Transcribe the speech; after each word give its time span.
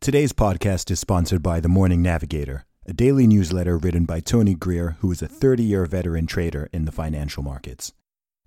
Today's 0.00 0.32
podcast 0.32 0.92
is 0.92 1.00
sponsored 1.00 1.42
by 1.42 1.58
The 1.58 1.68
Morning 1.68 2.00
Navigator, 2.00 2.64
a 2.86 2.92
daily 2.92 3.26
newsletter 3.26 3.76
written 3.76 4.04
by 4.04 4.20
Tony 4.20 4.54
Greer, 4.54 4.96
who 5.00 5.10
is 5.10 5.22
a 5.22 5.28
30 5.28 5.64
year 5.64 5.84
veteran 5.86 6.26
trader 6.26 6.68
in 6.72 6.84
the 6.84 6.92
financial 6.92 7.42
markets. 7.42 7.92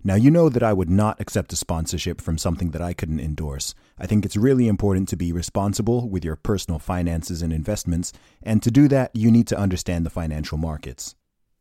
Now, 0.02 0.14
you 0.14 0.30
know 0.30 0.48
that 0.48 0.62
I 0.62 0.72
would 0.72 0.88
not 0.88 1.20
accept 1.20 1.52
a 1.52 1.56
sponsorship 1.56 2.22
from 2.22 2.38
something 2.38 2.70
that 2.70 2.80
I 2.80 2.94
couldn't 2.94 3.20
endorse. 3.20 3.74
I 3.98 4.06
think 4.06 4.24
it's 4.24 4.34
really 4.34 4.66
important 4.66 5.10
to 5.10 5.16
be 5.16 5.30
responsible 5.30 6.08
with 6.08 6.24
your 6.24 6.36
personal 6.36 6.78
finances 6.78 7.42
and 7.42 7.52
investments, 7.52 8.14
and 8.42 8.62
to 8.62 8.70
do 8.70 8.88
that, 8.88 9.10
you 9.14 9.30
need 9.30 9.46
to 9.48 9.58
understand 9.58 10.06
the 10.06 10.10
financial 10.10 10.56
markets. 10.56 11.14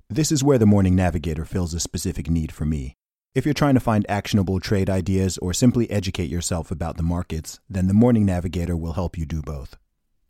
This 0.10 0.32
is 0.32 0.44
where 0.44 0.58
the 0.58 0.66
Morning 0.66 0.96
Navigator 0.96 1.44
fills 1.44 1.74
a 1.74 1.82
specific 1.82 2.30
need 2.30 2.54
for 2.54 2.66
me. 2.66 2.96
If 3.34 3.46
you're 3.46 3.54
trying 3.54 3.76
to 3.76 3.80
find 3.80 4.06
actionable 4.10 4.60
trade 4.60 4.90
ideas 4.90 5.38
or 5.38 5.54
simply 5.54 5.90
educate 5.90 6.30
yourself 6.30 6.70
about 6.70 6.98
the 6.98 7.04
markets, 7.04 7.62
then 7.70 7.88
the 7.88 7.94
Morning 7.94 8.26
Navigator 8.26 8.76
will 8.76 8.92
help 8.92 9.18
you 9.18 9.26
do 9.26 9.42
both. 9.42 9.78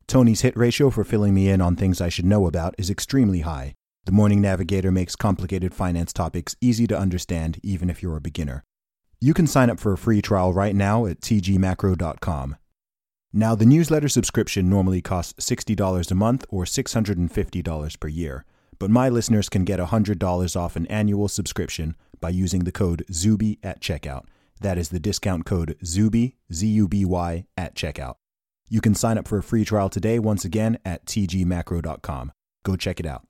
Tony's 0.06 0.42
hit 0.42 0.56
ratio 0.56 0.92
for 0.92 1.04
filling 1.04 1.34
me 1.34 1.50
in 1.50 1.62
on 1.62 1.76
things 1.76 2.00
I 2.00 2.10
should 2.10 2.26
know 2.26 2.46
about 2.46 2.76
is 2.78 2.92
extremely 2.92 3.40
high. 3.40 3.74
The 4.06 4.12
Morning 4.12 4.40
Navigator 4.40 4.92
makes 4.92 5.16
complicated 5.16 5.74
finance 5.74 6.14
topics 6.14 6.56
easy 6.62 6.86
to 6.86 6.98
understand 6.98 7.60
even 7.64 7.90
if 7.90 8.04
you're 8.04 8.18
a 8.18 8.22
beginner. 8.22 8.64
You 9.20 9.34
can 9.34 9.48
sign 9.48 9.72
up 9.72 9.80
for 9.80 9.94
a 9.94 9.98
free 9.98 10.22
trial 10.22 10.54
right 10.54 10.76
now 10.76 11.08
at 11.08 11.22
tgmacro.com. 11.22 12.56
Now, 13.34 13.56
the 13.56 13.66
newsletter 13.66 14.10
subscription 14.10 14.70
normally 14.70 15.02
costs 15.02 15.44
$60 15.44 16.12
a 16.12 16.16
month 16.16 16.46
or 16.50 16.66
$650 16.66 18.00
per 18.00 18.08
year, 18.08 18.46
but 18.78 18.92
my 18.92 19.10
listeners 19.10 19.50
can 19.50 19.66
get 19.66 19.80
$100 19.80 20.56
off 20.56 20.76
an 20.76 20.86
annual 20.86 21.28
subscription 21.28 21.96
by 22.22 22.30
using 22.30 22.64
the 22.64 22.72
code 22.72 23.04
ZUBY 23.12 23.60
at 23.64 23.82
checkout. 23.82 24.26
That 24.62 24.78
is 24.78 24.90
the 24.90 25.00
discount 25.00 25.46
code 25.46 25.76
ZUBY, 25.84 26.36
Z 26.54 26.68
U 26.68 26.88
B 26.88 27.04
Y, 27.04 27.46
at 27.58 27.76
checkout. 27.76 28.16
You 28.70 28.80
can 28.80 28.96
sign 28.96 29.18
up 29.18 29.28
for 29.28 29.38
a 29.38 29.44
free 29.44 29.66
trial 29.66 29.90
today 29.90 30.20
once 30.20 30.46
again 30.46 30.78
at 30.86 31.06
tgmacro.com. 31.06 32.32
Go 32.64 32.76
check 32.78 33.02
it 33.02 33.06
out. 33.06 33.28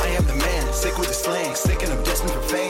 I 0.00 0.08
am 0.18 0.26
the 0.26 0.34
man, 0.34 0.72
sick 0.72 0.98
with 0.98 1.08
the 1.08 1.14
slang, 1.14 1.54
sick 1.54 1.82
and 1.82 1.92
I'm 1.92 2.02
destined 2.02 2.32
for 2.32 2.40
fame. 2.42 2.65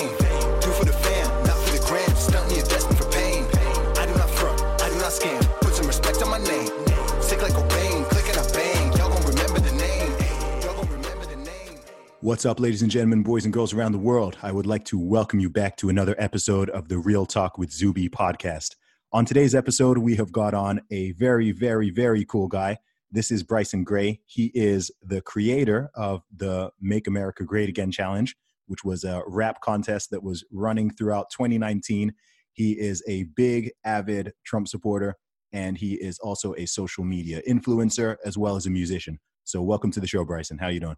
What's 12.26 12.44
up, 12.44 12.58
ladies 12.58 12.82
and 12.82 12.90
gentlemen, 12.90 13.22
boys 13.22 13.44
and 13.44 13.54
girls 13.54 13.72
around 13.72 13.92
the 13.92 13.98
world? 13.98 14.36
I 14.42 14.50
would 14.50 14.66
like 14.66 14.84
to 14.86 14.98
welcome 14.98 15.38
you 15.38 15.48
back 15.48 15.76
to 15.76 15.90
another 15.90 16.16
episode 16.18 16.68
of 16.70 16.88
the 16.88 16.98
Real 16.98 17.24
Talk 17.24 17.56
with 17.56 17.70
Zuby 17.70 18.08
podcast. 18.08 18.74
On 19.12 19.24
today's 19.24 19.54
episode, 19.54 19.96
we 19.98 20.16
have 20.16 20.32
got 20.32 20.52
on 20.52 20.80
a 20.90 21.12
very, 21.12 21.52
very, 21.52 21.88
very 21.90 22.24
cool 22.24 22.48
guy. 22.48 22.78
This 23.12 23.30
is 23.30 23.44
Bryson 23.44 23.84
Gray. 23.84 24.22
He 24.26 24.50
is 24.54 24.90
the 25.02 25.20
creator 25.20 25.88
of 25.94 26.24
the 26.36 26.72
Make 26.80 27.06
America 27.06 27.44
Great 27.44 27.68
Again 27.68 27.92
Challenge, 27.92 28.34
which 28.66 28.82
was 28.84 29.04
a 29.04 29.22
rap 29.28 29.60
contest 29.60 30.10
that 30.10 30.24
was 30.24 30.44
running 30.50 30.90
throughout 30.90 31.30
2019. 31.30 32.12
He 32.54 32.72
is 32.72 33.04
a 33.06 33.26
big, 33.36 33.70
avid 33.84 34.32
Trump 34.44 34.66
supporter, 34.66 35.14
and 35.52 35.78
he 35.78 35.94
is 35.94 36.18
also 36.18 36.56
a 36.56 36.66
social 36.66 37.04
media 37.04 37.40
influencer 37.48 38.16
as 38.24 38.36
well 38.36 38.56
as 38.56 38.66
a 38.66 38.70
musician. 38.70 39.20
So, 39.44 39.62
welcome 39.62 39.92
to 39.92 40.00
the 40.00 40.08
show, 40.08 40.24
Bryson. 40.24 40.58
How 40.58 40.66
you 40.66 40.80
doing? 40.80 40.96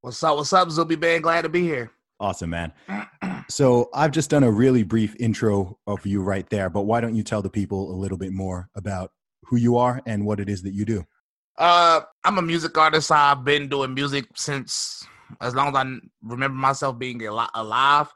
What's 0.00 0.22
up? 0.22 0.36
What's 0.36 0.52
up, 0.52 0.70
Zuby 0.70 0.96
Man? 0.96 1.20
Glad 1.20 1.42
to 1.42 1.48
be 1.48 1.62
here. 1.62 1.90
Awesome, 2.20 2.50
man. 2.50 2.72
So 3.48 3.88
I've 3.94 4.10
just 4.10 4.30
done 4.30 4.44
a 4.44 4.50
really 4.50 4.82
brief 4.82 5.14
intro 5.18 5.78
of 5.86 6.04
you 6.06 6.22
right 6.22 6.48
there, 6.50 6.70
but 6.70 6.82
why 6.82 7.00
don't 7.00 7.14
you 7.14 7.22
tell 7.22 7.42
the 7.42 7.50
people 7.50 7.92
a 7.92 7.96
little 7.96 8.18
bit 8.18 8.32
more 8.32 8.68
about 8.74 9.12
who 9.44 9.56
you 9.56 9.76
are 9.76 10.00
and 10.06 10.24
what 10.24 10.40
it 10.40 10.48
is 10.48 10.62
that 10.62 10.72
you 10.72 10.84
do? 10.84 11.04
Uh, 11.58 12.00
I'm 12.24 12.38
a 12.38 12.42
music 12.42 12.76
artist. 12.76 13.10
I've 13.10 13.44
been 13.44 13.68
doing 13.68 13.94
music 13.94 14.26
since 14.34 15.06
as 15.40 15.54
long 15.54 15.68
as 15.68 15.74
I 15.74 15.96
remember 16.22 16.56
myself 16.56 16.98
being 16.98 17.24
alive. 17.26 18.08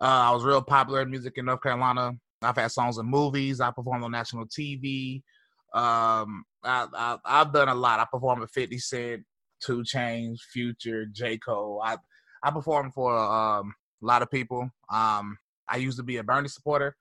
Uh, 0.00 0.04
I 0.04 0.30
was 0.30 0.44
real 0.44 0.62
popular 0.62 1.02
in 1.02 1.10
music 1.10 1.34
in 1.36 1.46
North 1.46 1.62
Carolina. 1.62 2.12
I've 2.42 2.56
had 2.56 2.70
songs 2.70 2.98
in 2.98 3.06
movies. 3.06 3.60
I 3.60 3.70
performed 3.70 4.04
on 4.04 4.12
national 4.12 4.46
TV. 4.46 5.22
Um, 5.74 6.44
I, 6.62 6.86
I, 6.92 7.16
I've 7.24 7.52
done 7.52 7.68
a 7.68 7.74
lot. 7.74 8.00
I 8.00 8.06
performed 8.10 8.40
with 8.40 8.50
50 8.50 8.78
Cent, 8.78 9.24
2 9.64 9.82
Chainz, 9.82 10.38
Future, 10.52 11.06
J. 11.06 11.38
Cole. 11.38 11.82
I 11.84 11.96
I 12.42 12.50
performed 12.50 12.94
for 12.94 13.16
um, 13.16 13.74
a 14.02 14.06
lot 14.06 14.22
of 14.22 14.30
people. 14.30 14.70
Um, 14.92 15.36
I 15.68 15.78
used 15.78 15.98
to 15.98 16.04
be 16.04 16.18
a 16.18 16.22
Bernie 16.22 16.48
supporter. 16.48 16.96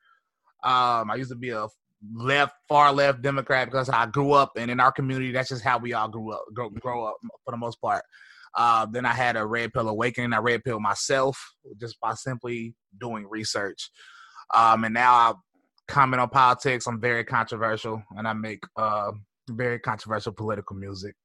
Um, 0.63 1.11
I 1.11 1.15
used 1.15 1.29
to 1.29 1.35
be 1.35 1.51
a 1.51 1.67
left, 2.13 2.55
far 2.67 2.91
left 2.91 3.21
Democrat 3.21 3.67
because 3.67 3.89
I 3.89 4.05
grew 4.07 4.31
up, 4.31 4.53
and 4.57 4.71
in 4.71 4.79
our 4.79 4.91
community, 4.91 5.31
that's 5.31 5.49
just 5.49 5.63
how 5.63 5.77
we 5.77 5.93
all 5.93 6.07
grew 6.07 6.31
up, 6.31 6.45
grow, 6.53 6.69
grow 6.69 7.05
up 7.05 7.17
for 7.43 7.51
the 7.51 7.57
most 7.57 7.79
part. 7.81 8.03
Uh, 8.55 8.85
then 8.89 9.05
I 9.05 9.13
had 9.13 9.35
a 9.35 9.45
red 9.45 9.73
pill 9.73 9.89
awakening. 9.89 10.33
I 10.33 10.37
red 10.37 10.63
pill 10.63 10.79
myself 10.79 11.37
just 11.79 11.99
by 11.99 12.13
simply 12.13 12.73
doing 12.99 13.27
research. 13.29 13.91
Um, 14.55 14.85
and 14.85 14.93
now 14.93 15.13
I 15.13 15.33
comment 15.87 16.21
on 16.21 16.29
politics. 16.29 16.87
I'm 16.87 17.01
very 17.01 17.23
controversial, 17.25 18.01
and 18.11 18.27
I 18.27 18.33
make 18.33 18.63
uh, 18.77 19.11
very 19.49 19.79
controversial 19.79 20.31
political 20.31 20.75
music. 20.75 21.15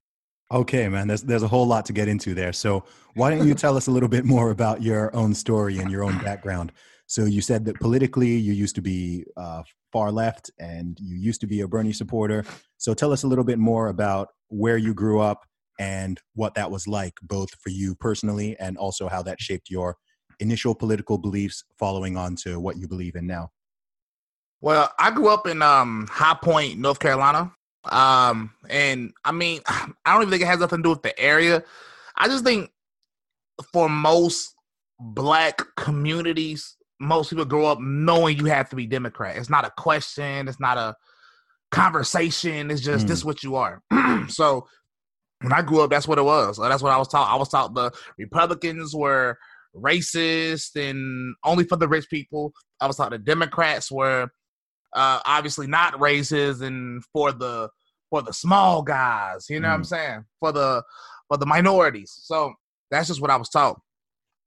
Okay, 0.53 0.89
man, 0.89 1.07
there's 1.07 1.23
there's 1.23 1.45
a 1.45 1.49
whole 1.49 1.67
lot 1.67 1.87
to 1.87 1.93
get 1.93 2.09
into 2.09 2.35
there. 2.35 2.53
So 2.53 2.85
why 3.15 3.31
don't 3.31 3.47
you 3.47 3.55
tell 3.55 3.77
us 3.77 3.87
a 3.87 3.91
little 3.91 4.09
bit 4.09 4.25
more 4.25 4.51
about 4.51 4.83
your 4.83 5.15
own 5.15 5.35
story 5.35 5.79
and 5.79 5.91
your 5.91 6.05
own 6.05 6.19
background? 6.19 6.73
So 7.07 7.25
you 7.25 7.41
said 7.41 7.65
that 7.65 7.79
politically 7.81 8.37
you 8.37 8.53
used 8.53 8.77
to 8.77 8.83
be 8.83 9.25
uh, 9.37 9.63
far 9.93 10.13
left 10.13 10.51
and 10.61 10.97
you 11.01 11.17
used 11.17 11.41
to 11.41 11.47
be 11.47 11.61
a 11.61 11.69
Bernie 11.69 11.93
supporter. 11.93 12.45
So 12.79 12.95
tell 12.95 13.13
us 13.13 13.25
a 13.25 13.27
little 13.27 13.45
bit 13.45 13.59
more 13.59 13.89
about 13.89 14.29
where 14.49 14.77
you 14.77 14.95
grew 14.95 15.21
up 15.21 15.45
and 15.81 16.21
what 16.35 16.55
that 16.55 16.71
was 16.71 16.87
like, 16.87 17.15
both 17.23 17.51
for 17.61 17.71
you 17.71 17.97
personally 17.97 18.57
and 18.61 18.77
also 18.77 19.09
how 19.09 19.23
that 19.23 19.41
shaped 19.41 19.71
your 19.71 19.97
initial 20.39 20.75
political 20.75 21.19
beliefs, 21.19 21.65
following 21.79 22.17
on 22.17 22.37
to 22.37 22.61
what 22.61 22.77
you 22.77 22.87
believe 22.87 23.17
in 23.17 23.27
now. 23.27 23.51
Well, 24.61 24.93
I 24.99 25.11
grew 25.11 25.31
up 25.31 25.47
in 25.47 25.63
um, 25.63 26.07
High 26.11 26.37
Point, 26.41 26.79
North 26.79 26.99
Carolina. 26.99 27.53
Um, 27.85 28.53
and 28.69 29.13
I 29.25 29.33
mean, 29.33 29.61
I 29.67 29.89
don't 30.07 30.23
even 30.23 30.31
think 30.31 30.43
it 30.43 30.47
has 30.47 30.61
nothing 30.61 30.79
to 30.79 30.83
do 30.83 30.91
with 30.91 31.03
the 31.03 31.19
area. 31.19 31.63
I 32.17 32.29
just 32.29 32.45
think 32.45 32.71
for 33.73 33.89
most 33.89 34.55
black 34.99 35.63
communities, 35.77 36.77
most 37.01 37.31
people 37.31 37.45
grow 37.45 37.67
up 37.67 37.79
knowing 37.81 38.37
you 38.37 38.47
have 38.47 38.69
to 38.71 38.77
be 38.77 38.87
Democrat. 38.87 39.37
It's 39.37 39.51
not 39.51 39.65
a 39.65 39.73
question, 39.79 40.49
it's 40.49 40.61
not 40.61 40.77
a 40.77 40.95
conversation, 41.71 42.71
it's 42.71 42.83
just 42.83 43.07
Mm. 43.07 43.09
this 43.09 43.19
is 43.19 43.25
what 43.25 43.43
you 43.43 43.57
are. 43.57 43.83
so 44.29 44.67
when 45.41 45.53
I 45.53 45.63
grew 45.63 45.81
up, 45.81 45.91
that's 45.91 46.07
what 46.07 46.19
it 46.19 46.25
was. 46.25 46.59
That's 46.59 46.83
what 46.83 46.93
I 46.93 46.99
was 46.99 47.09
taught. 47.09 47.33
I 47.33 47.37
was 47.37 47.49
taught 47.49 47.75
the 47.75 47.91
Republicans 48.19 48.95
were 48.95 49.39
racist 49.75 50.77
and 50.77 51.35
only 51.45 51.65
for 51.65 51.77
the 51.77 51.89
rich 51.89 52.09
people. 52.11 52.53
I 52.81 52.87
was 52.87 52.97
taught 52.97 53.11
the 53.11 53.19
Democrats 53.19 53.91
were 53.91 54.29
uh, 54.93 55.21
obviously 55.25 55.67
not 55.67 55.95
racist 55.95 56.63
and 56.63 57.05
for 57.13 57.33
the 57.33 57.69
for 58.11 58.23
the 58.23 58.33
small 58.33 58.83
guys. 58.83 59.47
You 59.49 59.61
know 59.61 59.69
what 59.69 59.75
I'm 59.75 59.85
saying? 59.85 60.25
For 60.41 60.53
the 60.53 60.83
for 61.29 61.37
the 61.37 61.47
minorities. 61.47 62.13
So 62.23 62.53
that's 62.91 63.09
just 63.09 63.21
what 63.21 63.31
I 63.31 63.37
was 63.37 63.49
taught. 63.49 63.81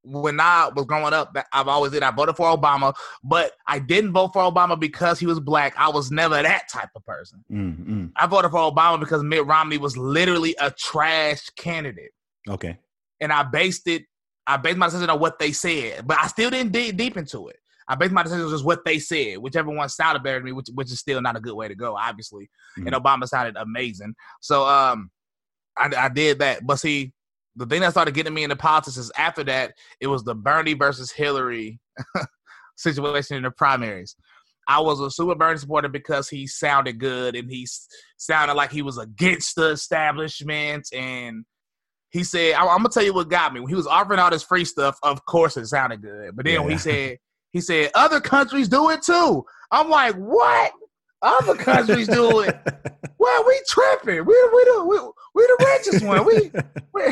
when 0.03 0.39
I 0.41 0.69
was 0.75 0.85
growing 0.85 1.13
up, 1.13 1.33
I've 1.53 1.69
always 1.69 1.93
did. 1.93 2.03
I 2.03 2.11
voted 2.11 2.35
for 2.35 2.55
Obama, 2.57 2.93
but 3.23 3.53
I 3.65 3.79
didn't 3.79 4.11
vote 4.11 4.33
for 4.33 4.41
Obama 4.43 4.77
because 4.77 5.17
he 5.17 5.25
was 5.25 5.39
black. 5.39 5.73
I 5.77 5.87
was 5.89 6.11
never 6.11 6.41
that 6.41 6.63
type 6.69 6.89
of 6.95 7.05
person. 7.05 7.43
Mm-hmm. 7.49 8.05
I 8.17 8.27
voted 8.27 8.51
for 8.51 8.57
Obama 8.69 8.99
because 8.99 9.23
Mitt 9.23 9.45
Romney 9.45 9.77
was 9.77 9.95
literally 9.95 10.55
a 10.59 10.71
trash 10.71 11.49
candidate, 11.51 12.11
Okay. 12.49 12.77
and 13.21 13.31
I 13.31 13.43
based 13.43 13.87
it. 13.87 14.03
I 14.45 14.57
based 14.57 14.75
my 14.75 14.87
decision 14.87 15.09
on 15.09 15.21
what 15.21 15.39
they 15.39 15.53
said, 15.53 16.05
but 16.05 16.17
I 16.19 16.27
still 16.27 16.49
didn't 16.49 16.73
dig 16.73 16.97
deep 16.97 17.15
into 17.15 17.47
it. 17.47 17.55
I 17.87 17.95
based 17.95 18.11
my 18.13 18.23
decision 18.23 18.45
on 18.45 18.51
just 18.51 18.65
what 18.65 18.85
they 18.85 18.99
said, 18.99 19.37
whichever 19.39 19.69
one 19.69 19.89
sounded 19.89 20.23
better 20.23 20.39
to 20.39 20.45
me, 20.45 20.51
which 20.51 20.67
which 20.73 20.91
is 20.91 20.99
still 20.99 21.21
not 21.21 21.35
a 21.37 21.41
good 21.41 21.55
way 21.55 21.67
to 21.67 21.75
go, 21.75 21.97
obviously. 21.97 22.49
And 22.77 22.95
Obama 22.95 23.27
sounded 23.27 23.55
amazing, 23.57 24.15
so 24.41 24.65
um, 24.67 25.09
I, 25.77 25.91
I 25.97 26.09
did 26.09 26.39
that. 26.39 26.65
But 26.65 26.77
see, 26.77 27.13
the 27.55 27.65
thing 27.65 27.81
that 27.81 27.91
started 27.91 28.13
getting 28.13 28.33
me 28.33 28.43
into 28.43 28.55
politics 28.55 28.97
is 28.97 29.11
after 29.17 29.43
that, 29.45 29.73
it 29.99 30.07
was 30.07 30.23
the 30.23 30.35
Bernie 30.35 30.73
versus 30.73 31.11
Hillary 31.11 31.79
situation 32.77 33.37
in 33.37 33.43
the 33.43 33.51
primaries. 33.51 34.15
I 34.67 34.79
was 34.79 34.99
a 35.01 35.11
super 35.11 35.35
Bernie 35.35 35.57
supporter 35.59 35.89
because 35.89 36.29
he 36.29 36.47
sounded 36.47 36.97
good 36.99 37.35
and 37.35 37.49
he 37.51 37.63
s- 37.63 37.87
sounded 38.17 38.53
like 38.53 38.71
he 38.71 38.81
was 38.81 38.97
against 38.97 39.55
the 39.55 39.71
establishment. 39.71 40.87
And 40.93 41.43
he 42.11 42.23
said, 42.23 42.53
I- 42.53 42.61
"I'm 42.67 42.77
gonna 42.77 42.89
tell 42.89 43.03
you 43.03 43.13
what 43.13 43.27
got 43.29 43.53
me 43.53 43.59
when 43.59 43.69
he 43.69 43.75
was 43.75 43.87
offering 43.87 44.19
all 44.19 44.29
this 44.29 44.43
free 44.43 44.63
stuff. 44.65 44.97
Of 45.03 45.25
course, 45.25 45.57
it 45.57 45.65
sounded 45.67 46.01
good, 46.01 46.35
but 46.35 46.45
then 46.45 46.61
when 46.63 46.71
he 46.71 46.77
said 46.89 47.17
he 47.53 47.61
said 47.61 47.91
other 47.95 48.19
countries 48.19 48.67
do 48.67 48.89
it 48.89 49.01
too. 49.03 49.45
I'm 49.71 49.89
like, 49.89 50.15
what? 50.15 50.73
Other 51.21 51.55
countries 51.55 52.09
do 52.09 52.41
it? 52.41 52.55
Well, 53.19 53.45
we 53.47 53.61
tripping. 53.69 54.25
We 54.25 54.33
we 54.33 54.63
the 54.65 54.85
we, 54.85 54.99
we 55.35 55.43
the 55.47 55.77
richest 55.77 56.01
one. 56.03 56.25
We, 56.25 56.51
we 56.93 57.03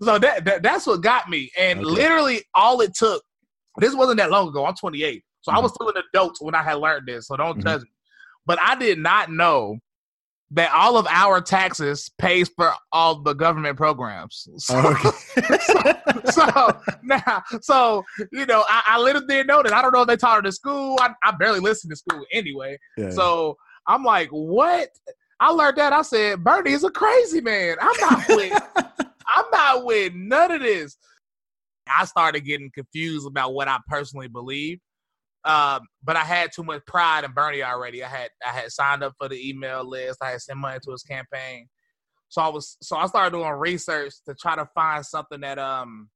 so 0.00 0.18
that, 0.18 0.44
that 0.46 0.62
that's 0.62 0.86
what 0.86 1.02
got 1.02 1.28
me. 1.28 1.50
And 1.58 1.80
Okay. 1.80 1.84
literally 1.84 2.42
all 2.54 2.80
it 2.80 2.94
took. 2.94 3.22
This 3.78 3.94
wasn't 3.94 4.18
that 4.18 4.30
long 4.30 4.48
ago. 4.48 4.64
I'm 4.64 4.74
28, 4.74 5.22
so 5.42 5.52
I 5.52 5.56
Mm-hmm. 5.56 5.62
was 5.62 5.74
still 5.74 5.88
an 5.90 6.02
adult 6.14 6.36
when 6.40 6.54
I 6.54 6.62
had 6.62 6.78
learned 6.78 7.06
this. 7.06 7.26
So 7.26 7.36
don't 7.36 7.58
Mhm. 7.58 7.62
judge 7.62 7.82
me. 7.82 7.90
But 8.46 8.58
I 8.62 8.76
did 8.76 8.98
not 8.98 9.30
know 9.30 9.78
that 10.50 10.72
all 10.72 10.96
of 10.96 11.06
our 11.08 11.40
taxes 11.40 12.10
pays 12.18 12.48
for 12.48 12.72
all 12.90 13.20
the 13.20 13.34
government 13.34 13.76
programs. 13.76 14.48
So, 14.58 14.78
okay. 14.78 15.10
so 16.30 16.80
now, 17.02 17.42
so 17.60 18.04
you 18.32 18.44
know, 18.46 18.64
I, 18.68 18.82
I 18.86 19.00
literally 19.00 19.26
didn't 19.26 19.46
know 19.46 19.62
that. 19.62 19.72
I 19.72 19.80
don't 19.82 19.92
know 19.92 20.02
if 20.02 20.08
they 20.08 20.16
taught 20.16 20.38
it 20.38 20.46
in 20.46 20.52
school. 20.52 20.98
I, 21.00 21.10
I 21.22 21.32
barely 21.32 21.60
listened 21.60 21.90
to 21.90 21.96
school 21.96 22.24
anyway. 22.32 22.78
Yeah. 22.96 23.10
So 23.10 23.56
I'm 23.86 24.04
like, 24.04 24.28
what? 24.30 24.88
I 25.40 25.50
learned 25.50 25.78
that. 25.78 25.92
I 25.92 26.02
said, 26.02 26.42
Bernie 26.42 26.72
is 26.72 26.84
a 26.84 26.90
crazy 26.90 27.40
man. 27.40 27.76
I'm 27.80 28.00
not 28.00 28.28
with. 28.28 28.62
I'm 29.26 29.44
not 29.52 29.84
with 29.84 30.12
none 30.14 30.50
of 30.50 30.60
this. 30.60 30.96
I 31.86 32.04
started 32.04 32.40
getting 32.40 32.70
confused 32.74 33.26
about 33.26 33.54
what 33.54 33.68
I 33.68 33.78
personally 33.88 34.28
believe. 34.28 34.80
Um, 35.44 35.82
but 36.02 36.16
I 36.16 36.24
had 36.24 36.50
too 36.52 36.64
much 36.64 36.84
pride 36.86 37.24
in 37.24 37.32
Bernie 37.32 37.62
already. 37.62 38.02
I 38.02 38.08
had 38.08 38.30
I 38.44 38.50
had 38.50 38.70
signed 38.70 39.02
up 39.02 39.14
for 39.18 39.28
the 39.28 39.48
email 39.48 39.88
list. 39.88 40.18
I 40.22 40.30
had 40.30 40.40
sent 40.40 40.58
money 40.58 40.78
to 40.84 40.90
his 40.90 41.02
campaign. 41.02 41.68
So 42.28 42.42
I 42.42 42.48
was 42.48 42.76
so 42.82 42.96
I 42.96 43.06
started 43.06 43.36
doing 43.36 43.48
research 43.50 44.14
to 44.26 44.34
try 44.34 44.56
to 44.56 44.68
find 44.74 45.04
something 45.04 45.40
that 45.40 45.58
um 45.58 46.10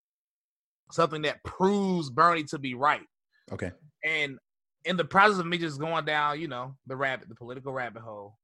something 0.90 1.22
that 1.22 1.42
proves 1.44 2.10
Bernie 2.10 2.44
to 2.44 2.58
be 2.58 2.74
right. 2.74 3.06
okay. 3.50 3.72
And 4.04 4.38
in 4.84 4.96
the 4.96 5.04
process 5.04 5.38
of 5.38 5.46
me 5.46 5.58
just 5.58 5.80
going 5.80 6.04
down, 6.04 6.40
you 6.40 6.48
know, 6.48 6.74
the 6.86 6.96
rabbit, 6.96 7.28
the 7.28 7.34
political 7.34 7.72
rabbit 7.72 8.02
hole, 8.02 8.36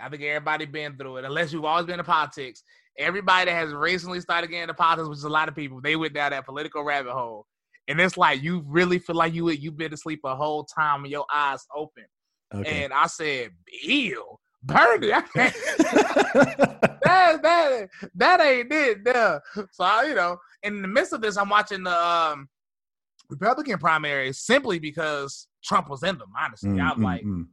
I 0.00 0.08
think 0.08 0.22
everybody 0.22 0.66
been 0.66 0.96
through 0.96 1.18
it. 1.18 1.24
Unless 1.24 1.52
you've 1.52 1.64
always 1.64 1.86
been 1.86 1.98
in 1.98 2.04
politics, 2.04 2.62
everybody 2.98 3.50
that 3.50 3.56
has 3.56 3.72
recently 3.72 4.20
started 4.20 4.48
getting 4.48 4.62
into 4.62 4.74
politics, 4.74 5.08
which 5.08 5.18
is 5.18 5.24
a 5.24 5.28
lot 5.28 5.48
of 5.48 5.54
people, 5.54 5.80
they 5.80 5.96
went 5.96 6.14
down 6.14 6.30
that 6.30 6.44
political 6.44 6.84
rabbit 6.84 7.12
hole. 7.12 7.46
And 7.88 8.00
it's 8.00 8.16
like 8.16 8.42
you 8.42 8.64
really 8.66 8.98
feel 8.98 9.16
like 9.16 9.32
you 9.34 9.48
you've 9.50 9.76
been 9.76 9.92
asleep 9.94 10.20
a 10.24 10.34
whole 10.34 10.64
time 10.64 11.04
and 11.04 11.10
your 11.12 11.26
eyes 11.32 11.64
open. 11.74 12.04
Okay. 12.54 12.84
And 12.84 12.92
I 12.92 13.06
said, 13.06 13.50
Ew, 13.82 14.24
Bernie. 14.62 15.10
That 17.06 17.42
that 17.42 17.88
that 18.16 18.40
ain't 18.40 18.72
it. 18.72 19.04
There. 19.04 19.40
So 19.72 19.84
I, 19.84 20.04
you 20.08 20.14
know, 20.14 20.38
in 20.62 20.82
the 20.82 20.88
midst 20.88 21.12
of 21.12 21.20
this, 21.20 21.36
I'm 21.36 21.48
watching 21.48 21.84
the 21.84 21.96
um, 21.96 22.48
Republican 23.30 23.78
primaries 23.78 24.38
simply 24.40 24.78
because 24.78 25.46
Trump 25.64 25.88
was 25.88 26.02
in 26.02 26.18
them. 26.18 26.28
Honestly, 26.38 26.70
Mm, 26.70 26.90
I'm 26.90 26.98
mm, 26.98 27.04
like, 27.04 27.22
mm. 27.22 27.46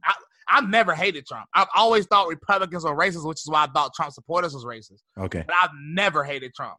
I've 0.48 0.68
never 0.68 0.94
hated 0.94 1.26
Trump. 1.26 1.46
I've 1.54 1.68
always 1.76 2.06
thought 2.06 2.28
Republicans 2.28 2.84
were 2.84 2.96
racist, 2.96 3.26
which 3.26 3.38
is 3.38 3.48
why 3.48 3.64
I 3.64 3.66
thought 3.68 3.94
Trump 3.94 4.12
supporters 4.12 4.54
was 4.54 4.64
racist. 4.64 5.02
okay. 5.18 5.44
But 5.46 5.56
I've 5.62 5.70
never 5.80 6.24
hated 6.24 6.52
Trump. 6.54 6.76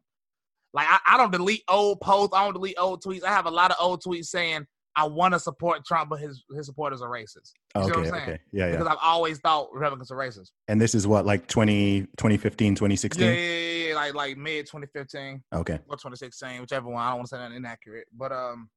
Like 0.76 0.86
I, 0.90 0.98
I 1.06 1.16
don't 1.16 1.32
delete 1.32 1.62
old 1.68 2.00
posts. 2.02 2.36
I 2.36 2.44
don't 2.44 2.52
delete 2.52 2.76
old 2.78 3.02
tweets. 3.02 3.24
I 3.24 3.30
have 3.30 3.46
a 3.46 3.50
lot 3.50 3.70
of 3.70 3.78
old 3.80 4.02
tweets 4.04 4.26
saying 4.26 4.66
I 4.94 5.04
want 5.06 5.32
to 5.34 5.40
support 5.40 5.86
Trump, 5.86 6.10
but 6.10 6.20
his 6.20 6.44
his 6.54 6.66
supporters 6.66 7.00
are 7.00 7.08
racist. 7.08 7.52
You 7.74 7.82
Okay. 7.82 7.92
I'm 7.98 8.04
saying? 8.04 8.14
Okay. 8.14 8.38
Yeah. 8.52 8.70
Because 8.70 8.86
Yeah. 8.86 8.92
I've 8.92 8.98
always 9.02 9.38
thought 9.38 9.68
Republicans 9.72 10.10
are 10.10 10.16
racist. 10.18 10.50
And 10.68 10.78
this 10.78 10.94
is 10.94 11.06
what, 11.06 11.24
like 11.24 11.46
20, 11.48 12.02
2015, 12.18 12.74
2016? 12.74 13.24
Yeah, 13.24 13.32
yeah, 13.32 13.40
yeah, 13.40 13.88
yeah, 13.88 13.94
like 13.94 14.14
like 14.14 14.36
mid 14.36 14.66
2015 14.66 15.42
Okay. 15.54 15.74
or 15.88 15.96
2016, 15.96 16.60
whichever 16.60 16.88
one. 16.88 17.02
I 17.02 17.08
don't 17.08 17.16
want 17.20 17.28
to 17.28 17.36
say 17.36 17.38
that 17.38 17.52
inaccurate, 17.52 18.06
but 18.14 18.32
um, 18.32 18.68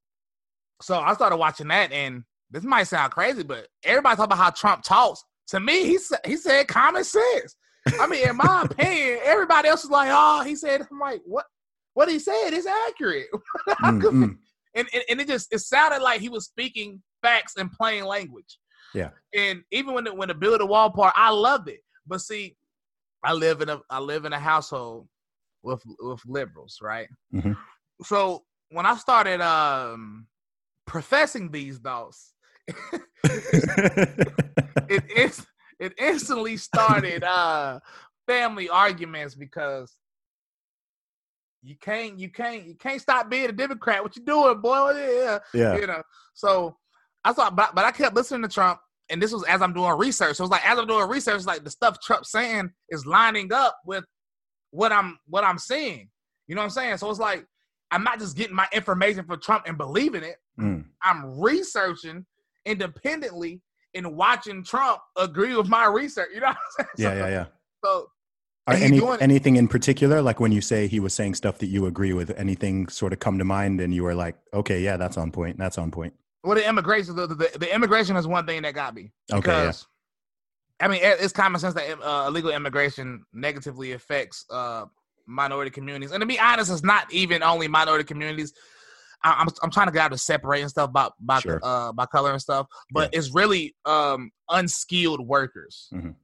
so 0.81 0.98
I 1.00 1.13
started 1.13 1.36
watching 1.36 1.68
that, 1.68 1.92
and 1.92 2.24
this 2.50 2.63
might 2.63 2.84
sound 2.84 3.12
crazy, 3.12 3.44
but 3.44 3.68
everybody 3.84 4.16
talk 4.16 4.25
about 4.25 4.38
how 4.38 4.50
Trump 4.52 4.84
talks. 4.84 5.22
To 5.50 5.60
me, 5.60 5.86
he 5.86 5.98
said 5.98 6.19
he 6.25 6.38
said 6.38 6.68
common 6.69 7.04
sense. 7.04 7.56
I 8.00 8.07
mean, 8.07 8.28
in 8.28 8.38
my 8.38 8.63
opinion, 8.69 9.19
everybody 9.24 9.68
else 9.68 9.84
is 9.84 9.90
like, 9.90 10.10
oh, 10.12 10.44
he 10.44 10.56
said. 10.56 10.81
I'm 10.90 11.00
like, 11.00 11.22
what? 11.25 11.45
What 12.00 12.07
he 12.07 12.18
said 12.18 12.51
is 12.54 12.66
accurate. 12.66 13.28
Mm, 13.81 14.01
could- 14.01 14.13
mm. 14.13 14.38
and, 14.74 14.88
and 14.94 15.04
and 15.10 15.19
it 15.19 15.28
just 15.28 15.51
it 15.54 15.60
sounded 15.60 16.01
like 16.01 16.22
he 16.22 16.30
was 16.30 16.46
speaking 16.46 17.01
facts 17.22 17.57
in 17.57 17.68
plain 17.68 18.06
language. 18.06 18.57
Yeah. 18.94 19.10
And 19.36 19.63
even 19.72 19.94
when 19.94 20.06
the, 20.06 20.13
when 20.13 20.30
the 20.30 20.34
build 20.34 20.62
a 20.62 20.66
wall 20.66 20.92
part, 20.92 21.13
I 21.18 21.30
loved 21.31 21.68
it. 21.68 21.81
But 22.07 22.22
see, 22.22 22.56
I 23.22 23.34
live 23.34 23.60
in 23.60 23.68
a 23.68 23.81
I 23.90 24.00
live 24.00 24.24
in 24.24 24.31
a 24.31 24.40
household 24.40 25.10
with 25.62 25.84
with 26.00 26.22
liberals, 26.25 26.78
right? 26.81 27.10
Mhm. 27.34 27.57
So 28.04 28.45
when 28.69 28.86
I 28.86 28.95
started 28.95 29.42
um 29.42 30.25
professing 30.88 31.52
these 31.52 31.80
thoughts, 31.80 32.34
it 34.90 35.04
it 35.80 35.94
instantly 35.98 36.56
started 36.56 37.25
uh 37.25 37.80
family 38.25 38.69
arguments 38.69 39.36
because 39.36 39.94
you 41.61 41.75
can't 41.81 42.19
you 42.19 42.29
can't 42.29 42.65
you 42.65 42.75
can't 42.75 43.01
stop 43.01 43.29
being 43.29 43.50
a 43.50 43.51
Democrat. 43.51 44.01
What 44.01 44.15
you 44.15 44.23
doing, 44.23 44.61
boy? 44.61 44.94
Yeah, 44.95 45.39
yeah. 45.53 45.77
you 45.77 45.88
know. 45.88 46.01
So 46.33 46.77
I 47.23 47.33
thought, 47.33 47.56
but, 47.56 47.75
but 47.75 47.85
I 47.85 47.91
kept 47.91 48.15
listening 48.15 48.44
to 48.44 48.47
Trump, 48.47 48.79
and 49.09 49.21
this 49.21 49.33
was 49.33 49.44
as 49.45 49.61
I'm 49.61 49.73
doing 49.73 49.97
research. 49.97 50.38
So 50.38 50.44
it's 50.45 50.51
like 50.51 50.67
as 50.69 50.79
I'm 50.79 50.88
doing 50.88 51.07
research, 51.09 51.45
like 51.45 51.63
the 51.63 51.69
stuff 51.69 51.97
Trump's 52.01 52.31
saying 52.31 52.69
is 52.89 53.06
lining 53.06 53.51
up 53.51 53.78
with 53.85 54.06
what 54.71 54.92
I'm 54.92 55.19
what 55.28 55.44
I'm 55.44 55.57
seeing. 55.57 56.09
You 56.47 56.56
know 56.56 56.61
what 56.61 56.66
I'm 56.66 56.71
saying? 56.71 56.97
So 56.97 57.09
it's 57.09 57.19
like 57.19 57.45
I'm 57.92 58.04
not 58.04 58.19
just 58.19 58.37
getting 58.37 58.56
my 58.56 58.68
information 58.71 59.25
from 59.25 59.42
Trump 59.42 59.66
and 59.68 59.78
believing 59.78 60.23
it. 60.23 60.37
Mm. 60.59 60.85
I'm 61.04 61.39
researching 61.39 62.25
independently 62.66 63.61
and 63.95 64.16
watching 64.16 64.63
Trump 64.63 64.99
agree 65.18 65.56
with 65.56 65.68
my 65.68 65.85
research. 65.85 66.30
You 66.33 66.42
know 66.42 66.47
what 66.47 66.57
I'm 66.80 66.85
saying? 66.97 67.18
Yeah. 67.18 67.25
Yeah. 67.25 67.30
Yeah. 67.30 67.45
So 67.83 68.07
Are 68.69 68.76
any, 68.76 68.99
doing 68.99 69.19
anything 69.21 69.56
in 69.56 69.68
particular, 69.68 70.21
like 70.21 70.40
when 70.40 70.52
you 70.52 70.61
say 70.61 70.88
he 70.88 70.99
was 70.99 71.14
saying 71.14 71.35
stuff 71.35 71.57
that 71.59 71.68
you 71.68 71.85
agree 71.85 72.14
with, 72.14 72.31
anything 72.38 72.88
sort 72.88 73.14
of 73.14 73.19
come 73.19 73.38
to 73.38 73.45
mind 73.45 73.81
and 73.81 73.94
you 73.94 74.04
were 74.04 74.16
like, 74.16 74.35
okay, 74.54 74.81
yeah, 74.81 74.97
that's 74.97 75.18
on 75.18 75.31
point. 75.31 75.57
That's 75.57 75.78
on 75.78 75.92
point. 75.92 76.14
Well, 76.44 76.56
the 76.56 76.68
immigration, 76.68 77.16
the, 77.16 77.28
the, 77.28 77.52
the 77.57 77.73
immigration 77.73 78.16
is 78.16 78.28
one 78.28 78.45
thing 78.45 78.61
that 78.61 78.73
got 78.73 78.95
me. 78.95 79.11
Okay, 79.31 79.52
yeah. 79.52 79.61
Because, 79.61 79.88
I 80.80 80.88
mean, 80.88 80.99
it's 81.04 81.33
common 81.33 81.59
sense 81.59 81.73
that 81.73 82.02
uh, 82.02 82.28
illegal 82.28 82.52
immigration 82.52 83.26
negatively 83.33 83.92
affects 83.92 84.45
uh, 84.49 84.85
minority 85.26 85.71
communities. 85.71 86.11
And 86.11 86.21
to 86.21 86.26
be 86.26 86.40
honest, 86.40 86.71
it's 86.71 86.83
not 86.83 87.11
even 87.11 87.44
only 87.44 87.68
minority 87.68 88.06
communities. 88.06 88.54
I, 89.23 89.35
I'm 89.40 89.47
I'm 89.61 89.71
trying 89.71 89.88
to 89.88 89.92
get 89.92 90.06
out 90.06 90.14
of 90.14 90.21
separating 90.21 90.69
stuff 90.69 90.94
by 90.94 91.09
by 91.19 91.40
Sure. 91.40 91.59
uh, 91.61 91.92
by 91.92 92.06
color 92.06 92.31
and 92.31 92.42
stuff, 92.42 92.68
but 92.92 93.09
it's 93.14 93.33
really 93.33 93.76
um, 93.85 94.31
unskilled 94.49 95.19
workers 95.28 95.90
Mhm. 95.94 96.16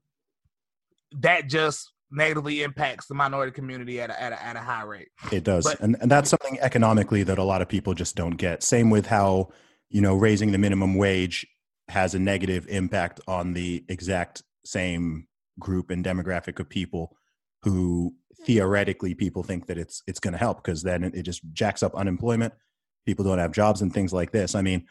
that 1.19 1.47
just 1.49 1.91
negatively 2.15 2.63
impacts 2.63 3.07
the 3.07 3.13
minority 3.13 3.51
community 3.51 4.01
at 4.01 4.09
a, 4.09 4.21
at 4.21 4.33
a, 4.33 4.43
at 4.43 4.55
a 4.55 4.59
high 4.59 4.83
rate. 4.83 5.09
It 5.31 5.43
does. 5.43 5.65
But- 5.65 5.79
and, 5.79 5.97
and 6.01 6.09
that's 6.09 6.29
something 6.29 6.57
economically 6.61 7.23
that 7.23 7.37
a 7.37 7.43
lot 7.43 7.61
of 7.61 7.69
people 7.69 7.93
just 7.93 8.15
don't 8.15 8.37
get. 8.37 8.63
Same 8.63 8.89
with 8.89 9.07
how, 9.07 9.49
you 9.89 10.01
know, 10.01 10.15
raising 10.15 10.51
the 10.51 10.57
minimum 10.57 10.95
wage 10.95 11.45
has 11.87 12.15
a 12.15 12.19
negative 12.19 12.65
impact 12.67 13.19
on 13.27 13.53
the 13.53 13.85
exact 13.89 14.43
same 14.63 15.27
group 15.59 15.91
and 15.91 16.03
demographic 16.03 16.59
of 16.59 16.67
people 16.67 17.15
who 17.61 18.13
theoretically 18.43 19.13
people 19.15 19.43
think 19.43 19.67
that 19.67 19.77
it's 19.77 20.03
it's 20.07 20.19
going 20.19 20.33
to 20.33 20.37
help 20.37 20.57
because 20.57 20.83
then 20.83 21.03
it 21.03 21.23
just 21.23 21.41
jacks 21.53 21.81
up 21.81 21.95
unemployment 21.95 22.53
people 23.05 23.23
don't 23.23 23.39
have 23.39 23.51
jobs 23.51 23.81
and 23.81 23.93
things 23.93 24.11
like 24.11 24.31
this 24.31 24.55
i 24.55 24.61
mean 24.61 24.85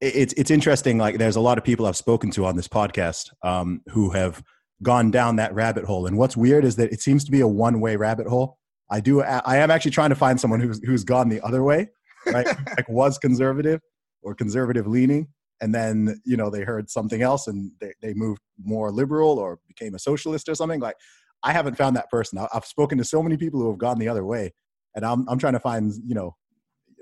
it's 0.00 0.34
it's 0.34 0.50
interesting 0.50 0.98
like 0.98 1.18
there's 1.18 1.36
a 1.36 1.40
lot 1.40 1.58
of 1.58 1.64
people 1.64 1.86
i've 1.86 1.96
spoken 1.96 2.30
to 2.30 2.44
on 2.44 2.56
this 2.56 2.68
podcast 2.68 3.30
um, 3.42 3.80
who 3.88 4.10
have 4.10 4.42
gone 4.82 5.10
down 5.10 5.36
that 5.36 5.52
rabbit 5.54 5.84
hole 5.84 6.06
and 6.06 6.16
what's 6.16 6.36
weird 6.36 6.64
is 6.64 6.76
that 6.76 6.92
it 6.92 7.00
seems 7.00 7.24
to 7.24 7.30
be 7.30 7.40
a 7.40 7.48
one 7.48 7.80
way 7.80 7.96
rabbit 7.96 8.26
hole 8.26 8.58
I 8.90 9.00
do. 9.00 9.22
I 9.22 9.58
am 9.58 9.70
actually 9.70 9.90
trying 9.90 10.10
to 10.10 10.16
find 10.16 10.40
someone 10.40 10.60
who's 10.60 10.80
who's 10.84 11.04
gone 11.04 11.28
the 11.28 11.42
other 11.42 11.62
way, 11.62 11.88
right? 12.26 12.46
like 12.76 12.88
was 12.88 13.18
conservative 13.18 13.80
or 14.22 14.34
conservative 14.34 14.86
leaning, 14.86 15.28
and 15.60 15.74
then 15.74 16.20
you 16.24 16.36
know 16.36 16.48
they 16.48 16.62
heard 16.62 16.88
something 16.88 17.22
else 17.22 17.48
and 17.48 17.72
they, 17.80 17.92
they 18.00 18.14
moved 18.14 18.40
more 18.62 18.90
liberal 18.90 19.38
or 19.38 19.58
became 19.68 19.94
a 19.94 19.98
socialist 19.98 20.48
or 20.48 20.54
something. 20.54 20.80
Like 20.80 20.96
I 21.42 21.52
haven't 21.52 21.76
found 21.76 21.96
that 21.96 22.10
person. 22.10 22.38
I've 22.52 22.64
spoken 22.64 22.98
to 22.98 23.04
so 23.04 23.22
many 23.22 23.36
people 23.36 23.60
who 23.60 23.68
have 23.68 23.78
gone 23.78 23.98
the 23.98 24.08
other 24.08 24.24
way, 24.24 24.54
and 24.94 25.04
I'm 25.04 25.28
I'm 25.28 25.38
trying 25.38 25.54
to 25.54 25.60
find 25.60 25.92
you 26.06 26.14
know 26.14 26.34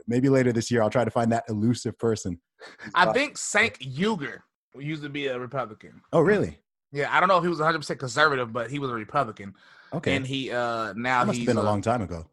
maybe 0.09 0.29
later 0.29 0.53
this 0.53 0.71
year 0.71 0.83
I'll 0.83 0.91
try 0.91 1.05
to 1.05 1.11
find 1.11 1.31
that 1.31 1.45
elusive 1.49 1.97
person. 1.99 2.41
I 2.95 3.07
uh, 3.07 3.13
think 3.13 3.37
Cenk 3.37 3.79
Uygur 3.97 4.41
used 4.77 5.03
to 5.05 5.09
be 5.09 5.29
a 5.29 5.39
Republican. 5.39 6.01
Oh, 6.13 6.21
really? 6.21 6.59
Yeah, 6.97 7.15
I 7.15 7.21
don't 7.21 7.29
know 7.29 7.37
if 7.39 7.43
he 7.45 7.49
was 7.51 7.59
100 7.59 7.79
percent 7.79 8.01
conservative, 8.01 8.53
but 8.53 8.71
he 8.71 8.79
was 8.79 8.91
a 8.91 8.95
Republican. 8.95 9.55
Okay. 9.93 10.17
And 10.17 10.27
he 10.27 10.51
uh 10.51 10.93
now 10.95 11.21
that 11.21 11.27
must 11.29 11.39
he's 11.39 11.47
been 11.47 11.57
a 11.57 11.61
uh, 11.61 11.65
long 11.65 11.83
time 11.83 12.03
ago. 12.03 12.27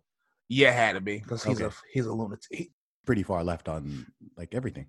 Yeah, 0.49 0.71
had 0.71 0.93
to 0.93 1.01
be 1.01 1.17
because 1.19 1.43
he's 1.43 1.61
Okay. 1.61 1.65
a 1.73 1.79
he's 1.93 2.05
a 2.05 2.13
lunatic. 2.13 2.45
He- 2.49 2.71
Pretty 3.05 3.23
far 3.23 3.43
left 3.43 3.67
on 3.67 4.05
like 4.37 4.55
everything. 4.55 4.87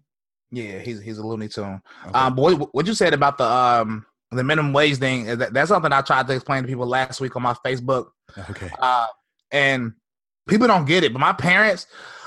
yeah, 0.53 0.79
he's 0.79 1.01
he's 1.03 1.19
a 1.19 1.27
Looney 1.27 1.49
Tune. 1.49 1.81
Okay. 2.07 2.13
Um, 2.19 2.35
boy, 2.37 2.55
what 2.55 2.87
you 2.87 2.95
said 2.95 3.13
about 3.13 3.39
the 3.39 3.45
um 3.45 4.07
the 4.31 4.45
minimum 4.45 4.73
wage 4.73 4.99
thing 4.99 5.27
that, 5.27 5.53
that's 5.53 5.69
something 5.71 5.93
I 5.93 6.01
tried 6.01 6.27
to 6.29 6.35
explain 6.35 6.63
to 6.63 6.69
people 6.69 6.87
last 6.87 7.21
week 7.21 7.35
on 7.37 7.43
my 7.43 7.55
Facebook. 7.67 8.07
okay. 8.51 8.71
Uh, 8.79 9.07
and 9.51 9.93
people 10.49 10.67
don't 10.69 10.85
get 10.87 11.03
it, 11.05 11.13
but 11.13 11.19
my 11.19 11.33
parents 11.33 11.87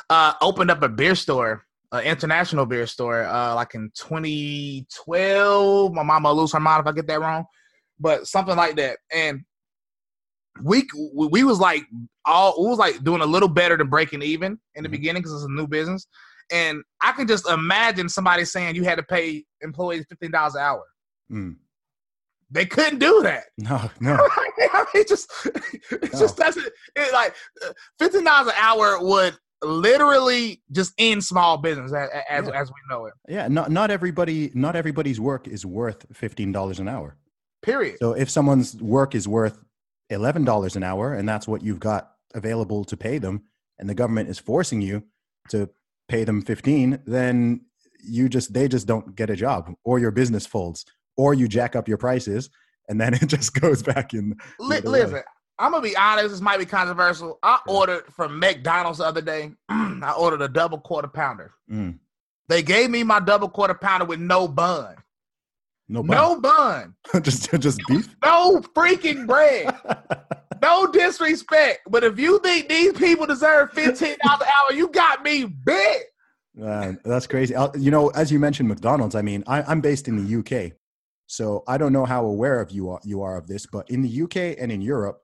uh 0.09 0.33
opened 0.41 0.71
up 0.71 0.81
a 0.83 0.89
beer 0.89 1.15
store, 1.15 1.63
an 1.91 2.03
international 2.03 2.65
beer 2.65 2.85
store, 2.87 3.23
uh, 3.23 3.55
like 3.55 3.73
in 3.75 3.91
2012. 3.95 5.93
My 5.93 6.03
mama 6.03 6.29
will 6.29 6.41
lose 6.41 6.53
her 6.53 6.59
mind 6.59 6.81
if 6.81 6.87
I 6.87 6.91
get 6.91 7.07
that 7.07 7.19
wrong, 7.21 7.45
but 7.99 8.27
something 8.27 8.55
like 8.57 8.75
that. 8.77 8.97
And 9.11 9.41
we 10.63 10.87
we 11.15 11.43
was 11.43 11.59
like 11.59 11.83
all 12.25 12.61
we 12.63 12.69
was 12.69 12.79
like 12.79 13.03
doing 13.03 13.21
a 13.21 13.25
little 13.25 13.49
better 13.49 13.77
than 13.77 13.87
breaking 13.89 14.21
even 14.23 14.59
in 14.75 14.83
the 14.83 14.89
Mhm. 14.89 14.93
beginning 14.93 15.21
because 15.21 15.33
it's 15.33 15.43
a 15.49 15.51
new 15.51 15.67
business. 15.67 16.07
And 16.51 16.81
I 17.01 17.11
can 17.11 17.27
just 17.27 17.47
imagine 17.49 18.09
somebody 18.09 18.43
saying 18.45 18.75
you 18.75 18.83
had 18.83 18.95
to 18.95 19.03
pay 19.03 19.45
employees 19.61 20.05
fifteen 20.09 20.31
dollars 20.31 20.55
an 20.55 20.61
hour. 20.61 20.83
Mm. 21.31 21.57
They 22.49 22.65
couldn't 22.65 22.99
do 22.99 23.21
that. 23.23 23.43
No, 23.57 23.89
no. 23.99 24.13
I 24.31 24.85
mean, 24.93 25.01
it 25.03 25.07
just 25.07 25.31
it 25.91 26.13
No. 26.13 26.19
just 26.19 26.37
doesn't 26.37 26.65
it 26.95 27.13
like 27.13 27.35
uh, 27.65 27.73
fifteen 27.99 28.23
dollars 28.23 28.47
an 28.47 28.53
hour 28.57 28.97
would 29.03 29.37
literally 29.63 30.61
just 30.71 30.93
in 30.97 31.21
small 31.21 31.57
business 31.57 31.91
as 31.93 32.09
as, 32.29 32.47
Yeah. 32.47 32.61
as 32.61 32.69
we 32.69 32.75
know 32.89 33.05
it. 33.05 33.13
Yeah, 33.27 33.47
not 33.47 33.71
not 33.71 33.91
everybody 33.91 34.51
not 34.53 34.75
everybody's 34.75 35.19
work 35.19 35.47
is 35.47 35.65
worth 35.65 36.05
fifteen 36.13 36.51
dollars 36.51 36.79
an 36.79 36.87
hour. 36.87 37.15
Period. 37.61 37.97
So 37.99 38.13
if 38.13 38.29
someone's 38.29 38.75
work 38.81 39.15
is 39.15 39.27
worth 39.27 39.63
eleven 40.09 40.43
dollars 40.45 40.75
an 40.75 40.83
hour 40.83 41.13
and 41.13 41.27
that's 41.27 41.47
what 41.47 41.61
you've 41.63 41.79
got 41.79 42.11
available 42.35 42.83
to 42.85 42.95
pay 42.97 43.17
them, 43.17 43.43
and 43.79 43.89
the 43.89 43.95
government 43.95 44.29
is 44.29 44.39
forcing 44.39 44.81
you 44.81 45.03
to 45.49 45.69
pay 46.07 46.23
them 46.23 46.41
fifteen, 46.41 46.99
then 47.05 47.61
you 48.03 48.29
just 48.29 48.53
they 48.53 48.67
just 48.67 48.87
don't 48.87 49.15
get 49.15 49.29
a 49.29 49.35
job, 49.35 49.73
or 49.83 49.99
your 49.99 50.11
business 50.11 50.45
folds, 50.45 50.85
or 51.17 51.33
you 51.33 51.47
jack 51.47 51.75
up 51.75 51.87
your 51.87 51.97
prices, 51.97 52.49
and 52.87 53.01
then 53.01 53.13
it 53.21 53.25
just 53.27 53.59
goes 53.59 53.81
back 53.83 54.13
in. 54.13 54.35
Li- 54.59 54.77
either 54.77 55.13
way. 55.13 55.21
I'm 55.59 55.71
gonna 55.71 55.81
be 55.81 55.97
honest. 55.97 56.29
This 56.29 56.41
might 56.41 56.59
be 56.59 56.65
controversial. 56.65 57.39
I 57.41 57.59
ordered 57.67 58.05
from 58.15 58.39
McDonald's 58.39 58.99
the 58.99 59.05
other 59.05 59.21
day. 59.21 59.51
I 59.69 60.13
ordered 60.17 60.41
a 60.41 60.47
double 60.47 60.79
quarter 60.79 61.07
pounder. 61.07 61.53
Mm. 61.71 61.97
They 62.47 62.61
gave 62.63 62.89
me 62.89 63.03
my 63.03 63.19
double 63.19 63.49
quarter 63.49 63.73
pounder 63.73 64.05
with 64.05 64.19
no 64.19 64.47
bun. 64.47 64.95
No, 65.89 66.03
bun. 66.03 66.17
No 66.17 66.39
bun. 66.39 66.95
just 67.23 67.51
just 67.59 67.79
beef. 67.87 68.15
No 68.23 68.59
freaking 68.75 69.25
bread. 69.25 69.75
no 70.61 70.87
disrespect. 70.87 71.81
But 71.89 72.03
if 72.03 72.19
you 72.19 72.39
think 72.39 72.67
these 72.69 72.93
people 72.93 73.25
deserve 73.25 73.71
$15 73.71 74.01
an 74.11 74.17
hour, 74.23 74.73
you 74.73 74.89
got 74.89 75.23
me 75.23 75.45
big. 75.45 76.01
Uh, 76.61 76.93
that's 77.05 77.27
crazy. 77.27 77.55
Uh, 77.55 77.69
You 77.77 77.91
know, 77.91 78.09
as 78.09 78.31
you 78.31 78.39
mentioned, 78.39 78.67
McDonald's. 78.67 79.15
I 79.15 79.21
mean, 79.21 79.43
I, 79.47 79.61
I'm 79.63 79.79
based 79.79 80.07
in 80.07 80.17
the 80.23 80.39
UK, 80.39 80.73
so 81.27 81.63
I 81.67 81.77
don't 81.77 81.93
know 81.93 82.05
how 82.05 82.25
aware 82.25 82.59
of 82.59 82.71
you 82.71 82.89
are, 82.89 82.99
you 83.03 83.21
are 83.21 83.37
of 83.37 83.47
this, 83.47 83.65
but 83.65 83.89
in 83.89 84.01
the 84.01 84.21
UK 84.23 84.57
and 84.59 84.71
in 84.71 84.81
Europe, 84.81 85.21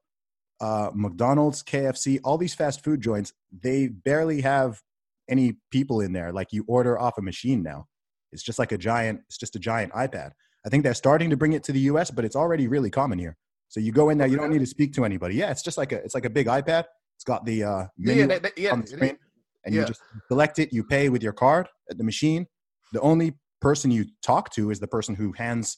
uh, 0.61 0.91
McDonald's, 0.93 1.63
KFC, 1.63 2.19
all 2.23 2.37
these 2.37 2.53
fast 2.53 2.83
food 2.83 3.01
joints, 3.01 3.33
they 3.51 3.87
barely 3.87 4.41
have 4.41 4.81
any 5.29 5.57
people 5.71 6.01
in 6.01 6.13
there. 6.13 6.31
Like 6.31 6.51
you 6.51 6.63
order 6.67 6.99
off 6.99 7.17
a 7.17 7.21
machine 7.21 7.63
now. 7.63 7.87
It's 8.31 8.43
just 8.43 8.59
like 8.59 8.71
a 8.71 8.77
giant. 8.77 9.21
It's 9.27 9.37
just 9.37 9.55
a 9.55 9.59
giant 9.59 9.93
iPad. 9.93 10.31
I 10.65 10.69
think 10.69 10.83
they're 10.83 10.93
starting 10.93 11.29
to 11.29 11.37
bring 11.37 11.53
it 11.53 11.63
to 11.65 11.71
the 11.71 11.81
US, 11.81 12.09
but 12.09 12.25
it's 12.25 12.35
already 12.35 12.67
really 12.67 12.89
common 12.89 13.19
here. 13.19 13.37
So 13.67 13.79
you 13.79 13.91
go 13.91 14.09
in 14.09 14.17
there, 14.17 14.27
you 14.27 14.37
don't 14.37 14.51
need 14.51 14.59
to 14.59 14.65
speak 14.65 14.93
to 14.93 15.05
anybody. 15.05 15.35
Yeah, 15.35 15.51
it's 15.51 15.63
just 15.63 15.77
like 15.77 15.91
a 15.91 15.97
it's 15.97 16.13
like 16.15 16.25
a 16.25 16.29
big 16.29 16.47
iPad. 16.47 16.85
It's 17.15 17.23
got 17.23 17.45
the 17.45 17.63
uh, 17.63 17.85
menu 17.97 18.27
Yeah, 18.27 18.39
yeah, 18.57 18.71
on 18.71 18.81
the 18.81 18.87
screen, 18.87 19.17
and 19.65 19.73
Yeah. 19.73 19.81
you 19.81 19.87
just 19.87 20.01
select 20.27 20.59
it. 20.59 20.71
You 20.71 20.83
pay 20.83 21.09
with 21.09 21.23
your 21.23 21.33
card 21.33 21.67
at 21.89 21.97
the 21.97 22.03
machine. 22.03 22.47
The 22.91 23.01
only 23.01 23.33
person 23.61 23.91
you 23.91 24.05
talk 24.21 24.51
to 24.51 24.71
is 24.71 24.79
the 24.79 24.87
person 24.87 25.15
who 25.15 25.31
hands 25.33 25.77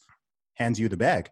hands 0.56 0.80
you 0.80 0.88
the 0.90 0.98
bag. 0.98 1.30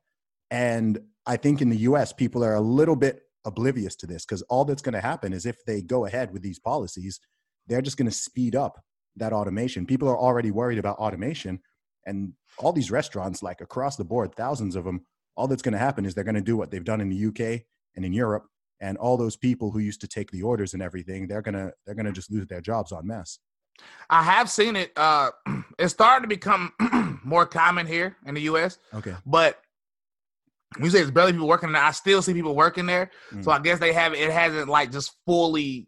And 0.52 1.00
I 1.26 1.38
think 1.38 1.62
in 1.62 1.70
the 1.70 1.78
U.S. 1.78 2.14
people 2.14 2.44
are 2.44 2.56
a 2.56 2.62
little 2.62 2.96
bit 2.96 3.22
oblivious 3.46 3.96
to 3.98 4.08
this 4.08 4.26
because 4.26 4.42
all 4.44 4.66
that's 4.66 4.82
going 4.82 4.94
to 4.94 5.02
happen 5.02 5.34
is 5.34 5.46
if 5.46 5.64
they 5.66 5.82
go 5.82 6.06
ahead 6.06 6.32
with 6.32 6.42
these 6.42 6.60
policies, 6.60 7.20
they're 7.68 7.82
just 7.82 7.98
going 7.98 8.10
to 8.10 8.16
speed 8.16 8.56
up 8.56 8.82
that 9.16 9.34
automation. 9.34 9.86
People 9.86 10.10
are 10.10 10.18
already 10.18 10.52
worried 10.52 10.80
about 10.80 10.98
automation, 10.98 11.60
and 12.06 12.34
all 12.58 12.74
these 12.74 12.92
restaurants, 12.92 13.42
like 13.44 13.62
across 13.62 13.96
the 13.96 14.04
board, 14.04 14.36
thousands 14.36 14.76
of 14.76 14.84
them. 14.84 15.06
All 15.36 15.48
that's 15.48 15.62
going 15.62 15.74
to 15.74 15.80
happen 15.80 16.06
is 16.06 16.14
they're 16.14 16.24
going 16.24 16.36
to 16.36 16.42
do 16.42 16.58
what 16.58 16.70
they've 16.70 16.84
done 16.84 17.02
in 17.02 17.10
the 17.10 17.26
UK 17.28 17.62
and 17.96 18.06
in 18.06 18.14
Europe, 18.14 18.46
and 18.82 18.98
all 18.98 19.18
those 19.18 19.36
people 19.36 19.72
who 19.72 19.80
used 19.80 20.02
to 20.02 20.08
take 20.08 20.30
the 20.32 20.44
orders 20.44 20.74
and 20.74 20.84
everything, 20.84 21.28
they're 21.28 21.42
gonna 21.42 21.72
they're 21.86 21.96
gonna 21.96 22.12
just 22.12 22.32
lose 22.32 22.48
their 22.48 22.62
jobs 22.62 22.92
en 22.92 23.08
masse. 23.08 23.40
I 24.10 24.24
have 24.24 24.50
seen 24.50 24.76
it. 24.76 24.92
Uh, 24.96 25.32
it's 25.80 25.94
starting 25.94 26.24
to 26.24 26.28
become 26.28 26.74
more 27.24 27.46
common 27.46 27.88
here 27.88 28.18
in 28.26 28.36
the 28.36 28.42
U.S. 28.42 28.78
Okay. 28.94 29.16
But 29.26 29.63
you 30.80 30.90
say 30.90 31.00
it's 31.02 31.12
barely 31.12 31.34
people 31.34 31.48
working 31.48 31.72
there. 31.72 31.84
I 31.84 31.92
still 31.92 32.22
see 32.22 32.34
people 32.34 32.56
working 32.56 32.86
there. 32.86 33.12
So 33.32 33.38
Mm. 33.38 33.54
I 33.54 33.60
guess 33.60 33.80
they 33.80 33.94
have 33.94 34.14
it 34.14 34.32
hasn't 34.32 34.70
like 34.70 34.92
just 34.92 35.12
fully, 35.26 35.88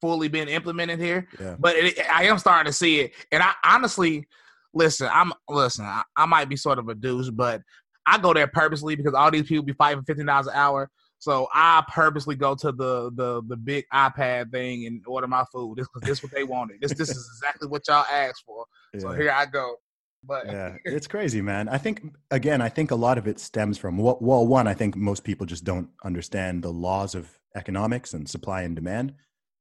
fully 0.00 0.28
been 0.28 0.48
implemented 0.48 0.98
here. 1.00 1.28
Yeah. 1.40 1.56
But 1.58 1.76
it, 1.76 1.98
I 2.10 2.24
am 2.24 2.38
starting 2.38 2.70
to 2.70 2.76
see 2.76 3.00
it. 3.00 3.12
And 3.30 3.42
I 3.42 3.52
honestly, 3.64 4.26
listen, 4.74 5.08
I'm 5.12 5.32
listen. 5.48 5.84
I, 5.84 6.02
I 6.16 6.26
might 6.26 6.48
be 6.48 6.56
sort 6.56 6.78
of 6.78 6.88
a 6.88 6.94
douche, 6.94 7.30
but 7.30 7.62
I 8.06 8.18
go 8.18 8.32
there 8.34 8.48
purposely 8.48 8.96
because 8.96 9.14
all 9.14 9.30
these 9.30 9.46
people 9.46 9.64
be 9.64 9.72
fighting 9.72 10.00
for 10.00 10.06
fifteen 10.06 10.26
dollars 10.26 10.46
an 10.48 10.54
hour. 10.54 10.90
So 11.18 11.46
I 11.54 11.84
purposely 11.88 12.34
go 12.34 12.56
to 12.56 12.72
the 12.72 13.12
the 13.14 13.42
the 13.46 13.56
big 13.56 13.84
iPad 13.94 14.50
thing 14.50 14.86
and 14.86 15.00
order 15.06 15.28
my 15.28 15.44
food. 15.52 15.78
This 15.78 15.86
this 16.02 16.20
what 16.22 16.32
they 16.32 16.42
wanted. 16.42 16.80
This 16.80 16.94
this 16.94 17.10
is 17.10 17.30
exactly 17.36 17.68
what 17.68 17.86
y'all 17.86 18.04
asked 18.12 18.42
for. 18.44 18.64
So 18.98 19.12
here 19.12 19.30
I 19.30 19.46
go. 19.46 19.76
But 20.24 20.46
yeah, 20.50 20.76
it's 20.84 21.06
crazy, 21.06 21.40
man. 21.42 21.68
I 21.68 21.78
think 21.78 22.14
again, 22.30 22.60
I 22.60 22.68
think 22.68 22.90
a 22.90 22.96
lot 22.96 23.18
of 23.18 23.26
it 23.26 23.38
stems 23.40 23.78
from 23.78 23.98
well, 23.98 24.18
well, 24.20 24.46
one, 24.46 24.66
I 24.66 24.74
think 24.74 24.96
most 24.96 25.24
people 25.24 25.46
just 25.46 25.64
don't 25.64 25.90
understand 26.04 26.62
the 26.62 26.72
laws 26.72 27.14
of 27.14 27.38
economics 27.56 28.14
and 28.14 28.28
supply 28.28 28.62
and 28.62 28.74
demand, 28.74 29.14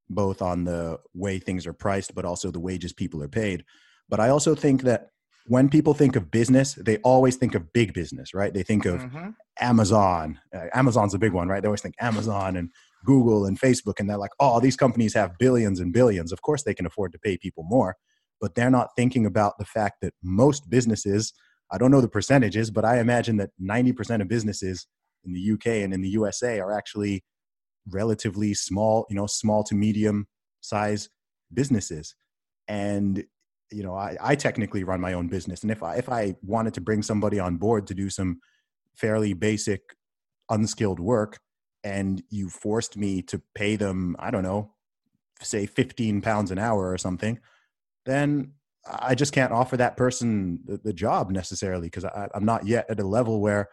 both 0.10 0.42
on 0.42 0.64
the 0.66 1.00
way 1.14 1.40
things 1.40 1.66
are 1.68 1.74
priced, 1.74 2.16
but 2.16 2.26
also 2.26 2.52
the 2.52 2.60
wages 2.60 2.94
people 2.94 3.22
are 3.24 3.28
paid. 3.28 3.66
But 4.10 4.20
I 4.20 4.30
also 4.30 4.56
think 4.56 4.84
that 4.84 5.10
when 5.48 5.70
people 5.70 5.94
think 5.96 6.16
of 6.16 6.30
business, 6.30 6.76
they 6.76 6.98
always 6.98 7.36
think 7.36 7.56
of 7.56 7.74
big 7.74 7.94
business, 7.94 8.34
right? 8.34 8.54
They 8.54 8.64
think 8.64 8.86
of 8.86 9.02
Mhm. 9.02 9.36
Amazon. 9.60 10.40
Uh, 10.54 10.68
Amazon's 10.74 11.14
a 11.16 11.20
big 11.20 11.34
one, 11.34 11.48
right? 11.48 11.62
They 11.62 11.68
always 11.68 11.82
think 11.82 11.96
Amazon 12.00 12.56
and 12.56 12.70
Google 13.06 13.46
and 13.46 13.60
Facebook, 13.60 14.00
and 14.00 14.08
they're 14.10 14.18
like, 14.18 14.32
oh, 14.40 14.60
these 14.60 14.78
companies 14.78 15.14
have 15.16 15.38
billions 15.40 15.80
and 15.80 15.92
billions. 15.92 16.32
Of 16.32 16.42
course, 16.44 16.64
they 16.64 16.76
can 16.76 16.86
afford 16.86 17.12
to 17.14 17.20
pay 17.20 17.38
people 17.38 17.64
more, 17.64 17.98
but 18.42 18.56
they're 18.56 18.72
not 18.72 18.90
thinking 18.98 19.26
about 19.26 19.58
the 19.60 19.66
fact 19.66 20.02
that 20.02 20.14
most 20.24 20.70
businesses, 20.70 21.32
I 21.72 21.78
don't 21.78 21.92
know 21.92 22.02
the 22.02 22.10
percentages, 22.10 22.72
but 22.72 22.84
I 22.84 23.00
imagine 23.00 23.38
that 23.38 23.52
90% 23.62 24.22
of 24.22 24.28
businesses 24.28 24.88
in 25.24 25.34
the 25.34 25.52
UK 25.52 25.84
and 25.84 25.94
in 25.94 26.02
the 26.02 26.10
USA 26.10 26.60
are 26.60 26.74
actually 26.74 27.24
relatively 27.88 28.54
small, 28.54 29.06
you 29.10 29.16
know, 29.16 29.28
small 29.28 29.64
to 29.66 29.76
medium 29.76 30.28
size 30.60 31.10
businesses. 31.54 32.16
And 32.68 33.24
you 33.72 33.84
know, 33.84 33.96
I, 33.96 34.18
I 34.20 34.36
technically 34.36 34.84
run 34.84 35.00
my 35.00 35.14
own 35.14 35.28
business, 35.28 35.62
and 35.62 35.72
if 35.72 35.82
I 35.82 35.96
if 35.96 36.10
I 36.10 36.36
wanted 36.44 36.74
to 36.76 36.82
bring 36.82 37.02
somebody 37.02 37.40
on 37.40 37.56
board 37.56 37.88
to 37.88 37.94
do 37.94 38.10
some 38.10 38.42
fairly 38.96 39.34
basic, 39.34 39.82
unskilled 40.50 41.00
work, 41.00 41.40
and 41.84 42.22
you 42.30 42.50
forced 42.50 42.98
me 42.98 43.22
to 43.24 43.42
pay 43.56 43.78
them, 43.78 44.16
I 44.20 44.30
don't 44.30 44.44
know, 44.44 44.74
say 45.42 45.66
fifteen 45.66 46.22
pounds 46.22 46.52
an 46.52 46.60
hour 46.60 46.92
or 46.92 46.98
something, 46.98 47.40
then 48.06 48.54
I 48.86 49.16
just 49.16 49.34
can't 49.34 49.52
offer 49.52 49.78
that 49.78 49.98
person 49.98 50.60
the, 50.66 50.78
the 50.78 50.94
job 50.94 51.32
necessarily 51.32 51.88
because 51.88 52.06
I'm 52.06 52.46
not 52.46 52.66
yet 52.66 52.86
at 52.90 53.00
a 53.00 53.08
level 53.08 53.42
where 53.42 53.70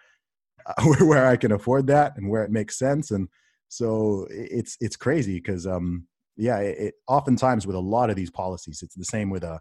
where 1.01 1.27
I 1.27 1.37
can 1.37 1.53
afford 1.53 1.87
that 1.87 2.17
and 2.17 2.29
where 2.29 2.45
it 2.45 2.51
makes 2.51 2.79
sense. 2.79 3.11
And 3.11 3.29
so 3.69 4.27
it's 4.31 4.77
it's 4.81 4.97
crazy 4.97 5.37
because 5.37 5.67
um 5.67 6.07
yeah, 6.37 6.59
it, 6.59 6.79
it 6.79 6.95
oftentimes 7.09 7.67
with 7.67 7.75
a 7.77 7.81
lot 7.81 8.11
of 8.11 8.17
these 8.17 8.31
policies, 8.31 8.81
it's 8.83 8.95
the 8.95 9.05
same 9.05 9.29
with 9.29 9.45
a. 9.45 9.61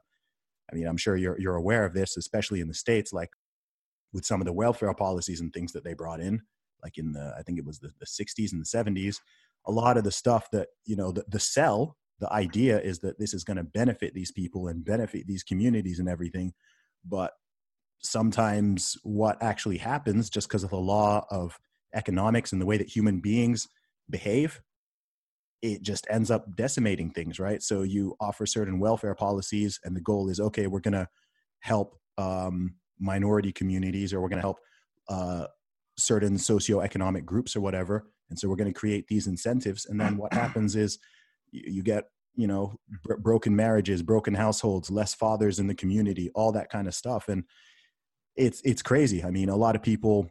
I 0.71 0.75
mean, 0.75 0.85
I'm 0.85 0.97
sure 0.97 1.15
you're 1.15 1.39
you're 1.39 1.55
aware 1.55 1.85
of 1.85 1.93
this, 1.93 2.17
especially 2.17 2.61
in 2.61 2.67
the 2.67 2.73
states, 2.73 3.11
like 3.11 3.29
with 4.13 4.25
some 4.25 4.41
of 4.41 4.45
the 4.45 4.53
welfare 4.53 4.93
policies 4.93 5.41
and 5.41 5.51
things 5.51 5.71
that 5.73 5.83
they 5.83 5.93
brought 5.93 6.21
in, 6.21 6.41
like 6.83 6.97
in 6.97 7.13
the 7.13 7.33
I 7.37 7.41
think 7.41 7.57
it 7.57 7.65
was 7.65 7.79
the, 7.79 7.91
the 7.99 8.05
60s 8.05 8.51
and 8.53 8.61
the 8.61 8.65
70s. 9.01 9.17
A 9.65 9.71
lot 9.71 9.97
of 9.97 10.03
the 10.03 10.11
stuff 10.11 10.47
that 10.51 10.67
you 10.85 10.95
know 10.95 11.11
the, 11.11 11.25
the 11.27 11.39
the 12.19 12.31
idea 12.33 12.79
is 12.79 12.99
that 12.99 13.19
this 13.19 13.33
is 13.33 13.43
going 13.43 13.57
to 13.57 13.63
benefit 13.63 14.13
these 14.13 14.31
people 14.31 14.67
and 14.67 14.83
benefit 14.83 15.27
these 15.27 15.43
communities 15.43 15.99
and 15.99 16.09
everything 16.09 16.53
but 17.05 17.33
sometimes 17.99 18.97
what 19.03 19.41
actually 19.41 19.77
happens 19.77 20.29
just 20.29 20.47
because 20.47 20.63
of 20.63 20.69
the 20.69 20.77
law 20.77 21.25
of 21.31 21.57
economics 21.95 22.51
and 22.51 22.61
the 22.61 22.65
way 22.65 22.77
that 22.77 22.95
human 22.95 23.19
beings 23.19 23.67
behave 24.09 24.61
it 25.63 25.81
just 25.81 26.05
ends 26.09 26.29
up 26.29 26.55
decimating 26.55 27.09
things 27.09 27.39
right? 27.39 27.63
So 27.63 27.81
you 27.81 28.15
offer 28.19 28.45
certain 28.45 28.79
welfare 28.79 29.15
policies 29.15 29.79
and 29.83 29.95
the 29.95 30.01
goal 30.01 30.29
is 30.29 30.39
okay 30.39 30.67
we're 30.67 30.79
going 30.79 30.93
to 30.93 31.07
help 31.59 31.97
um, 32.17 32.75
minority 32.99 33.51
communities 33.51 34.13
or 34.13 34.21
we're 34.21 34.29
going 34.29 34.41
to 34.41 34.47
help 34.47 34.59
uh, 35.09 35.47
certain 35.97 36.35
socioeconomic 36.35 37.25
groups 37.25 37.55
or 37.55 37.61
whatever 37.61 38.07
and 38.29 38.37
so 38.37 38.47
we're 38.47 38.55
going 38.55 38.71
to 38.71 38.79
create 38.79 39.07
these 39.07 39.27
incentives 39.27 39.85
and 39.87 39.99
then 39.99 40.17
what 40.17 40.33
happens 40.33 40.75
is 40.75 40.99
you, 41.51 41.63
you 41.73 41.83
get 41.83 42.05
you 42.35 42.47
know 42.47 42.67
mm-hmm. 42.67 42.95
br- 43.03 43.17
broken 43.17 43.55
marriages 43.55 44.01
broken 44.01 44.33
households 44.33 44.89
less 44.89 45.13
fathers 45.13 45.59
in 45.59 45.67
the 45.67 45.75
community 45.75 46.29
all 46.35 46.51
that 46.51 46.69
kind 46.69 46.87
of 46.87 46.93
stuff 46.93 47.27
and 47.27 47.43
it's 48.37 48.61
it's 48.63 48.81
crazy. 48.81 49.23
I 49.23 49.31
mean 49.31 49.49
a 49.49 49.55
lot 49.55 49.75
of 49.75 49.81
people 49.81 50.29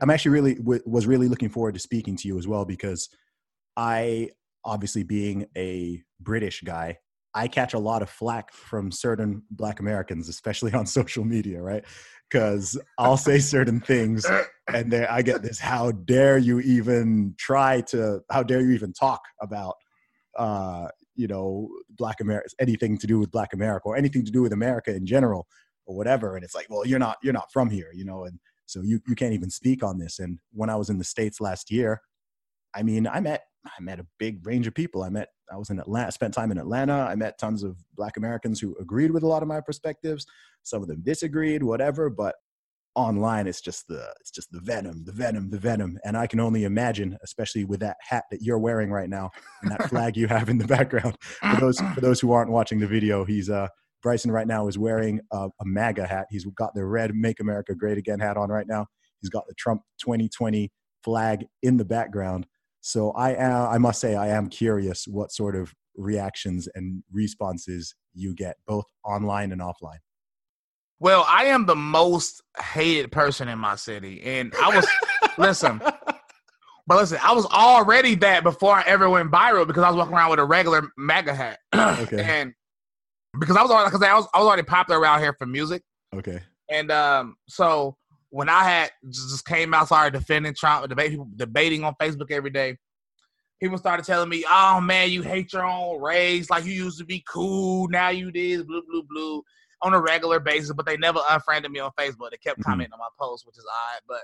i'm 0.00 0.10
actually 0.10 0.32
really 0.32 0.54
w- 0.54 0.82
was 0.86 1.06
really 1.06 1.28
looking 1.28 1.48
forward 1.48 1.74
to 1.74 1.80
speaking 1.80 2.16
to 2.16 2.28
you 2.28 2.38
as 2.38 2.48
well 2.48 2.64
because 2.64 3.08
i 3.76 4.28
obviously 4.64 5.02
being 5.02 5.46
a 5.56 6.02
british 6.20 6.62
guy 6.62 6.96
i 7.34 7.46
catch 7.46 7.74
a 7.74 7.78
lot 7.78 8.02
of 8.02 8.10
flack 8.10 8.52
from 8.52 8.90
certain 8.90 9.42
black 9.50 9.78
americans 9.80 10.28
especially 10.28 10.72
on 10.72 10.86
social 11.00 11.24
media 11.24 11.60
right? 11.60 11.84
Because 12.30 12.78
i'll 12.98 13.16
say 13.16 13.38
certain 13.38 13.80
things 13.80 14.26
and 14.72 14.90
then 14.90 15.06
i 15.08 15.22
get 15.22 15.42
this 15.42 15.60
how 15.60 15.92
dare 15.92 16.38
you 16.38 16.60
even 16.60 17.34
try 17.38 17.80
to 17.82 18.20
how 18.30 18.42
dare 18.42 18.62
you 18.62 18.72
even 18.72 18.92
talk 18.92 19.20
about 19.40 19.74
uh 20.36 20.88
you 21.14 21.26
know 21.26 21.68
black 21.90 22.20
america 22.20 22.48
anything 22.60 22.98
to 22.98 23.06
do 23.06 23.18
with 23.18 23.30
black 23.30 23.52
america 23.52 23.88
or 23.88 23.96
anything 23.96 24.24
to 24.24 24.32
do 24.32 24.42
with 24.42 24.52
america 24.52 24.94
in 24.94 25.06
general 25.06 25.46
or 25.86 25.96
whatever. 25.96 26.36
And 26.36 26.44
it's 26.44 26.54
like 26.54 26.66
well 26.70 26.86
you're 26.86 26.98
not 26.98 27.18
you're 27.22 27.32
not 27.32 27.52
from 27.52 27.70
here 27.70 27.90
you 27.94 28.04
know 28.04 28.24
and 28.24 28.38
so 28.66 28.80
you 28.82 29.00
you 29.06 29.14
can't 29.14 29.34
even 29.34 29.50
speak 29.50 29.82
on 29.82 29.98
this. 29.98 30.18
And 30.18 30.38
when 30.52 30.70
i 30.70 30.76
was 30.76 30.90
in 30.90 30.98
the 30.98 31.04
states 31.04 31.40
last 31.40 31.70
year 31.70 32.00
i 32.74 32.82
mean 32.82 33.06
i 33.06 33.20
met 33.20 33.44
i 33.66 33.80
met 33.80 34.00
a 34.00 34.06
big 34.18 34.46
range 34.46 34.66
of 34.66 34.74
people. 34.74 35.02
I 35.02 35.10
met 35.10 35.28
i 35.52 35.56
was 35.56 35.70
in 35.70 35.78
atlanta 35.78 36.12
spent 36.12 36.34
time 36.34 36.50
in 36.50 36.58
atlanta. 36.58 37.06
I 37.08 37.14
met 37.14 37.38
tons 37.38 37.62
of 37.62 37.76
black 37.94 38.16
americans 38.16 38.60
who 38.60 38.76
agreed 38.80 39.10
with 39.10 39.22
a 39.22 39.28
lot 39.28 39.42
of 39.42 39.48
my 39.48 39.60
perspectives. 39.60 40.26
Some 40.62 40.82
of 40.82 40.88
them 40.88 41.02
disagreed 41.02 41.62
whatever 41.62 42.10
but 42.10 42.36
online 42.96 43.46
it's 43.46 43.60
just 43.60 43.88
the 43.88 44.06
it's 44.20 44.30
just 44.30 44.50
the 44.52 44.60
venom 44.60 45.04
the 45.04 45.12
venom 45.12 45.50
the 45.50 45.58
venom. 45.58 45.98
And 46.04 46.16
i 46.16 46.26
can 46.26 46.40
only 46.40 46.64
imagine 46.64 47.16
especially 47.24 47.64
with 47.64 47.80
that 47.80 47.96
hat 48.00 48.24
that 48.30 48.40
you're 48.40 48.58
wearing 48.58 48.90
right 48.90 49.08
now 49.08 49.30
and 49.62 49.70
that 49.72 49.88
flag 49.88 50.16
you 50.16 50.28
have 50.28 50.48
in 50.48 50.58
the 50.58 50.66
background 50.66 51.16
for 51.20 51.60
those 51.60 51.78
for 51.94 52.00
those 52.00 52.20
who 52.20 52.32
aren't 52.32 52.50
watching 52.50 52.78
the 52.78 52.86
video 52.86 53.24
he's 53.24 53.50
uh 53.50 53.68
bryson 54.04 54.30
right 54.30 54.46
now 54.46 54.68
is 54.68 54.78
wearing 54.78 55.18
a, 55.32 55.48
a 55.60 55.64
maga 55.64 56.06
hat. 56.06 56.26
He's 56.30 56.44
got 56.56 56.74
the 56.74 56.84
red 56.84 57.16
make 57.16 57.40
america 57.40 57.74
great 57.74 57.98
again 57.98 58.20
hat 58.20 58.36
on 58.36 58.50
right 58.50 58.66
now. 58.68 58.86
He's 59.20 59.30
got 59.30 59.44
the 59.48 59.54
trump 59.54 59.82
2020 60.00 60.70
flag 61.02 61.46
in 61.62 61.78
the 61.78 61.84
background. 61.84 62.46
So 62.82 63.10
i 63.12 63.30
am 63.30 63.68
i 63.68 63.78
must 63.78 64.00
say 64.00 64.14
i 64.14 64.28
am 64.28 64.48
curious 64.48 65.08
what 65.08 65.32
sort 65.32 65.56
of 65.56 65.72
reactions 65.96 66.68
and 66.74 67.02
responses 67.10 67.94
you 68.12 68.34
get 68.34 68.56
both 68.66 68.84
online 69.04 69.52
and 69.52 69.60
offline 69.60 69.98
Well, 71.04 71.26
I 71.28 71.44
am 71.44 71.66
the 71.66 71.76
most 71.76 72.40
hated 72.58 73.12
person 73.12 73.46
in 73.48 73.58
my 73.58 73.76
city, 73.76 74.22
and 74.22 74.54
I 74.58 74.74
was 74.74 74.88
listen. 75.36 75.78
But 76.86 76.96
listen, 76.96 77.18
I 77.22 77.34
was 77.34 77.44
already 77.44 78.14
that 78.14 78.42
before 78.42 78.72
I 78.74 78.84
ever 78.86 79.10
went 79.10 79.30
viral 79.30 79.66
because 79.66 79.82
I 79.82 79.88
was 79.90 79.98
walking 79.98 80.14
around 80.14 80.30
with 80.30 80.38
a 80.38 80.46
regular 80.46 80.88
MAGA 80.96 81.34
hat, 81.34 81.58
Okay. 81.74 82.22
and 82.24 82.54
because 83.38 83.54
I 83.54 83.60
was 83.60 83.70
already 83.70 83.90
because 83.90 84.02
I 84.02 84.14
was 84.14 84.26
I 84.32 84.38
was 84.38 84.46
already 84.46 84.62
popular 84.62 84.98
around 84.98 85.20
here 85.20 85.34
for 85.38 85.44
music, 85.44 85.82
okay 86.14 86.40
and 86.70 86.90
um, 86.90 87.36
so 87.50 87.98
when 88.30 88.48
I 88.48 88.64
had 88.64 88.90
just 89.10 89.44
came 89.44 89.74
out, 89.74 89.88
started 89.88 90.18
defending 90.18 90.54
Trump, 90.54 90.88
debate 90.88 91.18
debating 91.36 91.84
on 91.84 91.94
Facebook 92.00 92.30
every 92.30 92.48
day. 92.48 92.78
People 93.60 93.76
started 93.76 94.06
telling 94.06 94.30
me, 94.30 94.46
"Oh 94.48 94.80
man, 94.80 95.10
you 95.10 95.20
hate 95.20 95.52
your 95.52 95.66
own 95.66 96.00
race. 96.00 96.48
Like 96.48 96.64
you 96.64 96.72
used 96.72 96.98
to 96.98 97.04
be 97.04 97.22
cool, 97.28 97.88
now 97.88 98.08
you 98.08 98.32
this, 98.32 98.62
blue, 98.62 98.82
blue, 98.88 99.02
blue." 99.02 99.42
On 99.84 99.94
a 99.94 100.00
regular 100.00 100.40
basis, 100.40 100.72
but 100.72 100.86
they 100.86 100.96
never 100.96 101.20
unfriended 101.30 101.70
me 101.70 101.78
on 101.78 101.90
Facebook. 101.98 102.30
They 102.30 102.38
kept 102.38 102.60
Mhm. 102.60 102.64
commenting 102.64 102.92
on 102.94 102.98
my 102.98 103.08
posts, 103.20 103.46
which 103.46 103.56
is 103.58 103.66
odd, 103.70 104.00
but 104.08 104.20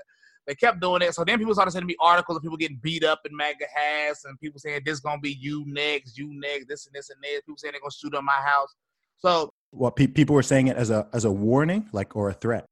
they 0.47 0.55
kept 0.55 0.79
doing 0.81 1.01
it. 1.03 1.13
So 1.13 1.23
then 1.23 1.37
people 1.37 1.53
started 1.53 1.71
sending 1.71 1.87
me 1.87 1.95
articles 1.99 2.35
of 2.35 2.41
people 2.41 2.57
getting 2.57 2.77
beat 2.77 3.03
up 3.03 3.21
in 3.25 3.35
MAGA 3.35 3.65
hats 3.73 4.25
and 4.25 4.39
people 4.39 4.59
saying 4.59 4.81
this 4.83 4.95
is 4.95 4.99
gonna 4.99 5.21
be 5.21 5.33
you 5.33 5.63
next, 5.67 6.17
you 6.17 6.29
next, 6.33 6.65
this 6.67 6.85
and 6.87 6.95
this 6.95 7.09
and 7.11 7.19
this. 7.23 7.41
People 7.41 7.57
saying 7.57 7.73
they're 7.73 7.81
gonna 7.81 7.91
shoot 7.91 8.13
up 8.15 8.23
my 8.23 8.31
house. 8.33 8.73
So 9.17 9.53
what 9.69 9.95
pe- 9.95 10.07
people 10.07 10.33
were 10.35 10.43
saying 10.43 10.67
it 10.67 10.75
as 10.77 10.89
a 10.89 11.07
as 11.13 11.25
a 11.25 11.31
warning 11.31 11.87
like 11.93 12.15
or 12.15 12.29
a 12.29 12.33
threat 12.33 12.65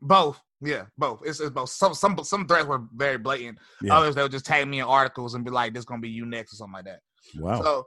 both, 0.00 0.40
yeah, 0.60 0.84
both. 0.96 1.22
It's, 1.24 1.40
it's 1.40 1.50
both. 1.50 1.70
Some 1.70 1.92
some 1.92 2.22
some 2.22 2.46
threats 2.46 2.66
were 2.66 2.82
very 2.94 3.18
blatant. 3.18 3.58
Yeah. 3.82 3.96
Others 3.98 4.14
they'll 4.14 4.28
just 4.28 4.46
tag 4.46 4.68
me 4.68 4.78
in 4.78 4.84
articles 4.84 5.34
and 5.34 5.44
be 5.44 5.50
like, 5.50 5.72
"This 5.72 5.80
is 5.80 5.84
gonna 5.86 6.00
be 6.00 6.08
you 6.08 6.24
next" 6.24 6.52
or 6.52 6.56
something 6.56 6.74
like 6.74 6.84
that. 6.84 7.00
wow 7.36 7.60
So 7.62 7.86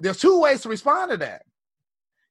there's 0.00 0.18
two 0.18 0.40
ways 0.40 0.62
to 0.62 0.70
respond 0.70 1.10
to 1.10 1.16
that. 1.18 1.42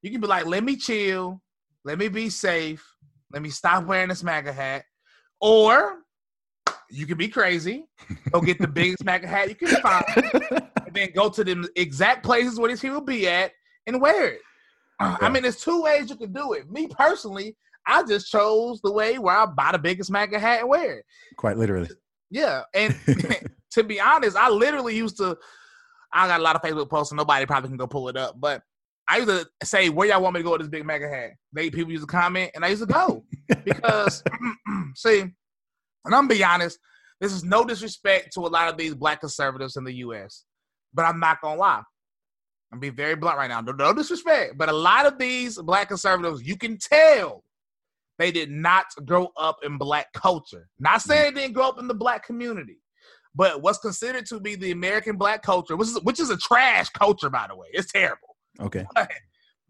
You 0.02 0.10
can 0.10 0.20
be 0.20 0.26
like, 0.26 0.46
"Let 0.46 0.64
me 0.64 0.76
chill, 0.76 1.40
let 1.84 1.98
me 1.98 2.08
be 2.08 2.30
safe, 2.30 2.84
let 3.32 3.42
me 3.42 3.50
stop 3.50 3.84
wearing 3.84 4.08
this 4.08 4.22
MAGA 4.22 4.52
hat," 4.52 4.84
or 5.40 5.98
you 6.90 7.06
can 7.06 7.16
be 7.16 7.28
crazy, 7.28 7.86
go 8.32 8.40
get 8.40 8.58
the 8.58 8.68
biggest 8.80 9.04
MAGA 9.04 9.26
hat 9.26 9.48
you 9.48 9.54
can 9.54 9.68
find, 9.80 10.04
and 10.86 10.94
then 10.94 11.10
go 11.14 11.28
to 11.28 11.44
the 11.44 11.68
exact 11.76 12.24
places 12.24 12.58
where 12.58 12.68
these 12.70 12.80
people 12.80 13.00
be 13.00 13.28
at 13.28 13.52
and 13.86 14.00
wear 14.00 14.32
it. 14.32 14.40
Uh, 14.98 15.16
I 15.20 15.28
mean, 15.28 15.42
there's 15.42 15.60
two 15.60 15.82
ways 15.82 16.10
you 16.10 16.16
can 16.16 16.32
do 16.32 16.52
it. 16.52 16.70
Me 16.70 16.86
personally, 16.86 17.56
I 17.86 18.02
just 18.02 18.30
chose 18.30 18.80
the 18.82 18.92
way 18.92 19.18
where 19.18 19.36
I 19.36 19.46
buy 19.46 19.72
the 19.72 19.78
biggest 19.78 20.10
MAGA 20.10 20.38
hat 20.38 20.60
and 20.60 20.68
wear 20.68 20.98
it. 20.98 21.04
quite 21.36 21.56
literally 21.56 21.88
Yeah, 22.30 22.62
and 22.74 22.94
to 23.72 23.84
be 23.84 24.00
honest, 24.00 24.36
I 24.36 24.48
literally 24.48 24.96
used 24.96 25.16
to. 25.18 25.36
I 26.12 26.26
got 26.26 26.40
a 26.40 26.42
lot 26.42 26.56
of 26.56 26.62
Facebook 26.62 26.90
posts, 26.90 27.12
and 27.12 27.18
nobody 27.18 27.46
probably 27.46 27.68
can 27.68 27.76
go 27.76 27.86
pull 27.86 28.08
it 28.08 28.16
up. 28.16 28.34
But 28.38 28.62
I 29.10 29.16
used 29.16 29.28
to 29.28 29.46
say, 29.64 29.88
"Where 29.88 30.08
y'all 30.08 30.22
want 30.22 30.34
me 30.34 30.40
to 30.40 30.44
go 30.44 30.52
with 30.52 30.60
this 30.60 30.68
big 30.68 30.86
MAGA 30.86 31.08
hat?" 31.08 31.30
They 31.52 31.70
people 31.70 31.92
used 31.92 32.04
to 32.04 32.06
comment, 32.06 32.52
and 32.54 32.64
I 32.64 32.68
used 32.68 32.82
to 32.82 32.86
go 32.86 33.24
because 33.64 34.22
see, 34.94 35.20
and 35.20 36.14
I'm 36.14 36.28
be 36.28 36.44
honest. 36.44 36.78
This 37.20 37.32
is 37.32 37.44
no 37.44 37.64
disrespect 37.64 38.32
to 38.34 38.40
a 38.40 38.48
lot 38.48 38.70
of 38.70 38.78
these 38.78 38.94
black 38.94 39.20
conservatives 39.20 39.76
in 39.76 39.84
the 39.84 39.92
U.S., 39.96 40.44
but 40.94 41.04
I'm 41.04 41.20
not 41.20 41.42
gonna 41.42 41.60
lie. 41.60 41.82
I'm 42.72 42.80
being 42.80 42.94
very 42.94 43.14
blunt 43.14 43.36
right 43.36 43.48
now. 43.48 43.60
No, 43.60 43.72
no 43.72 43.92
disrespect, 43.92 44.56
but 44.56 44.68
a 44.68 44.72
lot 44.72 45.04
of 45.06 45.18
these 45.18 45.60
black 45.60 45.88
conservatives, 45.88 46.42
you 46.42 46.56
can 46.56 46.78
tell 46.78 47.44
they 48.18 48.30
did 48.30 48.50
not 48.50 48.86
grow 49.04 49.28
up 49.36 49.58
in 49.64 49.76
black 49.76 50.12
culture. 50.12 50.68
Not 50.78 51.00
mm-hmm. 51.00 51.10
saying 51.10 51.34
they 51.34 51.42
didn't 51.42 51.54
grow 51.54 51.68
up 51.68 51.78
in 51.78 51.88
the 51.88 51.94
black 51.94 52.24
community, 52.24 52.78
but 53.34 53.62
what's 53.62 53.78
considered 53.78 54.26
to 54.26 54.40
be 54.40 54.54
the 54.54 54.70
American 54.70 55.16
black 55.16 55.42
culture, 55.42 55.76
which 55.76 55.88
is 55.88 56.00
which 56.02 56.20
is 56.20 56.30
a 56.30 56.36
trash 56.36 56.88
culture, 56.90 57.30
by 57.30 57.46
the 57.48 57.56
way. 57.56 57.68
It's 57.72 57.90
terrible. 57.90 58.29
Okay 58.60 58.86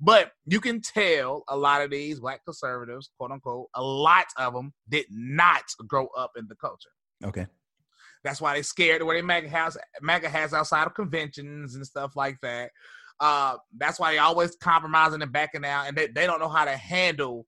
But 0.03 0.33
you 0.47 0.61
can 0.61 0.81
tell 0.81 1.45
a 1.49 1.57
lot 1.57 1.83
of 1.83 1.91
these 1.91 2.21
black 2.21 2.43
conservatives, 2.47 3.11
quote 3.19 3.33
unquote, 3.33 3.67
a 3.75 3.83
lot 3.83 4.25
of 4.39 4.55
them 4.55 4.73
did 4.89 5.05
not 5.11 5.65
grow 5.87 6.07
up 6.17 6.33
in 6.39 6.47
the 6.49 6.55
culture. 6.57 6.89
okay 7.23 7.47
That's 8.25 8.41
why 8.41 8.55
they 8.55 8.63
scared 8.63 9.03
where 9.03 9.17
they 9.17 9.23
MAGA 9.23 9.51
has 9.51 9.77
MAGA 10.01 10.31
has 10.31 10.55
outside 10.55 10.87
of 10.87 10.95
conventions 10.95 11.75
and 11.75 11.87
stuff 11.87 12.17
like 12.17 12.39
that. 12.41 12.71
Uh, 13.21 13.59
that's 13.77 14.01
why 14.01 14.13
they 14.13 14.19
always 14.19 14.57
compromising 14.57 15.21
and 15.21 15.31
backing 15.31 15.67
out, 15.67 15.87
and 15.87 15.95
they, 15.95 16.07
they 16.07 16.27
don't 16.27 16.41
know 16.41 16.49
how 16.49 16.65
to 16.65 16.75
handle 16.75 17.47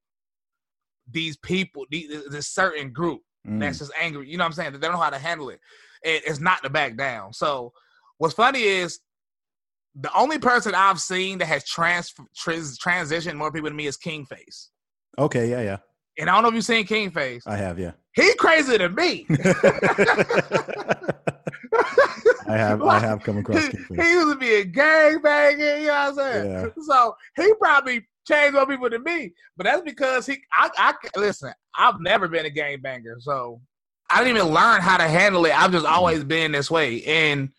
these 1.11 1.39
people, 1.39 1.87
these, 1.91 2.11
this 2.31 2.49
certain 2.49 2.93
group 2.93 3.23
Mm. 3.47 3.59
that's 3.59 3.81
just 3.81 3.93
angry. 4.01 4.31
You 4.31 4.37
know 4.37 4.45
what 4.45 4.51
I'm 4.51 4.53
saying? 4.53 4.73
They 4.73 4.79
don't 4.79 4.93
know 4.93 4.99
how 4.99 5.11
to 5.11 5.19
handle 5.19 5.51
it. 5.51 5.59
it. 6.05 6.23
It's 6.27 6.39
not 6.39 6.63
to 6.63 6.71
back 6.71 6.97
down. 6.97 7.33
So 7.33 7.73
what's 8.19 8.35
funny 8.35 8.63
is 8.63 9.01
the 9.95 10.11
only 10.17 10.39
person 10.39 10.75
I've 10.75 11.01
seen 11.01 11.39
that 11.39 11.47
has 11.47 11.65
trans, 11.65 12.15
trans 12.37 12.79
transitioned 12.79 13.35
more 13.35 13.53
people 13.53 13.69
to 13.69 13.75
me 13.75 13.87
is 13.87 13.97
King 13.97 14.25
Face. 14.25 14.71
okay 15.19 15.49
yeah 15.51 15.61
yeah 15.63 15.77
And 16.19 16.31
I 16.31 16.35
don't 16.35 16.43
know 16.45 16.49
if 16.49 16.55
you've 16.55 16.65
seen 16.65 16.87
King 16.87 17.11
Face. 17.11 17.43
i 17.47 17.57
have 17.57 17.79
yeah 17.79 17.93
He 18.15 18.35
crazy 18.37 18.77
than 18.79 18.95
me. 18.95 19.27
i 22.49 22.57
have 22.57 22.83
i 22.83 22.99
have 22.99 23.23
come 23.23 23.39
across 23.39 23.59
he, 23.59 23.65
used 23.65 24.33
to 24.33 24.37
be 24.39 24.55
a 24.57 24.65
gangbanging, 24.65 25.81
you 25.83 25.87
know 25.87 25.93
what 25.93 26.09
I'm 26.09 26.15
saying? 26.15 26.51
Yeah. 26.51 26.67
So 26.87 27.15
he 27.37 27.55
probably 27.55 28.07
changed 28.27 28.55
more 28.55 28.67
people 28.67 28.89
than 28.91 29.03
me, 29.03 29.33
but 29.57 29.65
that's 29.65 29.83
because 29.83 30.27
he. 30.27 30.39
I, 30.53 30.71
I 30.77 30.95
listen. 31.19 31.53
I've 31.77 32.01
never 32.01 32.29
been 32.29 32.47
a 32.47 32.51
gangbanger, 32.51 33.21
so 33.21 33.61
I 34.11 34.23
didn't 34.23 34.37
even 34.39 34.53
learn 34.53 34.81
how 34.81 34.97
to 34.99 35.09
handle 35.09 35.45
it. 35.47 35.53
I've 35.59 35.73
just 35.73 35.85
Mm-hmm. 35.87 35.95
always 35.95 36.25
been 36.25 36.53
this 36.53 36.71
way, 36.71 37.03
and 37.05 37.51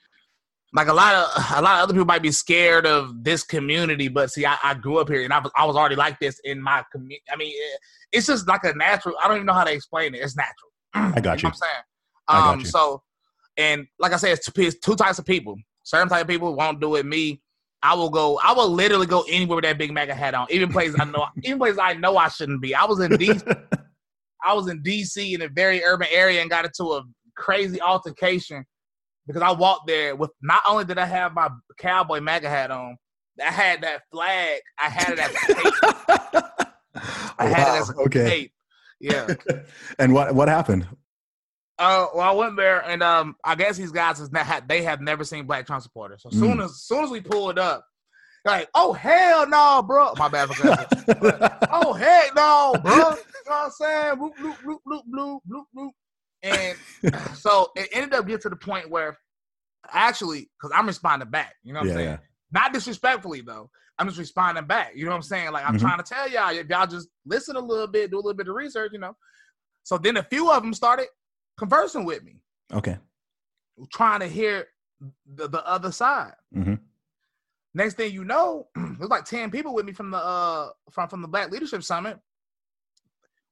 like 0.74 0.88
a 0.88 0.94
lot 0.94 1.14
of 1.14 1.58
a 1.58 1.62
lot 1.62 1.78
of 1.78 1.84
other 1.84 1.94
people 1.94 2.06
might 2.06 2.24
be 2.24 2.32
scared 2.32 2.88
of 2.88 3.24
this 3.24 3.44
community, 3.44 4.08
but 4.08 4.32
see, 4.32 4.46
I, 4.46 4.58
I 4.64 4.74
grew 4.74 4.98
up 4.98 5.08
here, 5.10 5.24
and 5.24 5.32
I 5.32 5.40
was 5.40 5.52
I 5.56 5.66
was 5.66 5.76
already 5.76 5.96
like 5.96 6.20
this 6.20 6.40
in 6.44 6.62
my 6.62 6.84
community. 6.92 7.22
I 7.32 7.36
mean, 7.36 7.52
it, 7.54 7.80
it's 8.12 8.28
just 8.28 8.48
like 8.48 8.64
a 8.64 8.74
natural. 8.74 9.16
I 9.24 9.28
don't 9.28 9.38
even 9.38 9.46
know 9.46 9.54
how 9.54 9.64
to 9.64 9.72
explain 9.72 10.16
it. 10.16 10.20
It's 10.20 10.36
natural. 10.36 10.72
I 10.94 11.22
got 11.22 11.24
know 11.24 11.32
you. 11.34 11.38
what 11.38 11.46
I'm 11.46 11.54
saying? 11.54 11.84
I 12.28 12.40
got 12.40 12.54
Um, 12.54 12.60
you. 12.62 12.66
so, 12.66 13.04
and 13.58 13.88
like 14.00 14.14
I 14.14 14.18
said, 14.18 14.32
it's 14.32 14.50
two, 14.52 14.62
it's 14.62 14.80
two 14.80 14.96
types 14.96 15.20
of 15.20 15.26
people. 15.26 15.56
Certain 15.84 16.10
type 16.10 16.22
of 16.22 16.28
people 16.28 16.56
won't 16.56 16.82
do 16.82 16.96
it. 16.96 17.06
Me, 17.06 17.40
I 17.84 17.94
will 17.94 18.10
go. 18.10 18.40
I 18.44 18.54
will 18.54 18.70
literally 18.70 19.06
go 19.06 19.24
anywhere 19.30 19.58
with 19.58 19.66
that 19.66 19.78
big 19.78 19.92
MAGA 19.92 20.16
hat 20.16 20.34
on, 20.34 20.48
even 20.50 20.72
places 20.72 20.96
I 21.00 21.06
know, 21.06 21.28
even 21.44 21.60
places 21.60 21.78
I 21.80 21.94
know 21.94 22.18
I 22.18 22.30
shouldn't 22.30 22.62
be. 22.62 22.74
I 22.74 22.86
was 22.86 23.00
in 23.00 23.12
DC. 23.12 23.68
I 24.46 24.54
was 24.54 24.68
in 24.70 24.82
DC 24.82 25.34
in 25.36 25.42
a 25.44 25.48
very 25.50 25.84
urban 25.86 26.08
area 26.12 26.42
and 26.42 26.50
got 26.50 26.66
into 26.66 26.84
a 26.94 27.04
crazy 27.36 27.80
altercation 27.80 28.66
because 29.28 29.42
I 29.42 29.52
walked 29.52 29.88
there 29.88 30.16
with. 30.16 30.32
Not 30.42 30.62
only 30.68 30.86
did 30.86 30.98
I 30.98 31.06
have 31.06 31.34
my 31.34 31.50
cowboy 31.78 32.20
MAGA 32.20 32.50
hat 32.50 32.72
on, 32.72 32.98
I 33.42 33.52
had 33.52 33.82
that 33.82 34.02
flag. 34.12 34.62
I 34.80 34.90
had 34.90 35.14
it 35.14 35.20
as 35.20 35.32
a 35.32 35.54
tape. 35.54 35.74
I 37.40 37.46
had 37.46 37.68
Wow, 37.68 37.76
it 37.76 37.80
as 37.82 37.90
a 37.90 37.94
okay. 38.04 38.30
tape. 38.30 38.54
Yeah. 39.00 39.28
and 40.00 40.14
what 40.14 40.34
what 40.36 40.48
happened? 40.48 40.88
Uh, 41.80 42.06
well, 42.14 42.30
I 42.30 42.32
went 42.32 42.56
there, 42.56 42.82
and 42.88 43.02
um, 43.02 43.36
I 43.44 43.56
guess 43.56 43.78
these 43.78 43.92
guys 43.92 44.20
is 44.20 44.32
not 44.32 44.68
they 44.68 44.84
have 44.84 45.02
never 45.02 45.24
seen 45.24 45.46
black 45.48 45.66
Trump 45.66 45.82
supporters. 45.84 46.22
So 46.22 46.30
soon 46.30 46.58
Mm. 46.60 46.66
as 46.66 46.82
soon 46.84 47.04
as 47.04 47.10
we 47.10 47.20
pulled 47.20 47.58
up, 47.58 47.84
they're 48.46 48.60
like, 48.60 48.70
oh 48.76 48.94
hell 48.94 49.48
no, 49.50 49.82
bro. 49.82 50.14
My 50.16 50.28
bad 50.30 50.50
for 50.50 50.68
oh 51.72 51.94
heck 51.94 52.36
no, 52.36 52.76
bro. 52.82 52.94
You 52.94 53.00
know 53.00 53.18
what 53.48 53.66
I'm 53.66 53.72
saying? 53.72 54.16
Bloop, 54.16 54.32
bloop, 54.40 54.58
bloop, 54.64 54.78
bloop, 54.88 55.02
bloop, 55.12 55.40
bloop, 55.50 55.64
bloop. 55.76 55.90
And 56.44 56.78
so 57.36 57.72
it 57.76 57.90
ended 57.92 58.14
up 58.14 58.26
getting 58.28 58.42
to 58.42 58.50
the 58.50 58.56
point 58.56 58.90
where 58.90 59.18
actually, 59.92 60.50
because 60.60 60.72
I'm 60.76 60.86
responding 60.88 61.30
back, 61.30 61.56
you 61.64 61.74
know 61.74 61.80
what 61.80 61.88
Yeah, 61.88 61.94
I'm 61.94 61.98
saying? 61.98 62.10
yeah. 62.10 62.18
Not 62.52 62.74
disrespectfully 62.74 63.42
though. 63.42 63.70
I'm 63.98 64.08
just 64.08 64.20
responding 64.20 64.66
back. 64.66 64.92
You 64.96 65.06
know 65.06 65.12
what 65.12 65.18
I'm 65.18 65.22
saying? 65.24 65.52
Like 65.52 65.66
I'm 65.66 65.76
Mhm. 65.78 65.82
trying 65.82 65.98
to 65.98 66.04
tell 66.04 66.30
y'all, 66.30 66.50
if 66.56 66.68
y'all 66.68 66.88
just 66.88 67.08
listen 67.26 67.56
a 67.56 67.60
little 67.60 67.88
bit, 67.88 68.12
do 68.12 68.18
a 68.18 68.20
little 68.20 68.34
bit 68.34 68.48
of 68.48 68.56
research, 68.56 68.92
you 68.94 69.00
know. 69.00 69.16
So 69.84 69.98
then 69.98 70.18
a 70.18 70.24
few 70.24 70.52
of 70.52 70.62
them 70.64 70.74
started 70.74 71.08
conversing 71.58 72.06
with 72.06 72.24
me, 72.24 72.40
okay. 72.72 72.98
trying 73.92 74.20
to 74.22 74.28
hear 74.28 74.68
the, 75.26 75.48
the 75.50 75.66
other 75.68 75.92
side. 75.92 76.34
Mhm. 76.56 76.80
Next 77.74 77.96
thing 77.96 78.14
you 78.14 78.24
know, 78.24 78.68
there's 78.76 79.10
like 79.10 79.26
10 79.26 79.52
people 79.52 79.74
with 79.74 79.86
me 79.86 79.94
from 79.94 80.12
the 80.12 80.18
uh 80.18 80.70
from, 80.92 81.10
from 81.10 81.22
the 81.22 81.28
Black 81.28 81.52
Leadership 81.52 81.84
Summit. 81.84 82.20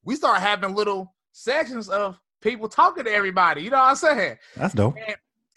We 0.04 0.16
start 0.16 0.40
having 0.42 0.74
little 0.76 1.16
sections 1.32 1.90
of 1.90 2.20
people 2.42 2.68
talking 2.68 3.04
to 3.06 3.12
everybody. 3.12 3.62
You 3.64 3.70
know 3.70 3.78
what 3.78 3.90
I'm 3.90 3.96
saying? 3.96 4.38
That's 4.56 4.74
dope. 4.74 4.96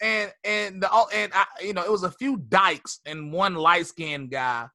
and 0.01 0.31
and 0.43 0.83
the 0.83 0.89
oh, 0.91 1.07
and 1.13 1.31
I, 1.33 1.45
you 1.61 1.73
know 1.73 1.83
it 1.83 1.91
was 1.91 2.03
a 2.03 2.11
few 2.11 2.37
dykes 2.37 2.99
and 3.05 3.31
one 3.31 3.55
light 3.55 3.87
skinned 3.87 4.31
guy 4.31 4.67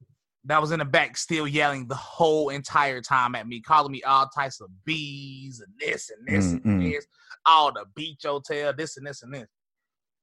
that 0.45 0.59
was 0.59 0.71
in 0.71 0.79
the 0.79 0.85
back 0.85 1.17
still 1.17 1.47
yelling 1.47 1.87
the 1.87 1.95
whole 1.95 2.49
entire 2.49 3.01
time 3.01 3.35
at 3.35 3.47
me, 3.47 3.61
calling 3.61 3.91
me 3.91 4.01
all 4.03 4.27
types 4.27 4.59
of 4.59 4.69
bees 4.85 5.61
and 5.61 5.73
this 5.79 6.09
and 6.09 6.27
this 6.27 6.53
Mm, 6.53 6.65
and 6.65 6.85
this, 6.85 7.05
all 7.45 7.71
the 7.71 7.85
beach 7.95 8.21
hotel, 8.25 8.73
this 8.75 8.97
and 8.97 9.05
this 9.05 9.21
and 9.21 9.33
this. 9.33 9.47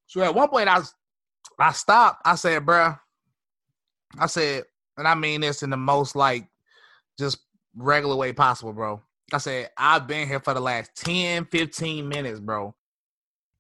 So 0.07 0.23
at 0.23 0.35
one 0.35 0.49
point 0.49 0.69
I 0.69 0.79
was, 0.79 0.95
I 1.59 1.73
stopped. 1.73 2.23
I 2.25 2.35
said, 2.35 2.65
"Bruh," 2.67 2.99
I 4.19 4.27
said, 4.27 4.65
and 4.97 5.07
I 5.07 5.15
mean 5.15 5.41
this 5.41 5.63
in 5.63 5.71
the 5.71 5.77
most 5.77 6.17
like 6.17 6.49
just 7.19 7.39
regular 7.77 8.17
way 8.17 8.33
possible, 8.33 8.73
bro. 8.73 9.01
I 9.33 9.39
said, 9.39 9.71
I've 9.77 10.07
been 10.07 10.27
here 10.27 10.41
for 10.41 10.55
the 10.55 10.61
last 10.61 10.91
10, 10.97 11.47
15 11.47 12.09
minutes, 12.09 12.41
bro 12.41 12.75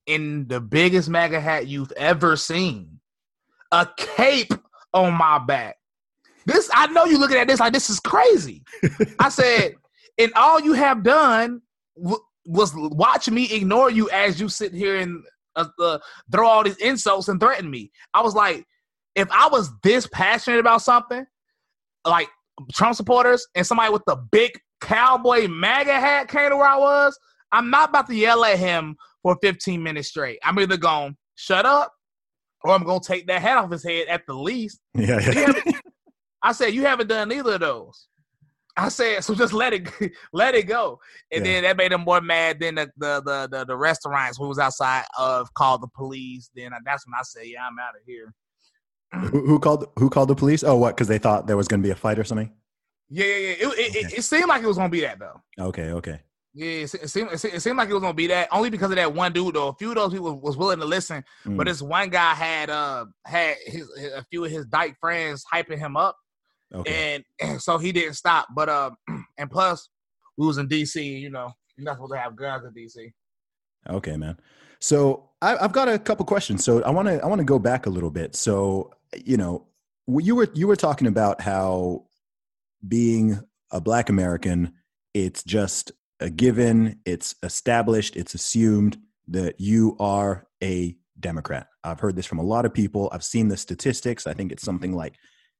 in 0.08 0.48
the 0.48 0.58
biggest 0.58 1.08
MAGA 1.08 1.38
hat 1.38 1.68
you've 1.68 1.92
ever 1.92 2.34
seen, 2.34 2.98
a 3.70 3.86
cape 3.96 4.52
on 4.94 5.12
my 5.12 5.38
back. 5.38 5.76
This, 6.46 6.68
I 6.72 6.86
know 6.88 7.04
you 7.04 7.18
looking 7.18 7.36
at 7.36 7.46
this 7.46 7.60
like 7.60 7.74
this 7.74 7.90
is 7.90 8.00
crazy. 8.00 8.64
I 9.20 9.28
said, 9.28 9.74
and 10.16 10.32
all 10.34 10.60
you 10.60 10.72
have 10.72 11.02
done 11.02 11.60
w- 11.94 12.22
was 12.46 12.72
watch 12.74 13.28
me 13.28 13.52
ignore 13.54 13.90
you 13.90 14.08
as 14.08 14.40
you 14.40 14.48
sit 14.48 14.72
here 14.72 14.96
and 14.96 15.22
uh, 15.56 15.66
uh, 15.78 15.98
throw 16.32 16.48
all 16.48 16.64
these 16.64 16.78
insults 16.78 17.28
and 17.28 17.38
threaten 17.38 17.70
me. 17.70 17.92
I 18.14 18.22
was 18.22 18.34
like, 18.34 18.64
if 19.14 19.30
I 19.30 19.48
was 19.48 19.70
this 19.82 20.06
passionate 20.06 20.58
about 20.58 20.80
something, 20.80 21.26
like 22.06 22.30
Trump 22.72 22.96
supporters 22.96 23.46
and 23.54 23.66
somebody 23.66 23.92
with 23.92 24.04
the 24.06 24.16
big 24.16 24.58
cowboy 24.80 25.48
MAGA 25.48 25.92
hat 25.92 26.28
came 26.28 26.50
to 26.50 26.56
where 26.56 26.68
I 26.68 26.76
was, 26.78 27.18
I'm 27.52 27.70
not 27.70 27.90
about 27.90 28.06
to 28.08 28.14
yell 28.14 28.44
at 28.44 28.58
him 28.58 28.96
for 29.22 29.36
15 29.42 29.82
minutes 29.82 30.08
straight. 30.08 30.38
I'm 30.44 30.58
either 30.58 30.76
going 30.76 31.12
to 31.12 31.18
shut 31.36 31.66
up 31.66 31.92
or 32.62 32.72
I'm 32.72 32.84
going 32.84 33.00
to 33.00 33.06
take 33.06 33.26
that 33.28 33.40
hat 33.42 33.58
off 33.58 33.70
his 33.70 33.84
head 33.84 34.08
at 34.08 34.22
the 34.26 34.34
least. 34.34 34.80
Yeah, 34.94 35.20
yeah. 35.32 35.52
I 36.42 36.52
said, 36.52 36.74
you 36.74 36.82
haven't 36.82 37.08
done 37.08 37.32
either 37.32 37.54
of 37.54 37.60
those. 37.60 38.06
I 38.76 38.90
said, 38.90 39.24
so 39.24 39.34
just 39.34 39.52
let 39.52 39.72
it 39.72 39.88
let 40.32 40.54
it 40.54 40.68
go. 40.68 41.00
And 41.32 41.44
Yeah. 41.44 41.52
then 41.54 41.62
that 41.64 41.76
made 41.76 41.90
him 41.92 42.02
more 42.02 42.20
mad 42.20 42.60
than 42.60 42.76
the 42.76 42.88
the 42.96 43.20
the 43.24 43.48
the, 43.50 43.64
the 43.64 43.76
restaurants 43.76 44.38
who 44.38 44.46
was 44.46 44.58
outside 44.60 45.04
of 45.18 45.52
called 45.54 45.82
the 45.82 45.88
police. 45.96 46.48
Then 46.54 46.70
that's 46.84 47.04
when 47.04 47.14
I 47.18 47.22
said, 47.24 47.42
yeah, 47.46 47.66
I'm 47.66 47.76
out 47.80 47.96
of 47.96 48.02
here. 48.06 48.32
who, 49.30 49.46
who 49.46 49.58
called 49.58 49.86
who 49.98 50.08
called 50.08 50.28
the 50.28 50.36
police? 50.36 50.62
Oh, 50.62 50.76
what? 50.76 50.94
Because 50.96 51.08
they 51.08 51.18
thought 51.18 51.48
there 51.48 51.56
was 51.56 51.66
going 51.66 51.80
to 51.82 51.86
be 51.86 51.90
a 51.90 51.96
fight 51.96 52.20
or 52.20 52.24
something. 52.24 52.52
Yeah, 53.10 53.24
yeah, 53.24 53.32
yeah. 53.36 53.50
It, 53.50 53.62
it, 53.78 53.96
it, 53.96 54.18
it 54.18 54.22
seemed 54.22 54.48
like 54.48 54.62
it 54.62 54.66
was 54.66 54.76
gonna 54.76 54.88
be 54.88 55.00
that 55.00 55.18
though. 55.18 55.40
Okay, 55.58 55.90
okay. 55.92 56.20
Yeah, 56.54 56.66
it, 56.66 56.94
it 56.94 57.08
seemed 57.10 57.30
it 57.32 57.62
seemed 57.62 57.76
like 57.78 57.88
it 57.88 57.92
was 57.94 58.02
gonna 58.02 58.14
be 58.14 58.26
that 58.28 58.48
only 58.52 58.70
because 58.70 58.90
of 58.90 58.96
that 58.96 59.14
one 59.14 59.32
dude 59.32 59.54
though. 59.54 59.68
A 59.68 59.74
few 59.74 59.90
of 59.90 59.94
those 59.96 60.12
people 60.12 60.40
was 60.40 60.56
willing 60.56 60.80
to 60.80 60.84
listen, 60.84 61.24
Mm. 61.44 61.56
but 61.56 61.66
this 61.66 61.80
one 61.82 62.10
guy 62.10 62.34
had 62.34 62.70
uh 62.70 63.06
had 63.24 63.56
his 63.64 63.88
a 64.16 64.24
few 64.24 64.44
of 64.44 64.50
his 64.50 64.66
dyke 64.66 64.96
friends 65.00 65.44
hyping 65.52 65.78
him 65.78 65.96
up, 65.96 66.16
okay. 66.74 67.14
and, 67.14 67.24
and 67.40 67.62
so 67.62 67.78
he 67.78 67.92
didn't 67.92 68.14
stop. 68.14 68.48
But 68.54 68.68
uh, 68.68 68.90
and 69.38 69.50
plus 69.50 69.88
we 70.36 70.46
was 70.46 70.58
in 70.58 70.68
DC, 70.68 71.20
you 71.20 71.30
know, 71.30 71.50
you're 71.76 71.84
not 71.84 71.96
supposed 71.96 72.12
to 72.12 72.18
have 72.18 72.36
guns 72.36 72.64
in 72.64 72.72
DC. 72.74 73.12
Okay, 73.88 74.16
man. 74.16 74.36
So 74.80 75.30
I, 75.42 75.56
I've 75.56 75.72
got 75.72 75.88
a 75.88 75.98
couple 75.98 76.24
questions. 76.24 76.64
So 76.64 76.82
I 76.82 76.90
want 76.90 77.08
to 77.08 77.22
I 77.22 77.26
want 77.26 77.38
to 77.40 77.44
go 77.44 77.58
back 77.58 77.86
a 77.86 77.90
little 77.90 78.10
bit. 78.10 78.34
So 78.34 78.92
you 79.14 79.36
know, 79.36 79.66
you 80.08 80.34
were 80.34 80.48
you 80.54 80.66
were 80.66 80.76
talking 80.76 81.06
about 81.06 81.40
how 81.40 82.04
being 82.86 83.40
a 83.70 83.80
Black 83.80 84.08
American, 84.08 84.72
it's 85.14 85.42
just 85.42 85.92
a 86.20 86.30
given, 86.30 87.00
it's 87.04 87.34
established, 87.42 88.16
it's 88.16 88.34
assumed 88.34 88.98
that 89.28 89.60
you 89.60 89.96
are 90.00 90.46
a 90.62 90.96
Democrat. 91.20 91.66
I've 91.84 92.00
heard 92.00 92.16
this 92.16 92.26
from 92.26 92.38
a 92.38 92.44
lot 92.44 92.64
of 92.64 92.74
people. 92.74 93.10
I've 93.12 93.24
seen 93.24 93.48
the 93.48 93.56
statistics. 93.56 94.26
I 94.26 94.34
think 94.34 94.52
it's 94.52 94.62
something 94.62 94.94
like 94.94 95.16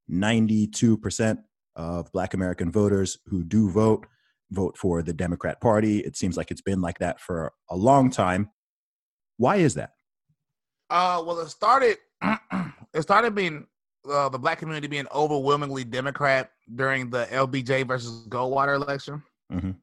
ninety 0.07 0.67
two 0.67 0.97
percent 0.97 1.41
of 1.77 2.11
Black 2.13 2.35
American 2.35 2.71
voters 2.71 3.19
who 3.27 3.45
do 3.45 3.71
vote 3.71 4.07
vote 4.51 4.77
for 4.77 5.03
the 5.03 5.13
Democrat 5.13 5.61
Party. 5.61 5.99
It 5.99 6.17
seems 6.17 6.37
like 6.37 6.51
it's 6.51 6.63
been 6.63 6.81
like 6.81 6.99
that 6.99 7.21
for 7.21 7.53
a 7.71 7.77
long 7.77 8.11
time. 8.11 8.51
Why 9.37 9.57
is 9.57 9.75
that? 9.75 9.91
Uh, 10.91 11.23
well, 11.27 11.39
it 11.41 11.49
started. 11.49 11.99
it 12.95 13.03
started 13.03 13.35
being 13.35 13.67
uh, 14.11 14.29
the 14.29 14.39
black 14.39 14.59
community 14.59 14.87
being 14.89 15.07
overwhelmingly 15.15 15.85
Democrat 15.85 16.51
during 16.75 17.11
the 17.11 17.27
LBJ 17.27 17.87
versus 17.87 18.27
Goldwater 18.29 18.75
election 18.77 19.23
Mhm. 19.53 19.77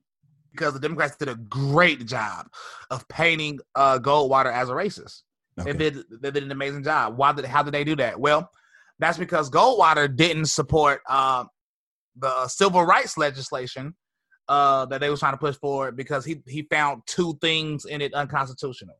because 0.51 0.73
the 0.73 0.79
Democrats 0.79 1.15
did 1.17 1.29
a 1.29 1.35
great 1.35 2.05
job 2.05 2.47
of 2.89 3.07
painting 3.07 3.59
uh, 3.75 3.99
Goldwater 3.99 4.51
as 4.51 4.69
a 4.69 4.73
racist. 4.73 5.21
They 5.57 5.71
did. 5.73 6.03
They 6.21 6.31
did 6.31 6.43
an 6.43 6.51
amazing 6.51 6.83
job. 6.83 7.15
Why 7.17 7.31
did? 7.31 7.45
How 7.45 7.63
did 7.63 7.73
they 7.73 7.85
do 7.85 7.95
that? 7.95 8.19
Well, 8.19 8.49
that's 8.99 9.17
because 9.17 9.49
Goldwater 9.49 10.13
didn't 10.13 10.47
support 10.47 11.01
uh, 11.07 11.45
the 12.17 12.47
civil 12.49 12.83
rights 12.83 13.17
legislation 13.17 13.95
uh, 14.49 14.85
that 14.87 14.99
they 14.99 15.09
was 15.09 15.21
trying 15.21 15.33
to 15.33 15.37
push 15.37 15.55
forward 15.55 15.95
because 15.95 16.25
he 16.25 16.41
he 16.45 16.63
found 16.63 17.03
two 17.07 17.37
things 17.41 17.85
in 17.85 18.01
it 18.01 18.13
unconstitutional. 18.13 18.95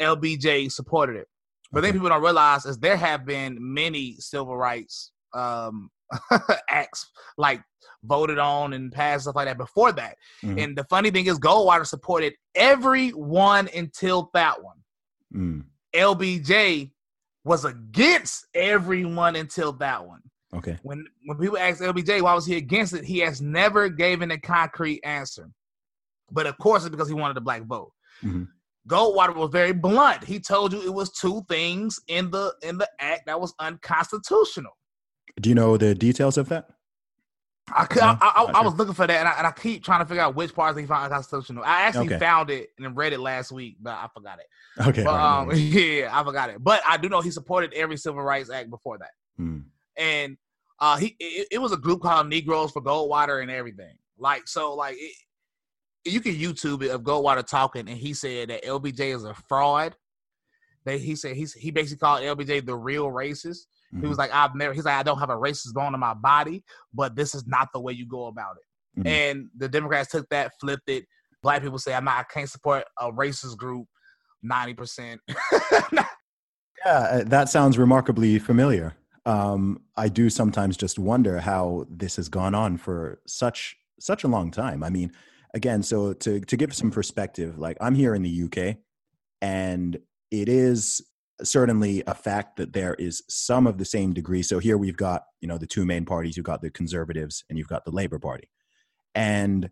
LBJ 0.00 0.70
supported 0.72 1.14
it, 1.16 1.28
but 1.74 1.82
then 1.82 1.92
people 1.92 2.08
don't 2.08 2.22
realize 2.22 2.64
is 2.64 2.78
there 2.78 2.96
have 2.96 3.26
been 3.26 3.58
many 3.60 4.16
civil 4.18 4.56
rights 4.56 5.12
um, 5.34 5.90
acts 6.70 7.10
like 7.36 7.60
voted 8.04 8.38
on 8.38 8.72
and 8.74 8.92
passed 8.92 9.22
stuff 9.24 9.34
like 9.36 9.46
that 9.46 9.58
before 9.58 9.92
that. 9.92 10.16
Mhm. 10.42 10.62
And 10.62 10.76
the 10.76 10.84
funny 10.84 11.10
thing 11.10 11.26
is, 11.26 11.38
Goldwater 11.38 11.86
supported 11.86 12.34
every 12.54 13.10
one 13.10 13.68
until 13.74 14.30
that 14.34 14.62
one. 14.62 14.76
Mm. 15.34 15.64
LBJ 15.94 16.92
was 17.44 17.64
against 17.64 18.46
everyone 18.54 19.36
until 19.36 19.72
that 19.74 20.06
one. 20.06 20.20
Okay. 20.54 20.78
When 20.82 21.04
when 21.24 21.38
people 21.38 21.58
ask 21.58 21.82
LBJ 21.82 22.22
why 22.22 22.34
was 22.34 22.46
he 22.46 22.56
against 22.56 22.92
it, 22.94 23.04
he 23.04 23.18
has 23.18 23.40
never 23.40 23.88
given 23.88 24.30
a 24.30 24.38
concrete 24.38 25.00
answer. 25.04 25.50
But 26.30 26.46
of 26.46 26.56
course, 26.58 26.84
it's 26.84 26.90
because 26.90 27.08
he 27.08 27.14
wanted 27.14 27.36
a 27.36 27.40
black 27.40 27.62
vote. 27.64 27.92
Mhm. 28.22 28.48
Goldwater 28.88 29.34
was 29.34 29.50
very 29.50 29.72
blunt. 29.72 30.24
He 30.24 30.38
told 30.40 30.72
you 30.72 30.82
it 30.82 30.92
was 30.92 31.10
two 31.12 31.42
things 31.48 31.98
in 32.08 32.30
the 32.30 32.54
in 32.62 32.76
the 32.78 32.88
act 33.00 33.22
that 33.26 33.40
was 33.40 33.54
unconstitutional. 33.58 34.72
Do 35.40 35.48
you 35.48 35.54
know 35.54 35.76
the 35.76 35.94
details 35.94 36.36
of 36.38 36.48
that? 36.50 36.68
I, 37.74 37.86
cou- 37.86 38.00
No, 38.00 38.06
I, 38.06 38.16
I, 38.20 38.44
I 38.50 38.52
sure. 38.52 38.64
was 38.64 38.74
looking 38.74 38.92
for 38.92 39.06
that, 39.06 39.18
and 39.20 39.26
I, 39.26 39.32
and 39.38 39.46
I 39.46 39.50
keep 39.50 39.82
trying 39.82 40.00
to 40.00 40.04
figure 40.06 40.22
out 40.22 40.34
which 40.36 40.54
parts 40.54 40.78
he 40.78 40.84
found 40.84 41.04
unconstitutional. 41.04 41.64
I 41.64 41.82
actually 41.82 42.08
Okay. 42.08 42.18
found 42.18 42.50
it 42.50 42.68
and 42.78 42.94
read 42.94 43.14
it 43.14 43.20
last 43.20 43.50
week, 43.52 43.78
but 43.80 43.92
I 43.94 44.06
forgot 44.12 44.38
it. 44.38 44.86
Okay. 44.86 45.02
But, 45.02 45.10
all 45.14 45.46
right, 45.46 45.46
no 45.46 45.52
um, 45.54 45.58
yeah, 45.72 46.10
I 46.12 46.22
forgot 46.22 46.50
it. 46.50 46.62
But 46.62 46.82
I 46.86 46.98
do 46.98 47.08
know 47.08 47.22
he 47.22 47.30
supported 47.30 47.72
every 47.72 47.96
civil 47.96 48.22
rights 48.22 48.50
act 48.50 48.68
before 48.68 48.98
that. 48.98 49.10
Mm. 49.40 49.64
and 49.96 50.36
uh 50.78 50.96
he 50.96 51.16
it, 51.18 51.48
it 51.52 51.58
was 51.58 51.72
a 51.72 51.76
group 51.76 52.02
called 52.02 52.28
Negroes 52.28 52.70
for 52.70 52.82
Goldwater 52.82 53.40
and 53.42 53.50
everything. 53.50 53.96
Like 54.18 54.42
so, 54.46 54.74
like 54.74 54.94
it, 54.98 55.12
you 56.04 56.20
can 56.20 56.34
YouTube 56.34 56.82
it 56.82 56.90
of 56.90 57.02
Goldwater 57.02 57.46
talking, 57.46 57.88
and 57.88 57.98
he 57.98 58.14
said 58.14 58.48
that 58.50 58.64
LBJ 58.64 59.14
is 59.14 59.24
a 59.24 59.34
fraud. 59.48 59.96
They 60.84 60.98
he 60.98 61.16
said 61.16 61.36
he's 61.36 61.52
he 61.54 61.70
basically 61.70 62.00
called 62.00 62.22
LBJ 62.22 62.66
the 62.66 62.74
real 62.76 63.06
racist, 63.06 63.66
He 63.90 63.96
Mhm. 63.98 64.08
was 64.08 64.18
like, 64.18 64.32
I've 64.34 64.54
never. 64.54 64.74
He's 64.74 64.84
like, 64.84 64.96
I 64.96 65.02
don't 65.02 65.18
have 65.18 65.30
a 65.30 65.36
racist 65.36 65.72
bone 65.72 65.94
in 65.94 66.00
my 66.00 66.14
body, 66.14 66.62
but 66.92 67.16
this 67.16 67.34
is 67.34 67.46
not 67.46 67.68
the 67.72 67.80
way 67.80 67.92
you 67.94 68.06
go 68.06 68.26
about 68.26 68.56
it. 68.56 69.00
Mhm. 69.00 69.06
And 69.06 69.48
the 69.56 69.68
Democrats 69.68 70.10
took 70.10 70.28
that, 70.28 70.52
flipped 70.60 70.88
it. 70.88 71.06
Black 71.42 71.62
people 71.62 71.78
say, 71.78 71.94
I'm 71.94 72.04
not. 72.04 72.18
I 72.18 72.22
can't 72.24 72.48
support 72.48 72.84
a 73.00 73.10
racist 73.10 73.56
group. 73.56 73.86
Ninety 74.42 74.74
percent. 74.74 75.20
Yeah, 76.84 76.92
uh, 76.98 77.24
that 77.28 77.48
sounds 77.48 77.78
remarkably 77.78 78.38
familiar. 78.38 78.94
Um, 79.24 79.80
I 79.96 80.08
do 80.08 80.28
sometimes 80.28 80.76
just 80.76 80.98
wonder 80.98 81.40
how 81.40 81.86
this 81.88 82.16
has 82.16 82.28
gone 82.28 82.54
on 82.54 82.76
for 82.76 83.20
such 83.26 83.76
such 83.98 84.22
a 84.22 84.28
long 84.28 84.50
time. 84.50 84.82
I 84.82 84.90
mean, 84.90 85.10
again, 85.54 85.82
so 85.82 86.12
to 86.12 86.40
to 86.40 86.56
give 86.56 86.74
some 86.74 86.90
perspective, 86.90 87.58
like 87.58 87.76
I'm 87.80 87.94
here 87.94 88.14
in 88.14 88.22
the 88.22 88.42
UK, 88.44 88.76
and 89.40 89.98
it 90.30 90.48
is 90.48 91.00
certainly 91.42 92.02
a 92.06 92.14
fact 92.14 92.56
that 92.56 92.72
there 92.72 92.94
is 92.94 93.22
some 93.28 93.66
of 93.66 93.78
the 93.78 93.84
same 93.84 94.12
degree. 94.12 94.42
So 94.42 94.58
here 94.58 94.76
we've 94.76 94.96
got 94.96 95.24
you 95.40 95.48
know 95.48 95.58
the 95.58 95.66
two 95.66 95.86
main 95.86 96.04
parties. 96.04 96.36
You've 96.36 96.46
got 96.46 96.60
the 96.60 96.70
Conservatives 96.70 97.44
and 97.48 97.58
you've 97.58 97.68
got 97.68 97.84
the 97.84 97.92
Labour 97.92 98.18
Party, 98.18 98.50
and 99.14 99.70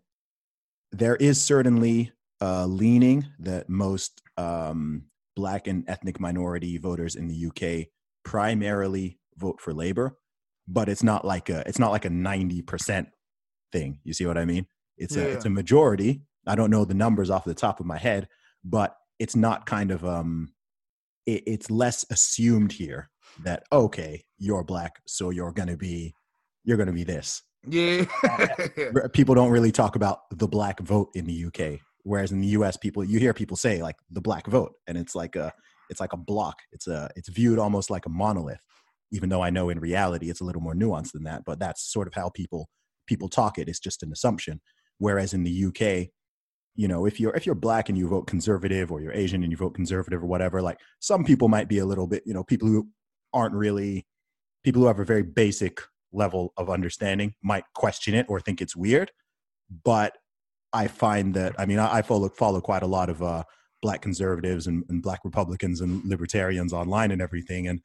there 0.91 1.17
is 1.17 1.43
certainly 1.43 2.11
a 2.39 2.65
leaning 2.65 3.27
that 3.39 3.69
most 3.69 4.21
um, 4.37 5.03
black 5.35 5.67
and 5.67 5.83
ethnic 5.87 6.19
minority 6.19 6.77
voters 6.77 7.15
in 7.15 7.27
the 7.27 7.47
UK 7.47 7.87
primarily 8.23 9.19
vote 9.37 9.59
for 9.59 9.73
Labour, 9.73 10.17
but 10.67 10.87
it's 10.87 11.03
not 11.03 11.25
like 11.25 11.49
a 11.49 11.67
it's 11.67 11.79
not 11.79 11.91
like 11.91 12.05
a 12.05 12.09
ninety 12.09 12.61
percent 12.61 13.09
thing. 13.71 13.99
You 14.03 14.13
see 14.13 14.25
what 14.25 14.37
I 14.37 14.45
mean? 14.45 14.65
It's 14.97 15.15
a 15.15 15.29
it's 15.29 15.45
a 15.45 15.49
majority. 15.49 16.21
I 16.45 16.55
don't 16.55 16.69
know 16.69 16.85
the 16.85 16.93
numbers 16.93 17.29
off 17.29 17.45
the 17.45 17.53
top 17.53 17.79
of 17.79 17.85
my 17.85 17.97
head, 17.97 18.27
but 18.63 18.95
it's 19.19 19.35
not 19.35 19.65
kind 19.65 19.91
of 19.91 20.05
um 20.05 20.53
it, 21.25 21.43
it's 21.45 21.71
less 21.71 22.05
assumed 22.09 22.71
here 22.71 23.09
that 23.43 23.63
okay 23.71 24.23
you're 24.37 24.63
black 24.63 25.01
so 25.07 25.29
you're 25.31 25.51
gonna 25.51 25.77
be 25.77 26.13
you're 26.65 26.77
gonna 26.77 26.93
be 26.93 27.03
this 27.03 27.41
yeah. 27.67 28.05
People 29.13 29.35
don't 29.35 29.49
really 29.49 29.71
talk 29.71 29.95
about 29.95 30.29
the 30.31 30.47
black 30.47 30.79
vote 30.81 31.09
in 31.13 31.25
the 31.25 31.45
UK. 31.45 31.79
Whereas 32.03 32.31
in 32.31 32.41
the 32.41 32.47
US, 32.47 32.75
people 32.75 33.03
you 33.03 33.19
hear 33.19 33.33
people 33.33 33.55
say 33.55 33.81
like 33.81 33.95
the 34.11 34.21
black 34.21 34.47
vote, 34.47 34.73
and 34.87 34.97
it's 34.97 35.15
like 35.15 35.35
a 35.35 35.53
it's 35.89 36.01
like 36.01 36.13
a 36.13 36.17
block. 36.17 36.57
It's 36.71 36.87
a 36.87 37.09
it's 37.15 37.29
viewed 37.29 37.59
almost 37.59 37.89
like 37.89 38.05
a 38.05 38.09
monolith, 38.09 38.61
even 39.11 39.29
though 39.29 39.41
I 39.41 39.49
know 39.49 39.69
in 39.69 39.79
reality 39.79 40.29
it's 40.29 40.41
a 40.41 40.43
little 40.43 40.61
more 40.61 40.75
nuanced 40.75 41.13
than 41.13 41.23
that. 41.23 41.43
But 41.45 41.59
that's 41.59 41.91
sort 41.91 42.07
of 42.07 42.13
how 42.13 42.29
people 42.29 42.69
people 43.07 43.29
talk 43.29 43.57
it. 43.57 43.69
It's 43.69 43.79
just 43.79 44.03
an 44.03 44.11
assumption. 44.11 44.59
Whereas 44.97 45.33
in 45.33 45.43
the 45.43 45.65
UK, 45.65 46.09
you 46.75 46.87
know, 46.87 47.05
if 47.05 47.19
you're 47.19 47.35
if 47.35 47.45
you're 47.45 47.55
black 47.55 47.89
and 47.89 47.97
you 47.97 48.07
vote 48.07 48.27
conservative, 48.27 48.91
or 48.91 49.01
you're 49.01 49.13
Asian 49.13 49.43
and 49.43 49.51
you 49.51 49.57
vote 49.57 49.75
conservative, 49.75 50.23
or 50.23 50.27
whatever, 50.27 50.61
like 50.61 50.79
some 50.99 51.23
people 51.23 51.47
might 51.47 51.67
be 51.67 51.79
a 51.79 51.85
little 51.85 52.07
bit, 52.07 52.23
you 52.25 52.33
know, 52.33 52.43
people 52.43 52.67
who 52.67 52.87
aren't 53.33 53.53
really 53.53 54.05
people 54.63 54.81
who 54.81 54.87
have 54.87 54.99
a 54.99 55.05
very 55.05 55.23
basic 55.23 55.81
level 56.11 56.53
of 56.57 56.69
understanding 56.69 57.33
might 57.43 57.63
question 57.73 58.13
it 58.13 58.25
or 58.29 58.39
think 58.39 58.61
it's 58.61 58.75
weird. 58.75 59.11
But 59.83 60.17
i 60.75 60.87
find 60.87 61.35
that 61.35 61.53
i 61.59 61.67
mean 61.67 61.77
i, 61.77 61.97
I 61.97 62.01
follow 62.01 62.29
follow 62.29 62.59
quite 62.59 62.81
a 62.81 62.87
lot 62.87 63.07
of 63.07 63.21
uh, 63.21 63.43
black 63.83 64.01
conservatives 64.01 64.65
and, 64.65 64.83
and 64.89 65.03
black 65.03 65.19
republicans 65.23 65.81
and 65.81 66.03
libertarians 66.05 66.73
online 66.73 67.11
and 67.11 67.21
everything. 67.21 67.67
And 67.67 67.81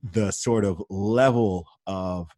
the 0.00 0.30
sort 0.30 0.64
of 0.64 0.82
level 0.88 1.66
of 1.86 2.28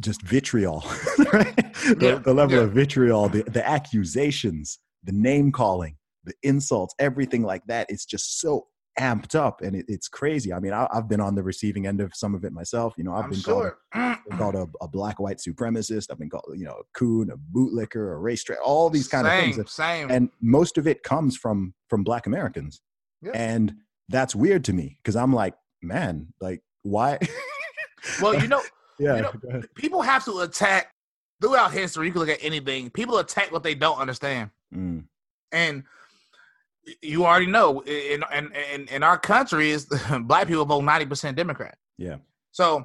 just 0.00 0.22
vitriol 0.22 0.84
right? 1.32 1.56
the, 1.56 1.96
Yeah, 2.00 2.14
the 2.18 2.34
level 2.34 2.56
yeah. 2.56 2.64
of 2.64 2.72
vitriol 2.72 3.28
the, 3.28 3.42
the 3.42 3.66
accusations 3.66 4.78
the 5.04 5.12
name 5.12 5.52
calling 5.52 5.96
the 6.24 6.34
insults 6.42 6.94
everything 6.98 7.42
like 7.42 7.64
that 7.66 7.86
it's 7.90 8.06
just 8.06 8.40
so 8.40 8.66
amped 8.98 9.34
up 9.34 9.62
and 9.62 9.74
it, 9.74 9.86
it's 9.88 10.08
crazy 10.08 10.52
i 10.52 10.60
mean 10.60 10.72
I, 10.72 10.86
i've 10.92 11.08
been 11.08 11.20
on 11.20 11.34
the 11.34 11.42
receiving 11.42 11.86
end 11.86 12.00
of 12.00 12.12
some 12.14 12.34
of 12.34 12.44
it 12.44 12.52
myself 12.52 12.94
you 12.98 13.04
know 13.04 13.14
i've 13.14 13.24
I'm 13.24 13.30
been 13.30 13.40
called 13.40 13.62
sure. 13.62 13.78
been 14.28 14.38
called 14.38 14.54
a, 14.54 14.66
a 14.80 14.88
black 14.88 15.20
white 15.20 15.38
supremacist. 15.38 16.10
I've 16.10 16.18
been 16.18 16.30
called, 16.30 16.44
you 16.54 16.64
know, 16.64 16.72
a 16.72 16.98
coon, 16.98 17.30
a 17.30 17.36
bootlicker, 17.36 18.14
a 18.14 18.18
race 18.18 18.42
tra 18.42 18.56
all 18.64 18.90
these 18.90 19.08
kind 19.08 19.26
of 19.26 19.32
things. 19.32 19.72
Same. 19.72 20.10
And 20.10 20.30
most 20.40 20.78
of 20.78 20.86
it 20.86 21.02
comes 21.02 21.36
from 21.36 21.74
from 21.88 22.04
black 22.04 22.26
Americans. 22.26 22.80
Yeah. 23.20 23.32
And 23.34 23.74
that's 24.08 24.34
weird 24.34 24.64
to 24.64 24.72
me 24.72 24.98
because 25.02 25.16
I'm 25.16 25.32
like, 25.32 25.54
man, 25.82 26.28
like 26.40 26.62
why? 26.82 27.18
well, 28.22 28.40
you 28.40 28.48
know, 28.48 28.62
yeah. 29.02 29.16
you 29.16 29.22
know- 29.50 29.62
people 29.74 30.02
have 30.02 30.24
to 30.26 30.40
attack 30.40 30.92
throughout 31.40 31.72
history. 31.72 32.06
You 32.06 32.12
can 32.12 32.20
look 32.20 32.30
at 32.30 32.38
anything. 32.42 32.90
People 32.90 33.18
attack 33.18 33.50
what 33.52 33.62
they 33.62 33.74
don't 33.74 33.98
understand. 33.98 34.50
Mm, 34.74 35.04
and 35.50 35.84
you 37.00 37.24
already 37.24 37.46
know 37.46 37.80
in 37.82 38.24
in 38.34 38.52
in, 38.74 38.88
in 38.88 39.02
our 39.02 39.18
country 39.18 39.70
is 39.70 39.84
black 40.22 40.48
people 40.48 40.64
vote 40.64 40.82
90% 40.82 41.36
democrat 41.36 41.76
yeah. 41.96 42.16
so 42.50 42.84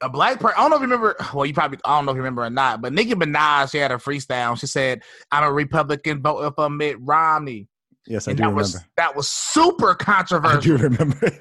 a 0.00 0.08
black 0.08 0.38
person 0.38 0.54
i 0.56 0.60
don't 0.60 0.70
know 0.70 0.76
if 0.76 0.82
you 0.82 0.86
remember 0.86 1.16
well 1.34 1.44
you 1.44 1.52
probably 1.52 1.78
i 1.84 1.96
don't 1.96 2.04
know 2.04 2.12
if 2.12 2.16
you 2.16 2.20
remember 2.22 2.42
or 2.44 2.50
not 2.50 2.80
but 2.80 2.92
nicki 2.92 3.14
minaj 3.14 3.72
she 3.72 3.78
had 3.78 3.90
a 3.90 3.96
freestyle 3.96 4.56
she 4.58 4.66
said 4.68 5.02
i'm 5.32 5.42
a 5.42 5.52
republican 5.52 6.22
vote 6.22 6.52
for 6.54 6.70
mitt 6.70 6.96
romney 7.00 7.68
Yes, 8.06 8.28
I 8.28 8.32
and 8.32 8.36
do 8.38 8.42
that 8.42 8.48
remember. 8.50 8.58
was 8.60 8.80
that 8.96 9.16
was 9.16 9.28
super 9.28 9.90
I 10.00 10.04
controversial 10.04 10.60
do 10.60 10.76
remember. 10.76 11.32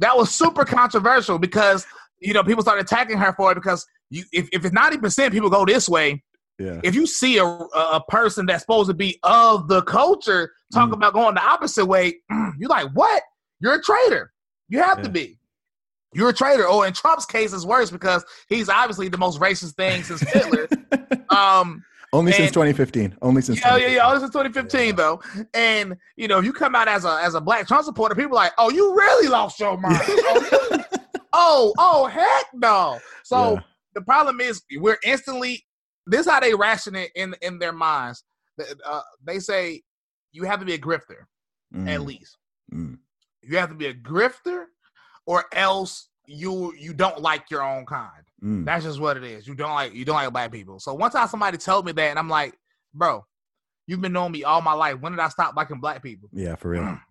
that 0.00 0.16
was 0.16 0.34
super 0.34 0.64
controversial 0.64 1.38
because 1.38 1.86
you 2.20 2.32
know 2.32 2.42
people 2.42 2.62
started 2.62 2.84
attacking 2.84 3.18
her 3.18 3.32
for 3.32 3.52
it 3.52 3.54
because 3.54 3.86
you 4.10 4.24
if, 4.32 4.48
if 4.52 4.64
it's 4.64 4.74
90% 4.74 5.30
people 5.32 5.50
go 5.50 5.64
this 5.64 5.88
way 5.88 6.22
yeah. 6.58 6.80
if 6.82 6.94
you 6.94 7.06
see 7.06 7.38
a, 7.38 7.44
a 7.44 8.02
person 8.08 8.46
that's 8.46 8.62
supposed 8.62 8.88
to 8.88 8.94
be 8.94 9.18
of 9.22 9.68
the 9.68 9.82
culture 9.82 10.52
talk 10.72 10.90
Mm. 10.90 10.94
about 10.94 11.12
going 11.14 11.34
the 11.34 11.42
opposite 11.42 11.86
way, 11.86 12.16
you're 12.58 12.68
like, 12.68 12.90
what? 12.92 13.22
You're 13.60 13.74
a 13.74 13.82
traitor. 13.82 14.32
You 14.68 14.82
have 14.82 15.02
to 15.02 15.08
be. 15.08 15.38
You're 16.14 16.30
a 16.30 16.34
traitor. 16.34 16.64
Oh, 16.66 16.82
in 16.82 16.92
Trump's 16.92 17.26
case, 17.26 17.52
it's 17.52 17.64
worse 17.64 17.90
because 17.90 18.24
he's 18.48 18.68
obviously 18.68 19.08
the 19.08 19.18
most 19.18 19.40
racist 19.40 19.74
thing 19.74 20.02
since 20.02 20.20
Hitler. 20.20 20.68
um, 21.30 21.84
Only 22.12 22.32
since 22.32 22.48
and- 22.48 22.54
2015. 22.54 23.16
Only 23.22 23.42
since 23.42 23.60
yeah, 23.60 23.76
yeah, 23.76 23.86
yeah. 23.86 24.14
2015. 24.14 24.14
This 24.14 24.22
is 24.22 24.30
2015 24.30 24.96
though, 24.96 25.22
and 25.54 25.96
you 26.16 26.28
know, 26.28 26.38
if 26.38 26.44
you 26.44 26.52
come 26.52 26.74
out 26.74 26.88
as 26.88 27.04
a 27.04 27.20
as 27.22 27.34
a 27.34 27.40
black 27.40 27.66
Trump 27.66 27.84
supporter, 27.84 28.14
people 28.14 28.32
are 28.32 28.44
like, 28.44 28.52
oh, 28.58 28.70
you 28.70 28.94
really 28.96 29.28
lost 29.28 29.60
your 29.60 29.76
mind. 29.78 30.00
oh? 30.08 30.84
Oh, 31.32 31.74
oh, 31.78 32.06
heck 32.06 32.46
no. 32.54 32.98
So 33.24 33.54
Yeah. 33.54 33.60
the 33.94 34.00
problem 34.02 34.40
is 34.40 34.62
we're 34.76 34.98
instantly 35.04 35.64
this 36.06 36.20
is 36.26 36.32
how 36.32 36.40
they 36.40 36.54
ration 36.54 36.94
it 36.94 37.10
in 37.14 37.34
in 37.42 37.58
their 37.58 37.72
minds. 37.72 38.24
Uh, 38.84 39.00
they 39.24 39.38
say 39.38 39.82
you 40.32 40.44
have 40.44 40.60
to 40.60 40.66
be 40.66 40.74
a 40.74 40.78
grifter 40.78 41.26
at 41.86 42.00
Mm, 42.00 42.06
least. 42.06 42.36
mm. 42.72 42.98
You 43.42 43.58
have 43.58 43.68
to 43.68 43.74
be 43.74 43.86
a 43.86 43.94
grifter, 43.94 44.64
or 45.26 45.44
else 45.52 46.08
you 46.26 46.74
you 46.78 46.92
don't 46.94 47.20
like 47.20 47.50
your 47.50 47.62
own 47.62 47.86
kind. 47.86 48.24
Mm. 48.42 48.64
That's 48.64 48.84
just 48.84 49.00
what 49.00 49.16
it 49.16 49.24
is. 49.24 49.46
You 49.46 49.54
don't 49.54 49.72
like 49.74 49.94
you 49.94 50.04
don't 50.04 50.16
like 50.16 50.32
black 50.32 50.50
people. 50.52 50.80
So 50.80 50.94
one 50.94 51.10
time 51.10 51.28
somebody 51.28 51.58
told 51.58 51.86
me 51.86 51.92
that, 51.92 52.10
and 52.10 52.18
I'm 52.18 52.28
like, 52.28 52.54
bro, 52.94 53.24
you've 53.86 54.00
been 54.00 54.12
knowing 54.12 54.32
me 54.32 54.44
all 54.44 54.60
my 54.62 54.72
life. 54.72 55.00
When 55.00 55.12
did 55.12 55.20
I 55.20 55.28
stop 55.28 55.54
liking 55.56 55.80
black 55.80 56.02
people? 56.02 56.28
Yeah, 56.32 56.54
for 56.56 56.70
real. 56.70 56.98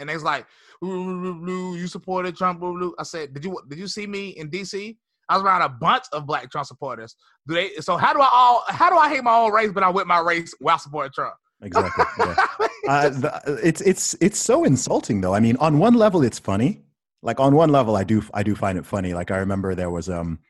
And 0.00 0.08
they 0.08 0.14
was 0.14 0.24
like, 0.24 0.46
"Ooh, 0.84 0.88
ooh, 0.88 1.26
ooh, 1.26 1.50
ooh, 1.50 1.76
you 1.76 1.86
supported 1.86 2.36
Trump. 2.36 2.62
ooh, 2.62 2.76
ooh." 2.76 2.94
I 2.98 3.04
said, 3.04 3.34
did 3.34 3.44
you 3.44 3.56
did 3.68 3.78
you 3.78 3.86
see 3.86 4.06
me 4.06 4.30
in 4.30 4.50
D.C.? 4.50 4.96
I 5.28 5.36
was 5.36 5.44
around 5.44 5.62
a 5.62 5.68
bunch 5.68 6.04
of 6.12 6.26
black 6.26 6.50
Trump 6.50 6.66
supporters. 6.66 7.14
Do 7.46 7.54
they? 7.54 7.74
So 7.76 7.96
how 7.96 8.12
do 8.12 8.20
I 8.20 8.28
all? 8.32 8.64
How 8.66 8.90
do 8.90 8.96
I 8.96 9.08
hate 9.08 9.22
my 9.22 9.36
own 9.36 9.52
race, 9.52 9.70
but 9.72 9.84
I 9.84 9.90
with 9.90 10.06
my 10.06 10.18
race 10.18 10.52
while 10.58 10.78
supporting 10.78 11.12
Trump? 11.14 11.34
Exactly. 11.62 12.04
Yeah. 12.18 12.46
uh, 12.88 13.08
the, 13.10 13.60
it's 13.62 13.80
it's 13.82 14.16
it's 14.20 14.38
so 14.38 14.64
insulting 14.64 15.20
though. 15.20 15.34
I 15.34 15.40
mean, 15.40 15.56
on 15.56 15.78
one 15.78 15.94
level, 15.94 16.22
it's 16.22 16.38
funny. 16.38 16.82
Like 17.22 17.38
on 17.38 17.54
one 17.54 17.70
level, 17.70 17.96
I 17.96 18.04
do 18.04 18.22
I 18.34 18.42
do 18.42 18.54
find 18.56 18.78
it 18.78 18.86
funny. 18.86 19.14
Like 19.14 19.30
I 19.30 19.38
remember 19.38 19.74
there 19.74 19.90
was 19.90 20.08
um, 20.08 20.40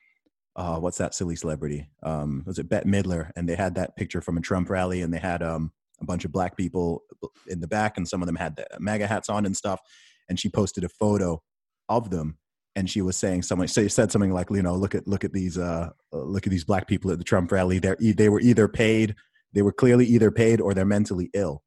uh, 0.56 0.78
what's 0.78 0.98
that 0.98 1.14
silly 1.14 1.36
celebrity? 1.36 1.88
Um, 2.02 2.42
was 2.46 2.58
it 2.58 2.68
Bette 2.68 2.88
Midler? 2.88 3.30
And 3.36 3.48
they 3.48 3.56
had 3.56 3.74
that 3.74 3.96
picture 3.96 4.20
from 4.20 4.38
a 4.38 4.40
Trump 4.40 4.70
rally, 4.70 5.02
and 5.02 5.12
they 5.12 5.18
had 5.18 5.42
um 5.42 5.72
a 6.00 6.04
bunch 6.04 6.24
of 6.24 6.32
black 6.32 6.56
people 6.56 7.02
in 7.46 7.60
the 7.60 7.68
back, 7.68 7.96
and 7.96 8.06
some 8.08 8.22
of 8.22 8.26
them 8.26 8.36
had 8.36 8.56
the 8.56 8.66
MAGA 8.78 9.06
hats 9.06 9.28
on 9.28 9.46
and 9.46 9.56
stuff. 9.56 9.80
And 10.28 10.38
she 10.38 10.48
posted 10.48 10.84
a 10.84 10.88
photo 10.88 11.42
of 11.88 12.10
them, 12.10 12.38
and 12.76 12.88
she 12.88 13.02
was 13.02 13.16
saying 13.16 13.42
something. 13.42 13.66
So 13.68 13.86
said 13.88 14.12
something 14.12 14.32
like, 14.32 14.48
you 14.50 14.62
know, 14.62 14.74
look 14.76 14.94
at 14.94 15.06
look 15.08 15.24
at 15.24 15.32
these 15.32 15.58
uh 15.58 15.90
look 16.12 16.46
at 16.46 16.50
these 16.50 16.64
black 16.64 16.86
people 16.86 17.10
at 17.10 17.18
the 17.18 17.24
Trump 17.24 17.50
rally. 17.52 17.78
They're 17.78 17.96
e- 18.00 18.12
they 18.12 18.28
were 18.28 18.40
either 18.40 18.68
paid, 18.68 19.14
they 19.52 19.62
were 19.62 19.72
clearly 19.72 20.06
either 20.06 20.30
paid 20.30 20.60
or 20.60 20.72
they're 20.74 20.84
mentally 20.84 21.30
ill. 21.34 21.62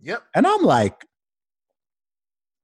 yep. 0.00 0.22
And 0.34 0.46
I'm 0.46 0.62
like, 0.62 1.06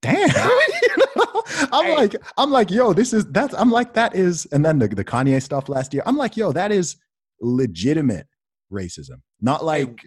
damn. 0.03 0.29
You 0.83 0.97
know? 1.17 1.43
I'm 1.73 1.85
Hey. 1.87 1.97
like, 1.97 2.17
I'm 2.37 2.51
like, 2.51 2.71
yo, 2.71 2.93
this 2.93 3.13
is 3.13 3.25
that's 3.27 3.55
I'm 3.55 3.71
like, 3.71 3.95
that 3.95 4.15
is, 4.17 4.47
and 4.47 4.65
then 4.65 4.79
the, 4.79 4.89
the 4.89 5.05
Kanye 5.05 5.41
stuff 5.41 5.69
last 5.69 5.95
year. 5.95 6.03
I'm 6.07 6.17
like, 6.17 6.37
yo, 6.37 6.53
that 6.53 6.73
is 6.73 6.97
legitimate 7.41 8.27
racism. 8.73 9.21
Not 9.41 9.65
like 9.65 10.07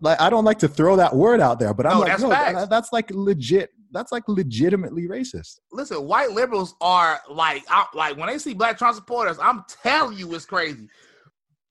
like 0.00 0.20
I 0.20 0.30
don't 0.30 0.44
like 0.44 0.58
to 0.60 0.68
throw 0.68 0.96
that 0.96 1.14
word 1.14 1.40
out 1.40 1.58
there, 1.58 1.72
but 1.74 1.86
I'm 1.86 1.94
No, 1.94 1.98
like, 2.00 2.08
that's 2.08 2.22
no, 2.22 2.66
that's 2.66 2.92
like 2.92 3.10
legit. 3.10 3.70
That's 3.92 4.12
like 4.12 4.24
legitimately 4.28 5.08
racist. 5.08 5.60
Listen, 5.72 6.06
white 6.06 6.30
liberals 6.30 6.74
are 6.80 7.20
like, 7.28 7.64
I, 7.68 7.86
like 7.94 8.16
when 8.16 8.28
they 8.28 8.38
see 8.38 8.54
black 8.54 8.78
Trump 8.78 8.94
supporters, 8.94 9.38
I'm 9.40 9.64
telling 9.82 10.16
you, 10.16 10.32
it's 10.34 10.44
crazy. 10.44 10.88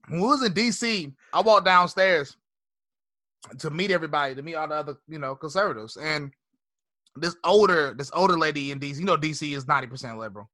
When 0.10 0.22
we 0.22 0.28
was 0.28 0.44
in 0.44 0.54
D.C., 0.54 1.14
I 1.34 1.42
walked 1.42 1.66
downstairs 1.66 2.36
to 3.60 3.70
meet 3.70 3.92
everybody, 3.92 4.36
to 4.36 4.42
meet 4.42 4.56
all 4.56 4.68
the 4.68 4.76
other, 4.76 4.96
you 5.08 5.20
know, 5.20 5.36
conservatives, 5.36 5.98
and 5.98 6.32
this 7.16 7.36
older 7.44 7.94
this 7.98 8.12
older 8.14 8.38
lady 8.38 8.72
in 8.72 8.80
DC. 8.80 8.98
You 9.00 9.06
know, 9.06 9.18
DC 9.18 9.56
is 9.56 9.68
ninety 9.68 9.88
percent 9.88 10.18
liberal. 10.18 10.50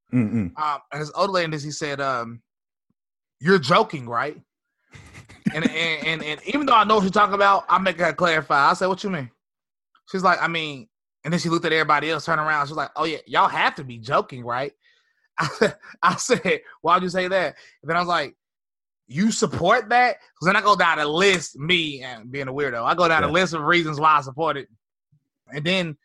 Um, 0.57 0.79
and 0.91 1.01
this 1.01 1.11
older 1.15 1.33
lady 1.33 1.45
in 1.45 1.51
DC 1.51 1.73
said, 1.73 2.01
um, 2.01 2.41
"You're 3.39 3.59
joking, 3.59 4.07
right?" 4.07 4.41
And, 5.53 5.69
and 5.69 6.07
and 6.07 6.23
and 6.23 6.41
even 6.47 6.65
though 6.65 6.73
I 6.75 6.83
know 6.83 6.95
what 6.95 7.03
she's 7.03 7.11
talking 7.11 7.35
about, 7.35 7.65
I 7.69 7.77
make 7.77 7.99
her 7.99 8.13
clarify. 8.13 8.69
I 8.69 8.73
said, 8.73 8.87
"What 8.87 9.03
you 9.03 9.09
mean?" 9.09 9.29
She's 10.11 10.23
like, 10.23 10.41
"I 10.41 10.47
mean," 10.47 10.87
and 11.23 11.31
then 11.33 11.39
she 11.39 11.49
looked 11.49 11.65
at 11.65 11.73
everybody 11.73 12.09
else, 12.11 12.25
turned 12.25 12.41
around. 12.41 12.67
She's 12.67 12.75
like, 12.75 12.91
"Oh 12.95 13.05
yeah, 13.05 13.17
y'all 13.25 13.47
have 13.47 13.75
to 13.75 13.83
be 13.83 13.97
joking, 13.97 14.43
right?" 14.43 14.73
I, 16.01 16.15
said, 16.17 16.61
"Why'd 16.81 17.03
you 17.03 17.09
say 17.09 17.27
that?" 17.27 17.55
And 17.81 17.89
then 17.89 17.97
I 17.97 17.99
was 17.99 18.07
like, 18.07 18.35
"You 19.07 19.31
support 19.31 19.89
that?" 19.89 20.17
Because 20.33 20.45
then 20.47 20.55
I 20.55 20.61
go 20.61 20.75
down 20.75 20.97
the 20.97 21.05
list, 21.07 21.57
me 21.57 22.01
and 22.01 22.31
being 22.31 22.47
a 22.47 22.53
weirdo, 22.53 22.83
I 22.83 22.95
go 22.95 23.07
down 23.07 23.21
Yeah. 23.21 23.27
the 23.27 23.33
list 23.33 23.53
of 23.53 23.61
reasons 23.61 23.99
why 23.99 24.17
I 24.17 24.21
support 24.21 24.57
it, 24.57 24.67
and 25.53 25.63
then 25.65 25.97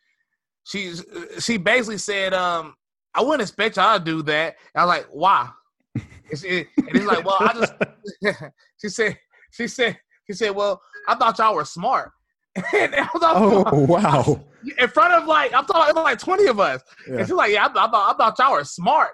she 0.63 0.93
she 1.39 1.57
basically 1.57 1.97
said, 1.97 2.33
um, 2.33 2.75
"I 3.13 3.21
wouldn't 3.21 3.41
expect 3.41 3.77
y'all 3.77 3.97
to 3.97 4.03
do 4.03 4.21
that." 4.23 4.55
And 4.75 4.81
I 4.81 4.85
was 4.85 4.97
like, 4.97 5.07
"Why?" 5.11 5.49
And, 5.95 6.39
she, 6.39 6.65
and 6.77 6.89
he's 6.93 7.05
like, 7.05 7.25
"Well, 7.25 7.37
I 7.39 7.53
just." 7.53 7.73
she 8.81 8.89
said, 8.89 9.17
"She 9.51 9.67
said, 9.67 9.99
she 10.27 10.33
said, 10.33 10.51
well, 10.51 10.81
I 11.07 11.15
thought 11.15 11.37
y'all 11.39 11.55
were 11.55 11.65
smart." 11.65 12.11
and 12.73 12.95
I 12.95 13.07
was 13.13 13.21
like, 13.21 13.35
Oh 13.37 13.85
wow. 13.85 14.43
in 14.77 14.87
front 14.89 15.13
of 15.13 15.25
like 15.25 15.53
I'm 15.53 15.65
talking 15.65 15.91
about 15.91 16.03
like 16.03 16.19
20 16.19 16.47
of 16.47 16.59
us. 16.59 16.81
Yeah. 17.07 17.17
And 17.17 17.27
she's 17.27 17.33
like, 17.35 17.51
yeah, 17.53 17.65
I, 17.65 17.69
thought- 17.69 17.87
I, 17.87 17.91
thought, 17.91 18.13
I 18.13 18.17
thought 18.17 18.39
y'all 18.39 18.51
were 18.53 18.63
smart. 18.65 19.11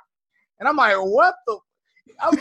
And 0.60 0.68
I'm 0.68 0.76
like, 0.76 0.96
what 0.98 1.36
the? 1.46 1.60
I'm- 2.20 2.34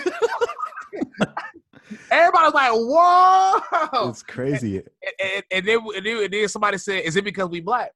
Everybody 2.11 2.44
was 2.44 2.55
like, 2.55 2.72
whoa. 2.72 4.09
It's 4.09 4.22
crazy. 4.22 4.79
And, 4.79 4.87
and, 5.22 5.44
and, 5.53 5.66
then, 5.66 5.79
and, 5.94 6.07
then, 6.07 6.25
and 6.25 6.33
then 6.33 6.49
somebody 6.49 6.79
said, 6.79 7.05
is 7.05 7.14
it 7.16 7.25
because 7.25 7.49
we 7.49 7.61
black? 7.61 7.92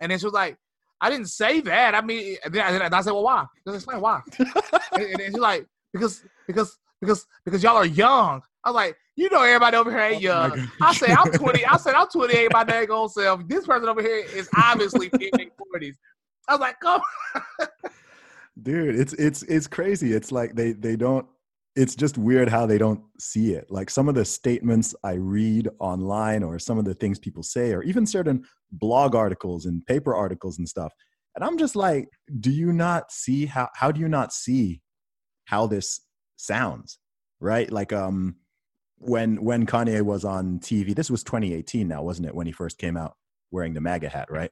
And 0.00 0.10
then 0.10 0.18
she 0.18 0.24
was 0.26 0.32
like, 0.32 0.56
I 1.00 1.10
didn't 1.10 1.28
say 1.28 1.60
that. 1.62 1.94
I 1.94 2.00
mean, 2.00 2.36
and 2.44 2.54
then 2.54 2.62
I, 2.62 2.84
and 2.86 2.94
I 2.94 3.00
said, 3.02 3.12
well, 3.12 3.24
why? 3.24 3.44
Just 3.66 3.76
explain 3.76 4.00
why. 4.00 4.22
and, 4.38 5.02
and 5.02 5.16
then 5.18 5.26
she's 5.32 5.34
like, 5.34 5.66
because, 5.98 6.22
because, 6.46 6.78
because, 7.00 7.26
because 7.44 7.62
y'all 7.62 7.76
are 7.76 7.86
young. 7.86 8.42
I 8.64 8.70
was 8.70 8.74
like, 8.74 8.96
you 9.16 9.30
know, 9.30 9.42
everybody 9.42 9.76
over 9.76 9.90
here 9.90 10.00
ain't 10.00 10.16
Oh 10.16 10.20
young. 10.20 10.68
I 10.82 10.92
said, 10.94 11.10
I'm 11.10 11.30
20. 11.30 11.64
I 11.64 11.76
said, 11.76 11.94
I'm 11.94 12.08
28 12.08 12.52
my 12.52 12.64
dang 12.64 12.90
old 12.90 13.12
self. 13.12 13.46
This 13.48 13.66
person 13.66 13.88
over 13.88 14.02
here 14.02 14.24
is 14.34 14.48
obviously 14.56 15.06
in 15.20 15.30
their 15.36 15.46
40s. 15.80 15.94
I 16.48 16.52
was 16.52 16.60
like, 16.60 16.78
come 16.80 17.00
dude 18.62 18.94
it's 18.94 19.12
it's 19.14 19.42
it's 19.44 19.66
crazy 19.66 20.12
it's 20.12 20.32
like 20.32 20.54
they 20.54 20.72
they 20.72 20.96
don't 20.96 21.26
it's 21.74 21.94
just 21.94 22.16
weird 22.16 22.48
how 22.48 22.64
they 22.64 22.78
don't 22.78 23.02
see 23.20 23.52
it 23.52 23.66
like 23.70 23.90
some 23.90 24.08
of 24.08 24.14
the 24.14 24.24
statements 24.24 24.94
i 25.04 25.12
read 25.12 25.68
online 25.78 26.42
or 26.42 26.58
some 26.58 26.78
of 26.78 26.86
the 26.86 26.94
things 26.94 27.18
people 27.18 27.42
say 27.42 27.72
or 27.72 27.82
even 27.82 28.06
certain 28.06 28.42
blog 28.72 29.14
articles 29.14 29.66
and 29.66 29.84
paper 29.84 30.14
articles 30.14 30.58
and 30.58 30.66
stuff 30.66 30.92
and 31.34 31.44
i'm 31.44 31.58
just 31.58 31.76
like 31.76 32.08
do 32.40 32.50
you 32.50 32.72
not 32.72 33.12
see 33.12 33.44
how 33.44 33.68
how 33.74 33.92
do 33.92 34.00
you 34.00 34.08
not 34.08 34.32
see 34.32 34.80
how 35.46 35.66
this 35.66 36.00
sounds 36.36 36.98
right 37.40 37.70
like 37.72 37.92
um 37.92 38.36
when 38.98 39.42
when 39.42 39.66
kanye 39.66 40.02
was 40.02 40.24
on 40.24 40.58
tv 40.60 40.94
this 40.94 41.10
was 41.10 41.22
2018 41.24 41.88
now 41.88 42.02
wasn't 42.02 42.26
it 42.26 42.34
when 42.34 42.46
he 42.46 42.52
first 42.52 42.78
came 42.78 42.96
out 42.96 43.16
wearing 43.50 43.74
the 43.74 43.80
maga 43.80 44.08
hat 44.08 44.30
right 44.30 44.50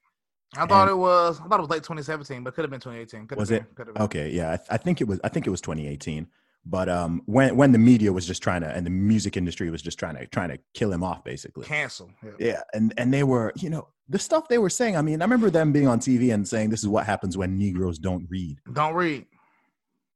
I 0.56 0.66
thought 0.66 0.82
And- 0.88 0.92
it 0.92 1.00
was. 1.00 1.40
I 1.40 1.48
thought 1.48 1.58
it 1.58 1.62
was 1.62 1.70
late 1.70 1.82
2017, 1.82 2.44
but 2.44 2.54
could 2.54 2.62
have 2.62 2.70
been 2.70 2.78
2018. 2.78 3.26
Could 3.26 3.38
Was 3.38 3.50
it? 3.50 3.64
Been, 3.64 3.86
could 3.86 3.92
been. 3.94 4.02
Okay, 4.04 4.30
yeah, 4.30 4.52
I, 4.52 4.56
th- 4.56 4.68
I 4.70 4.76
think 4.76 5.00
it 5.00 5.08
was. 5.08 5.18
I 5.24 5.28
think 5.28 5.48
it 5.48 5.50
was 5.50 5.60
2018. 5.60 6.28
But 6.64 6.88
um, 6.88 7.22
when 7.26 7.56
when 7.56 7.72
the 7.72 7.78
media 7.78 8.12
was 8.12 8.24
just 8.24 8.40
trying 8.40 8.60
to, 8.60 8.68
and 8.68 8.86
the 8.86 8.90
music 8.90 9.36
industry 9.36 9.68
was 9.70 9.82
just 9.82 9.98
trying 9.98 10.14
to 10.16 10.28
trying 10.28 10.50
to 10.50 10.58
kill 10.72 10.92
him 10.92 11.02
off, 11.02 11.24
basically. 11.24 11.66
Cancel. 11.66 12.08
Yeah. 12.22 12.30
Yeah, 12.38 12.60
and 12.72 12.94
and 12.98 13.12
they 13.12 13.24
were, 13.24 13.52
you 13.56 13.68
know, 13.68 13.88
the 14.08 14.18
stuff 14.20 14.46
they 14.46 14.58
were 14.58 14.70
saying. 14.70 14.96
I 14.96 15.02
mean, 15.02 15.20
I 15.22 15.24
remember 15.24 15.50
them 15.50 15.72
being 15.72 15.88
on 15.88 15.98
TV 15.98 16.32
and 16.32 16.46
saying, 16.46 16.70
"This 16.70 16.84
is 16.84 16.88
what 16.88 17.04
happens 17.04 17.36
when 17.36 17.58
Negroes 17.58 17.98
don't 17.98 18.28
read." 18.30 18.58
Don't 18.72 18.94
read. 18.94 19.26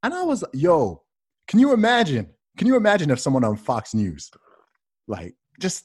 And 0.03 0.15
I 0.15 0.23
was, 0.23 0.45
yo, 0.53 1.03
can 1.47 1.59
you 1.59 1.73
imagine? 1.73 2.29
Can 2.57 2.67
you 2.67 2.77
imagine 2.77 3.11
if 3.11 3.21
someone 3.21 3.45
on 3.45 3.57
Fox 3.57 3.95
News, 3.95 4.31
like, 5.07 5.35
just 5.61 5.85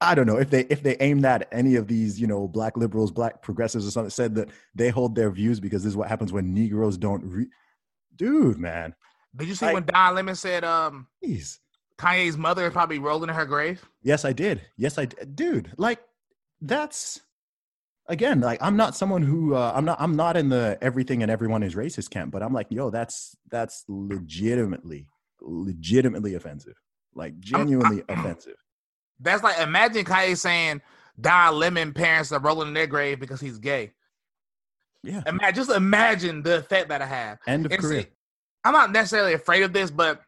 I 0.00 0.14
don't 0.14 0.26
know 0.26 0.38
if 0.38 0.50
they 0.50 0.62
if 0.70 0.82
they 0.82 0.96
aimed 1.00 1.24
at 1.24 1.46
any 1.52 1.76
of 1.76 1.86
these, 1.86 2.20
you 2.20 2.26
know, 2.26 2.48
black 2.48 2.76
liberals, 2.76 3.10
black 3.10 3.42
progressives, 3.42 3.86
or 3.86 3.90
something, 3.90 4.10
said 4.10 4.34
that 4.36 4.48
they 4.74 4.88
hold 4.88 5.14
their 5.14 5.30
views 5.30 5.60
because 5.60 5.82
this 5.82 5.90
is 5.90 5.96
what 5.96 6.08
happens 6.08 6.32
when 6.32 6.54
Negroes 6.54 6.96
don't 6.96 7.24
read. 7.24 7.48
Dude, 8.16 8.58
man, 8.58 8.94
Did 9.36 9.48
you 9.48 9.54
see 9.54 9.66
Like- 9.66 9.74
when 9.74 9.84
Don 9.84 10.14
Lemon 10.14 10.34
said 10.34 10.64
um 10.64 11.06
Jeez. 11.24 11.58
Kanye's 11.98 12.38
mother 12.38 12.66
is 12.66 12.72
probably 12.72 12.98
rolling 12.98 13.28
in 13.28 13.34
her 13.36 13.44
grave? 13.44 13.84
Yes, 14.02 14.24
I 14.24 14.32
did. 14.32 14.62
Yes, 14.78 14.96
I 14.96 15.04
did. 15.04 15.36
Dude, 15.36 15.72
like 15.76 16.00
that's 16.62 17.20
again, 18.06 18.40
like 18.40 18.58
I'm 18.62 18.76
not 18.76 18.96
someone 18.96 19.22
who 19.22 19.54
uh, 19.54 19.72
I'm 19.74 19.84
not 19.84 20.00
I'm 20.00 20.16
not 20.16 20.36
in 20.36 20.48
the 20.48 20.78
everything 20.80 21.22
and 21.22 21.30
everyone 21.30 21.62
is 21.62 21.74
racist 21.74 22.10
camp, 22.10 22.32
but 22.32 22.42
I'm 22.42 22.52
like, 22.52 22.66
yo, 22.70 22.90
that's 22.90 23.36
that's 23.50 23.84
legitimately 23.88 25.06
legitimately 25.40 26.34
offensive. 26.34 26.74
Like 27.14 27.38
genuinely 27.40 28.02
offensive. 28.08 28.56
That's 29.20 29.42
like 29.42 29.58
imagine 29.60 30.04
Kanye 30.04 30.36
saying 30.36 30.80
Don 31.20 31.54
Lemon 31.56 31.92
parents 31.92 32.32
are 32.32 32.40
rolling 32.40 32.68
in 32.68 32.74
their 32.74 32.86
grave 32.86 33.20
because 33.20 33.40
he's 33.40 33.58
gay. 33.58 33.92
Yeah. 35.02 35.22
Imagine, 35.26 35.54
just 35.54 35.70
imagine 35.70 36.42
the 36.42 36.58
effect 36.58 36.90
that 36.90 37.00
I 37.00 37.06
have. 37.06 37.38
End 37.46 37.66
of 37.66 37.72
And 37.72 37.80
career. 37.80 38.02
see, 38.02 38.08
I'm 38.64 38.72
not 38.74 38.92
necessarily 38.92 39.32
afraid 39.32 39.62
of 39.62 39.72
this, 39.72 39.90
but 39.90 40.20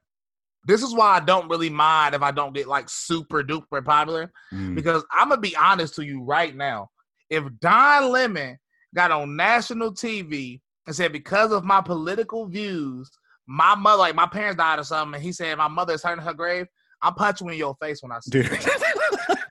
this 0.65 0.83
is 0.83 0.95
why 0.95 1.17
I 1.17 1.21
don't 1.21 1.49
really 1.49 1.71
mind 1.71 2.15
if 2.15 2.23
I 2.23 2.31
don't 2.31 2.55
get 2.55 2.69
like 2.69 2.89
super 2.89 3.43
duper 3.43 3.85
popular. 3.85 4.33
Mm. 4.53 4.75
Because 4.75 5.05
I'm 5.13 5.29
gonna 5.29 5.41
be 5.41 5.57
honest 5.57 5.95
to 5.97 6.05
you 6.05 6.23
right 6.23 6.55
now. 6.55 6.89
If 7.33 7.45
Don 7.61 8.11
Lemon 8.13 8.59
got 8.95 9.11
on 9.11 9.37
national 9.37 9.93
TV 9.95 10.61
and 10.87 10.95
said 10.95 11.13
because 11.13 11.51
of 11.51 11.65
my 11.65 11.81
political 11.81 12.47
views, 12.47 13.11
my 13.47 13.75
mother, 13.75 13.99
like 14.01 14.15
my 14.15 14.27
parents 14.27 14.59
died 14.59 14.79
or 14.79 14.85
something, 14.85 15.15
and 15.15 15.23
he 15.25 15.33
said 15.33 15.57
my 15.57 15.67
mother 15.69 15.95
is 15.95 16.03
hurting 16.03 16.23
her 16.25 16.35
grave, 16.35 16.67
I'm 17.01 17.15
punching 17.15 17.47
you 17.47 17.53
in 17.55 17.59
your 17.59 17.75
face 17.81 18.03
when 18.03 18.13
I 18.13 18.19
see 18.21 18.31
Dude. 18.33 18.49
it. 18.53 19.39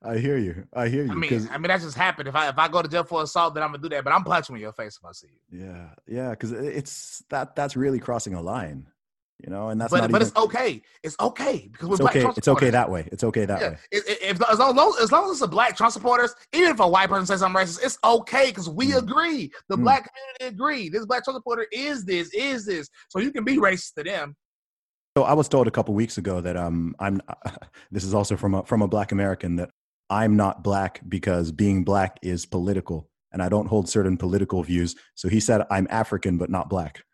I 0.00 0.16
hear 0.18 0.38
you. 0.38 0.64
I 0.72 0.86
hear 0.88 1.04
you. 1.04 1.10
I 1.10 1.14
mean, 1.16 1.30
'cause- 1.30 1.48
I 1.50 1.58
mean 1.58 1.68
that 1.68 1.80
just 1.80 1.96
happened. 1.96 2.28
If 2.28 2.34
I 2.36 2.48
if 2.48 2.56
I 2.56 2.68
go 2.68 2.80
to 2.82 2.88
jail 2.88 3.02
for 3.02 3.22
assault, 3.22 3.54
then 3.54 3.64
I'm 3.64 3.70
gonna 3.70 3.82
do 3.82 3.88
that. 3.90 4.04
But 4.04 4.12
I'm 4.12 4.22
punching 4.22 4.54
you 4.54 4.58
in 4.58 4.62
your 4.62 4.72
face 4.72 4.96
if 4.96 5.04
I 5.04 5.10
see 5.12 5.26
you. 5.50 5.60
yeah, 5.66 5.88
yeah, 6.06 6.30
because 6.30 6.52
it's 6.52 7.24
that 7.30 7.56
that's 7.56 7.76
really 7.76 7.98
crossing 7.98 8.34
a 8.34 8.40
line, 8.40 8.86
you 9.44 9.50
know, 9.50 9.68
and 9.68 9.80
that's 9.80 9.92
but 9.92 10.00
but 10.10 10.20
even, 10.20 10.22
it's 10.22 10.36
okay. 10.36 10.82
It's 11.04 11.16
okay 11.20 11.68
because 11.70 11.88
we're 11.88 11.94
it's 11.94 12.00
okay. 12.04 12.32
It's 12.36 12.48
okay 12.48 12.70
that 12.70 12.90
way. 12.90 13.08
It's 13.12 13.22
okay 13.22 13.44
that 13.44 13.60
Yeah, 13.60 13.68
way. 13.70 13.78
if, 13.92 14.22
if, 14.22 14.42
as, 14.50 14.58
long, 14.58 14.96
as 15.00 15.12
long 15.12 15.30
as 15.30 15.40
a 15.42 15.46
black 15.46 15.76
Trump 15.76 15.92
supporters, 15.92 16.34
even 16.52 16.70
if 16.70 16.80
a 16.80 16.88
white 16.88 17.08
person 17.08 17.24
says 17.26 17.40
something 17.40 17.62
racist, 17.62 17.84
it's 17.84 17.98
okay 18.02 18.46
because 18.46 18.68
we 18.68 18.92
Mm. 18.92 18.98
agree. 18.98 19.52
The 19.68 19.76
Mm. 19.76 19.82
black 19.82 20.10
community 20.12 20.56
agree. 20.56 20.88
This 20.88 21.06
black 21.06 21.22
Trump 21.22 21.36
supporter 21.36 21.66
is 21.70 22.04
this, 22.04 22.34
is 22.34 22.66
this. 22.66 22.88
So 23.10 23.20
you 23.20 23.30
can 23.30 23.44
be 23.44 23.58
racist 23.58 23.94
to 23.94 24.02
them. 24.02 24.34
So 25.16 25.22
I 25.22 25.34
was 25.34 25.48
told 25.48 25.68
a 25.68 25.70
couple 25.70 25.94
weeks 25.94 26.18
ago 26.18 26.40
that 26.40 26.56
um 26.56 26.96
I'm 26.98 27.20
this 27.92 28.02
is 28.02 28.14
also 28.14 28.36
from 28.36 28.54
a 28.54 28.64
from 28.64 28.82
a 28.82 28.88
black 28.88 29.12
American 29.12 29.56
that 29.56 29.70
I'm 30.10 30.36
not 30.36 30.64
black 30.64 31.00
because 31.08 31.52
being 31.52 31.84
black 31.84 32.18
is 32.22 32.44
political 32.44 33.08
and 33.32 33.40
I 33.42 33.48
don't 33.48 33.66
hold 33.66 33.88
certain 33.88 34.16
political 34.16 34.64
views. 34.64 34.96
So 35.14 35.28
he 35.28 35.38
said 35.38 35.62
I'm 35.70 35.86
African 35.90 36.38
but 36.38 36.50
not 36.50 36.68
black. 36.68 37.04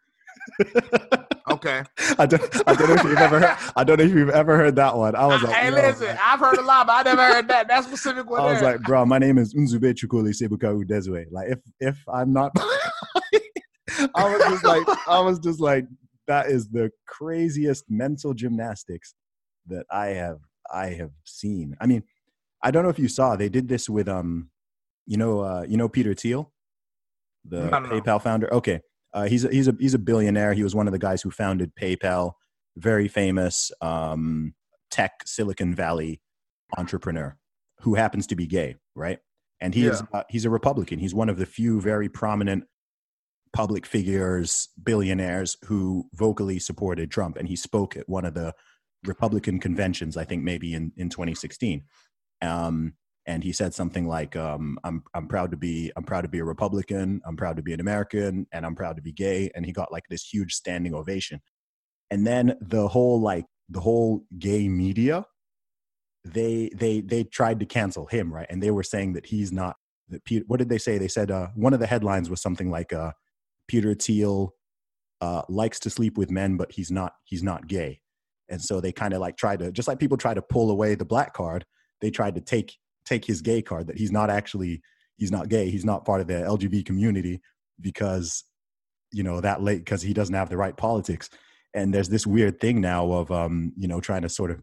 Okay. 1.50 1.82
I 2.18 2.26
don't 2.26 2.68
I 2.68 2.74
don't 2.74 2.88
know 2.88 2.94
if 2.94 3.04
you've 3.04 3.18
ever 3.18 3.40
heard, 3.40 3.56
I 3.76 3.84
don't 3.84 3.98
know 3.98 4.04
if 4.04 4.12
you've 4.12 4.30
ever 4.30 4.56
heard 4.56 4.76
that 4.76 4.96
one. 4.96 5.14
I 5.14 5.26
was 5.26 5.42
like, 5.42 5.54
hey, 5.54 5.70
listen, 5.70 6.06
man. 6.06 6.18
I've 6.22 6.40
heard 6.40 6.56
a 6.56 6.62
lot, 6.62 6.86
but 6.86 7.06
I 7.06 7.10
never 7.10 7.34
heard 7.34 7.48
that. 7.48 7.68
That 7.68 7.84
specific 7.84 8.28
one. 8.28 8.40
I 8.42 8.44
was 8.44 8.60
there. 8.60 8.72
like, 8.72 8.82
bro, 8.82 9.04
my 9.04 9.18
name 9.18 9.36
is 9.36 9.54
Nzube 9.54 9.94
Chukuli 9.94 10.30
Sebuka 10.30 10.84
Udezwe. 10.84 11.26
Like 11.30 11.48
if 11.50 11.58
if 11.80 11.98
I'm 12.08 12.32
not 12.32 12.52
I 14.14 14.24
was 14.24 14.42
just 14.48 14.64
like 14.64 15.08
I 15.08 15.20
was 15.20 15.38
just 15.38 15.60
like 15.60 15.86
that 16.26 16.46
is 16.46 16.68
the 16.68 16.90
craziest 17.06 17.84
mental 17.90 18.32
gymnastics 18.32 19.14
that 19.66 19.84
I 19.90 20.06
have 20.08 20.38
I 20.72 20.86
have 20.88 21.10
seen. 21.24 21.76
I 21.80 21.86
mean, 21.86 22.04
I 22.62 22.70
don't 22.70 22.82
know 22.82 22.88
if 22.88 22.98
you 22.98 23.08
saw 23.08 23.36
they 23.36 23.50
did 23.50 23.68
this 23.68 23.90
with 23.90 24.08
um 24.08 24.48
you 25.06 25.18
know 25.18 25.40
uh 25.40 25.64
you 25.68 25.76
know 25.76 25.88
Peter 25.88 26.14
Thiel, 26.14 26.52
the. 27.44 27.68
PayPal 27.68 28.22
founder. 28.22 28.52
Okay. 28.52 28.80
Uh, 29.14 29.24
he's 29.24 29.44
a, 29.44 29.48
he's 29.48 29.68
a 29.68 29.76
he's 29.78 29.94
a 29.94 29.98
billionaire. 29.98 30.52
He 30.52 30.64
was 30.64 30.74
one 30.74 30.88
of 30.88 30.92
the 30.92 30.98
guys 30.98 31.22
who 31.22 31.30
founded 31.30 31.74
PayPal. 31.76 32.32
Very 32.76 33.06
famous 33.06 33.70
um, 33.80 34.54
tech 34.90 35.12
Silicon 35.24 35.74
Valley 35.74 36.20
entrepreneur 36.76 37.36
who 37.80 37.94
happens 37.94 38.26
to 38.26 38.34
be 38.34 38.46
gay, 38.46 38.76
right? 38.96 39.18
And 39.60 39.74
he 39.74 39.86
is 39.86 40.02
uh, 40.12 40.24
he's 40.28 40.44
a 40.44 40.50
Republican. 40.50 40.98
He's 40.98 41.14
one 41.14 41.28
of 41.28 41.36
the 41.36 41.46
few 41.46 41.80
very 41.80 42.08
prominent 42.08 42.64
public 43.52 43.86
figures, 43.86 44.68
billionaires 44.82 45.56
who 45.66 46.08
vocally 46.12 46.58
supported 46.58 47.10
Trump. 47.10 47.36
And 47.36 47.48
he 47.48 47.54
spoke 47.54 47.96
at 47.96 48.08
one 48.08 48.24
of 48.24 48.34
the 48.34 48.52
Republican 49.06 49.60
conventions, 49.60 50.16
I 50.16 50.24
think 50.24 50.42
maybe 50.42 50.74
in 50.74 50.92
in 50.96 51.08
2016. 51.08 51.84
Um, 52.42 52.94
and 53.26 53.42
he 53.42 53.52
said 53.52 53.74
something 53.74 54.06
like, 54.06 54.36
um, 54.36 54.78
"I'm 54.84 55.02
I'm 55.14 55.26
proud 55.28 55.50
to 55.52 55.56
be 55.56 55.90
I'm 55.96 56.04
proud 56.04 56.22
to 56.22 56.28
be 56.28 56.40
a 56.40 56.44
Republican. 56.44 57.20
I'm 57.26 57.36
proud 57.36 57.56
to 57.56 57.62
be 57.62 57.72
an 57.72 57.80
American, 57.80 58.46
and 58.52 58.66
I'm 58.66 58.74
proud 58.74 58.96
to 58.96 59.02
be 59.02 59.12
gay." 59.12 59.50
And 59.54 59.64
he 59.64 59.72
got 59.72 59.92
like 59.92 60.04
this 60.08 60.24
huge 60.24 60.52
standing 60.52 60.94
ovation. 60.94 61.40
And 62.10 62.26
then 62.26 62.56
the 62.60 62.88
whole 62.88 63.20
like 63.20 63.46
the 63.68 63.80
whole 63.80 64.24
gay 64.38 64.68
media, 64.68 65.24
they 66.24 66.70
they 66.74 67.00
they 67.00 67.24
tried 67.24 67.60
to 67.60 67.66
cancel 67.66 68.06
him, 68.06 68.32
right? 68.32 68.46
And 68.50 68.62
they 68.62 68.70
were 68.70 68.82
saying 68.82 69.14
that 69.14 69.26
he's 69.26 69.52
not 69.52 69.76
that 70.08 70.24
Peter, 70.24 70.44
what 70.46 70.58
did 70.58 70.68
they 70.68 70.78
say? 70.78 70.98
They 70.98 71.08
said 71.08 71.30
uh, 71.30 71.48
one 71.54 71.72
of 71.72 71.80
the 71.80 71.86
headlines 71.86 72.28
was 72.28 72.42
something 72.42 72.70
like 72.70 72.92
uh, 72.92 73.12
Peter 73.68 73.94
Thiel 73.94 74.54
uh, 75.20 75.42
likes 75.48 75.80
to 75.80 75.90
sleep 75.90 76.18
with 76.18 76.30
men, 76.30 76.56
but 76.56 76.72
he's 76.72 76.90
not 76.90 77.14
he's 77.24 77.42
not 77.42 77.66
gay. 77.66 78.00
And 78.50 78.60
so 78.60 78.80
they 78.80 78.92
kind 78.92 79.14
of 79.14 79.20
like 79.20 79.36
tried 79.36 79.60
to 79.60 79.72
just 79.72 79.88
like 79.88 79.98
people 79.98 80.18
try 80.18 80.34
to 80.34 80.42
pull 80.42 80.70
away 80.70 80.94
the 80.94 81.04
black 81.06 81.32
card, 81.32 81.64
they 82.00 82.10
tried 82.10 82.34
to 82.34 82.42
take 82.42 82.76
take 83.04 83.24
his 83.24 83.42
gay 83.42 83.62
card 83.62 83.86
that 83.86 83.98
he's 83.98 84.12
not 84.12 84.30
actually 84.30 84.82
he's 85.16 85.30
not 85.30 85.48
gay, 85.48 85.70
he's 85.70 85.84
not 85.84 86.04
part 86.04 86.20
of 86.20 86.26
the 86.26 86.34
lgb 86.34 86.84
community 86.84 87.40
because 87.80 88.44
you 89.12 89.22
know 89.22 89.40
that 89.40 89.62
late 89.62 89.78
because 89.78 90.02
he 90.02 90.12
doesn't 90.12 90.34
have 90.34 90.50
the 90.50 90.56
right 90.56 90.76
politics. 90.76 91.30
And 91.72 91.92
there's 91.92 92.08
this 92.08 92.26
weird 92.26 92.60
thing 92.60 92.80
now 92.80 93.10
of 93.12 93.30
um, 93.30 93.72
you 93.76 93.88
know 93.88 94.00
trying 94.00 94.22
to 94.22 94.28
sort 94.28 94.50
of 94.50 94.60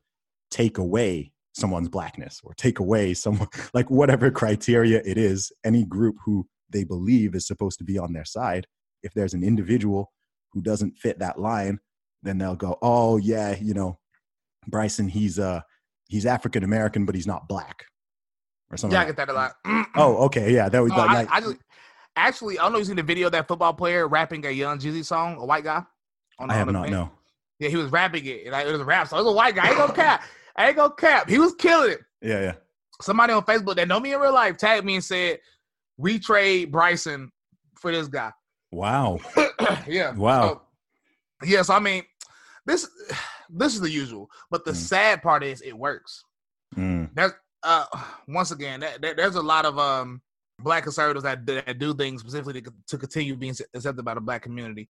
take 0.52 0.78
away 0.78 1.32
someone's 1.54 1.90
blackness 1.90 2.40
or 2.44 2.54
take 2.54 2.80
away 2.80 3.14
someone 3.14 3.48
like 3.74 3.90
whatever 3.90 4.32
criteria 4.32 5.02
it 5.06 5.18
is 5.18 5.52
any 5.64 5.84
group 5.84 6.16
who 6.26 6.48
they 6.70 6.84
believe 6.84 7.36
is 7.36 7.48
supposed 7.48 7.78
to 7.78 7.84
be 7.84 7.98
on 7.98 8.14
their 8.14 8.26
side 8.26 8.68
if 9.04 9.14
there's 9.14 9.34
an 9.34 9.44
individual 9.44 10.12
who 10.54 10.62
doesn't 10.62 10.98
fit 10.98 11.20
that 11.20 11.40
line 11.40 11.78
then 12.24 12.38
they'll 12.38 12.56
go 12.56 12.78
oh 12.82 13.18
yeah 13.18 13.56
you 13.60 13.74
know 13.74 13.98
bryson 14.68 15.10
he's 15.10 15.40
uh 15.40 15.60
he's 16.08 16.26
african 16.26 16.64
american 16.64 17.06
but 17.06 17.16
he's 17.16 17.28
not 17.28 17.50
black 17.50 17.84
or 18.72 18.78
something 18.78 18.96
Yeah, 18.96 19.04
I 19.04 19.06
get 19.06 19.18
that 19.18 19.30
a 19.30 19.34
lot. 19.34 19.54
oh 19.96 20.18
okay 20.26 20.54
yeah 20.54 20.70
that 20.70 20.82
was 20.82 20.92
Oh, 20.92 20.98
like, 20.98 21.10
I, 21.10 21.14
like- 21.14 21.32
I 21.32 21.42
just 21.42 21.58
actually 22.16 22.60
I 22.60 22.64
don't 22.64 22.74
know 22.74 22.78
if 22.80 22.82
you 22.84 22.86
seen 22.88 22.96
the 22.98 23.04
video 23.04 23.28
of 23.28 23.32
that 23.34 23.48
football 23.48 23.74
player 23.74 24.08
rapping 24.08 24.46
a 24.46 24.50
Young 24.52 24.80
Jeezy 24.80 25.04
song, 25.06 25.38
a 25.40 25.46
white 25.46 25.64
guy. 25.64 25.84
On, 26.40 26.50
i 26.50 26.54
on 26.54 26.58
have 26.58 26.68
the 26.68 26.74
not 26.74 26.82
bench. 26.84 26.94
no 26.94 27.12
Yeah, 27.60 27.70
he 27.70 27.76
was 27.78 27.92
rapping 27.92 28.26
it. 28.26 28.44
and, 28.44 28.52
Like, 28.52 28.66
it 28.66 28.72
was 28.72 28.82
a 28.82 28.86
rap 28.86 29.08
song. 29.08 29.20
It 29.20 29.24
was 29.24 29.34
a 29.34 29.36
white 29.36 29.56
guy. 29.56 29.66
I 29.66 29.70
ain't 29.70 29.78
gonna 29.78 29.94
cap. 30.08 30.24
I 30.56 30.68
ain't 30.68 30.76
gonna 30.78 30.94
cap. 30.96 31.30
He 31.30 31.38
was 31.40 31.54
killing 31.56 31.92
it. 31.92 32.00
yeah 32.22 32.40
yeah 32.42 32.54
Somebody 33.02 33.34
on 33.34 33.44
Facebook 33.44 33.76
that 33.78 33.88
know 33.88 34.00
me 34.00 34.14
in 34.14 34.20
real 34.20 34.34
life 34.34 34.58
tagged 34.58 34.86
me 34.86 34.96
and 34.96 35.04
said, 35.04 35.40
"We 35.98 36.20
trade 36.20 36.72
Bryson 36.72 37.32
for 37.80 37.92
this 37.92 38.08
guy." 38.08 38.32
wow 38.72 39.20
yeah. 39.88 40.14
Wow. 40.16 40.42
So, 40.48 40.62
yeah. 41.48 41.62
So 41.64 41.74
I 41.74 41.80
mean, 41.80 42.04
this 42.66 42.88
this 43.50 43.74
is 43.76 43.82
the 43.82 43.90
usual, 43.90 44.30
but 44.50 44.66
the 44.66 44.72
Mm. 44.72 44.76
sad 44.76 45.22
part 45.24 45.44
is 45.44 45.62
it 45.62 45.78
works. 45.78 46.24
Mm, 46.78 47.10
There's 47.14 47.34
uh 47.64 47.86
once 48.28 48.52
again 48.52 48.80
that, 48.80 49.02
that- 49.02 49.18
there's 49.18 49.36
a 49.36 49.42
lot 49.42 49.66
of 49.66 49.78
um 49.78 50.22
black 50.60 50.84
conservatives 50.84 51.24
that, 51.24 51.46
that 51.46 51.80
do 51.80 51.94
things 51.94 52.22
specifically 52.22 52.62
to, 52.62 52.74
to 52.88 52.98
continue 52.98 53.36
being 53.36 53.56
accepted 53.74 54.04
by 54.06 54.14
the 54.14 54.22
black 54.22 54.42
community. 54.44 54.88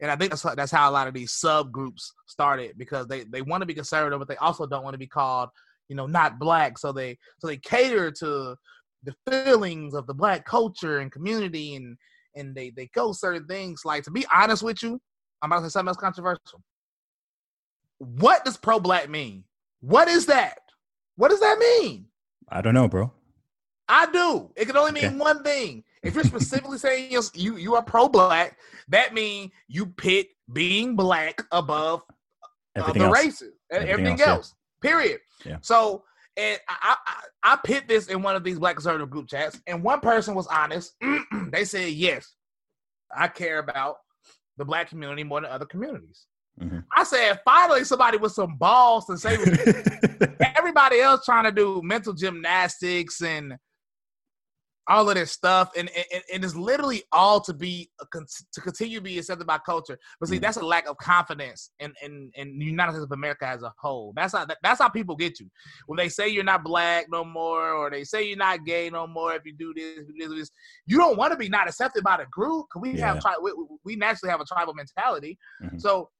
And 0.00 0.10
I 0.10 0.16
think 0.16 0.30
that's 0.30 0.42
that's 0.42 0.72
how 0.72 0.88
a 0.88 0.92
lot 0.92 1.08
of 1.08 1.14
these 1.14 1.32
subgroups 1.32 2.10
started 2.26 2.78
because 2.78 3.06
they, 3.06 3.24
they 3.24 3.42
want 3.42 3.60
to 3.60 3.66
be 3.66 3.74
conservative, 3.74 4.18
but 4.18 4.28
they 4.28 4.36
also 4.36 4.66
don't 4.66 4.82
want 4.82 4.94
to 4.94 4.98
be 4.98 5.06
called, 5.06 5.50
you 5.88 5.96
know, 5.96 6.06
not 6.06 6.38
black. 6.38 6.78
So 6.78 6.90
they 6.90 7.18
so 7.38 7.46
they 7.48 7.58
cater 7.58 8.10
to 8.12 8.56
the 9.02 9.14
feelings 9.28 9.94
of 9.94 10.06
the 10.06 10.14
black 10.14 10.46
culture 10.46 11.00
and 11.00 11.12
community, 11.12 11.74
and 11.74 11.98
and 12.34 12.54
they 12.54 12.70
they 12.70 12.86
go 12.94 13.12
certain 13.12 13.46
things. 13.46 13.82
Like 13.84 14.04
to 14.04 14.10
be 14.10 14.24
honest 14.32 14.62
with 14.62 14.82
you, 14.82 14.98
I'm 15.42 15.52
about 15.52 15.60
to 15.64 15.68
say 15.68 15.72
something 15.74 15.88
else 15.88 15.98
controversial. 15.98 16.62
What 17.98 18.44
does 18.46 18.56
pro 18.56 18.80
black 18.80 19.10
mean? 19.10 19.44
What 19.82 20.08
is 20.08 20.26
that? 20.26 20.60
What 21.16 21.28
does 21.28 21.40
that 21.40 21.58
mean? 21.58 22.06
I 22.50 22.60
don't 22.60 22.74
know 22.74 22.88
bro 22.88 23.12
I 23.92 24.06
do. 24.06 24.50
It 24.54 24.66
can 24.66 24.76
only 24.76 24.92
mean 24.92 25.04
Okay. 25.06 25.16
one 25.16 25.42
thing. 25.42 25.82
If 26.04 26.14
you're 26.14 26.22
specifically 26.34 26.78
saying 26.78 27.10
you're, 27.10 27.24
you 27.34 27.56
you 27.56 27.74
are 27.74 27.82
pro 27.82 28.08
black, 28.08 28.56
that 28.88 29.12
means 29.12 29.50
you 29.66 29.86
pit 29.86 30.28
being 30.52 30.94
black 30.94 31.42
above 31.50 32.02
uh, 32.42 32.46
everything 32.76 33.02
other 33.02 33.14
else 33.16 33.24
races 33.24 33.52
and 33.70 33.82
Everything 33.88 34.12
everything, 34.12 34.20
else, 34.28 34.54
yeah. 34.84 34.90
Period. 34.90 35.20
Yeah. 35.44 35.56
So 35.62 36.04
and 36.36 36.60
I, 36.68 36.94
I 37.04 37.14
I 37.42 37.58
pit 37.64 37.88
this 37.88 38.06
in 38.06 38.22
one 38.22 38.36
of 38.36 38.44
these 38.44 38.60
black 38.60 38.76
conservative 38.76 39.10
group 39.10 39.26
chats, 39.26 39.60
and 39.66 39.82
one 39.82 39.98
person 39.98 40.36
was 40.36 40.46
honest. 40.46 40.94
they 41.50 41.64
said 41.64 41.88
yes, 41.90 42.36
I 43.12 43.26
care 43.26 43.58
about 43.58 43.96
the 44.56 44.64
black 44.64 44.88
community 44.88 45.24
more 45.24 45.40
than 45.40 45.50
other 45.50 45.66
communities. 45.66 46.26
Mhm. 46.60 46.84
I 46.96 47.04
said 47.04 47.40
finally 47.44 47.84
somebody 47.84 48.18
with 48.18 48.32
some 48.32 48.56
balls 48.56 49.06
to 49.06 49.16
say 49.16 49.34
everybody 50.56 51.00
else 51.00 51.24
trying 51.24 51.44
to 51.44 51.52
do 51.52 51.80
mental 51.82 52.12
gymnastics 52.12 53.22
and 53.22 53.54
all 54.88 55.08
of 55.08 55.14
this 55.14 55.30
stuff, 55.30 55.70
and 55.76 55.88
and, 56.12 56.22
and 56.34 56.44
it's 56.44 56.56
literally 56.56 57.02
all 57.12 57.40
to 57.42 57.54
be 57.54 57.88
to 58.12 58.60
continue 58.60 58.98
to 58.98 59.02
be 59.04 59.18
accepted 59.18 59.46
by 59.46 59.58
culture. 59.58 59.96
But 60.18 60.28
see, 60.28 60.38
Mm. 60.38 60.40
that's 60.42 60.56
a 60.56 60.66
lack 60.66 60.88
of 60.88 60.96
confidence 60.96 61.70
in, 61.78 61.92
in 62.02 62.30
in 62.34 62.58
the 62.58 62.64
United 62.64 62.92
States 62.92 63.04
of 63.04 63.12
America 63.12 63.46
as 63.46 63.62
a 63.62 63.72
whole. 63.80 64.12
That's 64.16 64.32
how 64.32 64.46
that's 64.62 64.80
how 64.80 64.88
people 64.88 65.14
get 65.14 65.38
you 65.38 65.48
when 65.86 65.96
they 65.96 66.08
say 66.08 66.28
you're 66.28 66.42
not 66.44 66.64
black 66.64 67.06
no 67.08 67.24
more, 67.24 67.70
or 67.72 67.88
they 67.90 68.02
say 68.04 68.24
you're 68.26 68.36
not 68.36 68.64
gay 68.64 68.90
no 68.90 69.06
more. 69.06 69.32
If 69.34 69.46
you 69.46 69.52
do 69.52 69.72
this, 69.74 70.00
you 70.12 70.28
do 70.28 70.34
this, 70.34 70.50
you 70.86 70.98
don't 70.98 71.16
want 71.16 71.32
to 71.32 71.38
be 71.38 71.48
not 71.48 71.68
accepted 71.68 72.02
by 72.02 72.16
the 72.16 72.26
group 72.32 72.66
because 72.68 72.82
we 72.82 72.98
Yeah. 72.98 73.12
have 73.14 73.20
tri- 73.22 73.38
we, 73.40 73.52
we 73.84 73.96
naturally 73.96 74.30
have 74.32 74.40
a 74.40 74.44
tribal 74.44 74.74
mentality. 74.74 75.38
Mhm. 75.62 75.80
So 75.80 76.10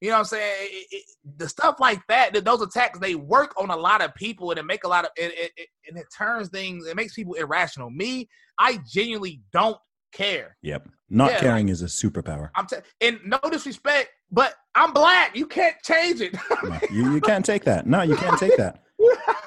you 0.00 0.08
know 0.08 0.14
what 0.14 0.18
I'm 0.20 0.24
saying? 0.26 0.54
It- 0.70 0.86
it- 0.90 1.04
the 1.36 1.48
stuff 1.48 1.76
like 1.80 2.00
that, 2.08 2.32
that 2.32 2.44
those 2.44 2.62
attacks, 2.62 2.98
they 2.98 3.14
work 3.14 3.52
on 3.60 3.70
a 3.70 3.76
lot 3.76 4.00
of 4.02 4.14
people 4.14 4.50
and 4.50 4.58
it 4.58 4.64
make 4.64 4.84
a 4.84 4.88
lot 4.88 5.04
of 5.04 5.10
it, 5.16 5.32
it, 5.36 5.52
it 5.56 5.68
and 5.88 5.98
it 5.98 6.06
turns 6.16 6.48
things, 6.48 6.86
it 6.86 6.96
makes 6.96 7.14
people 7.14 7.34
irrational. 7.34 7.90
Me, 7.90 8.28
I 8.58 8.78
genuinely 8.86 9.40
don't 9.52 9.76
care. 10.12 10.56
yep 10.62 10.88
not 11.10 11.30
Yeah, 11.32 11.40
caring 11.40 11.68
is 11.68 11.82
a 11.82 11.86
superpower 11.86 12.50
I'm 12.54 12.66
t- 12.66 12.76
and 13.00 13.18
no 13.24 13.38
disrespect, 13.50 14.08
but 14.30 14.54
I'm 14.74 14.92
black. 14.92 15.34
You 15.36 15.46
can't 15.46 15.76
change 15.82 16.20
it. 16.20 16.34
No, 16.64 16.78
you, 16.90 17.12
you 17.14 17.20
can't 17.20 17.44
take 17.44 17.64
that. 17.64 17.86
No, 17.86 18.02
you 18.02 18.16
can't 18.16 18.38
take 18.38 18.56
that. 18.56 18.82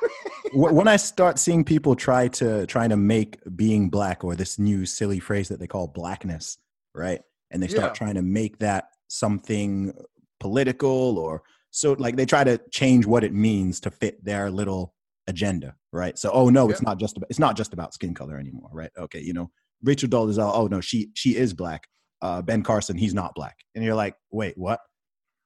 When 0.54 0.88
I 0.88 0.98
start 0.98 1.40
seeing 1.40 1.64
people 1.64 1.96
try 1.96 2.28
to 2.30 2.66
trying 2.68 2.90
to 2.90 2.98
make 2.98 3.40
being 3.56 3.90
black 3.90 4.24
or 4.26 4.36
this 4.36 4.60
new 4.60 4.86
silly 4.86 5.20
phrase 5.20 5.48
that 5.48 5.60
they 5.60 5.68
call 5.68 5.88
blackness, 5.88 6.58
right? 6.94 7.22
And 7.52 7.64
they 7.64 7.68
start 7.70 7.92
Yeah. 7.92 7.94
trying 7.94 8.16
to 8.16 8.22
make 8.22 8.60
that 8.60 8.90
something 9.08 9.94
political 10.42 11.18
or 11.18 11.44
so 11.70 11.96
like 11.98 12.18
they 12.18 12.26
try 12.26 12.44
to 12.44 12.60
change 12.72 13.06
what 13.06 13.24
it 13.24 13.34
means 13.34 13.80
to 13.82 13.92
fit 13.92 14.24
their 14.26 14.52
little 14.52 14.94
agenda, 15.28 15.76
right? 15.94 16.18
So 16.18 16.30
oh 16.34 16.50
no, 16.50 16.70
it's 16.70 16.82
not 16.82 17.00
just 17.00 17.16
about 17.16 17.28
it's 17.30 17.40
not 17.40 17.56
just 17.56 17.72
about 17.72 17.94
skin 17.94 18.14
color 18.14 18.38
anymore, 18.38 18.70
right? 18.74 18.92
Okay, 18.98 19.22
you 19.22 19.32
know, 19.32 19.50
Rachel 19.82 20.10
Dolezal, 20.10 20.52
oh 20.54 20.68
no, 20.68 20.82
she 20.82 21.12
she 21.14 21.38
is 21.38 21.54
black. 21.54 21.88
Uh, 22.22 22.42
ben 22.42 22.62
Carson, 22.62 22.98
he's 22.98 23.14
not 23.14 23.34
black. 23.34 23.58
And 23.74 23.84
you're 23.84 23.96
like, 23.96 24.16
wait, 24.32 24.56
what? 24.56 24.80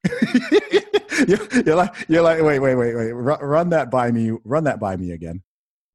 you're, 1.27 1.63
you're 1.65 1.75
like, 1.75 1.95
you're 2.09 2.21
like, 2.21 2.41
wait, 2.41 2.59
wait, 2.59 2.75
wait, 2.75 2.95
wait, 2.95 3.11
run, 3.11 3.39
run 3.39 3.69
that 3.69 3.89
by 3.89 4.11
me, 4.11 4.31
run 4.43 4.65
that 4.65 4.79
by 4.79 4.97
me 4.97 5.11
again. 5.11 5.41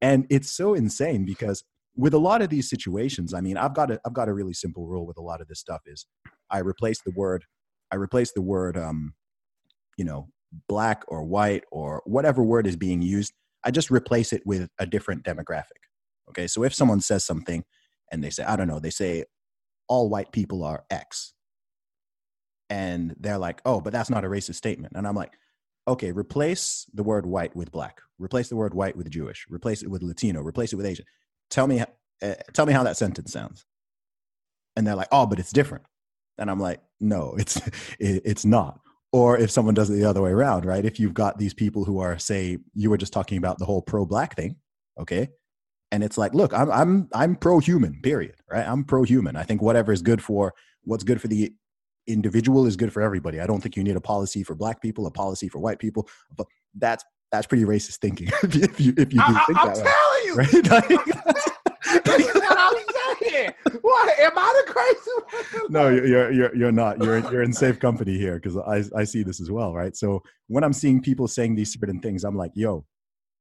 And 0.01 0.27
it's 0.31 0.51
so 0.51 0.73
insane 0.73 1.27
because 1.27 1.65
with 1.97 2.15
a 2.15 2.19
lot 2.19 2.41
of 2.41 2.49
these 2.49 2.71
situations, 2.71 3.35
I 3.35 3.43
mean, 3.43 3.59
I've 3.59 3.75
got 3.75 3.91
a, 3.91 4.01
I've 4.07 4.15
got 4.15 4.29
a 4.29 4.33
really 4.33 4.55
simple 4.55 4.87
rule 4.87 5.07
with 5.07 5.19
a 5.19 5.23
lot 5.23 5.43
of 5.43 5.49
this 5.49 5.61
stuff 5.61 5.83
is 5.87 6.07
I 6.51 6.61
replace 6.61 7.03
the 7.03 7.13
word, 7.13 7.45
I 7.91 7.97
replace 7.97 8.33
the 8.33 8.43
word, 8.43 8.77
um, 8.77 9.15
you 9.97 10.05
know, 10.05 10.29
black 10.69 11.05
or 11.09 11.25
white 11.25 11.65
or 11.71 12.03
whatever 12.07 12.43
word 12.43 12.67
is 12.67 12.77
being 12.77 13.03
used. 13.03 13.33
I 13.65 13.71
just 13.71 13.91
replace 13.91 14.33
it 14.33 14.43
with 14.47 14.69
a 14.79 14.87
different 14.87 15.25
demographic. 15.25 15.81
Okay. 16.31 16.47
So 16.47 16.65
if 16.65 16.75
someone 16.75 17.01
says 17.01 17.25
something 17.25 17.65
and 18.11 18.23
they 18.23 18.31
say, 18.31 18.45
I 18.45 18.57
don't 18.57 18.69
know, 18.69 18.81
they 18.81 18.91
say 18.91 19.25
all 19.89 20.09
white 20.09 20.33
people 20.33 20.65
are 20.65 20.85
X. 20.91 21.35
And 22.69 23.17
they're 23.19 23.39
like, 23.39 23.61
oh, 23.65 23.81
but 23.81 23.93
that's 23.93 24.11
not 24.11 24.25
a 24.25 24.29
racist 24.29 24.55
statement. 24.55 24.93
And 24.97 25.07
I'm 25.07 25.17
like, 25.17 25.33
okay, 25.89 26.13
replace 26.13 26.87
the 26.95 27.03
word 27.03 27.27
white 27.27 27.55
with 27.57 27.73
black. 27.73 28.01
Replace 28.19 28.49
the 28.49 28.57
word 28.57 28.75
white 28.75 28.97
with 28.97 29.11
Jewish. 29.11 29.47
Replace 29.51 29.83
it 29.83 29.91
with 29.91 30.03
Latino. 30.03 30.41
Replace 30.41 30.73
it 30.73 30.77
with 30.77 30.87
Asian. 30.87 31.05
Tell 31.51 31.67
me, 31.67 31.81
uh, 31.81 32.35
tell 32.53 32.67
me 32.67 32.73
how 32.73 32.85
that 32.85 32.97
sentence 32.97 33.33
sounds. 33.33 33.67
And 34.77 34.87
they're 34.87 34.95
like, 34.95 35.09
oh, 35.11 35.27
but 35.27 35.41
it's 35.41 35.53
different. 35.53 35.85
And 36.41 36.51
I'm 36.51 36.59
like, 36.59 36.81
no, 36.99 37.35
it's 37.39 37.61
it's 38.01 38.45
not. 38.45 38.81
Or 39.13 39.37
if 39.37 39.51
someone 39.51 39.75
does 39.75 39.91
it 39.91 39.95
the 39.95 40.05
other 40.05 40.23
way 40.23 40.31
around, 40.31 40.65
right? 40.65 40.85
If 40.85 41.01
you've 41.01 41.15
got 41.15 41.39
these 41.39 41.53
people 41.53 41.85
who 41.85 41.99
are, 41.99 42.17
say, 42.19 42.59
you 42.75 42.91
were 42.91 42.97
just 42.97 43.13
talking 43.13 43.39
about 43.39 43.59
the 43.59 43.65
whole 43.65 43.83
pro-black 43.83 44.37
thing, 44.37 44.55
okay? 45.01 45.29
And 45.91 46.05
it's 46.05 46.17
like, 46.17 46.33
look, 46.33 46.55
I'm 46.55 46.71
I'm 46.71 47.09
I'm 47.13 47.37
pro-human, 47.37 48.01
period, 48.03 48.37
right? 48.51 48.67
I'm 48.67 48.85
pro-human. 48.85 49.37
I 49.37 49.43
think 49.43 49.63
whatever 49.63 49.93
is 49.93 50.03
good 50.03 50.23
for 50.23 50.55
what's 50.83 51.05
good 51.05 51.21
for 51.21 51.29
the 51.29 51.53
individual 52.07 52.67
is 52.67 52.77
good 52.77 52.93
for 52.93 53.03
everybody. 53.03 53.41
I 53.41 53.47
don't 53.47 53.61
think 53.61 53.77
you 53.77 53.85
need 53.85 53.97
a 53.97 54.01
policy 54.01 54.43
for 54.43 54.55
black 54.55 54.81
people, 54.81 55.07
a 55.07 55.11
policy 55.11 55.49
for 55.49 55.59
white 55.59 55.79
people. 55.79 56.09
But 56.37 56.47
that's 56.75 57.05
that's 57.33 57.47
pretty 57.47 57.65
racist 57.65 57.99
thinking 57.99 58.29
if 58.43 58.81
you 58.81 58.95
if 58.97 59.13
you 59.13 59.19
do 59.19 59.23
I, 59.27 59.45
think 59.47 59.59
am 59.59 59.75
that 59.75 59.77
way, 59.77 59.93
telling 59.93 60.25
you, 60.25 60.35
right? 60.35 61.25
this 61.35 61.49
is 61.87 62.35
what 62.35 62.59
I'm 62.59 62.75
saying. 63.21 63.53
What 63.81 64.19
am 64.21 64.33
I 64.37 64.63
the 64.67 64.73
crazy 64.73 65.61
one? 65.61 65.73
no, 65.73 65.89
you're 65.89 66.31
you're 66.33 66.55
you're, 66.55 66.73
not. 66.73 67.03
You're 67.03 67.19
you're 67.31 67.43
in 67.43 67.53
safe 67.53 67.79
company 67.79 68.19
here 68.19 68.39
because 68.39 68.57
I 68.57 68.85
I 68.99 69.05
see 69.05 69.23
this 69.23 69.41
as 69.41 69.51
well, 69.51 69.75
right? 69.75 69.97
So 69.97 70.23
when 70.49 70.65
I'm 70.65 70.73
seeing 70.73 71.01
people 71.01 71.29
saying 71.29 71.55
these 71.55 71.73
certain 71.73 72.01
things, 72.01 72.25
I'm 72.25 72.37
like, 72.37 72.53
yo, 72.55 72.85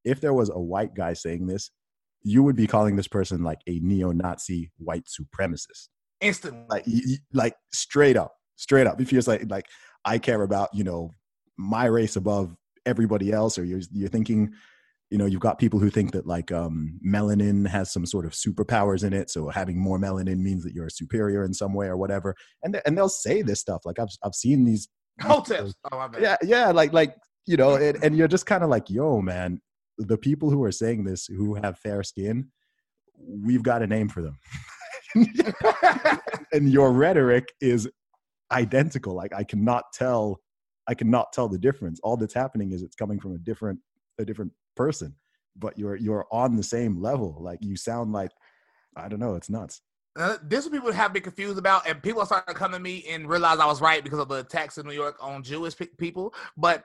if 0.05 0.21
there 0.21 0.33
was 0.33 0.49
a 0.49 0.59
white 0.59 0.93
guy 0.93 1.13
saying 1.13 1.47
this, 1.47 1.71
you 2.23 2.43
would 2.43 2.55
be 2.55 2.67
calling 2.67 2.95
this 2.95 3.07
person 3.07 3.43
like 3.43 3.59
a 3.67 3.79
neo-Nazi 3.79 4.71
white 4.77 5.05
supremacist. 5.05 5.89
Instantly. 6.21 6.65
like 6.69 6.85
like 7.33 7.55
straight 7.71 8.17
up 8.17 8.33
straight 8.57 8.85
up 8.85 8.99
if 8.99 9.13
you're 9.13 9.21
like 9.21 9.49
like 9.49 9.65
i 10.03 10.17
care 10.17 10.41
about 10.41 10.67
you 10.73 10.83
know 10.83 11.15
my 11.57 11.85
race 11.85 12.17
above 12.17 12.53
everybody 12.85 13.31
else 13.31 13.57
or 13.57 13.63
you're, 13.63 13.79
you're 13.93 14.09
thinking 14.09 14.51
you 15.09 15.17
know 15.17 15.25
you've 15.25 15.41
got 15.41 15.57
people 15.57 15.79
who 15.79 15.89
think 15.89 16.11
that 16.11 16.27
like 16.27 16.51
um, 16.51 16.99
melanin 17.05 17.67
has 17.67 17.91
some 17.91 18.05
sort 18.05 18.25
of 18.25 18.31
superpowers 18.31 19.03
in 19.03 19.13
it 19.13 19.29
so 19.29 19.49
having 19.49 19.79
more 19.79 19.99
melanin 19.99 20.39
means 20.39 20.63
that 20.63 20.73
you're 20.73 20.89
superior 20.89 21.43
in 21.43 21.53
some 21.53 21.73
way 21.73 21.87
or 21.87 21.97
whatever. 21.97 22.35
And 22.63 22.73
th- 22.73 22.83
and 22.85 22.97
they'll 22.97 23.09
say 23.09 23.41
this 23.41 23.59
stuff 23.59 23.81
like 23.85 23.99
i've 23.99 24.09
i've 24.23 24.35
seen 24.35 24.65
these 24.65 24.87
Hotels. 25.21 25.75
Oh, 25.91 26.09
yeah 26.19 26.37
yeah 26.41 26.71
like 26.71 26.93
like 26.93 27.15
you 27.45 27.57
know 27.57 27.75
and, 27.75 28.01
and 28.03 28.15
you're 28.15 28.27
just 28.27 28.45
kind 28.45 28.63
of 28.63 28.69
like 28.69 28.89
yo 28.89 29.21
man 29.21 29.59
the 29.97 30.17
people 30.17 30.49
who 30.49 30.63
are 30.63 30.71
saying 30.71 31.03
this 31.03 31.25
who 31.25 31.55
have 31.55 31.77
fair 31.79 32.03
skin 32.03 32.49
we've 33.17 33.63
got 33.63 33.81
a 33.81 33.87
name 33.87 34.09
for 34.09 34.21
them. 34.21 34.37
And 36.51 36.67
your 36.71 36.91
rhetoric 36.91 37.53
is 37.61 37.87
identical 38.51 39.13
like 39.13 39.33
i 39.33 39.43
cannot 39.43 39.83
tell 39.93 40.39
i 40.87 40.93
cannot 40.93 41.31
tell 41.33 41.47
the 41.47 41.57
difference. 41.57 41.99
All 42.01 42.17
that's 42.17 42.33
happening 42.33 42.71
is 42.71 42.81
it's 42.81 42.95
coming 42.95 43.19
from 43.19 43.35
a 43.35 43.37
different 43.37 43.79
a 44.19 44.25
different 44.25 44.51
person 44.83 45.13
but 45.63 45.77
you're 45.79 45.97
you're 46.05 46.25
on 46.31 46.55
the 46.55 46.63
same 46.75 46.93
level 47.09 47.31
like 47.47 47.59
you 47.61 47.75
sound 47.75 48.13
like 48.19 48.31
i 48.95 49.05
don't 49.09 49.19
know 49.25 49.35
it's 49.39 49.49
nuts 49.49 49.75
Uh, 50.17 50.37
this 50.51 50.59
is 50.59 50.65
what 50.65 50.75
people 50.77 50.91
have 51.01 51.13
been 51.13 51.23
confused 51.29 51.59
about, 51.63 51.81
and 51.87 51.95
people 52.07 52.19
are 52.23 52.25
starting 52.31 52.53
to 52.53 52.59
come 52.61 52.71
to 52.77 52.79
me 52.89 52.95
and 53.11 53.29
realize 53.33 53.59
I 53.65 53.67
was 53.73 53.79
right 53.89 54.01
because 54.03 54.21
of 54.23 54.27
the 54.33 54.39
attacks 54.45 54.77
in 54.79 54.83
New 54.89 54.97
York 55.03 55.15
on 55.29 55.43
Jewish 55.51 55.75
pe- 55.79 55.95
people. 56.05 56.25
But 56.65 56.77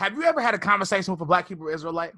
have 0.00 0.12
you 0.16 0.22
ever 0.30 0.40
had 0.46 0.54
a 0.54 0.62
conversation 0.72 1.10
with 1.12 1.20
a 1.26 1.28
Black 1.32 1.46
Hebrew 1.48 1.70
Israelite? 1.78 2.14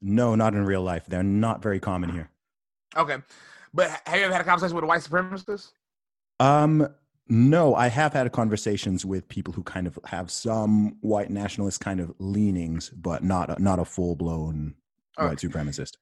no 0.00 0.26
not 0.42 0.52
in 0.58 0.62
real 0.72 0.84
life 0.92 1.04
they're 1.10 1.30
not 1.46 1.62
very 1.66 1.80
common 1.90 2.10
here 2.16 2.28
Okay, 3.02 3.18
but 3.78 3.86
have 4.06 4.18
you 4.18 4.24
ever 4.26 4.34
had 4.36 4.42
a 4.46 4.48
conversation 4.50 4.74
with 4.76 4.84
a 4.88 4.90
white 4.92 5.04
supremacist? 5.08 5.72
Um, 6.40 6.72
no, 7.28 7.74
I 7.74 7.88
have 7.88 8.12
had 8.12 8.30
conversations 8.32 9.04
with 9.04 9.28
people 9.28 9.52
who 9.52 9.62
kind 9.62 9.86
of 9.86 9.98
have 10.04 10.30
some 10.30 10.96
white 11.00 11.30
nationalist 11.30 11.80
kind 11.80 12.00
of 12.00 12.14
leanings, 12.18 12.90
but 12.90 13.24
not 13.24 13.58
a, 13.58 13.62
not 13.62 13.78
a 13.78 13.84
full 13.84 14.14
blown 14.14 14.74
white 15.18 15.38
supremacist. 15.38 15.92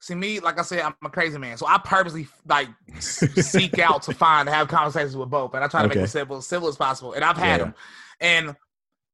See 0.00 0.14
me, 0.14 0.38
like 0.38 0.58
I 0.58 0.62
said, 0.62 0.80
I'm 0.80 0.94
a 1.04 1.10
crazy 1.10 1.38
man, 1.38 1.56
so 1.56 1.66
I 1.66 1.78
purposely 1.78 2.28
like 2.46 2.68
seek 3.00 3.78
out 3.80 4.02
to 4.02 4.12
find 4.12 4.46
to 4.46 4.54
have 4.54 4.68
conversations 4.68 5.16
with 5.16 5.30
both, 5.30 5.54
and 5.54 5.64
I 5.64 5.68
try 5.68 5.82
to 5.82 5.88
make 5.88 5.96
Okay. 5.96 6.02
them 6.02 6.08
civil, 6.08 6.36
as 6.36 6.46
civil 6.46 6.68
as 6.68 6.76
possible. 6.76 7.14
And 7.14 7.24
I've 7.24 7.36
had 7.36 7.58
Yeah, 7.58 7.64
them, 7.64 7.74
and 8.20 8.56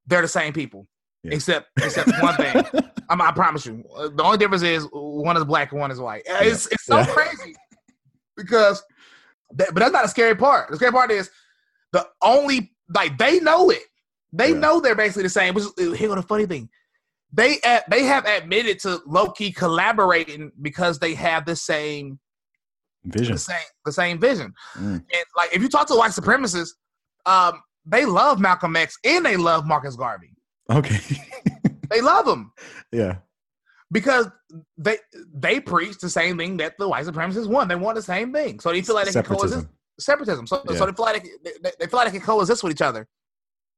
they're 0.07 0.21
the 0.23 0.29
same 0.29 0.53
people, 0.53 0.87
Yeah. 1.23 1.35
except 1.35 1.69
except 1.83 2.19
one 2.19 2.37
thing. 2.37 2.55
I'm, 3.09 3.21
I 3.23 3.33
promise 3.33 3.65
you, 3.65 3.85
uh, 3.97 4.09
the 4.09 4.23
only 4.23 4.37
difference 4.39 4.62
is 4.62 4.87
one 4.93 5.37
is 5.39 5.45
black 5.45 5.73
and 5.73 5.81
one 5.81 5.91
is 5.91 6.01
white. 6.01 6.23
It's 6.27 6.67
it's 6.67 6.85
so 6.85 6.97
Yeah. 6.99 7.07
crazy 7.07 7.55
because, 8.37 8.83
that, 9.55 9.69
but 9.73 9.81
that's 9.81 9.93
not 9.93 10.03
the 10.03 10.09
scary 10.09 10.35
part. 10.35 10.71
The 10.71 10.77
scary 10.77 10.93
part 10.93 11.11
is 11.11 11.31
the 11.95 12.07
only 12.22 12.72
like 12.95 13.16
they 13.16 13.40
know 13.40 13.70
it. 13.70 13.84
They 14.32 14.51
Yeah. 14.51 14.59
know 14.59 14.80
they're 14.80 14.95
basically 14.97 15.22
the 15.22 15.28
same. 15.30 15.55
Which 15.55 15.64
is, 15.78 15.99
here 15.99 16.09
go 16.09 16.16
the 16.16 16.22
funny 16.22 16.45
thing. 16.45 16.68
They 17.32 17.61
ad- 17.62 17.84
they 17.88 18.03
have 18.05 18.26
admitted 18.26 18.78
to 18.80 19.01
low 19.07 19.30
key 19.30 19.53
collaborating 19.53 20.53
because 20.61 20.99
they 20.99 21.14
have 21.14 21.47
the 21.47 21.57
same 21.57 22.18
Vision. 23.05 23.34
the 23.34 23.38
same 23.38 23.66
the 23.84 23.92
same 23.92 24.18
vision. 24.18 24.53
Mm. 24.76 24.95
And 24.97 25.24
like 25.36 25.55
if 25.55 25.62
you 25.62 25.68
talk 25.68 25.86
to 25.86 25.95
white 25.95 26.11
supremacists, 26.11 26.70
um, 27.26 27.62
they 27.86 28.05
love 28.05 28.40
Malcolm 28.40 28.74
X 28.76 28.99
and 29.05 29.24
they 29.24 29.36
love 29.36 29.66
Marcus 29.66 29.97
Garvey. 29.97 30.34
Okay. 30.70 30.99
They 31.90 32.01
love 32.01 32.24
them 32.26 32.51
yeah. 32.90 33.18
because 33.92 34.26
they 34.78 34.97
they 35.32 35.61
preach 35.61 35.99
the 35.99 36.09
same 36.09 36.38
thing 36.38 36.57
that 36.57 36.76
the 36.78 36.88
white 36.88 37.05
supremacists 37.05 37.47
want. 37.47 37.68
They 37.68 37.76
want 37.76 37.95
the 37.95 38.03
same 38.03 38.32
thing, 38.32 38.59
so 38.59 38.72
they 38.72 38.82
feel 38.82 38.97
like 38.97 39.05
they 39.07 39.12
can 39.12 39.22
coexist. 39.22 39.68
Separatism. 39.99 40.47
So, 40.47 40.62
Yeah. 40.68 40.76
so 40.78 40.86
they 40.86 40.92
feel 40.92 41.05
like 41.05 41.22
they, 41.42 41.51
they, 41.62 41.70
they 41.80 41.86
feel 41.86 41.99
like 41.99 42.12
they 42.12 42.18
can 42.18 42.26
coexist 42.26 42.62
with 42.62 42.72
each 42.72 42.82
other. 42.82 43.07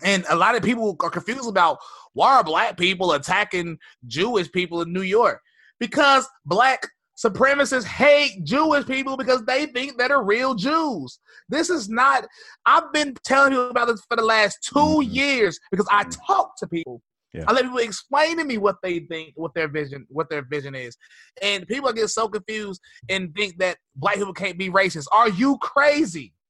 And 0.02 0.24
a 0.28 0.36
lot 0.36 0.54
of 0.54 0.62
people 0.62 0.96
are 1.00 1.10
confused 1.10 1.48
about 1.48 1.78
why 2.12 2.36
are 2.36 2.44
black 2.44 2.76
people 2.76 3.12
attacking 3.12 3.78
Jewish 4.06 4.50
people 4.52 4.82
in 4.82 4.92
New 4.92 5.02
York? 5.02 5.40
Because 5.80 6.28
black 6.44 6.86
supremacists 7.16 7.84
hate 7.84 8.44
Jewish 8.44 8.86
people 8.86 9.16
because 9.16 9.42
they 9.46 9.66
think 9.66 9.96
that 9.96 10.10
are 10.10 10.22
real 10.22 10.54
Jews. 10.54 11.18
This 11.48 11.70
is 11.70 11.88
not. 11.88 12.26
I've 12.66 12.92
been 12.92 13.14
telling 13.24 13.52
you 13.52 13.60
about 13.62 13.86
this 13.88 14.02
for 14.06 14.16
the 14.16 14.22
last 14.24 14.58
2 14.62 14.74
Mhm. 14.74 15.14
years 15.14 15.58
because 15.70 15.86
I 15.90 16.04
Mhm. 16.04 16.16
talk 16.26 16.56
to 16.58 16.66
people. 16.66 17.00
Yeah. 17.32 17.44
I 17.46 17.52
let 17.52 17.64
people 17.64 17.78
explain 17.78 18.38
to 18.38 18.44
me 18.44 18.58
what 18.58 18.76
they 18.82 19.00
think, 19.00 19.32
what 19.34 19.54
their 19.54 19.68
vision, 19.68 20.06
what 20.08 20.30
their 20.30 20.42
vision 20.42 20.74
is, 20.74 20.96
and 21.42 21.66
people 21.66 21.92
get 21.92 22.08
so 22.08 22.28
confused 22.28 22.80
and 23.08 23.34
think 23.34 23.58
that 23.58 23.76
black 23.94 24.16
people 24.16 24.32
can't 24.32 24.58
be 24.58 24.70
racist. 24.70 25.06
Are 25.12 25.28
you 25.28 25.58
crazy? 25.58 26.32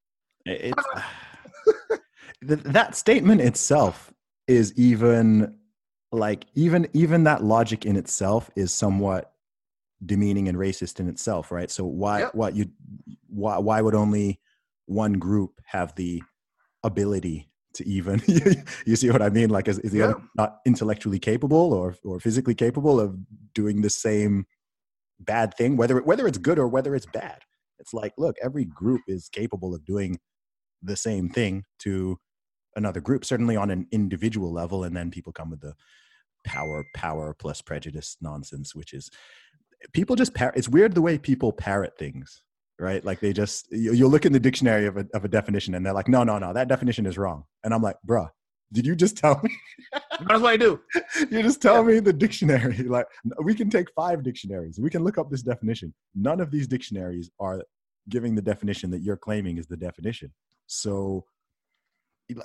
That 2.43 2.95
statement 2.95 3.41
itself 3.41 4.13
is 4.47 4.73
even 4.77 5.57
like 6.13 6.45
even 6.55 6.87
even 6.93 7.25
that 7.25 7.43
logic 7.43 7.87
in 7.87 7.97
itself 7.97 8.51
is 8.55 8.73
somewhat 8.73 9.33
demeaning 10.05 10.49
and 10.49 10.57
racist 10.59 11.01
in 11.01 11.09
itself, 11.09 11.51
right? 11.51 11.71
So 11.71 11.85
why 11.85 12.21
Yep. 12.21 12.35
what 12.35 12.55
you 12.55 12.71
why 13.29 13.59
why 13.59 13.81
would 13.81 13.95
only 13.95 14.41
one 14.87 15.15
group 15.15 15.61
have 15.65 15.95
the 15.95 16.23
ability 16.83 17.49
to 17.77 17.89
even 17.89 18.23
you 18.87 18.97
see 18.97 19.11
what 19.11 19.23
I 19.23 19.31
mean? 19.31 19.51
Like 19.51 19.69
is, 19.69 19.79
is 19.81 19.93
the 19.93 20.03
other 20.03 20.23
not 20.37 20.59
intellectually 20.67 21.19
capable 21.19 21.73
or 21.73 21.97
or 22.05 22.21
physically 22.21 22.55
capable 22.55 23.01
of 23.01 23.17
doing 23.55 23.83
the 23.83 23.91
same 23.91 24.47
bad 25.21 25.55
thing, 25.55 25.77
whether 25.77 25.99
it, 25.99 26.07
whether 26.07 26.27
it's 26.27 26.39
good 26.39 26.59
or 26.59 26.69
whether 26.69 26.95
it's 26.95 27.07
bad? 27.07 27.41
It's 27.79 27.95
like, 27.95 28.13
look, 28.19 28.37
every 28.43 28.65
group 28.65 29.03
is 29.07 29.29
capable 29.29 29.75
of 29.75 29.85
doing 29.85 30.19
the 30.83 30.97
same 30.97 31.29
thing 31.29 31.65
to 31.81 32.19
another 32.75 33.01
group, 33.01 33.25
certainly 33.25 33.57
on 33.57 33.71
an 33.71 33.87
individual 33.93 34.53
level, 34.53 34.85
and 34.85 34.97
then 34.97 35.11
people 35.11 35.33
come 35.33 35.51
with 35.51 35.61
the 35.61 35.75
power, 36.45 36.85
power 36.95 37.35
plus 37.39 37.61
prejudice 37.63 38.17
nonsense, 38.21 38.75
which 38.75 38.93
is 38.93 39.11
people 39.93 40.17
just 40.17 40.35
par- 40.35 40.53
it's 40.57 40.69
weird 40.69 40.95
the 40.95 41.03
way 41.03 41.19
people 41.19 41.53
parrot 41.53 41.99
things, 41.99 42.43
right? 42.79 43.05
Like 43.05 43.21
they 43.21 43.33
just 43.33 43.71
you, 43.71 43.93
you'll 43.93 44.11
look 44.11 44.27
in 44.27 44.33
the 44.33 44.41
dictionary 44.41 44.87
of 44.87 44.97
a 44.97 45.07
of 45.15 45.25
a 45.25 45.29
definition 45.29 45.75
and 45.75 45.85
they're 45.85 45.93
like, 45.93 46.09
no, 46.09 46.25
no, 46.25 46.39
no, 46.39 46.53
that 46.53 46.69
definition 46.69 47.07
is 47.07 47.19
wrong, 47.19 47.45
and 47.65 47.73
I'm 47.73 47.83
like, 47.83 47.97
bruh, 48.07 48.29
did 48.73 48.87
you 48.87 48.97
just 48.97 49.17
tell 49.17 49.41
me? 49.43 49.51
That's 49.93 50.41
what 50.41 50.53
I 50.53 50.57
do. 50.57 50.81
you 51.31 51.43
just 51.43 51.63
tell 51.63 51.83
me 51.85 52.01
the 52.01 52.13
dictionary. 52.13 52.77
Like 52.89 53.07
we 53.43 53.55
can 53.55 53.71
take 53.71 53.89
five 53.95 54.23
dictionaries. 54.23 54.79
We 54.81 54.91
can 54.91 55.05
look 55.05 55.19
up 55.19 55.31
this 55.31 55.43
definition. 55.43 55.95
None 56.15 56.41
of 56.41 56.51
these 56.51 56.67
dictionaries 56.67 57.31
are 57.41 57.63
giving 58.09 58.35
the 58.35 58.43
definition 58.43 58.91
that 58.91 59.03
you're 59.03 59.17
claiming 59.17 59.59
is 59.59 59.67
the 59.67 59.77
definition. 59.77 60.33
So 60.67 61.25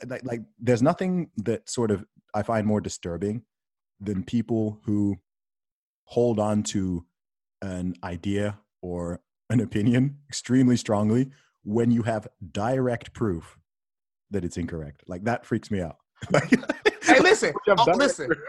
like, 0.06 0.24
like 0.24 0.42
there's 0.60 0.82
nothing 0.82 1.32
that 1.38 1.70
sort 1.70 1.92
of 1.92 2.06
I 2.34 2.44
find 2.44 2.68
more 2.68 2.82
disturbing 2.82 3.44
than 4.00 4.24
people 4.24 4.80
who 4.86 5.18
hold 6.06 6.40
on 6.40 6.64
to 6.64 7.06
an 7.62 7.96
idea 8.04 8.60
or 8.82 9.22
an 9.52 9.60
opinion 9.60 10.18
extremely 10.28 10.78
strongly 10.78 11.30
when 11.64 11.92
you 11.92 12.04
have 12.04 12.28
direct 12.52 13.14
proof 13.14 13.58
that 14.32 14.44
it's 14.44 14.58
incorrect. 14.58 15.04
Like 15.08 15.24
that 15.26 15.46
freaks 15.46 15.70
me 15.70 15.82
out. 15.82 15.98
Hey, 17.04 17.20
listen, 17.20 17.52
oh, 17.68 17.92
listen, 17.96 18.28
proof. 18.28 18.40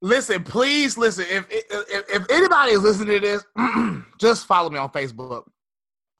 listen. 0.00 0.42
Please 0.42 0.96
listen. 0.98 1.26
If, 1.28 1.46
if 1.50 2.04
if 2.08 2.30
anybody 2.30 2.72
is 2.72 2.82
listening 2.82 3.20
to 3.20 3.20
this, 3.20 3.44
just 4.18 4.46
follow 4.46 4.70
me 4.70 4.78
on 4.78 4.88
Facebook 4.88 5.44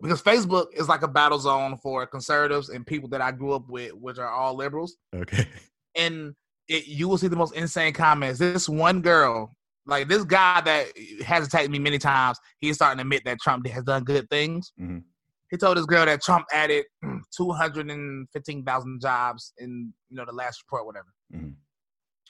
because 0.01 0.23
Facebook 0.23 0.67
is 0.75 0.89
like 0.89 1.03
a 1.03 1.09
battle 1.09 1.39
zone 1.39 1.79
for 1.79 2.07
conservatives 2.07 2.69
and 2.69 2.87
people 2.87 3.09
that 3.09 3.23
I 3.23 3.33
grew 3.33 3.55
up 3.55 3.69
with, 3.69 3.93
which 3.95 4.19
are 4.19 4.29
all 4.29 4.55
liberals. 4.55 4.97
Okay. 5.15 5.49
and 5.97 6.35
it, 6.69 6.87
you 6.87 7.09
will 7.09 7.19
see 7.19 7.29
the 7.29 7.37
most 7.37 7.55
insane 7.55 7.95
comments. 7.95 8.39
This 8.39 8.69
one 8.69 9.01
girl, 9.01 9.57
like 9.87 10.09
this 10.09 10.25
guy 10.25 10.61
that 10.63 10.87
has 11.25 11.47
attacked 11.47 11.71
me 11.71 11.79
many 11.79 11.99
times, 11.99 12.39
he's 12.59 12.77
starting 12.77 12.99
to 12.99 13.03
admit 13.03 13.23
that 13.25 13.39
Trump 13.41 13.67
has 13.67 13.85
done 13.85 14.05
good 14.05 14.29
things. 14.31 14.73
Mhm. 14.81 15.03
He 15.51 15.57
told 15.57 15.77
this 15.77 15.87
girl 15.87 16.07
that 16.07 16.23
Trump 16.23 16.47
added 16.53 16.85
two 17.37 17.51
hundred 17.53 17.91
and 17.91 18.29
fifteen 18.33 18.65
thousand 18.65 19.01
jobs 19.01 19.53
in 19.59 19.93
you 20.09 20.17
know 20.17 20.25
the 20.25 20.33
last 20.33 20.63
report, 20.65 20.87
whatever. 20.87 21.09
Mhm. 21.35 21.55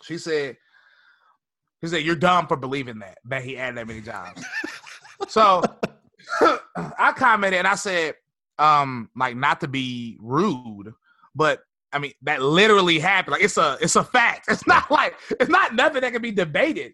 She 0.03 0.19
said, 0.19 0.57
"He 1.81 1.89
said 1.89 2.03
you're 2.03 2.17
dumb 2.17 2.47
for 2.47 2.57
believing 2.57 2.99
that 2.99 3.19
that 3.25 3.43
he 3.45 3.57
added 3.57 3.79
that 3.79 3.87
many 3.87 4.01
jobs." 4.01 4.45
so 5.29 5.63
I 6.99 7.13
commented 7.17 7.59
and 7.59 7.69
I 7.69 7.77
said, 7.77 8.15
um, 8.59 9.11
like 9.17 9.37
not 9.37 9.61
to 9.61 9.69
be 9.69 10.19
rude, 10.21 10.93
but 11.35 11.61
I 11.93 11.99
mean 11.99 12.13
that 12.23 12.43
literally 12.43 12.99
happened. 12.99 13.33
Like 13.33 13.45
it's 13.45 13.57
a 13.57 13.79
it's 13.81 13.97
a 13.97 14.05
fact. 14.05 14.47
It's 14.51 14.67
not 14.67 14.91
like 14.91 15.15
it's 15.31 15.51
not 15.51 15.75
nothing 15.75 16.01
that 16.03 16.13
can 16.13 16.23
be 16.23 16.33
debated. 16.33 16.93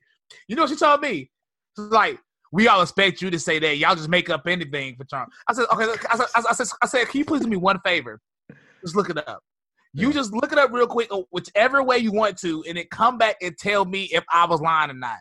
You 0.49 0.57
know 0.57 0.63
what 0.63 0.71
she 0.71 0.77
told 0.77 1.01
me? 1.01 1.31
She's 1.77 1.87
like, 1.87 2.19
we 2.53 2.69
all 2.69 2.83
expect 2.83 3.23
you 3.23 3.31
to 3.31 3.39
say 3.39 3.59
that. 3.61 3.77
Y'all 3.77 3.95
just 3.95 4.09
make 4.09 4.29
up 4.29 4.47
anything 4.47 4.97
for 4.97 5.05
Trump. 5.05 5.31
I 5.49 5.53
said, 5.53 5.67
okay. 5.73 5.85
I 6.11 6.17
said, 6.17 6.27
I 6.35 6.53
said, 6.53 6.67
I 6.83 6.87
said, 6.87 7.09
can 7.09 7.19
you 7.19 7.25
please 7.25 7.43
do 7.43 7.49
me 7.49 7.57
one 7.57 7.79
favor? 7.85 8.21
Just 8.81 8.97
look 8.97 9.11
it 9.11 9.19
up. 9.29 9.43
You 9.93 10.13
just 10.13 10.33
look 10.33 10.53
it 10.53 10.59
up 10.59 10.73
real 10.73 10.87
quick, 10.87 11.09
uh, 11.11 11.23
whichever 11.31 11.83
way 11.83 11.99
you 11.99 12.13
want 12.13 12.39
to, 12.39 12.63
and 12.69 12.77
then 12.77 12.85
come 12.93 13.19
back 13.19 13.37
and 13.43 13.57
tell 13.59 13.85
me 13.85 14.05
if 14.13 14.25
I 14.33 14.47
was 14.47 14.61
lying 14.61 14.91
or 14.91 14.95
not. 14.95 15.19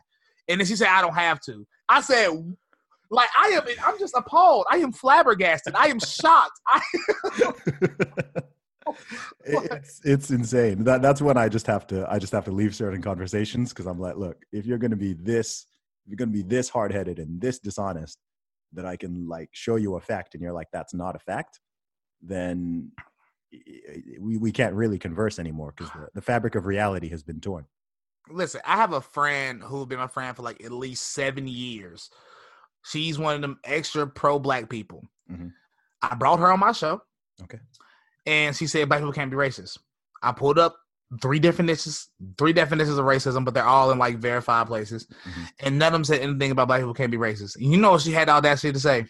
And 0.47 0.60
then 0.60 0.68
she 0.68 0.76
said, 0.76 0.89
I 0.89 1.01
don't 1.01 1.16
have 1.16 1.39
to. 1.41 1.66
I 1.88 2.01
said, 2.01 2.30
like 3.10 3.30
I 3.36 3.47
am, 3.49 3.64
I'm 3.84 3.97
just 3.97 4.14
appalled. 4.16 4.66
I 4.72 4.78
am 4.78 4.91
flabbergasted. 4.91 5.74
I 5.76 5.88
am 5.88 5.99
shocked. 5.99 6.60
I, 6.68 6.82
it's 9.45 10.01
it's 10.03 10.31
insane. 10.31 10.83
That 10.83 11.01
that's 11.01 11.21
when 11.21 11.37
I 11.37 11.49
just 11.49 11.67
have 11.67 11.87
to 11.87 12.11
I 12.11 12.19
just 12.19 12.33
have 12.33 12.45
to 12.45 12.51
leave 12.51 12.75
certain 12.75 13.01
conversations 13.01 13.69
because 13.69 13.85
I'm 13.85 13.99
like, 13.99 14.17
look, 14.17 14.43
if 14.51 14.65
you're 14.65 14.77
going 14.77 14.91
to 14.91 14.97
be 14.97 15.13
this 15.13 15.65
you're 16.09 16.17
going 16.17 16.29
to 16.29 16.33
be 16.33 16.41
this 16.41 16.69
hard 16.69 16.91
headed 16.91 17.19
and 17.19 17.39
this 17.39 17.59
dishonest 17.59 18.17
that 18.73 18.85
I 18.85 18.95
can 18.95 19.27
like 19.27 19.49
show 19.51 19.75
you 19.75 19.95
a 19.95 20.01
fact 20.01 20.33
and 20.33 20.41
you're 20.41 20.53
like, 20.53 20.67
that's 20.73 20.93
not 20.93 21.15
a 21.15 21.19
fact, 21.19 21.59
then 22.21 22.91
we, 24.19 24.37
we 24.37 24.51
can't 24.51 24.73
really 24.73 24.97
converse 24.97 25.37
anymore 25.39 25.73
because 25.75 25.91
the, 25.93 26.07
the 26.15 26.21
fabric 26.21 26.55
of 26.55 26.65
reality 26.65 27.09
has 27.09 27.23
been 27.23 27.39
torn. 27.39 27.65
Listen, 28.29 28.61
I 28.65 28.75
have 28.75 28.93
a 28.93 29.01
friend 29.01 29.61
who's 29.61 29.85
been 29.85 29.99
my 29.99 30.07
friend 30.07 30.35
for 30.35 30.43
like 30.43 30.63
at 30.63 30.71
least 30.71 31.13
seven 31.13 31.47
years. 31.47 32.09
She's 32.83 33.19
one 33.19 33.35
of 33.35 33.41
them 33.41 33.59
extra 33.63 34.07
pro 34.07 34.39
black 34.39 34.69
people. 34.69 35.03
Mhm. 35.31 35.51
I 36.01 36.15
brought 36.15 36.39
her 36.39 36.51
on 36.51 36.59
my 36.59 36.71
show. 36.71 37.01
Okay. 37.43 37.59
And 38.26 38.55
she 38.55 38.67
said 38.67 38.88
black 38.89 38.99
people 38.99 39.13
can't 39.13 39.32
be 39.32 39.38
racist. 39.38 39.78
I 40.22 40.32
pulled 40.32 40.59
up 40.59 40.76
three 41.22 41.39
definitions, 41.39 42.09
three 42.38 42.53
definitions 42.53 42.97
of 42.97 43.05
racism, 43.05 43.43
but 43.43 43.53
they're 43.53 43.63
all 43.65 43.89
in 43.91 43.97
like 43.97 44.17
verified 44.17 44.67
places. 44.67 45.07
Mhm. 45.07 45.49
And 45.61 45.80
none 45.80 45.88
of 45.88 45.93
them 45.93 46.03
said 46.03 46.22
anything 46.22 46.51
about 46.51 46.67
black 46.67 46.82
people 46.82 46.93
can't 46.93 47.09
be 47.11 47.17
racist. 47.17 47.55
And 47.55 47.72
you 47.72 47.80
know 47.80 47.97
she 47.97 48.11
had 48.11 48.30
all 48.30 48.41
that 48.41 48.59
shit 48.59 48.76
to 48.76 48.80
say? 48.80 49.05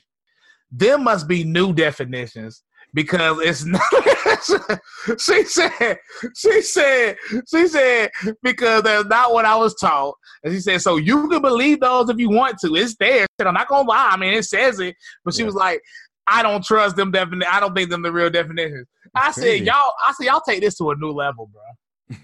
There 0.72 0.98
must 0.98 1.28
be 1.28 1.44
new 1.44 1.74
definitions 1.74 2.64
because 2.94 3.40
it's 3.42 3.66
not 3.66 3.82
she 5.20 5.44
said 5.44 5.98
she 6.36 6.62
said 6.62 7.18
she 7.50 7.68
said 7.68 8.10
because 8.44 8.84
that's 8.84 9.08
not 9.10 9.34
what 9.34 9.46
I 9.46 9.56
was 9.56 9.76
taught. 9.76 10.16
And 10.44 10.54
she 10.54 10.60
said, 10.62 10.82
so 10.82 10.98
you 10.98 11.28
can 11.28 11.42
believe 11.42 11.80
those 11.82 12.10
if 12.10 12.18
you 12.18 12.30
want 12.30 12.58
to. 12.60 12.76
It's 12.76 12.96
there. 12.98 13.26
I'm 13.40 13.54
not 13.54 13.68
gonna 13.68 13.90
lie. 13.90 14.12
I 14.14 14.18
mean, 14.18 14.34
it 14.34 14.44
says 14.46 14.80
it, 14.80 14.96
but 15.26 15.34
she 15.34 15.42
Yeah. 15.42 15.48
was 15.48 15.56
like, 15.56 15.82
I 16.28 16.44
don't 16.44 16.64
trust 16.64 16.96
them 16.96 17.12
defini- 17.12 17.46
I 17.46 17.60
don't 17.60 17.74
think 17.76 17.90
them 17.90 18.04
the 18.04 18.12
real 18.12 18.30
definitions. 18.30 18.88
I 19.16 19.32
said, 19.32 19.66
y'all, 19.66 19.94
I 20.06 20.14
said, 20.14 20.26
y'all 20.28 20.42
take 20.42 20.62
this 20.62 20.78
to 20.78 20.92
a 20.92 20.96
new 20.96 21.12
level, 21.12 21.50
bro. 21.52 22.18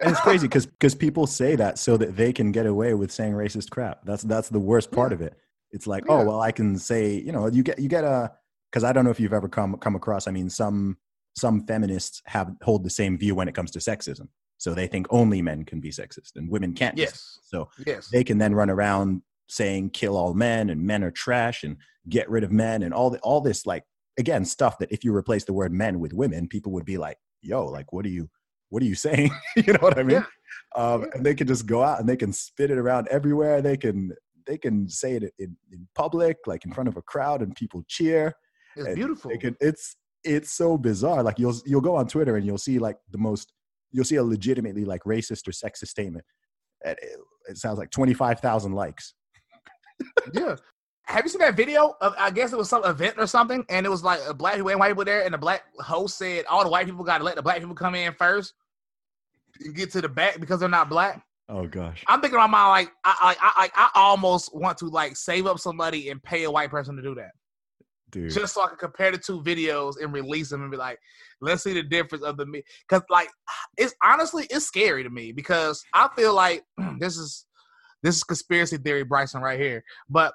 And 0.00 0.10
it's 0.10 0.20
crazy 0.20 0.48
because 0.48 0.66
because 0.66 0.94
people 0.96 1.26
say 1.28 1.54
that 1.56 1.78
so 1.78 1.96
that 1.96 2.16
they 2.16 2.32
can 2.32 2.50
get 2.50 2.66
away 2.66 2.94
with 2.94 3.12
saying 3.12 3.34
racist 3.34 3.70
crap. 3.70 4.04
That's 4.04 4.22
that's 4.24 4.48
the 4.48 4.58
worst 4.58 4.90
part 4.90 5.12
of 5.12 5.20
it. 5.20 5.34
It's 5.70 5.86
like, 5.86 6.04
oh, 6.08 6.16
Yeah. 6.18 6.22
oh 6.22 6.26
well, 6.26 6.40
I 6.40 6.50
can 6.50 6.76
say, 6.76 7.14
you 7.14 7.30
know, 7.30 7.46
you 7.46 7.62
get 7.62 7.78
you 7.78 7.88
get 7.88 8.02
a 8.02 8.32
because 8.70 8.82
I 8.82 8.92
don't 8.92 9.04
know 9.04 9.10
if 9.10 9.20
you've 9.20 9.32
ever 9.32 9.48
come 9.48 9.76
come 9.76 9.94
across. 9.94 10.26
I 10.26 10.32
mean, 10.32 10.50
some 10.50 10.96
some 11.36 11.64
feminists 11.66 12.20
have 12.26 12.52
hold 12.62 12.84
the 12.84 12.90
same 12.90 13.16
view 13.16 13.34
when 13.36 13.46
it 13.48 13.54
comes 13.54 13.70
to 13.72 13.78
sexism. 13.78 14.26
So 14.58 14.74
they 14.74 14.86
think 14.88 15.06
only 15.10 15.40
men 15.40 15.64
can 15.64 15.80
be 15.80 15.90
sexist 15.90 16.36
and 16.36 16.50
women 16.50 16.74
can't. 16.74 16.96
Yes. 16.98 17.38
So 17.44 17.68
Yes. 17.86 18.08
they 18.10 18.24
can 18.24 18.38
then 18.38 18.54
run 18.54 18.70
around 18.70 19.22
saying 19.48 19.90
kill 19.90 20.16
all 20.16 20.34
men 20.34 20.70
and 20.70 20.82
men 20.82 21.04
are 21.04 21.10
trash 21.10 21.62
and 21.62 21.76
get 22.08 22.28
rid 22.28 22.42
of 22.42 22.50
men 22.50 22.82
and 22.82 22.92
all 22.94 23.10
the, 23.10 23.18
all 23.20 23.40
this 23.40 23.66
like 23.66 23.84
again 24.18 24.44
stuff 24.44 24.78
that 24.78 24.92
if 24.92 25.04
you 25.04 25.14
replace 25.14 25.44
the 25.44 25.52
word 25.52 25.72
men 25.72 26.00
with 26.00 26.12
women, 26.12 26.48
people 26.48 26.72
would 26.72 26.84
be 26.84 26.98
like, 26.98 27.18
yo, 27.40 27.66
like 27.66 27.92
what 27.92 28.04
are 28.04 28.10
you 28.10 28.28
what 28.68 28.82
are 28.82 28.86
you 28.86 28.94
saying? 29.06 29.30
you 29.56 29.72
know 29.72 29.78
what 29.80 29.98
I 29.98 30.02
mean? 30.02 30.24
Um, 30.76 31.06
and 31.14 31.24
they 31.24 31.34
can 31.34 31.46
just 31.46 31.66
go 31.66 31.82
out 31.82 32.00
and 32.00 32.08
they 32.08 32.16
can 32.16 32.32
spit 32.32 32.70
it 32.70 32.78
around 32.78 33.08
everywhere. 33.08 33.62
They 33.62 33.76
can 33.76 34.12
they 34.46 34.58
can 34.58 34.88
say 34.88 35.14
it 35.14 35.32
in, 35.38 35.56
in 35.70 35.86
public, 35.94 36.38
like 36.46 36.64
in 36.64 36.72
front 36.72 36.88
of 36.88 36.96
a 36.96 37.02
crowd, 37.02 37.42
and 37.42 37.54
people 37.54 37.84
cheer. 37.86 38.34
It's 38.76 38.94
beautiful. 38.94 39.30
Can, 39.38 39.56
it's 39.60 39.96
it's 40.24 40.50
so 40.50 40.78
bizarre. 40.78 41.22
Like 41.22 41.38
you'll 41.38 41.54
you'll 41.66 41.80
go 41.80 41.96
on 41.96 42.06
Twitter 42.06 42.36
and 42.36 42.46
you'll 42.46 42.58
see 42.58 42.78
like 42.78 42.96
the 43.10 43.18
most 43.18 43.52
you'll 43.90 44.04
see 44.04 44.16
a 44.16 44.24
legitimately 44.24 44.84
like 44.84 45.02
racist 45.04 45.46
or 45.46 45.52
sexist 45.52 45.88
statement. 45.88 46.24
And 46.84 46.96
it, 47.00 47.18
it 47.50 47.58
sounds 47.58 47.78
like 47.78 47.90
twenty 47.90 48.14
five 48.14 48.40
thousand 48.40 48.72
likes. 48.72 49.14
Yeah. 50.32 50.56
Have 51.06 51.24
you 51.24 51.30
seen 51.30 51.40
that 51.40 51.56
video 51.56 51.96
of 52.00 52.14
I 52.18 52.30
guess 52.30 52.52
it 52.52 52.58
was 52.58 52.68
some 52.68 52.84
event 52.84 53.16
or 53.18 53.26
something, 53.26 53.64
and 53.68 53.84
it 53.84 53.88
was 53.88 54.04
like 54.04 54.20
a 54.26 54.34
black 54.34 54.54
people 54.54 54.70
and 54.70 54.80
white 54.80 54.90
people 54.90 55.04
there, 55.04 55.24
and 55.24 55.34
the 55.34 55.38
black 55.38 55.64
host 55.80 56.16
said 56.16 56.44
all 56.46 56.62
the 56.64 56.70
white 56.70 56.86
people 56.86 57.04
got 57.04 57.18
to 57.18 57.24
let 57.24 57.36
the 57.36 57.42
black 57.42 57.58
people 57.58 57.74
come 57.74 57.94
in 57.94 58.12
first 58.14 58.54
and 59.60 59.74
get 59.74 59.90
to 59.92 60.00
the 60.00 60.08
back 60.08 60.40
because 60.40 60.60
they're 60.60 60.68
not 60.68 60.88
black. 60.88 61.24
Oh 61.48 61.66
gosh. 61.66 62.04
I'm 62.06 62.20
thinking 62.20 62.38
in 62.38 62.40
my 62.40 62.46
mind 62.46 62.86
like 62.86 62.92
I 63.04 63.36
I 63.40 63.64
I, 63.64 63.70
I 63.74 63.90
almost 63.94 64.54
want 64.54 64.78
to 64.78 64.86
like 64.86 65.16
save 65.16 65.46
up 65.46 65.58
some 65.58 65.76
money 65.76 66.08
and 66.08 66.22
pay 66.22 66.44
a 66.44 66.50
white 66.50 66.70
person 66.70 66.96
to 66.96 67.02
do 67.02 67.14
that 67.16 67.32
Dude. 68.10 68.30
just 68.30 68.54
so 68.54 68.62
I 68.62 68.68
can 68.68 68.76
compare 68.76 69.10
the 69.10 69.18
two 69.18 69.42
videos 69.42 69.94
and 70.00 70.12
release 70.12 70.50
them 70.50 70.62
and 70.62 70.70
be 70.70 70.76
like, 70.76 70.98
let's 71.40 71.62
see 71.62 71.74
the 71.74 71.82
difference 71.82 72.24
of 72.24 72.36
the 72.36 72.46
me. 72.46 72.62
Because 72.88 73.02
like 73.10 73.28
it's 73.76 73.94
honestly 74.04 74.46
it's 74.50 74.66
scary 74.66 75.02
to 75.02 75.10
me 75.10 75.32
because 75.32 75.82
I 75.92 76.08
feel 76.16 76.34
like 76.34 76.62
this 76.98 77.16
is 77.16 77.44
this 78.02 78.16
is 78.16 78.24
conspiracy 78.24 78.78
theory, 78.78 79.04
Bryson, 79.04 79.42
right 79.42 79.60
here. 79.60 79.84
But 80.08 80.34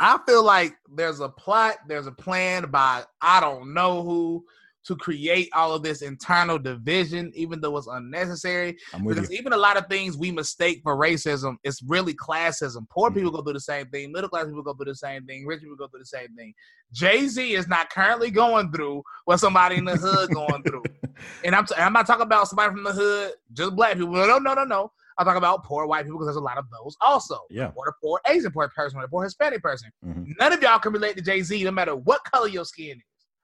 I 0.00 0.18
feel 0.26 0.42
like 0.42 0.74
there's 0.94 1.20
a 1.20 1.28
plot, 1.28 1.76
there's 1.86 2.06
a 2.06 2.12
plan 2.12 2.70
by 2.70 3.04
I 3.20 3.40
don't 3.40 3.74
know 3.74 4.02
who 4.02 4.44
to 4.82 4.96
create 4.96 5.50
all 5.54 5.74
of 5.74 5.82
this 5.82 6.00
internal 6.00 6.58
division, 6.58 7.30
even 7.34 7.60
though 7.60 7.76
it's 7.76 7.86
unnecessary. 7.86 8.78
Because 9.06 9.30
you. 9.30 9.36
even 9.36 9.52
a 9.52 9.56
lot 9.58 9.76
of 9.76 9.86
things 9.88 10.16
we 10.16 10.30
mistake 10.32 10.80
for 10.82 10.96
racism, 10.96 11.56
it's 11.64 11.82
really 11.82 12.14
classism. 12.14 12.88
Poor 12.88 13.10
Mhm. 13.10 13.14
people 13.16 13.30
go 13.30 13.42
through 13.42 13.52
the 13.52 13.60
same 13.60 13.86
thing. 13.90 14.10
Middle 14.10 14.30
class 14.30 14.46
people 14.46 14.62
go 14.62 14.72
through 14.72 14.86
the 14.86 14.94
same 14.94 15.26
thing. 15.26 15.44
Rich 15.46 15.60
people 15.60 15.76
go 15.76 15.86
through 15.88 16.00
the 16.00 16.06
same 16.06 16.34
thing. 16.34 16.54
Jay 16.92 17.26
Z 17.28 17.52
is 17.54 17.68
not 17.68 17.90
currently 17.90 18.30
going 18.30 18.72
through 18.72 19.02
what 19.26 19.38
somebody 19.38 19.76
in 19.76 19.84
the 19.84 19.96
hood 19.98 20.32
going 20.32 20.62
through. 20.64 20.82
And 21.44 21.54
I'm, 21.54 21.66
t- 21.66 21.74
I'm 21.76 21.92
not 21.92 22.06
talking 22.06 22.22
about 22.22 22.48
somebody 22.48 22.72
from 22.72 22.82
the 22.82 22.92
hood, 22.92 23.32
just 23.52 23.76
black 23.76 23.92
people. 23.98 24.12
No, 24.14 24.38
no, 24.38 24.54
no, 24.54 24.64
no. 24.64 24.92
I'm 25.20 25.26
talking 25.26 25.38
about 25.38 25.62
poor 25.64 25.86
white 25.86 26.04
people 26.04 26.18
because 26.18 26.28
there's 26.28 26.36
a 26.36 26.40
lot 26.40 26.56
of 26.58 26.64
those 26.70 26.96
also. 27.00 27.38
Yeah. 27.50 27.72
Or 27.76 27.84
the 27.86 27.92
poor 28.02 28.20
Asian 28.26 28.50
poor 28.50 28.68
person, 28.74 28.98
or 28.98 29.02
the 29.02 29.08
poor 29.08 29.22
Hispanic 29.24 29.62
person. 29.62 29.90
Mhm. 30.04 30.32
None 30.40 30.52
of 30.54 30.62
y'all 30.62 30.78
can 30.78 30.92
relate 30.92 31.16
to 31.16 31.22
Jay 31.22 31.42
Z, 31.42 31.62
no 31.62 31.70
matter 31.70 31.94
what 31.94 32.24
color 32.24 32.48
your 32.48 32.64
skin 32.64 32.96
is. 32.96 33.02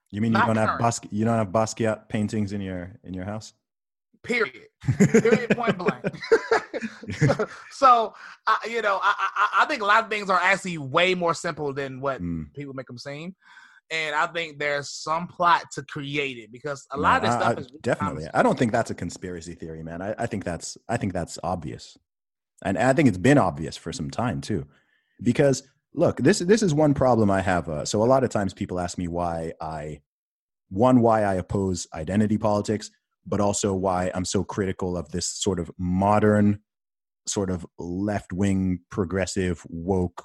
You 0.09 0.21
mean 0.21 0.33
you 0.33 0.39
don't 0.39 0.55
have 0.55 0.69
current. 0.69 0.81
Basquiat, 0.81 1.07
you 1.11 1.23
don't 1.25 1.37
have 1.37 1.49
Basquiat 1.49 2.09
paintings 2.09 2.51
in 2.51 2.61
your 2.61 2.91
in 3.03 3.13
your 3.13 3.25
house? 3.25 3.53
Period. 4.23 4.67
Period. 4.97 5.49
Point 5.55 5.77
blank. 5.77 6.03
so, 7.11 7.47
so 7.71 8.13
I, 8.47 8.57
you 8.69 8.81
know, 8.81 8.99
I, 9.01 9.13
I 9.35 9.63
I 9.63 9.65
think 9.67 9.81
a 9.81 9.85
lot 9.85 10.03
of 10.03 10.09
things 10.09 10.29
are 10.29 10.39
actually 10.41 10.77
way 10.79 11.13
more 11.13 11.33
simple 11.33 11.73
than 11.73 12.01
what 12.01 12.21
Mm. 12.21 12.53
people 12.53 12.73
make 12.73 12.87
them 12.87 12.97
seem, 12.97 13.35
and 13.91 14.15
I 14.15 14.27
think 14.27 14.59
there's 14.59 14.89
some 14.89 15.27
plot 15.27 15.65
to 15.73 15.83
create 15.83 16.37
it 16.37 16.51
because 16.51 16.85
a 16.91 16.97
lot 16.97 17.17
of 17.17 17.23
this 17.23 17.35
I- 17.35 17.39
stuff 17.39 17.59
is 17.59 17.67
definitely. 17.81 18.27
I 18.33 18.43
don't 18.43 18.57
think 18.57 18.71
that's 18.71 18.91
a 18.91 18.95
conspiracy 18.95 19.55
theory, 19.55 19.83
man. 19.83 20.01
I, 20.01 20.15
I 20.17 20.25
think 20.25 20.43
that's 20.43 20.77
I 20.89 20.97
think 20.97 21.13
that's 21.13 21.39
obvious, 21.43 21.97
and 22.63 22.77
I 22.77 22.93
think 22.93 23.07
it's 23.07 23.17
been 23.17 23.37
obvious 23.37 23.77
for 23.77 23.93
some 23.93 24.09
time 24.09 24.41
too, 24.41 24.65
because 25.21 25.63
look, 25.93 26.17
this 26.17 26.39
this 26.39 26.63
is 26.63 26.73
one 26.73 26.93
problem 26.93 27.31
I 27.31 27.41
have. 27.41 27.69
Uh, 27.69 27.85
so 27.85 28.03
a 28.03 28.05
lot 28.05 28.23
of 28.23 28.29
times 28.29 28.53
people 28.53 28.79
ask 28.79 28.97
me 28.97 29.07
why 29.07 29.53
I, 29.61 30.01
one, 30.69 31.01
why 31.01 31.23
I 31.23 31.35
oppose 31.35 31.87
identity 31.93 32.37
politics, 32.37 32.91
but 33.25 33.41
also 33.41 33.73
why 33.73 34.11
I'm 34.13 34.25
so 34.25 34.43
critical 34.43 34.97
of 34.97 35.09
this 35.11 35.27
sort 35.27 35.59
of 35.59 35.71
modern, 35.77 36.59
sort 37.25 37.49
of 37.49 37.65
left 37.77 38.33
wing 38.33 38.79
progressive 38.91 39.65
woke 39.67 40.23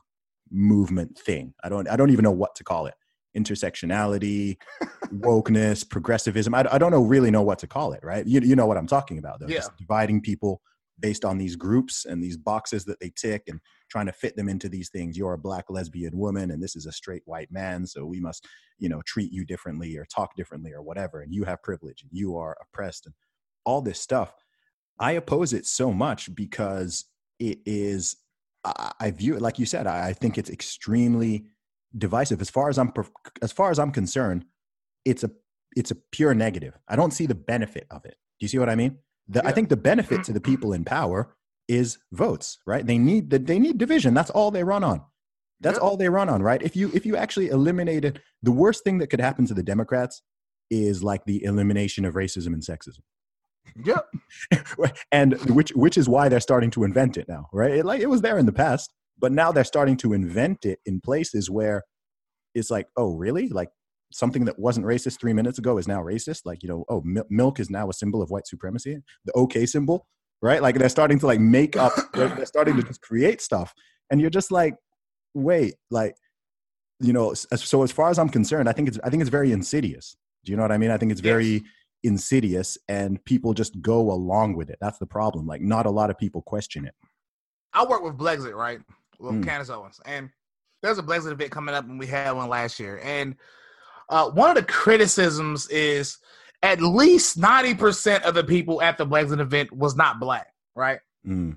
movement 0.50 1.18
thing. 1.18 1.54
I 1.64 1.68
don't 1.68 1.88
I 1.88 1.96
don't 1.96 2.10
even 2.10 2.24
know 2.24 2.30
what 2.30 2.54
to 2.56 2.64
call 2.64 2.86
it. 2.86 2.94
Intersectionality, 3.36 4.56
wokeness, 5.14 5.88
progressivism. 5.88 6.54
I, 6.54 6.66
I 6.70 6.78
don't 6.78 6.90
know 6.90 7.02
really 7.02 7.30
know 7.30 7.42
what 7.42 7.58
to 7.60 7.66
call 7.66 7.92
it, 7.92 8.00
right? 8.02 8.26
You, 8.26 8.40
you 8.40 8.56
know 8.56 8.66
what 8.66 8.76
I'm 8.76 8.86
talking 8.86 9.18
about, 9.18 9.40
though. 9.40 9.46
Just 9.56 9.76
dividing 9.76 10.20
people 10.20 10.60
based 11.00 11.24
on 11.24 11.36
these 11.36 11.56
groups 11.56 12.04
and 12.06 12.22
these 12.22 12.36
boxes 12.36 12.84
that 12.84 12.98
they 13.00 13.10
tick 13.14 13.42
and 13.48 13.60
trying 13.90 14.06
to 14.06 14.12
fit 14.12 14.36
them 14.36 14.48
into 14.48 14.68
these 14.68 14.88
things. 14.88 15.18
You're 15.18 15.34
a 15.34 15.38
black 15.38 15.66
lesbian 15.68 16.16
woman 16.16 16.50
and 16.50 16.62
this 16.62 16.76
is 16.76 16.86
a 16.86 16.92
straight 16.92 17.22
white 17.26 17.50
man, 17.50 17.86
so 17.86 18.06
we 18.06 18.20
must, 18.20 18.46
you 18.78 18.88
know, 18.88 19.02
treat 19.02 19.32
you 19.32 19.44
differently 19.44 19.96
or 19.96 20.06
talk 20.06 20.34
differently 20.36 20.72
or 20.72 20.82
whatever. 20.82 21.20
And 21.20 21.34
you 21.34 21.44
have 21.44 21.62
privilege 21.62 22.02
and 22.02 22.10
you 22.12 22.36
are 22.36 22.56
oppressed 22.62 23.06
and 23.06 23.14
all 23.64 23.82
this 23.82 24.00
stuff. 24.00 24.32
I 24.98 25.12
oppose 25.12 25.52
it 25.52 25.66
so 25.66 25.92
much 25.92 26.34
because 26.34 27.04
it 27.38 27.58
is, 27.66 28.16
I, 28.64 28.92
I 29.00 29.10
view 29.10 29.34
it 29.34 29.42
like 29.42 29.58
you 29.58 29.66
said. 29.66 29.86
I, 29.86 30.08
I 30.08 30.12
think 30.12 30.38
it's 30.38 30.50
extremely 30.50 31.46
divisive. 31.96 32.40
As 32.40 32.50
far 32.50 32.68
as 32.68 32.78
I'm, 32.78 32.92
as 33.42 33.52
far 33.52 33.70
as 33.70 33.78
I'm 33.78 33.90
concerned, 33.92 34.44
it's 35.04 35.24
a 35.24 35.30
it's 35.74 35.90
a 35.90 35.94
pure 35.94 36.34
negative. 36.34 36.74
I 36.88 36.96
don't 36.96 37.12
see 37.12 37.26
the 37.26 37.34
benefit 37.34 37.86
of 37.90 38.04
it. 38.04 38.16
Do 38.38 38.44
you 38.44 38.48
see 38.48 38.58
what 38.58 38.68
I 38.68 38.74
mean? 38.74 38.98
The, 39.28 39.46
I 39.46 39.52
think 39.52 39.68
the 39.68 39.76
benefit 39.76 40.24
to 40.24 40.32
the 40.32 40.40
people 40.40 40.72
in 40.72 40.84
power 40.84 41.34
is 41.68 41.98
votes, 42.12 42.58
right? 42.66 42.84
They 42.86 42.98
need 42.98 43.30
the, 43.30 43.38
they 43.38 43.58
need 43.58 43.78
division. 43.78 44.14
That's 44.14 44.30
all 44.30 44.50
they 44.50 44.64
run 44.64 44.84
on. 44.84 45.02
That's 45.60 45.78
Yeah. 45.78 45.82
all 45.84 45.96
they 45.96 46.08
run 46.08 46.28
on, 46.28 46.42
right? 46.42 46.60
If 46.60 46.76
you 46.76 46.90
if 46.92 47.06
you 47.06 47.16
actually 47.16 47.48
eliminated 47.48 48.20
the 48.42 48.52
worst 48.52 48.84
thing 48.84 48.98
that 48.98 49.06
could 49.08 49.20
happen 49.20 49.46
to 49.46 49.54
the 49.54 49.62
Democrats 49.62 50.22
is 50.70 51.02
like 51.04 51.24
the 51.24 51.44
elimination 51.44 52.04
of 52.04 52.14
racism 52.14 52.48
and 52.48 52.62
sexism. 52.62 53.00
Yep. 53.84 54.08
and 55.12 55.34
which 55.54 55.70
which 55.70 55.96
is 55.96 56.08
why 56.08 56.28
they're 56.28 56.40
starting 56.40 56.70
to 56.72 56.84
invent 56.84 57.16
it 57.16 57.28
now, 57.28 57.48
right? 57.52 57.70
It, 57.72 57.84
like 57.86 58.00
it 58.00 58.10
was 58.10 58.20
there 58.22 58.38
in 58.38 58.46
the 58.46 58.52
past, 58.52 58.92
but 59.18 59.32
now 59.32 59.52
they're 59.52 59.64
starting 59.64 59.96
to 59.98 60.12
invent 60.12 60.64
it 60.64 60.80
in 60.86 61.00
places 61.00 61.50
where 61.50 61.84
it's 62.54 62.70
like, 62.70 62.86
oh, 62.96 63.14
really? 63.14 63.48
Like 63.48 63.70
something 64.12 64.44
that 64.44 64.58
wasn't 64.58 64.84
racist 64.86 65.18
three 65.20 65.32
minutes 65.32 65.58
ago 65.58 65.78
is 65.78 65.88
now 65.88 66.00
racist. 66.02 66.42
Like 66.44 66.62
you 66.62 66.68
know, 66.68 66.84
oh, 66.88 67.02
mil- 67.04 67.26
milk 67.30 67.60
is 67.60 67.70
now 67.70 67.88
a 67.88 67.92
symbol 67.92 68.22
of 68.22 68.30
white 68.30 68.46
supremacy. 68.46 68.98
The 69.24 69.32
OK 69.32 69.66
symbol, 69.66 70.06
right? 70.42 70.60
Like 70.62 70.78
they're 70.78 70.88
starting 70.88 71.18
to 71.20 71.26
like 71.26 71.40
make 71.40 71.76
up. 71.76 71.92
they're, 72.14 72.28
they're 72.28 72.46
starting 72.46 72.76
to 72.76 72.82
just 72.82 73.00
create 73.00 73.40
stuff, 73.40 73.72
and 74.10 74.20
you're 74.20 74.30
just 74.30 74.50
like, 74.50 74.74
wait, 75.34 75.74
like 75.90 76.14
you 77.00 77.12
know. 77.12 77.34
So 77.34 77.82
as 77.82 77.92
far 77.92 78.10
as 78.10 78.18
I'm 78.18 78.28
concerned, 78.28 78.68
I 78.68 78.72
think 78.72 78.88
it's 78.88 78.98
I 79.04 79.10
think 79.10 79.20
it's 79.22 79.30
very 79.30 79.52
insidious. 79.52 80.16
Do 80.44 80.52
you 80.52 80.56
know 80.56 80.62
what 80.62 80.72
I 80.72 80.78
mean? 80.78 80.90
I 80.90 80.98
think 80.98 81.12
it's 81.12 81.20
very 81.20 81.46
Yes. 81.46 81.62
insidious 82.02 82.78
and 82.88 83.24
people 83.24 83.54
just 83.54 83.80
go 83.80 84.10
along 84.10 84.56
with 84.56 84.68
it. 84.70 84.78
That's 84.80 84.98
the 84.98 85.06
problem. 85.06 85.46
Like 85.46 85.60
not 85.60 85.86
a 85.86 85.90
lot 85.90 86.10
of 86.10 86.18
people 86.18 86.42
question 86.42 86.84
it. 86.84 86.94
I 87.72 87.84
work 87.86 88.02
with 88.02 88.18
Blexit, 88.18 88.54
right? 88.54 88.80
Well, 89.22 89.32
Mm. 89.34 89.44
Candace 89.44 89.70
Owens, 89.70 90.00
and 90.04 90.30
there's 90.82 90.98
a 90.98 91.02
Blexit 91.02 91.30
event 91.30 91.52
coming 91.52 91.74
up, 91.74 91.84
and 91.84 91.98
we 91.98 92.08
had 92.08 92.32
one 92.32 92.48
last 92.48 92.80
year. 92.80 93.00
And 93.04 93.36
uh, 94.08 94.30
one 94.30 94.50
of 94.50 94.56
the 94.56 94.64
criticisms 94.64 95.68
is 95.68 96.18
at 96.62 96.82
least 96.82 97.38
ninety 97.38 97.74
percent 97.74 98.24
of 98.24 98.34
the 98.34 98.42
people 98.42 98.82
at 98.82 98.98
the 98.98 99.06
Blexit 99.06 99.38
event 99.40 99.70
was 99.72 99.94
not 99.94 100.18
black, 100.18 100.48
right? 100.74 100.98
Mm. 101.26 101.56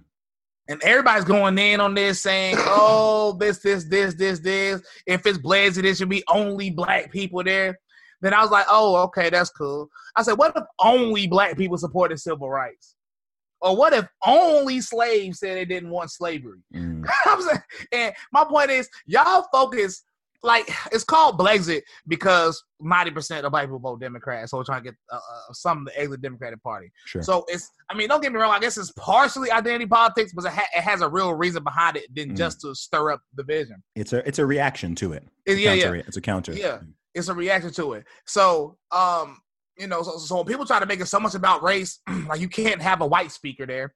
And 0.68 0.84
everybody's 0.84 1.26
going 1.26 1.58
in 1.58 1.80
on 1.80 1.96
this, 1.96 2.22
saying, 2.22 2.56
"Oh, 2.60 3.36
this, 3.40 3.60
this, 3.60 3.86
this, 3.86 4.14
this, 4.14 4.40
this. 4.40 4.82
If 5.08 5.26
it's 5.26 5.40
Blexit, 5.40 5.86
it 5.86 5.98
should 5.98 6.10
be 6.10 6.24
only 6.30 6.70
black 6.70 7.12
people 7.12 7.44
there." 7.44 7.80
Then 8.22 8.34
I 8.34 8.42
was 8.42 8.52
like, 8.52 8.68
"Oh, 8.70 8.96
okay, 9.06 9.32
that's 9.32 9.50
cool." 9.50 9.90
I 10.16 10.22
said, 10.22 10.38
"What 10.38 10.56
if 10.56 10.64
only 10.80 11.26
black 11.26 11.58
people 11.58 11.78
supported 11.80 12.20
civil 12.20 12.50
rights?" 12.50 12.95
Or 13.62 13.76
what 13.76 13.94
if 13.94 14.06
only 14.26 14.82
slaves 14.82 15.40
said 15.40 15.58
they 15.58 15.66
didn't 15.66 15.90
want 15.90 16.12
slavery? 16.12 16.60
Mm. 16.74 17.06
I'm 17.26 17.42
saying, 17.42 17.62
and 17.92 18.14
my 18.32 18.44
point 18.46 18.70
is, 18.70 18.88
y'all 19.06 19.46
focus 19.52 20.04
like 20.44 20.70
it's 20.92 21.04
called 21.04 21.40
Blexit 21.40 21.82
because 22.08 22.62
ninety 22.80 23.10
percent 23.10 23.46
of 23.46 23.52
black 23.52 23.64
people 23.66 23.80
vote 23.80 24.00
Democrat, 24.00 24.48
so 24.48 24.58
we're 24.58 24.64
trying 24.64 24.84
to 24.84 24.92
get 24.92 24.96
uh, 25.12 25.16
uh, 25.16 25.54
some 25.54 25.80
of 25.80 25.86
the 25.86 26.00
exit 26.00 26.22
Democratic 26.22 26.62
Party. 26.62 26.92
Sure. 27.06 27.24
So 27.24 27.46
it's, 27.48 27.72
I 27.90 27.96
mean, 27.96 28.10
don't 28.10 28.22
get 28.22 28.32
me 28.32 28.40
wrong. 28.40 28.52
I 28.54 28.60
guess 28.60 28.78
it's 28.78 28.92
partially 28.92 29.50
identity 29.50 29.88
politics, 29.88 30.34
but 30.36 30.46
it, 30.46 30.52
ha- 30.52 30.68
it 30.76 30.82
has 30.82 31.02
a 31.02 31.10
real 31.10 31.34
reason 31.34 31.64
behind 31.64 31.98
it 31.98 32.14
than 32.14 32.32
Mm. 32.32 32.38
just 32.38 32.62
to 32.62 32.76
stir 32.76 33.14
up 33.14 33.22
division. 33.36 33.82
it's 33.96 34.14
a 34.14 34.28
it's 34.28 34.38
a 34.38 34.46
reaction 34.46 34.94
to 34.96 35.14
it. 35.14 35.24
It- 35.48 35.58
yeah, 35.58 35.76
Counter- 35.78 35.96
yeah, 35.96 36.04
It's 36.08 36.18
a 36.18 36.22
counter. 36.22 36.54
Yeah. 36.54 36.80
it's 37.16 37.30
a 37.30 37.34
reaction 37.34 37.72
to 37.74 37.94
it. 37.94 38.06
So, 38.28 38.78
um, 38.92 39.40
you 39.78 39.88
know, 39.88 40.04
so, 40.04 40.18
so 40.18 40.38
when 40.38 40.46
people 40.46 40.66
try 40.66 40.80
to 40.80 40.86
make 40.86 41.00
it 41.00 41.08
so 41.08 41.20
much 41.20 41.36
about 41.36 41.64
race, 41.64 42.00
like 42.28 42.40
you 42.40 42.50
can't 42.50 42.82
have 42.82 43.02
a 43.02 43.08
white 43.08 43.32
speaker 43.32 43.66
there, 43.66 43.94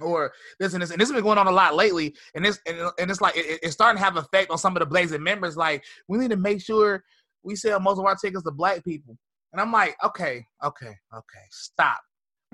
or 0.00 0.32
this 0.58 0.74
and 0.74 0.82
this, 0.82 0.90
and 0.90 1.00
this 1.00 1.08
has 1.08 1.14
been 1.14 1.24
going 1.24 1.38
on 1.38 1.46
a 1.46 1.52
lot 1.52 1.74
lately, 1.74 2.14
and 2.34 2.44
this 2.44 2.58
and, 2.66 2.78
and 2.98 3.10
it's 3.10 3.20
like 3.20 3.36
it, 3.36 3.60
it's 3.62 3.74
starting 3.74 3.98
to 3.98 4.04
have 4.04 4.16
effect 4.16 4.50
on 4.50 4.58
some 4.58 4.76
of 4.76 4.80
the 4.80 4.94
Blexit 4.94 5.20
members. 5.20 5.56
Like 5.56 5.84
we 6.08 6.18
need 6.18 6.30
to 6.30 6.36
make 6.36 6.60
sure 6.60 7.04
we 7.42 7.56
sell 7.56 7.80
most 7.80 7.98
of 7.98 8.04
our 8.04 8.16
tickets 8.16 8.44
to 8.44 8.50
black 8.50 8.84
people, 8.84 9.16
and 9.52 9.60
I'm 9.60 9.72
like, 9.72 9.96
okay, 10.04 10.44
okay, 10.64 10.94
okay, 11.14 11.44
stop. 11.50 12.00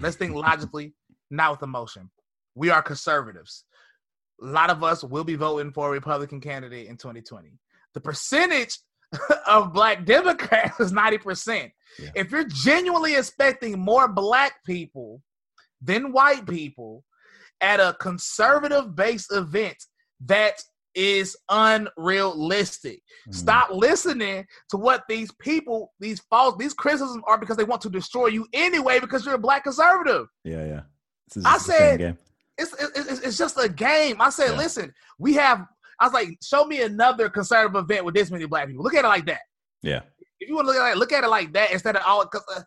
Let's 0.01 0.17
think 0.17 0.35
logically, 0.35 0.95
not 1.31 1.53
with 1.53 1.63
emotion. 1.63 2.11
We 2.55 2.71
are 2.71 2.83
conservatives. 2.83 3.65
A 4.43 4.47
lot 4.47 4.71
of 4.71 4.83
us 4.83 5.05
will 5.05 5.25
be 5.25 5.37
voting 5.37 5.73
for 5.73 5.89
a 5.89 5.93
Republican 5.93 6.41
candidate 6.41 6.89
in 6.89 6.97
2020. 6.97 7.51
The 7.95 8.01
percentage 8.01 8.79
of 9.47 9.73
black 9.73 10.05
Democrats 10.05 10.81
is 10.81 10.93
90%. 10.93 11.71
Yeah. 11.99 12.11
If 12.15 12.31
you're 12.31 12.45
genuinely 12.49 13.17
expecting 13.17 13.79
more 13.79 14.09
black 14.09 14.65
people 14.65 15.23
than 15.81 16.13
white 16.13 16.47
people 16.47 17.05
at 17.61 17.81
a 17.81 17.97
conservative 18.01 18.95
based 18.97 19.33
event, 19.33 19.77
that 20.27 20.55
is 20.95 21.37
unrealistic. 21.49 23.03
Mm. 23.29 23.35
Stop 23.35 23.71
listening 23.73 24.47
to 24.71 24.77
what 24.77 25.05
these 25.09 25.31
people, 25.41 25.93
these 26.01 26.21
false, 26.31 26.57
these 26.59 26.75
criticisms 26.75 27.23
are 27.27 27.39
because 27.39 27.57
they 27.57 27.65
want 27.65 27.83
to 27.83 27.91
destroy 27.91 28.27
you 28.27 28.47
anyway 28.53 29.01
because 29.01 29.25
you're 29.25 29.35
a 29.35 29.39
black 29.39 29.65
conservative. 29.65 30.27
Yeah, 30.45 30.65
yeah. 30.67 30.81
This 31.29 31.37
is 31.39 31.45
I 31.45 31.59
said- 31.59 32.17
It's, 32.59 32.75
it's, 32.79 33.21
it's 33.21 33.39
just 33.39 33.59
a 33.59 33.69
game. 33.69 34.21
I 34.21 34.31
said, 34.31 34.51
Yeah. 34.51 34.57
listen, 34.59 34.95
we 35.19 35.35
have, 35.35 35.65
I 36.03 36.07
was 36.07 36.13
like, 36.13 36.37
show 36.43 36.65
me 36.65 36.83
another 36.83 37.29
conservative 37.29 37.85
event 37.85 38.05
with 38.05 38.15
this 38.15 38.31
many 38.31 38.45
black 38.47 38.67
people. 38.67 38.83
Look 38.83 38.95
at 38.95 39.05
it 39.05 39.09
like 39.09 39.27
that. 39.27 39.43
Yeah. 39.83 40.01
if 40.41 40.49
you 40.49 40.55
want 40.57 40.67
to 40.67 40.73
look 40.73 40.81
at 40.83 40.93
it, 40.93 40.99
look 40.99 41.13
at 41.13 41.23
it 41.25 41.29
like 41.29 41.53
that 41.53 41.71
instead 41.71 41.95
of 41.97 42.03
all. 42.05 42.27
Cause 42.27 42.43
uh, 42.55 42.63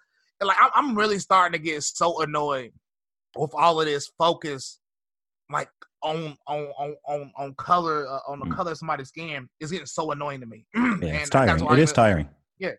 like 0.45 0.57
I'm, 0.61 0.69
I'm 0.73 0.97
really 0.97 1.19
starting 1.19 1.51
to 1.59 1.63
get 1.63 1.83
so 1.83 2.21
annoyed 2.21 2.71
with 3.35 3.51
all 3.53 3.79
of 3.81 3.85
this 3.87 4.09
focus, 4.17 4.79
like 5.51 5.69
on 6.01 6.37
on 6.47 6.67
on 6.77 6.95
on 7.07 7.31
on 7.37 7.53
color 7.55 8.07
uh, 8.07 8.19
on 8.31 8.39
the 8.39 8.45
Mm. 8.45 8.55
color 8.55 8.71
of 8.71 8.77
somebody's 8.77 9.09
skin. 9.09 9.49
It's 9.59 9.71
getting 9.71 9.85
so 9.85 10.11
annoying 10.11 10.39
to 10.39 10.45
me. 10.45 10.65
Yeah, 10.75 11.15
it's 11.15 11.29
tiring. 11.29 11.61
It 11.71 11.79
is 11.79 11.91
tiring. 11.91 12.25
tiring. 12.61 12.77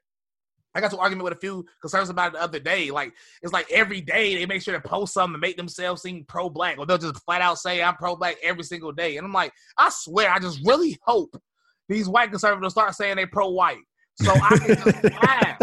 I 0.76 0.80
got 0.80 0.90
to 0.90 0.98
argument 0.98 1.24
with 1.24 1.32
a 1.32 1.40
few 1.40 1.64
concerns 1.80 2.10
about 2.10 2.28
it 2.28 2.32
the 2.34 2.42
other 2.42 2.58
day. 2.58 2.90
Like 2.90 3.14
it's 3.42 3.52
like 3.52 3.70
every 3.72 4.02
day 4.02 4.36
they 4.36 4.44
make 4.44 4.60
sure 4.60 4.74
to 4.74 4.88
post 4.88 5.14
something 5.14 5.32
to 5.32 5.38
make 5.38 5.56
themselves 5.56 6.02
seem 6.02 6.24
pro-black, 6.28 6.78
or 6.78 6.84
they'll 6.84 6.98
just 6.98 7.24
flat 7.24 7.40
out 7.40 7.58
say 7.58 7.82
I'm 7.82 7.96
pro-black 7.96 8.36
every 8.42 8.62
single 8.62 8.92
day. 8.92 9.16
And 9.16 9.26
I'm 9.26 9.32
like, 9.32 9.52
I 9.78 9.88
swear, 9.90 10.30
I 10.30 10.38
just 10.38 10.60
really 10.64 10.98
hope 11.02 11.40
these 11.88 12.08
white 12.08 12.30
conservatives 12.30 12.74
start 12.74 12.94
saying 12.94 13.16
they 13.16 13.26
pro-white, 13.26 13.78
so 14.20 14.32
I 14.32 14.58
can 14.58 14.76
just 14.76 15.04
laugh. 15.22 15.58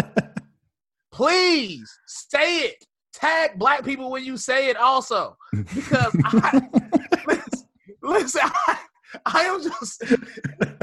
Please 1.12 1.92
say 2.08 2.62
it. 2.62 2.86
Tag 3.14 3.60
black 3.60 3.86
people 3.86 4.10
when 4.10 4.26
you 4.26 4.38
say 4.38 4.70
it, 4.70 4.78
also, 4.78 5.38
because 5.52 6.16
I 6.26 6.62
listen. 7.28 7.68
listen 8.02 8.42
I, 8.44 8.80
I 9.28 9.42
am 9.44 9.62
just. 9.62 10.04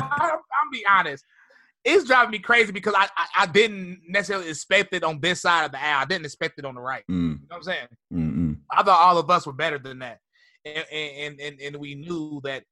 I, 0.01 0.31
I'm 0.31 0.71
be 0.71 0.87
honest 0.89 1.25
it's 1.85 2.05
driving 2.07 2.31
me 2.33 2.39
crazy 2.39 2.73
because 2.73 2.95
I, 2.97 3.09
I 3.17 3.27
I 3.41 3.47
didn't 3.47 4.03
necessarily 4.09 4.49
expect 4.49 4.93
it 4.95 5.03
on 5.05 5.21
this 5.21 5.41
side 5.43 5.65
of 5.65 5.73
the 5.73 5.83
aisle. 5.83 6.01
I 6.03 6.05
didn't 6.05 6.27
expect 6.27 6.59
it 6.59 6.65
on 6.65 6.75
the 6.75 6.81
right. 6.81 7.05
Mm, 7.11 7.15
You 7.15 7.25
know 7.25 7.39
what 7.49 7.57
I'm 7.57 7.63
saying? 7.63 7.89
mm, 8.13 8.37
mm. 8.37 8.57
I 8.71 8.83
thought 8.83 9.01
all 9.01 9.19
of 9.19 9.31
us 9.31 9.47
were 9.47 9.53
better 9.53 9.79
than 9.79 9.99
that, 10.01 10.19
and 10.65 10.85
and 10.93 11.41
and, 11.41 11.61
and 11.61 11.77
we 11.77 11.95
knew 11.95 12.41
that 12.45 12.65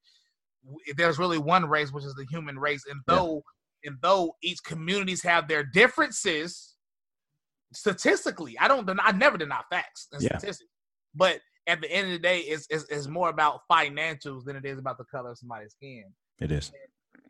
there's 0.97 1.17
really 1.19 1.37
one 1.37 1.65
race, 1.65 1.91
which 1.91 2.03
is 2.05 2.13
the 2.15 2.25
human 2.29 2.59
race. 2.59 2.83
And 2.89 3.01
Yeah. 3.07 3.15
though 3.15 3.43
and 3.83 3.97
though 4.01 4.35
each 4.43 4.63
communities 4.63 5.23
have 5.23 5.47
their 5.47 5.63
differences, 5.63 6.75
statistically, 7.73 8.57
I 8.59 8.67
don't 8.67 8.85
deny, 8.85 9.03
I 9.05 9.11
never 9.13 9.37
deny 9.37 9.61
facts 9.69 10.07
and 10.11 10.21
Yeah. 10.21 10.37
statistics, 10.37 10.69
but 11.15 11.39
at 11.67 11.81
the 11.81 11.91
end 11.91 12.07
of 12.07 12.13
the 12.13 12.19
day, 12.19 12.39
it's, 12.41 12.65
it's 12.69 12.85
it's 12.89 13.07
more 13.07 13.29
about 13.29 13.61
financials 13.71 14.43
than 14.45 14.55
it 14.55 14.65
is 14.65 14.79
about 14.79 14.97
the 14.97 15.05
color 15.05 15.31
of 15.31 15.37
somebody's 15.37 15.71
skin. 15.73 16.05
It 16.39 16.51
is. 16.51 16.71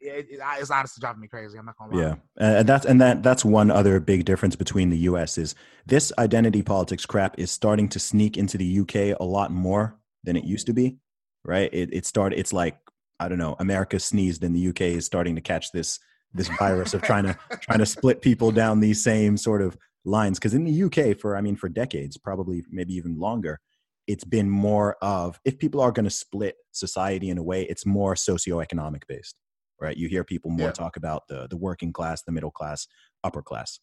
It, 0.02 0.28
it, 0.30 0.40
it's 0.60 0.72
honestly 0.72 1.02
driving 1.02 1.22
me 1.22 1.28
crazy. 1.28 1.58
I'm 1.58 1.66
not 1.66 1.78
gonna 1.78 1.96
lie. 1.96 2.02
Yeah, 2.02 2.16
and 2.38 2.58
and 2.58 2.70
that's 2.70 2.86
and 2.86 3.02
that 3.02 3.24
that's 3.24 3.44
one 3.44 3.72
other 3.72 4.00
big 4.00 4.26
difference 4.26 4.56
between 4.56 4.90
the 4.90 4.98
U.S. 5.00 5.38
is 5.38 5.56
this 5.86 6.12
identity 6.18 6.62
politics 6.62 7.06
crap 7.06 7.38
is 7.38 7.52
starting 7.52 7.90
to 7.90 8.00
sneak 8.00 8.38
into 8.38 8.58
the 8.58 8.66
U.K. 8.66 9.16
a 9.20 9.24
lot 9.24 9.52
more 9.52 9.98
than 10.24 10.36
it 10.36 10.44
used 10.44 10.68
to 10.68 10.74
be, 10.74 10.98
right? 11.44 11.70
It 11.74 11.94
it 11.94 12.06
started. 12.06 12.40
It's 12.40 12.54
like 12.54 12.78
I 13.20 13.28
don't 13.28 13.38
know. 13.38 13.56
America 13.60 14.00
sneezed, 14.00 14.44
and 14.44 14.56
the 14.56 14.60
U.K. 14.60 14.94
is 14.94 15.06
starting 15.06 15.36
to 15.36 15.42
catch 15.42 15.72
this 15.72 16.00
this 16.34 16.48
virus 16.60 16.94
of 16.94 17.02
trying 17.02 17.26
to 17.26 17.38
trying 17.62 17.80
to 17.80 17.86
split 17.86 18.22
people 18.22 18.52
down 18.52 18.80
these 18.80 19.04
same 19.04 19.38
sort 19.38 19.62
of 19.62 19.78
lines. 20.06 20.40
Because 20.40 20.54
in 20.54 20.64
the 20.64 20.84
UK, 20.84 21.18
for 21.18 21.36
I 21.36 21.42
mean, 21.42 21.56
for 21.56 21.70
decades, 21.70 22.18
probably 22.18 22.64
maybe 22.70 22.94
even 22.94 23.20
longer, 23.20 23.60
it's 24.08 24.24
been 24.24 24.50
more 24.50 24.98
of 25.02 25.40
if 25.46 25.58
people 25.58 25.82
are 25.82 25.92
going 25.92 26.06
to 26.06 26.10
split 26.10 26.56
society 26.72 27.30
in 27.30 27.38
a 27.38 27.44
way, 27.44 27.64
it's 27.64 27.86
more 27.86 28.16
socioeconomic 28.16 29.04
based, 29.08 29.36
right? 29.82 29.96
You 29.98 30.08
hear 30.08 30.24
people 30.24 30.52
more 30.52 30.68
Yeah. 30.68 30.72
talk 30.74 30.98
about 30.98 31.28
the 31.28 31.48
the 31.48 31.58
working 31.58 31.92
class, 31.94 32.22
the 32.24 32.32
middle 32.32 32.52
class, 32.52 32.88
upper 33.24 33.42
class. 33.42 33.80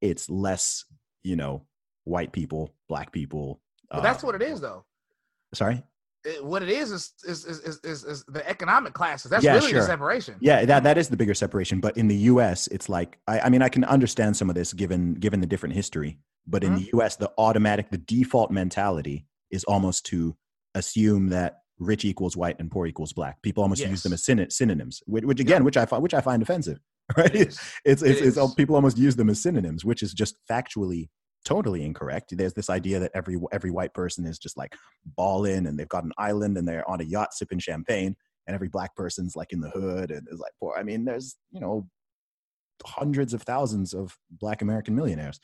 It's 0.00 0.28
less, 0.30 0.84
you 1.22 1.36
know, 1.36 1.66
white 2.04 2.32
people, 2.32 2.74
black 2.88 3.12
people. 3.12 3.60
But 3.90 4.02
that's 4.02 4.22
uh, 4.22 4.26
what 4.26 4.34
it 4.34 4.42
is, 4.42 4.60
though. 4.60 4.84
Sorry. 5.54 5.82
It- 6.24 6.44
what 6.44 6.62
it 6.62 6.68
is 6.68 6.90
is 6.92 7.12
is, 7.24 7.44
is 7.46 7.80
is 7.84 8.04
is 8.04 8.24
the 8.26 8.46
economic 8.48 8.92
classes. 8.92 9.30
That's 9.30 9.44
Yeah, 9.44 9.54
really 9.54 9.70
sure. 9.70 9.80
the 9.80 9.86
separation. 9.86 10.34
Yeah, 10.40 10.64
that 10.64 10.82
that 10.82 10.98
is 10.98 11.08
the 11.08 11.16
bigger 11.16 11.34
separation. 11.34 11.80
But 11.80 11.96
in 11.96 12.08
the 12.08 12.16
U.S., 12.32 12.66
it's 12.68 12.88
like 12.88 13.18
I, 13.26 13.40
I 13.40 13.48
mean, 13.48 13.62
I 13.62 13.68
can 13.68 13.84
understand 13.84 14.36
some 14.36 14.48
of 14.50 14.54
this 14.56 14.72
given 14.72 15.14
given 15.14 15.40
the 15.40 15.46
different 15.46 15.74
history. 15.74 16.18
But 16.46 16.64
in 16.64 16.72
Mhm. 16.72 16.76
the 16.78 16.90
U.S., 16.94 17.16
the 17.16 17.30
automatic, 17.38 17.90
the 17.90 17.98
default 17.98 18.50
mentality 18.50 19.26
is 19.50 19.64
almost 19.64 20.06
to 20.06 20.36
assume 20.74 21.28
that 21.28 21.62
rich 21.78 22.04
equals 22.04 22.36
white 22.36 22.58
and 22.58 22.70
poor 22.70 22.86
equals 22.86 23.12
black. 23.12 23.40
People 23.42 23.62
almost 23.62 23.82
use 23.84 24.02
them 24.02 24.12
as 24.12 24.24
syn- 24.24 24.50
synonyms, 24.50 25.02
which, 25.06 25.24
which 25.24 25.40
again, 25.40 25.64
which 25.64 25.76
I 25.76 25.86
find 25.86 26.02
which 26.02 26.14
I 26.14 26.20
find 26.20 26.42
offensive. 26.42 26.78
Right? 27.16 27.34
It. 27.34 27.48
It's 27.86 28.02
it's, 28.02 28.02
It 28.02 28.36
it's 28.36 28.54
people 28.54 28.74
almost 28.74 28.98
use 28.98 29.16
them 29.16 29.30
as 29.30 29.40
synonyms, 29.40 29.82
which 29.82 30.02
is 30.02 30.12
just 30.12 30.36
factually 30.50 31.08
totally 31.42 31.82
incorrect. 31.82 32.36
There's 32.36 32.52
this 32.52 32.68
idea 32.68 32.98
that 33.00 33.12
every 33.14 33.38
every 33.50 33.70
white 33.70 33.94
person 33.94 34.26
is 34.26 34.38
just 34.38 34.58
like 34.58 34.76
balling 35.16 35.66
and 35.66 35.78
they've 35.78 35.88
got 35.88 36.04
an 36.04 36.12
island 36.18 36.58
and 36.58 36.68
they're 36.68 36.88
on 36.88 37.00
a 37.00 37.04
yacht 37.04 37.32
sipping 37.32 37.60
champagne, 37.60 38.14
and 38.46 38.54
every 38.54 38.68
black 38.68 38.94
person's 38.94 39.36
like 39.36 39.52
in 39.54 39.60
the 39.60 39.70
hood 39.70 40.10
and 40.10 40.28
is 40.30 40.38
like 40.38 40.52
poor. 40.60 40.74
I 40.78 40.82
mean, 40.82 41.06
there's 41.06 41.36
you 41.50 41.60
know 41.60 41.88
hundreds 42.84 43.32
of 43.32 43.42
thousands 43.42 43.94
of 43.94 44.16
black 44.30 44.62
American 44.62 44.94
millionaires. 44.94 45.40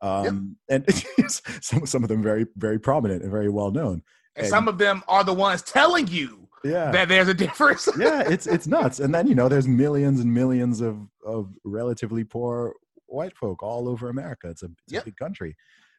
Um, 0.00 0.56
and 0.70 0.84
some 1.28 1.84
some 1.86 2.02
of 2.04 2.08
them 2.08 2.22
very 2.22 2.46
very 2.56 2.78
prominent 2.78 3.22
and 3.22 3.30
very 3.32 3.48
well 3.48 3.72
known. 3.72 4.02
And 4.38 4.46
some 4.48 4.68
of 4.68 4.78
them 4.78 5.02
are 5.08 5.24
the 5.24 5.34
ones 5.34 5.62
telling 5.62 6.06
you 6.08 6.48
Yeah, 6.64 6.90
that 6.92 7.08
there's 7.08 7.28
a 7.28 7.34
difference. 7.34 7.88
yeah, 7.98 8.22
it's 8.22 8.46
it's 8.46 8.66
nuts. 8.66 9.00
And 9.00 9.14
then 9.14 9.26
you 9.26 9.34
know, 9.34 9.48
there's 9.48 9.68
millions 9.68 10.20
and 10.20 10.32
millions 10.32 10.80
of 10.80 10.98
of 11.26 11.50
relatively 11.64 12.24
poor 12.24 12.74
white 13.06 13.36
folk 13.36 13.62
all 13.62 13.88
over 13.88 14.08
America. 14.08 14.50
It's 14.50 14.62
a, 14.62 14.66
it's 14.66 14.92
Yep. 14.94 15.02
a 15.02 15.04
big 15.06 15.16
country. 15.16 15.56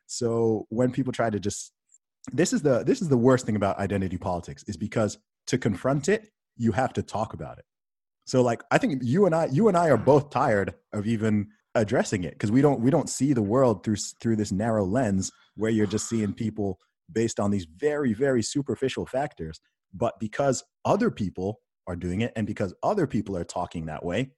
So 0.07 0.65
when 0.69 0.91
people 0.91 1.13
try 1.13 1.29
to 1.29 1.39
just 1.39 1.71
this 2.31 2.53
is 2.53 2.61
the 2.61 2.83
this 2.83 3.01
is 3.01 3.09
the 3.09 3.17
worst 3.17 3.45
thing 3.45 3.55
about 3.55 3.77
identity 3.79 4.17
politics 4.17 4.63
is 4.67 4.77
because 4.77 5.17
to 5.47 5.57
confront 5.57 6.09
it, 6.09 6.29
you 6.57 6.71
have 6.73 6.93
to 6.93 7.01
talk 7.03 7.33
about 7.33 7.57
it. 7.57 7.65
So 8.25 8.41
like 8.41 8.63
I 8.71 8.77
think 8.77 9.01
you 9.03 9.25
and 9.25 9.33
I 9.35 9.45
you 9.51 9.67
and 9.67 9.77
I 9.77 9.89
are 9.89 9.97
both 9.97 10.29
tired 10.29 10.75
of 10.93 11.07
even 11.07 11.47
addressing 11.75 12.23
it 12.23 12.33
because 12.33 12.51
we 12.51 12.61
don't 12.61 12.79
we 12.81 12.91
don't 12.91 13.09
see 13.09 13.33
the 13.33 13.41
world 13.41 13.83
through 13.83 13.95
through 14.21 14.35
this 14.35 14.51
narrow 14.51 14.85
lens 14.85 15.31
where 15.55 15.71
you're 15.71 15.87
just 15.87 16.09
seeing 16.09 16.33
people 16.33 16.79
based 17.11 17.39
on 17.39 17.51
these 17.51 17.65
very 17.77 18.13
very 18.13 18.41
superficial 18.43 19.05
factors 19.05 19.59
but 19.93 20.19
because 20.19 20.63
other 20.85 21.09
people 21.09 21.59
are 21.87 21.95
doing 21.95 22.21
it 22.21 22.31
and 22.35 22.45
because 22.45 22.73
other 22.83 23.07
people 23.07 23.35
are 23.35 23.43
talking 23.43 23.85
that 23.87 24.05
way 24.05 24.29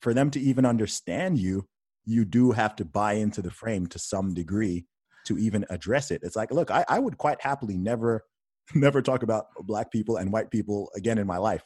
for 0.00 0.14
them 0.14 0.30
to 0.30 0.40
even 0.40 0.64
understand 0.64 1.38
you 1.38 1.66
you 2.06 2.24
do 2.24 2.52
have 2.52 2.76
to 2.76 2.84
buy 2.84 3.14
into 3.14 3.40
the 3.40 3.50
frame 3.50 3.86
to 3.86 3.98
some 3.98 4.34
degree 4.34 4.84
to 5.24 5.38
even 5.38 5.64
address 5.70 6.10
it. 6.10 6.20
It's 6.22 6.36
like 6.36 6.50
look 6.50 6.70
i, 6.70 6.84
I 6.88 6.98
would 6.98 7.18
quite 7.18 7.40
happily 7.40 7.76
never 7.76 8.22
never 8.74 9.02
talk 9.02 9.22
about 9.22 9.46
black 9.62 9.90
people 9.90 10.16
and 10.16 10.32
white 10.32 10.50
people 10.50 10.90
again 10.96 11.18
in 11.18 11.26
my 11.26 11.38
life. 11.38 11.62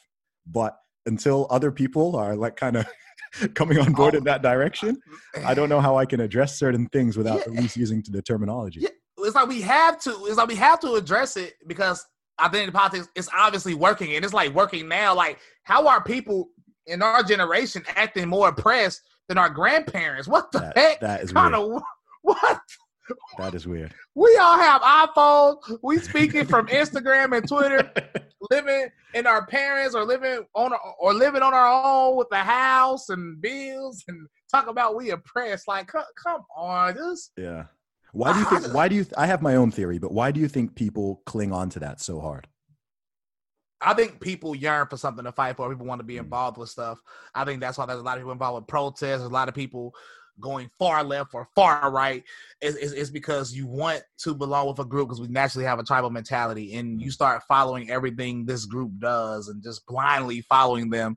But 0.47 0.77
until 1.07 1.47
other 1.51 1.71
people 1.71 2.17
are 2.17 2.35
like 2.37 2.57
kind 2.57 2.77
of 2.77 2.87
coming 3.55 3.79
on 3.79 3.93
board 3.93 4.15
Oh. 4.15 4.19
in 4.19 4.25
that 4.25 4.43
direction 4.43 4.97
i 5.45 5.53
don't 5.55 5.69
know 5.69 5.81
how 5.81 5.97
i 5.97 6.07
can 6.07 6.21
address 6.21 6.59
certain 6.59 6.87
things 6.89 7.17
without 7.17 7.41
at 7.41 7.53
least 7.53 7.77
using 7.77 8.03
the 8.09 8.23
terminology. 8.23 8.81
Yeah, 8.81 8.89
it's 9.29 9.37
like 9.37 9.49
we 9.49 9.61
have 9.63 9.99
to. 10.01 10.11
It's 10.27 10.37
like 10.37 10.49
we 10.49 10.57
have 10.57 10.81
to 10.81 10.95
address 10.95 11.37
it 11.37 11.55
because 11.67 12.05
I 12.39 12.49
think 12.49 12.73
politics 12.73 13.09
it's 13.15 13.29
obviously 13.37 13.75
working, 13.75 14.15
and 14.17 14.25
it's 14.25 14.35
like 14.35 14.53
working 14.55 14.89
now. 14.89 15.15
Like, 15.15 15.39
how 15.65 15.87
are 15.87 16.03
people 16.03 16.49
in 16.87 17.03
our 17.03 17.23
generation 17.23 17.83
acting 17.97 18.29
more 18.29 18.49
oppressed 18.49 19.03
than 19.29 19.39
our 19.39 19.51
grandparents? 19.51 20.27
What 20.29 20.51
the 20.53 20.61
That- 20.61 20.77
heck? 20.79 21.01
that 21.01 21.23
is 21.23 21.33
kind 21.33 21.53
weird. 21.57 21.77
of 21.77 21.83
what? 22.23 22.61
that 23.39 23.55
is 23.55 23.67
weird 23.67 23.91
We 24.15 24.37
all 24.37 24.59
have 24.59 24.83
iPhones. 24.83 25.79
We 25.83 25.99
speaking 25.99 26.45
from 26.45 26.67
Instagram 26.67 27.35
and 27.37 27.49
Twitter, 27.49 27.91
living 28.51 28.89
in 29.15 29.27
our 29.27 29.47
parents 29.47 29.95
or 29.95 30.05
living 30.05 30.45
on 30.55 30.73
or 31.01 31.15
living 31.15 31.41
on 31.43 31.55
our 31.55 31.67
own 31.85 32.17
with 32.19 32.29
a 32.33 32.37
house 32.39 33.09
and 33.09 33.41
bills 33.41 34.05
and 34.09 34.27
talk 34.51 34.67
about 34.67 34.95
we 34.97 35.11
oppressed. 35.11 35.67
Like, 35.69 35.87
come, 35.89 36.05
come 36.23 36.43
on, 36.57 36.95
just 36.97 37.33
Yeah. 37.39 37.65
Why 38.13 38.33
do 38.33 38.39
you 38.39 38.45
think? 38.47 38.63
Why 38.75 38.89
do 38.89 38.95
you? 38.95 39.07
I 39.17 39.27
have 39.27 39.43
my 39.43 39.57
own 39.57 39.71
theory, 39.71 39.99
but 39.99 40.13
why 40.13 40.31
do 40.31 40.41
you 40.41 40.49
think 40.49 40.75
people 40.75 41.23
cling 41.27 41.53
on 41.53 41.69
to 41.71 41.79
that 41.81 42.01
so 42.01 42.21
hard? 42.21 42.47
I 43.81 43.95
think 43.95 44.21
people 44.21 44.57
yearn 44.57 44.89
for 44.89 44.97
something 44.97 45.25
to 45.25 45.33
fight 45.33 45.57
for. 45.57 45.69
People 45.71 45.87
want 45.87 46.01
to 46.01 46.05
be 46.05 46.15
Mm. 46.17 46.25
involved 46.25 46.59
with 46.59 46.69
stuff. 46.69 46.99
I 47.35 47.45
think 47.45 47.61
that's 47.61 47.79
why 47.79 47.87
there's 47.87 48.01
a 48.01 48.03
lot 48.03 48.17
of 48.17 48.23
people 48.23 48.33
involved 48.33 48.63
with 48.63 48.67
protests. 48.69 49.19
There's 49.19 49.23
a 49.23 49.29
lot 49.29 49.49
of 49.49 49.55
people 49.55 49.95
going 50.41 50.71
far 50.79 51.03
left 51.05 51.35
or 51.35 51.49
far 51.55 51.91
right. 51.91 52.23
It's, 52.61 52.77
it's, 52.77 52.93
it's 52.93 53.11
because 53.11 53.53
you 53.53 53.67
want 53.67 54.03
to 54.19 54.35
belong 54.35 54.69
with 54.69 54.79
a 54.79 54.85
group 54.85 55.09
because 55.09 55.21
we 55.21 55.29
naturally 55.29 55.67
have 55.67 55.79
a 55.79 55.85
tribal 55.85 56.11
mentality, 56.11 56.75
and 56.75 57.01
you 57.01 57.11
start 57.11 57.43
following 57.47 57.91
everything 57.91 58.47
this 58.47 58.65
group 58.65 58.93
does 58.99 59.49
and 59.49 59.63
just 59.63 59.87
blindly 59.87 60.41
following 60.43 60.91
them. 60.91 61.17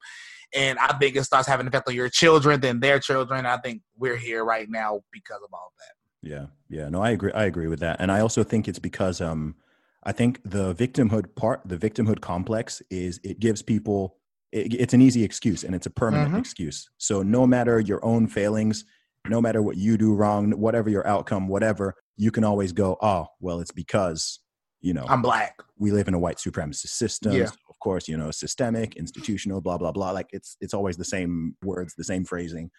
And 0.54 0.78
I 0.80 0.94
think 0.98 1.16
it 1.16 1.24
starts 1.24 1.48
having 1.48 1.66
an 1.66 1.68
effect 1.70 1.88
on 1.88 1.96
your 1.96 2.10
children, 2.10 2.60
then 2.60 2.80
their 2.80 3.00
children. 3.00 3.46
I 3.46 3.58
think 3.58 3.82
we're 3.98 4.18
here 4.18 4.44
right 4.44 4.70
now 4.70 5.02
because 5.12 5.42
of 5.44 5.50
all 5.54 5.72
that. 5.80 6.01
Yeah, 6.22 6.48
yeah. 6.70 6.90
No, 6.90 7.02
I 7.02 7.12
agree. 7.12 7.32
I 7.34 7.46
agree 7.46 7.68
with 7.68 7.80
that, 7.80 8.00
and 8.00 8.12
I 8.12 8.20
also 8.20 8.44
think 8.44 8.68
it's 8.68 8.80
because 8.80 9.22
um, 9.22 9.56
I 10.04 10.12
think 10.12 10.40
the 10.46 10.74
victimhood 10.76 11.36
part, 11.36 11.62
the 11.66 11.78
victimhood 11.78 12.22
complex, 12.22 12.82
is 12.90 13.20
it 13.24 13.40
gives 13.40 13.62
people. 13.62 14.18
It, 14.52 14.74
it's 14.74 14.94
an 14.94 15.02
easy 15.02 15.24
excuse, 15.24 15.64
and 15.64 15.74
it's 15.74 15.88
a 15.88 15.90
permanent 15.92 16.34
Mhm. 16.34 16.40
excuse. 16.40 16.90
So 16.98 17.24
no 17.24 17.48
matter 17.48 17.80
your 17.80 18.04
own 18.06 18.28
failings, 18.28 18.86
no 19.28 19.42
matter 19.42 19.62
what 19.62 19.78
you 19.78 19.98
do 19.98 20.14
wrong, 20.14 20.52
whatever 20.52 20.90
your 20.90 21.08
outcome, 21.08 21.48
whatever, 21.48 21.96
you 22.18 22.32
can 22.32 22.44
always 22.44 22.72
go, 22.72 22.98
oh, 23.02 23.28
well, 23.40 23.60
it's 23.60 23.72
because 23.72 24.40
you 24.82 24.94
know 24.94 25.06
I'm 25.08 25.22
black. 25.24 25.56
we 25.78 25.92
live 25.92 26.08
in 26.08 26.14
a 26.14 26.20
white 26.20 26.38
supremacist 26.38 26.90
system. 26.90 27.34
Yeah. 27.34 27.46
So 27.46 27.56
of 27.70 27.80
course, 27.80 28.08
you 28.08 28.18
know, 28.18 28.30
systemic, 28.32 28.96
institutional, 28.96 29.60
blah 29.62 29.78
blah 29.80 29.92
blah. 29.92 30.12
Like 30.12 30.28
it's 30.34 30.56
it's 30.62 30.74
always 30.76 30.98
the 30.98 31.06
same 31.06 31.56
words, 31.64 31.96
the 31.96 32.04
same 32.04 32.26
phrasing. 32.26 32.70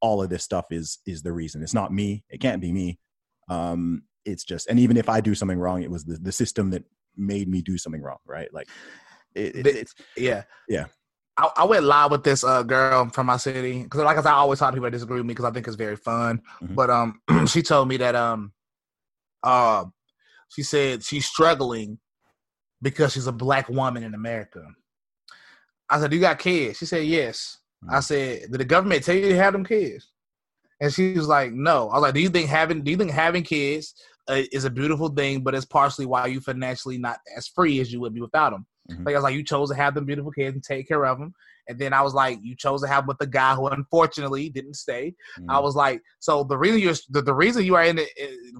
All 0.00 0.22
of 0.22 0.30
this 0.30 0.44
stuff 0.44 0.66
is 0.70 0.98
is 1.06 1.22
the 1.22 1.32
reason. 1.32 1.62
It's 1.62 1.74
not 1.74 1.92
me. 1.92 2.24
It 2.30 2.40
can't 2.40 2.60
be 2.60 2.72
me. 2.72 2.98
Um, 3.48 4.04
it's 4.24 4.44
just, 4.44 4.68
and 4.68 4.78
even 4.78 4.96
if 4.96 5.08
I 5.08 5.20
do 5.20 5.34
something 5.34 5.58
wrong, 5.58 5.82
it 5.82 5.90
was 5.90 6.04
the, 6.04 6.16
the 6.16 6.32
system 6.32 6.70
that 6.70 6.84
made 7.16 7.48
me 7.48 7.62
do 7.62 7.78
something 7.78 8.02
wrong, 8.02 8.18
right? 8.26 8.52
Like 8.52 8.68
it, 9.34 9.56
it, 9.56 9.66
it's 9.66 9.94
Yeah. 10.16 10.44
Yeah. 10.68 10.86
I, 11.36 11.50
I 11.58 11.64
went 11.64 11.84
live 11.84 12.10
with 12.10 12.22
this 12.24 12.44
uh, 12.44 12.62
girl 12.62 13.08
from 13.08 13.26
my 13.26 13.36
city 13.36 13.82
because, 13.82 14.00
like 14.00 14.18
I 14.18 14.22
said, 14.22 14.30
I 14.30 14.36
always 14.36 14.58
talk 14.58 14.70
to 14.70 14.76
people 14.76 14.86
that 14.86 14.90
disagree 14.90 15.18
with 15.18 15.26
me 15.26 15.32
because 15.32 15.46
I 15.46 15.50
think 15.52 15.66
it's 15.66 15.76
very 15.76 15.96
fun. 15.96 16.42
Mhm. 16.62 16.74
But 16.74 16.90
um, 16.90 17.20
she 17.46 17.62
told 17.62 17.88
me 17.88 17.96
that 17.98 18.14
um, 18.14 18.52
uh, 19.42 19.84
she 20.48 20.62
said 20.62 21.02
she's 21.02 21.26
struggling 21.26 21.98
because 22.82 23.12
she's 23.12 23.26
a 23.26 23.32
black 23.32 23.68
woman 23.68 24.02
in 24.02 24.14
America. 24.14 24.66
I 25.88 25.98
said, 26.00 26.10
"Do 26.10 26.16
you 26.16 26.22
got 26.22 26.38
kids?" 26.38 26.78
She 26.78 26.86
said, 26.86 27.06
"Yes." 27.06 27.58
I 27.88 27.98
Mhm. 27.98 28.04
said, 28.04 28.40
"Did 28.50 28.60
the 28.60 28.64
government 28.64 29.04
tell 29.04 29.14
you 29.16 29.28
to 29.30 29.36
have 29.36 29.52
them 29.52 29.64
kids?" 29.64 30.12
And 30.80 30.92
she 30.92 31.12
was 31.14 31.28
like, 31.28 31.52
"No." 31.52 31.88
I 31.90 31.94
was 31.94 32.02
like, 32.02 32.14
"Do 32.14 32.20
you 32.20 32.28
think 32.30 32.48
having 32.48 32.82
Do 32.82 32.90
you 32.90 32.96
think 32.96 33.10
having 33.10 33.42
kids 33.42 33.94
uh, 34.28 34.42
is 34.52 34.64
a 34.64 34.70
beautiful 34.70 35.08
thing, 35.08 35.42
but 35.42 35.54
it's 35.54 35.64
partially 35.66 36.06
why 36.06 36.26
you 36.26 36.40
financially 36.40 36.98
not 36.98 37.18
as 37.36 37.48
free 37.48 37.80
as 37.80 37.92
you 37.92 38.00
would 38.00 38.14
be 38.14 38.20
without 38.20 38.50
them?" 38.50 38.66
Mhm. 38.90 39.06
Like 39.06 39.14
I 39.14 39.18
was 39.18 39.24
like, 39.24 39.34
"You 39.34 39.44
chose 39.44 39.70
to 39.70 39.76
have 39.76 39.94
them 39.94 40.04
beautiful 40.06 40.32
kids 40.32 40.54
and 40.54 40.62
take 40.64 40.88
care 40.88 41.04
of 41.06 41.18
them." 41.18 41.32
And 41.68 41.78
then 41.78 41.92
I 41.92 42.02
was 42.02 42.14
like, 42.14 42.38
"You 42.42 42.56
chose 42.56 42.80
to 42.82 42.88
have 42.88 43.06
with 43.06 43.18
the 43.18 43.26
guy 43.26 43.54
who 43.54 43.66
unfortunately 43.68 44.48
didn't 44.50 44.74
stay." 44.74 45.14
I 45.48 45.56
Mm. 45.58 45.62
was 45.62 45.76
like, 45.76 46.02
"So 46.18 46.44
the 46.44 46.58
reason 46.58 46.80
you're 46.80 46.94
the, 47.10 47.22
the 47.22 47.34
reason 47.34 47.64
you 47.64 47.76
are 47.76 47.84
in 47.84 47.98
it, 47.98 48.08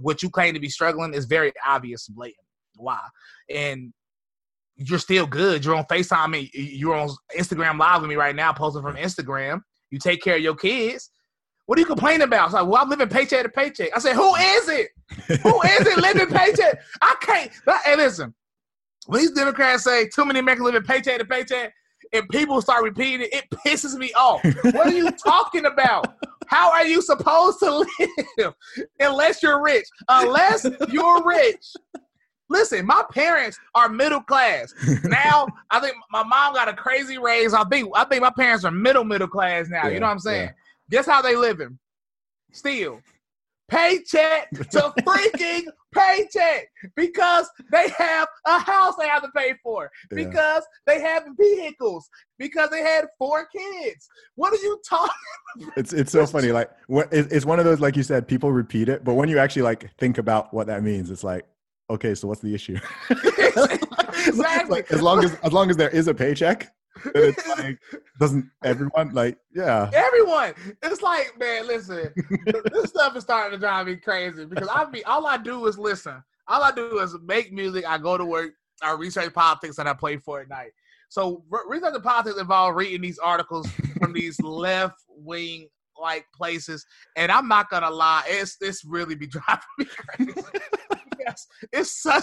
what 0.00 0.22
you 0.22 0.30
claim 0.30 0.54
to 0.54 0.60
be 0.60 0.68
struggling 0.68 1.14
is 1.14 1.24
very 1.26 1.52
obvious, 1.66 2.06
blatant. 2.08 2.46
Why?" 2.76 3.00
And 3.48 3.92
you're 4.80 4.98
still 4.98 5.26
good. 5.26 5.64
You're 5.64 5.74
on 5.74 5.84
FaceTime 5.84 6.38
and 6.38 6.48
you're 6.54 6.94
on 6.94 7.10
Instagram 7.36 7.78
live 7.78 8.00
with 8.00 8.08
me 8.08 8.16
right 8.16 8.34
now, 8.34 8.52
posting 8.52 8.82
from 8.82 8.96
Instagram. 8.96 9.60
You 9.90 9.98
take 9.98 10.22
care 10.22 10.36
of 10.36 10.42
your 10.42 10.54
kids. 10.54 11.10
What 11.66 11.78
are 11.78 11.80
you 11.80 11.86
complaining 11.86 12.22
about? 12.22 12.46
It's 12.46 12.54
like, 12.54 12.66
well, 12.66 12.82
I'm 12.82 12.88
living 12.88 13.08
paycheck 13.08 13.42
to 13.42 13.48
paycheck. 13.48 13.90
I 13.94 13.98
said, 13.98 14.14
who 14.14 14.34
is 14.34 14.68
it? 14.68 14.88
Who 15.42 15.62
is 15.62 15.86
it 15.86 15.98
living 15.98 16.28
paycheck? 16.28 16.80
I 17.02 17.14
can't. 17.20 17.50
But, 17.64 17.76
hey, 17.84 17.96
listen, 17.96 18.34
when 19.06 19.20
these 19.20 19.32
Democrats 19.32 19.84
say 19.84 20.08
too 20.08 20.24
many 20.24 20.40
Americans 20.40 20.64
living 20.64 20.82
paycheck 20.82 21.18
to 21.18 21.24
paycheck, 21.24 21.72
and 22.12 22.28
people 22.30 22.60
start 22.60 22.82
repeating 22.82 23.20
it, 23.20 23.32
it 23.32 23.44
pisses 23.64 23.96
me 23.96 24.12
off. 24.14 24.42
What 24.64 24.86
are 24.86 24.92
you 24.92 25.10
talking 25.24 25.66
about? 25.66 26.14
How 26.48 26.72
are 26.72 26.84
you 26.84 27.00
supposed 27.02 27.60
to 27.60 27.86
live 28.38 28.54
unless 29.00 29.42
you're 29.42 29.62
rich? 29.62 29.86
Unless 30.08 30.66
you're 30.88 31.24
rich. 31.24 31.72
Listen, 32.50 32.84
my 32.84 33.02
parents 33.12 33.58
are 33.74 33.88
middle 33.88 34.20
class. 34.20 34.74
Now, 35.04 35.46
I 35.70 35.80
think 35.80 35.94
my 36.10 36.22
mom 36.24 36.52
got 36.54 36.68
a 36.68 36.74
crazy 36.74 37.16
raise. 37.16 37.54
I 37.54 37.64
think 37.64 37.90
I 37.94 38.04
think 38.04 38.22
my 38.22 38.32
parents 38.36 38.64
are 38.64 38.70
middle 38.70 39.04
middle 39.04 39.28
class 39.28 39.68
now. 39.68 39.86
Yeah, 39.86 39.94
you 39.94 40.00
know 40.00 40.06
what 40.06 40.12
I'm 40.12 40.18
saying? 40.18 40.50
Guess 40.90 41.06
how 41.06 41.22
they 41.22 41.36
living? 41.36 41.78
Still, 42.52 43.00
paycheck 43.68 44.50
to 44.50 44.92
freaking 45.00 45.64
paycheck 45.92 46.68
because 46.96 47.48
they 47.72 47.88
have 47.90 48.28
a 48.46 48.58
house 48.58 48.94
they 48.96 49.08
have 49.08 49.22
to 49.22 49.30
pay 49.36 49.54
for 49.62 49.90
Yeah. 50.10 50.24
because 50.24 50.64
they 50.86 51.00
have 51.00 51.24
vehicles 51.38 52.08
because 52.38 52.70
they 52.70 52.82
had 52.82 53.06
four 53.18 53.46
kids. 53.46 54.08
What 54.34 54.52
are 54.52 54.62
you 54.62 54.80
talking? 54.88 55.70
it's 55.76 55.92
it's 55.92 56.12
so 56.12 56.26
funny. 56.26 56.52
Like 56.52 56.70
what 56.88 57.08
it's 57.12 57.46
one 57.46 57.58
of 57.58 57.64
those 57.64 57.80
like 57.80 57.96
you 57.96 58.02
said, 58.02 58.26
people 58.28 58.52
repeat 58.52 58.88
it, 58.88 59.04
but 59.04 59.14
when 59.14 59.28
you 59.28 59.38
actually 59.38 59.62
like 59.62 59.90
think 59.98 60.18
about 60.18 60.52
what 60.52 60.66
that 60.66 60.82
means, 60.82 61.10
it's 61.10 61.24
like, 61.24 61.44
okay, 61.90 62.14
so 62.14 62.28
what's 62.28 62.40
the 62.40 62.54
issue? 62.54 62.78
exactly. 63.10 64.76
Like, 64.76 64.90
as 64.92 65.02
long 65.02 65.24
as 65.24 65.34
as 65.42 65.52
long 65.52 65.70
as 65.70 65.76
there 65.76 65.90
is 65.90 66.08
a 66.08 66.14
paycheck, 66.14 66.72
then 67.04 67.12
it's 67.14 67.48
like 67.48 67.78
doesn't 68.18 68.50
everyone 68.64 69.12
like 69.12 69.38
yeah. 69.54 69.90
Everyone, 69.92 70.54
it's 70.82 71.02
like, 71.02 71.38
man, 71.38 71.66
listen, 71.66 72.12
this 72.72 72.90
stuff 72.90 73.16
is 73.16 73.22
starting 73.22 73.58
to 73.58 73.58
drive 73.58 73.86
me 73.86 73.96
crazy 73.96 74.44
because 74.44 74.68
I 74.68 74.84
be 74.84 75.04
all 75.04 75.26
I 75.26 75.36
do 75.36 75.66
is 75.66 75.78
listen. 75.78 76.22
All 76.48 76.62
I 76.62 76.72
do 76.72 76.98
is 76.98 77.16
make 77.24 77.52
music. 77.52 77.84
I 77.86 77.98
go 77.98 78.18
to 78.18 78.24
work. 78.24 78.52
I 78.82 78.92
research 78.92 79.32
politics 79.34 79.78
and 79.78 79.88
I 79.88 79.94
play 79.94 80.16
Fortnite. 80.16 80.70
So 81.10 81.44
re- 81.50 81.60
researching 81.68 82.02
politics 82.02 82.38
involves 82.38 82.76
reading 82.76 83.02
these 83.02 83.18
articles 83.18 83.68
from 83.98 84.12
these 84.12 84.40
left 84.42 85.02
wing 85.08 85.68
like 86.00 86.24
places, 86.34 86.86
and 87.16 87.30
I'm 87.30 87.46
not 87.46 87.68
gonna 87.68 87.90
lie, 87.90 88.22
it's 88.26 88.56
it's 88.60 88.84
really 88.84 89.14
be 89.14 89.26
driving 89.28 89.62
me 89.78 89.84
crazy. 89.84 90.42
Yes, 91.24 91.46
it's 91.72 92.02
such 92.02 92.22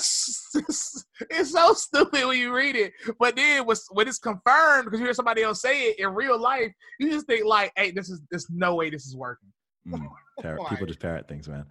it's, 0.55 1.05
it's 1.29 1.51
so 1.51 1.73
stupid 1.73 2.25
when 2.25 2.39
you 2.39 2.53
read 2.53 2.75
it, 2.75 2.93
but 3.19 3.35
then 3.35 3.65
when 3.65 4.07
it's 4.07 4.19
confirmed 4.19 4.85
because 4.85 4.99
you 4.99 5.05
hear 5.05 5.13
somebody 5.13 5.43
else 5.43 5.61
say 5.61 5.89
it 5.89 5.99
in 5.99 6.09
real 6.13 6.39
life, 6.39 6.71
you 6.99 7.09
just 7.11 7.27
think 7.27 7.45
like, 7.45 7.71
hey, 7.75 7.91
this 7.91 8.09
is 8.09 8.21
there's 8.31 8.47
no 8.49 8.75
way 8.75 8.89
this 8.89 9.05
is 9.05 9.15
working. 9.15 9.49
Mm, 9.87 10.07
par- 10.41 10.57
Why? 10.57 10.69
people 10.69 10.87
just 10.87 10.99
parrot 10.99 11.27
things, 11.27 11.47
man. 11.47 11.65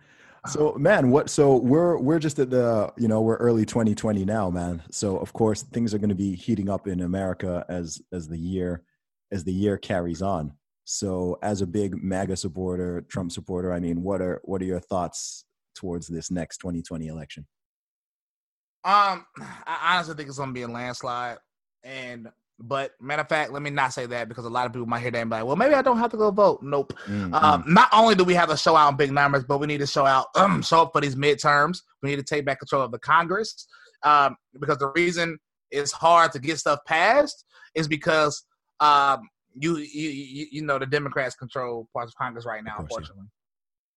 So 0.49 0.75
man, 0.79 1.11
what? 1.11 1.29
So 1.29 1.57
we're 1.57 1.99
we're 1.99 2.19
just 2.19 2.39
at 2.39 2.51
the 2.51 2.93
you 2.97 3.09
know 3.09 3.21
we're 3.21 3.37
early 3.37 3.67
2020 3.67 4.25
now, 4.25 4.51
man. 4.51 4.83
So 4.91 5.17
of 5.17 5.33
course 5.33 5.63
things 5.63 5.93
are 5.93 5.99
going 5.99 6.11
to 6.11 6.15
be 6.15 6.35
heating 6.35 6.69
up 6.69 6.87
in 6.87 7.01
America 7.01 7.65
as 7.69 8.01
as 8.13 8.29
the 8.29 8.39
year 8.39 8.83
as 9.33 9.45
the 9.45 9.53
year 9.53 9.77
carries 9.77 10.23
on. 10.23 10.53
So 10.85 11.39
as 11.43 11.63
a 11.63 11.67
big 11.67 12.01
MAGA 12.01 12.37
supporter, 12.37 13.03
Trump 13.09 13.33
supporter, 13.33 13.73
I 13.73 13.81
mean, 13.81 14.03
what 14.03 14.21
are 14.21 14.41
what 14.45 14.63
are 14.63 14.67
your 14.67 14.81
thoughts 14.81 15.45
towards 15.77 16.09
this 16.09 16.31
next 16.31 16.59
2020 16.59 17.07
election? 17.09 17.47
Um, 18.85 19.27
I 19.67 19.95
honestly 19.95 20.15
think 20.15 20.29
it's 20.29 20.39
gonna 20.39 20.53
be 20.53 20.63
a 20.63 20.69
landslide. 20.69 21.39
And 21.83 22.29
but 22.59 22.93
matter 23.01 23.23
of 23.23 23.29
fact, 23.29 23.53
let 23.53 23.63
me 23.63 23.71
not 23.71 23.93
say 23.93 24.07
that 24.07 24.29
because 24.29 24.45
a 24.45 24.51
lot 24.51 24.67
of 24.67 24.73
people 24.73 24.87
might 24.87 25.01
hear 25.01 25.11
that 25.11 25.21
and 25.21 25.29
be 25.29 25.37
like, 25.37 25.45
well, 25.45 25.57
maybe 25.57 25.75
I 25.75 25.83
don't 25.83 25.99
have 25.99 26.11
to 26.13 26.17
go 26.17 26.31
vote. 26.31 26.63
Nope. 26.63 26.95
Mm, 27.07 27.35
Um, 27.35 27.65
not 27.67 27.89
only 27.93 28.15
do 28.15 28.25
we 28.25 28.35
have 28.35 28.49
to 28.49 28.57
show 28.57 28.77
out 28.77 28.91
in 28.91 28.97
big 28.97 29.13
numbers, 29.13 29.45
but 29.45 29.59
we 29.59 29.67
need 29.67 29.79
to 29.79 29.87
show 29.87 30.07
out, 30.07 30.29
um, 30.37 30.63
show 30.63 30.83
up 30.83 30.93
for 30.93 31.01
these 31.01 31.17
midterms. 31.17 31.83
We 32.03 32.11
need 32.11 32.17
to 32.17 32.23
take 32.23 32.47
back 32.47 32.61
control 32.61 32.83
of 32.83 32.93
the 32.93 32.99
Congress, 32.99 33.67
um, 34.05 34.37
because 34.59 34.79
the 34.79 34.91
reason 34.95 35.39
it's 35.71 35.93
hard 35.93 36.33
to 36.33 36.39
get 36.39 36.59
stuff 36.59 36.79
passed 36.87 37.45
is 37.75 37.89
because 37.89 38.45
um, 38.81 39.29
you, 39.55 39.77
you 39.77 40.47
you 40.51 40.63
know 40.63 40.79
the 40.79 40.87
Democrats 40.87 41.35
control 41.35 41.89
parts 41.93 42.13
of 42.13 42.17
Congress 42.17 42.47
right 42.47 42.65
now, 42.65 42.77
unfortunately. 42.79 43.25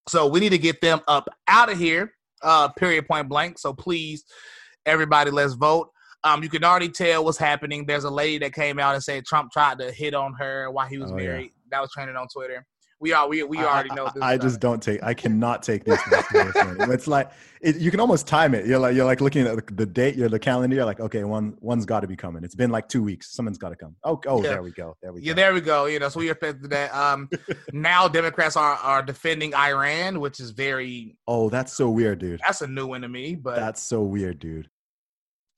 So 0.07 0.27
we 0.27 0.39
need 0.39 0.49
to 0.49 0.57
get 0.57 0.81
them 0.81 1.01
up 1.07 1.27
out 1.47 1.71
of 1.71 1.77
here. 1.77 2.13
Uh, 2.41 2.69
period, 2.69 3.07
point 3.07 3.27
blank. 3.27 3.59
So 3.59 3.73
please, 3.73 4.23
everybody, 4.85 5.29
let's 5.31 5.53
vote. 5.53 5.89
Um, 6.23 6.43
you 6.43 6.49
can 6.49 6.63
already 6.63 6.89
tell 6.89 7.23
what's 7.23 7.37
happening. 7.37 7.85
There's 7.85 8.03
a 8.05 8.09
lady 8.09 8.39
that 8.39 8.53
came 8.53 8.79
out 8.79 8.93
and 8.95 9.03
said 9.03 9.25
Trump 9.25 9.51
tried 9.51 9.79
to 9.79 9.91
hit 9.91 10.13
on 10.13 10.33
her 10.33 10.69
while 10.71 10.87
he 10.87 10.97
was 10.97 11.11
Oh, 11.11 11.15
married. 11.15 11.45
yeah. 11.45 11.49
That 11.71 11.81
was 11.81 11.91
trending 11.91 12.15
on 12.15 12.27
Twitter. 12.27 12.65
We 13.01 13.13
are 13.13 13.27
we 13.29 13.43
we 13.43 13.57
already 13.59 13.93
know. 13.95 14.09
This 14.13 14.21
I 14.21 14.37
just 14.37 14.59
don't 14.59 14.83
take. 14.83 15.01
I 15.03 15.13
cannot 15.13 15.63
take 15.63 15.85
this. 15.85 15.99
It's 16.91 17.07
like 17.07 17.31
it, 17.61 17.77
you 17.77 17.91
can 17.91 17.99
almost 17.99 18.27
time 18.27 18.53
it. 18.53 18.65
You're 18.65 18.79
like 18.79 18.95
you're 18.95 19.05
like 19.05 19.21
looking 19.21 19.45
at 19.47 19.55
the, 19.67 19.73
the 19.73 19.85
date. 19.85 20.15
You're 20.15 20.27
the 20.29 20.39
calendar. 20.39 20.75
You're 20.75 20.85
like, 20.85 20.99
okay, 20.99 21.23
one 21.23 21.55
one's 21.61 21.85
got 21.85 22.01
to 22.01 22.07
be 22.07 22.15
coming. 22.15 22.43
It's 22.43 22.55
been 22.55 22.71
like 22.71 22.89
two 22.89 23.01
weeks. 23.03 23.31
Someone's 23.33 23.57
got 23.57 23.69
to 23.69 23.75
come. 23.75 23.95
Oh, 24.03 24.19
oh, 24.27 24.43
Yeah. 24.43 24.49
there 24.49 24.63
we 24.63 24.71
go. 24.71 24.97
There 25.01 25.13
we 25.13 25.21
Yeah, 25.21 25.33
go. 25.33 25.35
there 25.35 25.53
we 25.53 25.61
go. 25.61 25.85
You 25.85 25.99
know, 25.99 26.09
so 26.09 26.19
we 26.19 26.29
expected 26.29 26.69
that. 26.71 26.93
Um, 26.93 27.29
now 27.73 28.07
Democrats 28.07 28.55
are 28.57 28.75
are 28.75 29.01
defending 29.01 29.53
Iran, 29.55 30.19
which 30.19 30.39
is 30.39 30.51
very 30.51 31.15
oh, 31.27 31.49
that's 31.49 31.73
so 31.73 31.89
weird, 31.89 32.19
dude. 32.19 32.41
that's 32.45 32.61
a 32.61 32.67
new 32.67 32.87
one 32.87 33.01
to 33.01 33.09
me. 33.09 33.35
But 33.35 33.55
That's 33.55 33.81
so 33.81 34.01
weird, 34.03 34.39
dude. 34.39 34.69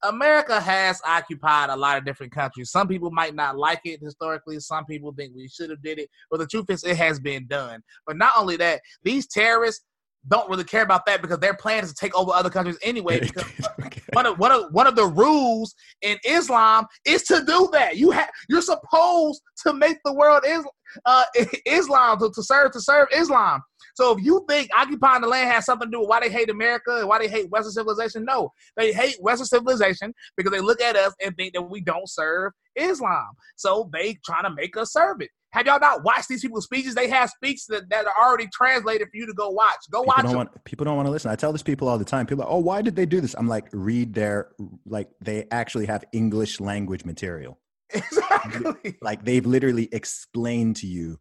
America 0.03 0.59
has 0.59 1.01
occupied 1.05 1.69
a 1.69 1.75
lot 1.75 1.97
of 1.97 2.05
different 2.05 2.31
countries. 2.31 2.71
Some 2.71 2.87
people 2.87 3.11
might 3.11 3.35
not 3.35 3.57
like 3.57 3.81
it 3.85 4.01
historically. 4.01 4.59
Some 4.59 4.85
people 4.85 5.13
think 5.13 5.33
we 5.35 5.47
should 5.47 5.69
have 5.69 5.81
did 5.81 5.99
it. 5.99 6.09
But 6.29 6.37
the 6.39 6.47
truth 6.47 6.69
is, 6.69 6.83
it 6.83 6.97
has 6.97 7.19
been 7.19 7.47
done. 7.47 7.81
But 8.07 8.17
not 8.17 8.33
only 8.37 8.57
that, 8.57 8.81
these 9.03 9.27
terrorists 9.27 9.85
don't 10.27 10.49
really 10.49 10.63
care 10.63 10.83
about 10.83 11.05
that 11.07 11.21
because 11.21 11.39
their 11.39 11.55
plan 11.55 11.83
is 11.83 11.89
to 11.89 11.95
take 11.95 12.15
over 12.15 12.31
other 12.31 12.49
countries 12.49 12.77
anyway. 12.83 13.19
Because 13.31 13.45
Okay. 13.85 14.01
one 14.13 14.25
of 14.25 14.37
one 14.37 14.51
of 14.51 14.65
one 14.71 14.87
of 14.87 14.95
the 14.95 15.05
rules 15.05 15.73
in 16.01 16.17
Islam 16.25 16.85
is 17.05 17.23
to 17.23 17.43
do 17.45 17.69
that. 17.73 17.97
You 17.97 18.11
have 18.11 18.29
you're 18.47 18.61
supposed 18.61 19.41
to 19.65 19.73
make 19.73 19.97
the 20.05 20.13
world 20.13 20.43
is 20.45 20.63
uh, 21.05 21.23
Islam 21.65 22.19
to, 22.19 22.31
to 22.33 22.43
serve 22.43 22.71
to 22.71 22.81
serve 22.81 23.07
Islam. 23.13 23.61
So 23.95 24.17
if 24.17 24.23
you 24.23 24.45
think 24.47 24.69
occupying 24.75 25.21
the 25.21 25.27
land 25.27 25.51
has 25.51 25.65
something 25.65 25.87
to 25.87 25.91
do 25.91 25.99
with 26.01 26.09
why 26.09 26.19
they 26.19 26.29
hate 26.29 26.49
America 26.49 26.97
and 26.97 27.07
why 27.07 27.19
they 27.19 27.27
hate 27.27 27.49
Western 27.49 27.71
civilization, 27.71 28.25
no, 28.25 28.51
they 28.77 28.91
hate 28.91 29.17
Western 29.19 29.47
civilization 29.47 30.13
because 30.37 30.51
they 30.51 30.61
look 30.61 30.81
at 30.81 30.95
us 30.95 31.13
and 31.23 31.35
think 31.35 31.53
that 31.53 31.63
we 31.63 31.81
don't 31.81 32.09
serve 32.09 32.53
Islam. 32.75 33.29
So 33.55 33.89
they 33.93 34.17
trying 34.25 34.43
to 34.43 34.53
make 34.53 34.77
us 34.77 34.93
serve 34.93 35.21
it. 35.21 35.29
Have 35.51 35.65
y'all 35.65 35.79
not 35.79 36.03
watched 36.03 36.29
these 36.29 36.41
people's 36.41 36.63
speeches? 36.63 36.95
They 36.95 37.09
have 37.09 37.29
speeches 37.29 37.65
that, 37.67 37.89
that 37.89 38.05
are 38.05 38.13
already 38.25 38.47
translated 38.53 39.09
for 39.09 39.17
you 39.17 39.25
to 39.25 39.33
go 39.33 39.49
watch. 39.49 39.75
Go 39.91 40.01
people 40.01 40.13
watch 40.15 40.25
them. 40.25 40.35
want 40.35 40.63
people 40.63 40.85
don't 40.85 40.95
want 40.95 41.07
to 41.07 41.11
listen. 41.11 41.29
I 41.29 41.35
tell 41.35 41.51
this 41.51 41.63
people 41.63 41.89
all 41.89 41.97
the 41.97 42.05
time. 42.05 42.25
People 42.25 42.45
are, 42.45 42.49
oh, 42.49 42.59
why 42.59 42.81
did 42.81 42.95
they 42.95 43.05
do 43.05 43.19
this? 43.19 43.35
I'm 43.37 43.49
like, 43.49 43.67
read 43.73 44.13
their 44.13 44.51
like 44.85 45.09
they 45.19 45.47
actually 45.51 45.87
have 45.87 46.05
English 46.13 46.61
language 46.61 47.03
material. 47.03 47.59
exactly. 47.89 48.97
Like 49.01 49.25
they've 49.25 49.45
literally 49.45 49.89
explained 49.91 50.77
to 50.77 50.87
you. 50.87 51.19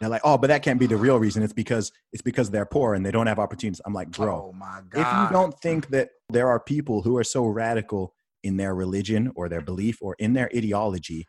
They're 0.00 0.10
like, 0.10 0.22
oh, 0.24 0.36
but 0.36 0.48
that 0.48 0.62
can't 0.62 0.78
be 0.80 0.86
the 0.86 0.96
real 0.96 1.18
reason. 1.18 1.42
It's 1.42 1.52
because 1.52 1.92
it's 2.12 2.22
because 2.22 2.50
they're 2.50 2.66
poor 2.66 2.94
and 2.94 3.06
they 3.06 3.10
don't 3.10 3.26
have 3.26 3.38
opportunities. 3.38 3.80
I'm 3.86 3.94
like, 3.94 4.10
bro, 4.10 4.50
oh 4.50 4.52
my 4.52 4.80
if 4.92 5.06
you 5.12 5.28
don't 5.30 5.58
think 5.60 5.88
that 5.88 6.10
there 6.30 6.48
are 6.48 6.60
people 6.60 7.02
who 7.02 7.16
are 7.16 7.24
so 7.24 7.46
radical 7.46 8.14
in 8.42 8.56
their 8.56 8.74
religion 8.74 9.32
or 9.36 9.48
their 9.48 9.60
belief 9.62 9.98
or 10.02 10.14
in 10.18 10.32
their 10.34 10.50
ideology 10.54 11.26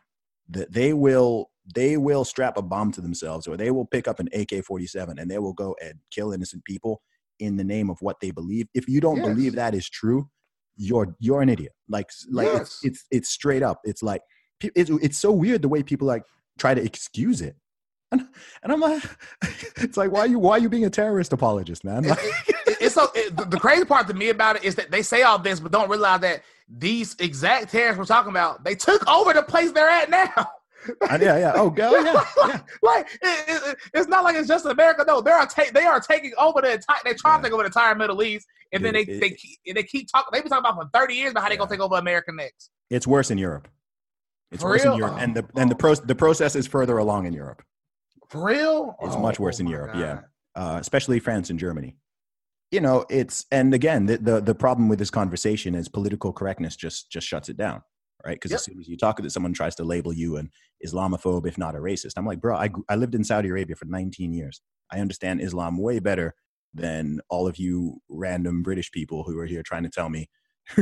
that 0.48 0.72
they 0.72 0.92
will 0.92 1.50
they 1.74 1.96
will 1.96 2.24
strap 2.24 2.56
a 2.56 2.62
bomb 2.62 2.92
to 2.92 3.00
themselves 3.00 3.48
or 3.48 3.56
they 3.56 3.70
will 3.70 3.86
pick 3.86 4.06
up 4.06 4.20
an 4.20 4.28
AK-47 4.32 5.18
and 5.20 5.28
they 5.30 5.38
will 5.38 5.52
go 5.52 5.74
and 5.82 5.94
kill 6.10 6.32
innocent 6.32 6.64
people 6.64 7.02
in 7.40 7.56
the 7.56 7.64
name 7.64 7.90
of 7.90 8.00
what 8.00 8.20
they 8.20 8.30
believe. 8.30 8.68
If 8.74 8.88
you 8.88 9.00
don't 9.00 9.16
Yes. 9.16 9.26
believe 9.26 9.54
that 9.56 9.74
is 9.74 9.88
true, 9.88 10.28
you're 10.76 11.16
you're 11.18 11.40
an 11.42 11.48
idiot. 11.48 11.72
Like 11.88 12.10
like 12.30 12.48
it's, 12.48 12.58
Yes. 12.58 12.80
it's 12.82 13.04
it's 13.10 13.28
straight 13.30 13.62
up. 13.62 13.80
It's 13.84 14.02
like 14.02 14.22
it's 14.60 14.90
it's 14.90 15.18
so 15.18 15.32
weird 15.32 15.62
the 15.62 15.68
way 15.68 15.82
people 15.82 16.06
like 16.06 16.22
try 16.58 16.74
to 16.74 16.82
excuse 16.82 17.40
it. 17.40 17.56
And, 18.12 18.26
and 18.62 18.72
I'm 18.72 18.80
like, 18.80 19.02
it's 19.76 19.96
like, 19.96 20.12
why 20.12 20.20
are 20.20 20.26
you 20.26 20.38
why 20.38 20.52
are 20.52 20.58
you 20.58 20.68
being 20.68 20.84
a 20.84 20.90
terrorist 20.90 21.32
apologist, 21.32 21.84
man? 21.84 22.04
Like, 22.04 22.18
it- 22.22 22.34
it- 22.48 22.76
it's 22.80 22.94
so 22.94 23.08
it, 23.14 23.36
the- 23.36 23.58
crazy 23.58 23.84
part 23.84 24.06
to 24.08 24.14
me 24.14 24.28
about 24.28 24.56
it 24.56 24.64
is 24.64 24.74
that 24.76 24.90
they 24.90 25.02
say 25.02 25.22
all 25.22 25.38
this, 25.38 25.58
but 25.60 25.72
don't 25.72 25.88
realize 25.90 26.20
that 26.20 26.42
these 26.68 27.16
exact 27.18 27.70
terrorists 27.70 27.98
we're 27.98 28.04
talking 28.04 28.30
about, 28.30 28.62
they 28.64 28.74
took 28.74 29.06
over 29.08 29.32
the 29.32 29.42
place 29.42 29.72
they're 29.72 29.88
at 29.88 30.10
now. 30.10 30.50
And 31.10 31.20
yeah, 31.22 31.36
yeah. 31.38 31.52
Oh, 31.56 31.68
go, 31.82 31.96
yeah, 31.98 32.22
yeah. 32.46 32.60
like 32.82 33.08
it, 33.22 33.48
it- 33.48 33.62
it- 33.70 33.76
it's 33.94 34.08
not 34.08 34.22
like 34.24 34.36
it's 34.36 34.46
just 34.48 34.66
America. 34.66 35.04
No, 35.06 35.20
they 35.20 35.32
are 35.32 35.46
ta- 35.46 35.64
they 35.74 35.84
are 35.84 35.98
taking 36.00 36.32
over 36.38 36.60
the 36.60 36.74
entire. 36.74 36.98
They 37.04 37.14
trying 37.14 37.38
Yeah. 37.38 37.38
to 37.38 37.42
take 37.44 37.52
over 37.54 37.62
the 37.64 37.68
entire 37.68 37.94
Middle 37.96 38.22
East, 38.22 38.46
and 38.72 38.84
then 38.84 38.94
they 38.94 39.04
they 39.04 39.30
keep, 39.30 39.58
and 39.66 39.76
they 39.76 39.82
keep 39.82 40.08
talking. 40.12 40.28
They've 40.32 40.42
been 40.44 40.50
talking 40.50 40.70
about 40.70 40.80
for 40.80 40.88
thirty 40.96 41.14
years 41.14 41.32
about 41.32 41.42
how 41.42 41.48
they're 41.48 41.58
gonna 41.58 41.70
take 41.70 41.80
over 41.80 41.96
America 41.96 42.30
next. 42.32 42.70
It's 42.90 43.06
worse 43.06 43.32
in 43.32 43.38
Europe. 43.38 43.66
It's 44.52 44.62
For 44.62 44.70
worse 44.70 44.84
in 44.84 44.90
real? 44.90 44.98
Europe, 44.98 45.16
and 45.18 45.34
the 45.34 45.42
Oh, 45.42 45.60
and 45.60 45.68
the 45.70 45.74
pro 45.74 45.94
the 45.96 46.14
process 46.14 46.54
is 46.54 46.68
further 46.68 46.98
along 46.98 47.26
in 47.26 47.32
Europe, 47.32 47.62
For 48.28 48.44
real, 48.44 48.96
It's 49.02 49.14
Oh, 49.14 49.20
much 49.22 49.38
worse 49.40 49.58
oh 49.58 49.60
in 49.60 49.66
Europe, 49.68 49.92
God. 49.92 50.00
yeah. 50.00 50.20
uh, 50.54 50.78
especially 50.80 51.18
France 51.20 51.50
and 51.50 51.58
Germany. 51.58 51.96
You 52.72 52.80
know, 52.80 53.06
it's 53.08 53.46
and 53.52 53.72
again, 53.74 54.06
the, 54.06 54.18
the 54.18 54.40
the 54.40 54.54
problem 54.54 54.88
with 54.88 54.98
this 54.98 55.10
conversation 55.10 55.74
is 55.74 55.88
political 55.88 56.32
correctness 56.32 56.74
just 56.76 57.10
just 57.10 57.26
shuts 57.26 57.48
it 57.48 57.56
down, 57.56 57.82
right? 58.26 58.34
Because 58.34 58.50
Yep. 58.50 58.58
as 58.58 58.64
soon 58.64 58.80
as 58.80 58.88
you 58.88 58.96
talk, 58.96 59.22
that 59.22 59.30
someone 59.30 59.52
tries 59.52 59.76
to 59.76 59.84
label 59.84 60.12
you 60.12 60.36
an 60.36 60.50
Islamophobe, 60.84 61.46
if 61.46 61.58
not 61.58 61.76
a 61.76 61.78
racist. 61.78 62.14
I'm 62.16 62.26
like, 62.26 62.40
bro, 62.40 62.56
I 62.56 62.70
I 62.88 62.96
lived 62.96 63.14
in 63.14 63.22
Saudi 63.24 63.48
Arabia 63.50 63.76
for 63.76 63.84
19 63.86 64.32
years. 64.32 64.60
I 64.90 64.98
understand 65.00 65.40
Islam 65.40 65.78
way 65.78 66.00
better 66.00 66.34
than 66.74 67.20
all 67.30 67.46
of 67.46 67.56
you 67.58 68.00
random 68.08 68.62
British 68.62 68.90
people 68.90 69.22
who 69.24 69.38
are 69.38 69.46
here 69.46 69.62
trying 69.62 69.84
to 69.84 69.88
tell 69.90 70.08
me 70.08 70.28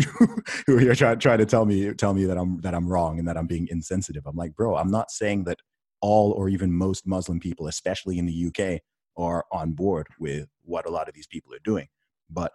who 0.66 0.76
are 0.76 0.80
here 0.80 0.94
trying 0.94 1.18
trying 1.18 1.38
to 1.38 1.46
tell 1.46 1.66
me 1.66 1.92
tell 1.94 2.14
me 2.14 2.24
that 2.24 2.38
I'm 2.38 2.60
that 2.62 2.74
I'm 2.74 2.88
wrong 2.88 3.18
and 3.18 3.28
that 3.28 3.36
I'm 3.36 3.46
being 3.46 3.68
insensitive. 3.70 4.24
I'm 4.26 4.36
like, 4.36 4.54
bro, 4.56 4.76
I'm 4.76 4.90
not 4.90 5.10
saying 5.10 5.44
that 5.44 5.58
all 6.04 6.32
or 6.32 6.50
even 6.50 6.70
most 6.70 7.06
Muslim 7.06 7.40
people, 7.40 7.66
especially 7.66 8.18
in 8.18 8.26
the 8.26 8.46
UK, 8.48 8.82
are 9.16 9.46
on 9.50 9.72
board 9.72 10.06
with 10.20 10.46
what 10.62 10.86
a 10.86 10.90
lot 10.90 11.08
of 11.08 11.14
these 11.14 11.26
people 11.26 11.54
are 11.54 11.64
doing. 11.64 11.88
But 12.28 12.52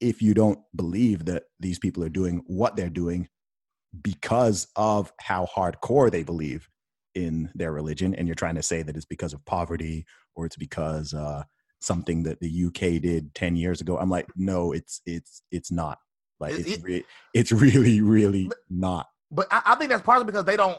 if 0.00 0.22
you 0.22 0.34
don't 0.34 0.60
believe 0.76 1.24
that 1.24 1.44
these 1.58 1.80
people 1.80 2.04
are 2.04 2.08
doing 2.20 2.44
what 2.46 2.76
they're 2.76 2.88
doing 3.04 3.28
because 4.02 4.68
of 4.76 5.12
how 5.20 5.46
hardcore 5.46 6.12
they 6.12 6.22
believe 6.22 6.68
in 7.16 7.50
their 7.56 7.72
religion, 7.72 8.14
and 8.14 8.28
you're 8.28 8.36
trying 8.36 8.54
to 8.54 8.62
say 8.62 8.82
that 8.82 8.96
it's 8.96 9.04
because 9.04 9.32
of 9.32 9.44
poverty 9.46 10.06
or 10.36 10.46
it's 10.46 10.56
because 10.56 11.12
uh, 11.12 11.42
something 11.80 12.22
that 12.22 12.38
the 12.38 12.66
UK 12.66 13.02
did 13.02 13.34
10 13.34 13.56
years 13.56 13.80
ago, 13.80 13.98
I'm 13.98 14.10
like, 14.10 14.28
no, 14.36 14.70
it's 14.72 15.00
it's 15.06 15.42
it's 15.50 15.72
not. 15.72 15.98
Like 16.38 16.54
It- 16.54 16.68
it's 16.68 16.84
re- 16.84 17.04
it's 17.34 17.52
really 17.52 18.00
really 18.00 18.48
not. 18.70 19.06
But 19.34 19.46
I, 19.50 19.62
I 19.64 19.74
think 19.76 19.90
that's 19.90 20.02
partly 20.02 20.26
because 20.26 20.44
they 20.44 20.56
don't 20.56 20.78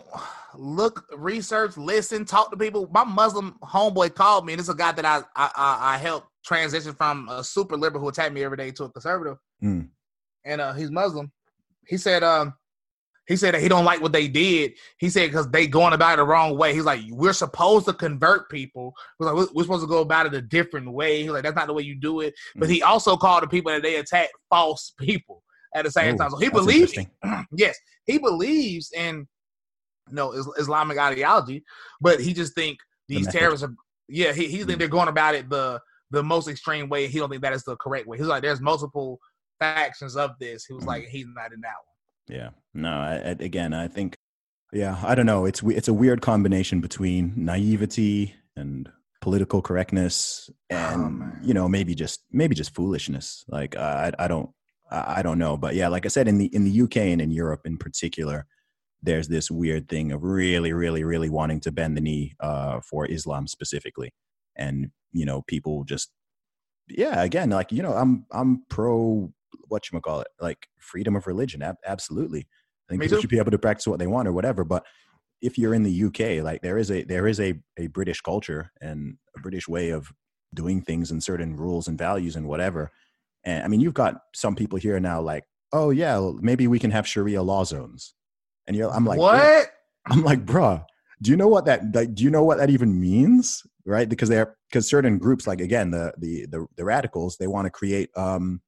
look, 0.56 1.06
research, 1.18 1.76
listen, 1.76 2.24
talk 2.24 2.52
to 2.52 2.58
people. 2.58 2.88
My 2.94 3.04
Muslim 3.04 3.58
homeboy 3.64 4.14
called 4.14 4.46
me, 4.46 4.54
and 4.54 4.60
it's 4.60 4.70
a 4.70 4.76
guy 4.76 4.92
that 4.92 5.04
I 5.06 5.18
I, 5.36 5.52
I, 5.56 5.94
I 5.96 5.98
helped 5.98 6.28
transition 6.46 6.94
from 6.94 7.28
a 7.30 7.44
super 7.44 7.76
liberal 7.76 8.02
who 8.04 8.10
attacked 8.10 8.34
me 8.34 8.44
every 8.44 8.58
day 8.58 8.72
to 8.72 8.84
a 8.86 8.90
conservative, 8.90 9.38
Mm. 9.64 9.90
and 10.46 10.62
uh, 10.62 10.74
he's 10.74 10.92
Muslim. 10.92 11.32
He 11.88 11.98
said, 11.98 12.22
um, 12.24 12.54
he 13.28 13.36
said 13.38 13.54
that 13.54 13.62
he 13.62 13.70
don't 13.70 13.86
like 13.86 14.02
what 14.02 14.12
they 14.12 14.28
did. 14.28 14.74
He 14.98 15.10
said 15.10 15.28
because 15.30 15.50
they 15.50 15.66
going 15.66 15.94
about 15.94 16.14
it 16.14 16.18
the 16.18 16.24
wrong 16.26 16.58
way. 16.58 16.74
He's 16.74 16.84
like, 16.86 17.02
we're 17.10 17.34
supposed 17.34 17.86
to 17.88 17.94
convert 17.94 18.50
people. 18.50 18.94
We're, 19.20 19.34
we're 19.54 19.64
supposed 19.64 19.84
to 19.84 19.88
go 19.88 20.02
about 20.02 20.26
it 20.28 20.34
a 20.34 20.42
different 20.42 20.92
way. 20.92 21.22
He's 21.24 21.32
like, 21.32 21.44
that's 21.44 21.56
not 21.56 21.68
the 21.68 21.74
way 21.74 21.84
you 21.84 21.96
do 21.96 22.20
it. 22.22 22.34
But 22.56 22.70
Mm. 22.70 22.74
he 22.74 22.84
also 22.84 23.18
called 23.18 23.44
the 23.44 23.48
people 23.48 23.72
that 23.72 23.82
they 23.82 23.96
attack 23.96 24.30
false 24.50 24.94
people 25.00 25.43
at 25.76 25.86
the 25.86 25.92
same 25.92 26.16
Oh, 26.16 26.18
time. 26.18 26.32
So 26.32 26.38
he 26.38 26.50
believes 26.50 26.94
yes, 27.56 27.78
he 28.06 28.18
believes 28.18 28.92
in 28.92 29.28
you 30.10 30.16
know 30.16 30.32
Islamic 30.58 30.98
ideology, 30.98 31.64
but 32.02 32.20
he 32.20 32.34
just 32.34 32.54
think 32.56 32.78
these 33.08 33.26
method. 33.26 33.38
terrorists 33.40 33.66
are 33.66 33.74
yeah, 34.10 34.34
he, 34.34 34.48
he 34.48 34.58
think 34.60 34.72
Mm. 34.72 34.80
they're 34.80 34.88
going 34.88 35.08
about 35.08 35.36
it 35.36 35.50
the 35.50 35.80
the 36.12 36.22
most 36.24 36.48
extreme 36.48 36.90
way. 36.90 37.08
He 37.08 37.18
don't 37.20 37.30
think 37.30 37.42
that 37.42 37.54
is 37.54 37.64
the 37.64 37.76
correct 37.78 38.06
way. 38.08 38.18
He's 38.18 38.28
like, 38.28 38.44
there's 38.44 38.62
multiple 38.62 39.18
factions 39.60 40.16
of 40.16 40.32
this. 40.40 40.66
He 40.66 40.74
was 40.74 40.84
Mm. 40.84 40.88
like, 40.88 41.08
he's 41.08 41.26
not 41.34 41.54
in 41.54 41.62
that 41.62 41.74
one. 41.74 42.38
Yeah. 42.38 42.50
No. 42.74 42.90
I, 42.92 43.14
I, 43.16 43.30
again, 43.40 43.74
I 43.74 43.88
think. 43.88 44.16
Yeah, 44.72 45.00
I 45.04 45.14
don't 45.16 45.26
know. 45.28 45.46
It's 45.46 45.62
we- 45.64 45.76
it's 45.76 45.88
a 45.88 45.94
weird 45.94 46.22
combination 46.22 46.82
between 46.82 47.34
naivety 47.36 48.36
and 48.56 48.90
political 49.22 49.62
correctness, 49.62 50.50
and 50.70 51.22
Oh, 51.24 51.32
you 51.44 51.54
know 51.54 51.70
maybe 51.70 51.94
just 51.96 52.22
maybe 52.32 52.56
just 52.56 52.74
foolishness. 52.76 53.46
Like 53.48 53.76
I 53.78 54.12
I 54.18 54.28
don't 54.28 54.50
I 54.94 55.22
don't 55.24 55.40
know, 55.40 55.58
but 55.58 55.76
yeah, 55.76 55.88
like 55.88 56.06
I 56.06 56.10
said 56.10 56.28
in 56.28 56.38
the 56.38 56.46
in 56.54 56.64
the 56.64 56.82
UK 56.82 56.98
and 56.98 57.22
in 57.22 57.32
Europe 57.32 57.62
in 57.66 57.78
particular, 57.78 58.46
there's 59.02 59.28
this 59.28 59.50
weird 59.50 59.90
thing 59.90 60.12
of 60.12 60.24
really 60.24 60.74
really 60.74 61.04
really 61.04 61.30
wanting 61.30 61.60
to 61.62 61.72
bend 61.72 61.98
the 61.98 62.02
knee 62.02 62.36
uh, 62.40 62.80
for 62.82 63.06
Islam 63.06 63.48
specifically, 63.48 64.14
and 64.56 64.92
you 65.12 65.26
know 65.26 65.42
people 65.44 65.84
just 65.84 66.12
yeah 66.90 67.24
again 67.24 67.50
like 67.50 67.72
you 67.72 67.82
know 67.82 67.94
I'm 67.94 68.26
I'm 68.32 68.64
pro 68.70 69.34
what 69.68 69.90
you 69.92 70.00
call 70.02 70.22
it 70.22 70.28
like 70.40 70.68
freedom 70.80 71.16
of 71.16 71.26
religion 71.28 71.62
ab- 71.62 71.78
absolutely 71.86 72.48
I 72.88 72.94
think 72.94 73.00
Me 73.00 73.06
people 73.06 73.18
too. 73.18 73.22
should 73.22 73.30
be 73.30 73.40
able 73.40 73.52
to 73.52 73.58
practice 73.58 73.88
what 73.88 74.00
they 74.00 74.08
want 74.08 74.28
or 74.28 74.34
whatever. 74.34 74.64
But 74.64 74.86
if 75.42 75.58
you're 75.58 75.74
in 75.74 75.84
the 75.84 76.04
UK, 76.06 76.44
like 76.44 76.62
there 76.62 76.78
is 76.78 76.92
a 76.92 77.04
there 77.04 77.28
is 77.28 77.40
a, 77.40 77.54
a 77.78 77.88
British 77.88 78.22
culture 78.22 78.72
and 78.82 79.18
a 79.36 79.40
British 79.40 79.68
way 79.68 79.90
of 79.90 80.12
doing 80.54 80.82
things 80.82 81.12
and 81.12 81.24
certain 81.24 81.56
rules 81.56 81.88
and 81.88 81.98
values 81.98 82.36
and 82.36 82.48
whatever. 82.48 82.92
And 83.46 83.64
I 83.64 83.68
mean, 83.68 83.80
you've 83.80 83.94
got 83.94 84.16
some 84.34 84.56
people 84.56 84.80
here 84.80 85.00
now 85.00 85.22
like, 85.22 85.44
oh 85.72 85.90
yeah, 85.90 86.18
well, 86.18 86.38
maybe 86.42 86.68
we 86.68 86.80
can 86.80 86.92
have 86.92 87.08
Sharia 87.08 87.42
law 87.42 87.64
zones. 87.64 88.14
And 88.68 88.76
you're, 88.76 88.92
I'm 88.92 89.06
like, 89.06 89.20
what? 89.20 89.70
I'm 90.06 90.24
like, 90.24 90.46
bruh, 90.46 90.84
do 91.22 91.32
you 91.32 91.38
know 91.38 91.48
what 91.48 91.66
that 91.66 91.94
like 91.94 92.14
do 92.14 92.24
you 92.24 92.30
know 92.30 92.44
what 92.44 92.58
that 92.58 92.70
even 92.70 93.00
means? 93.00 93.64
Right? 93.86 94.08
Because 94.08 94.30
they're 94.30 94.56
because 94.70 94.88
certain 94.88 95.18
groups, 95.18 95.48
like 95.48 95.62
again, 95.62 95.92
the 95.92 96.14
the 96.18 96.46
the, 96.46 96.66
the 96.78 96.86
radicals, 96.86 97.38
they 97.38 97.48
want 97.48 97.66
to 97.66 97.72
create 97.72 98.10
um 98.16 98.62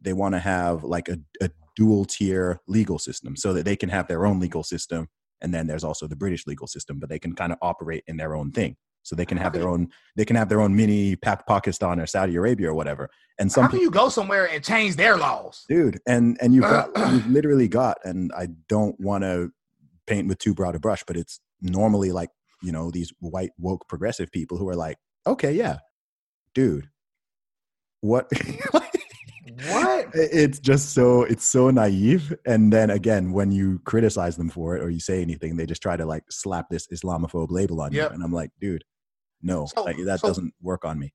they 0.00 0.12
want 0.12 0.34
to 0.34 0.38
have 0.38 0.84
like 0.84 1.08
a, 1.08 1.18
a 1.40 1.50
dual 1.76 2.04
tier 2.04 2.60
legal 2.66 2.98
system 2.98 3.36
so 3.36 3.52
that 3.52 3.64
they 3.64 3.76
can 3.76 3.88
have 3.88 4.08
their 4.08 4.26
own 4.26 4.40
legal 4.40 4.62
system. 4.62 5.08
And 5.40 5.52
then 5.52 5.66
there's 5.66 5.84
also 5.84 6.06
the 6.06 6.16
British 6.16 6.46
legal 6.46 6.66
system, 6.66 6.98
but 6.98 7.08
they 7.08 7.18
can 7.18 7.34
kind 7.34 7.52
of 7.52 7.58
operate 7.62 8.04
in 8.06 8.16
their 8.16 8.34
own 8.34 8.52
thing. 8.52 8.76
So 9.04 9.16
they 9.16 9.24
can 9.26 9.36
have 9.38 9.52
their 9.52 9.68
own 9.68 9.88
they 10.16 10.24
can 10.24 10.36
have 10.36 10.48
their 10.48 10.60
own 10.60 10.74
mini 10.76 11.16
Pa- 11.16 11.42
Pakistan 11.48 11.98
or 12.00 12.06
Saudi 12.06 12.36
Arabia 12.36 12.68
or 12.70 12.74
whatever. 12.74 13.10
And 13.38 13.50
some 13.50 13.64
How 13.64 13.70
can 13.70 13.80
you 13.80 13.90
go 13.90 14.08
somewhere 14.08 14.48
and 14.48 14.62
change 14.62 14.96
their 14.96 15.16
laws? 15.16 15.64
dude 15.68 15.98
and 16.06 16.36
and 16.40 16.54
you've 16.54 16.62
got 16.64 16.90
you've 17.12 17.26
literally 17.28 17.68
got 17.68 17.96
and 18.04 18.30
i 18.36 18.46
don't 18.68 18.98
want 19.00 19.22
to 19.24 19.50
paint 20.06 20.28
with 20.28 20.38
too 20.38 20.54
broad 20.54 20.74
a 20.74 20.78
brush 20.80 21.02
but 21.06 21.16
it's 21.16 21.40
normally 21.60 22.12
like 22.12 22.30
you 22.62 22.70
know 22.72 22.90
these 22.90 23.12
white 23.20 23.50
woke 23.58 23.86
progressive 23.88 24.30
people 24.30 24.56
who 24.58 24.68
are 24.68 24.76
like 24.76 24.96
okay 25.26 25.52
yeah 25.52 25.78
dude 26.54 26.88
what 28.00 28.28
What? 29.68 30.08
it's 30.14 30.58
just 30.60 30.90
so 30.94 31.22
it's 31.24 31.44
so 31.44 31.70
naive 31.70 32.32
and 32.46 32.72
then 32.72 32.90
again 32.90 33.32
when 33.32 33.50
you 33.52 33.80
criticize 33.84 34.36
them 34.36 34.48
for 34.48 34.76
it 34.76 34.82
or 34.82 34.88
you 34.90 35.00
say 35.00 35.20
anything 35.20 35.56
they 35.56 35.66
just 35.66 35.82
try 35.82 35.96
to 35.96 36.06
like 36.06 36.24
slap 36.30 36.66
this 36.70 36.86
islamophobe 36.88 37.50
label 37.50 37.80
on 37.80 37.92
Yep. 37.92 38.10
you 38.10 38.14
and 38.14 38.22
i'm 38.24 38.32
like 38.32 38.50
dude 38.60 38.84
no 39.42 39.66
So- 39.66 39.82
like, 39.84 39.96
that 40.04 40.20
so- 40.20 40.28
doesn't 40.28 40.54
work 40.60 40.84
on 40.84 40.98
me 40.98 41.12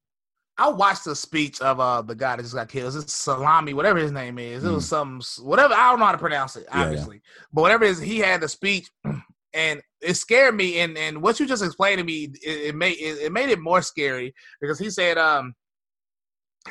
I 0.59 0.69
watched 0.69 1.05
the 1.05 1.15
speech 1.15 1.61
of 1.61 1.79
uh 1.79 2.01
the 2.01 2.15
guy 2.15 2.35
that 2.35 2.41
just 2.41 2.55
got 2.55 2.67
killed. 2.67 2.95
It's 2.95 3.13
Salami, 3.13 3.75
whatever 3.75 3.99
his 3.99 4.11
name 4.11 4.39
is. 4.39 4.63
It 4.63 4.71
was 4.71 4.87
some 4.87 5.21
whatever. 5.39 5.75
I 5.75 5.91
don't 5.91 5.99
know 5.99 6.05
how 6.07 6.13
to 6.13 6.17
pronounce 6.17 6.55
it, 6.55 6.65
Mm. 6.65 6.69
Yeah, 6.73 6.77
yeah. 6.79 6.85
obviously, 6.85 7.21
but 7.53 7.61
whatever 7.61 7.83
it 7.83 7.91
is, 7.91 7.99
he 7.99 8.17
had 8.17 8.41
the 8.41 8.47
speech, 8.49 8.89
and 9.53 9.79
it 10.01 10.15
scared 10.15 10.55
me. 10.55 10.79
And 10.79 10.97
and 10.97 11.21
what 11.21 11.39
you 11.39 11.45
just 11.45 11.63
explained 11.63 11.99
to 11.99 12.03
me, 12.03 12.29
it, 12.41 12.69
it 12.69 12.75
made 12.75 12.97
it, 12.97 13.19
it 13.25 13.31
made 13.31 13.49
it 13.49 13.59
more 13.59 13.83
scary 13.83 14.33
because 14.59 14.79
he 14.79 14.89
said 14.89 15.19
um 15.19 15.53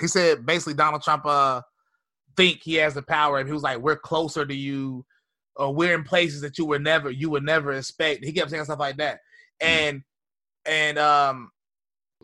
he 0.01 0.09
said 0.09 0.45
basically 0.45 0.75
Donald 0.75 1.03
Trump 1.03 1.25
uh 1.25 1.61
think 2.37 2.63
he 2.65 2.75
has 2.75 2.95
the 2.95 3.03
power, 3.03 3.39
and 3.39 3.49
he 3.49 3.53
was 3.53 3.63
like, 3.63 3.79
we're 3.79 3.95
closer 3.97 4.45
to 4.45 4.55
you, 4.55 5.07
or 5.55 5.73
we're 5.73 5.95
in 5.95 6.03
places 6.03 6.41
that 6.41 6.59
you 6.59 6.67
would 6.67 6.83
never 6.83 7.09
you 7.09 7.31
would 7.31 7.45
never 7.45 7.73
expect. 7.73 8.25
He 8.25 8.33
kept 8.33 8.51
saying 8.51 8.65
stuff 8.65 8.81
like 8.81 8.97
that, 8.97 9.21
Mm. 9.63 9.67
and 9.69 10.03
and 10.67 10.99
um 10.99 11.51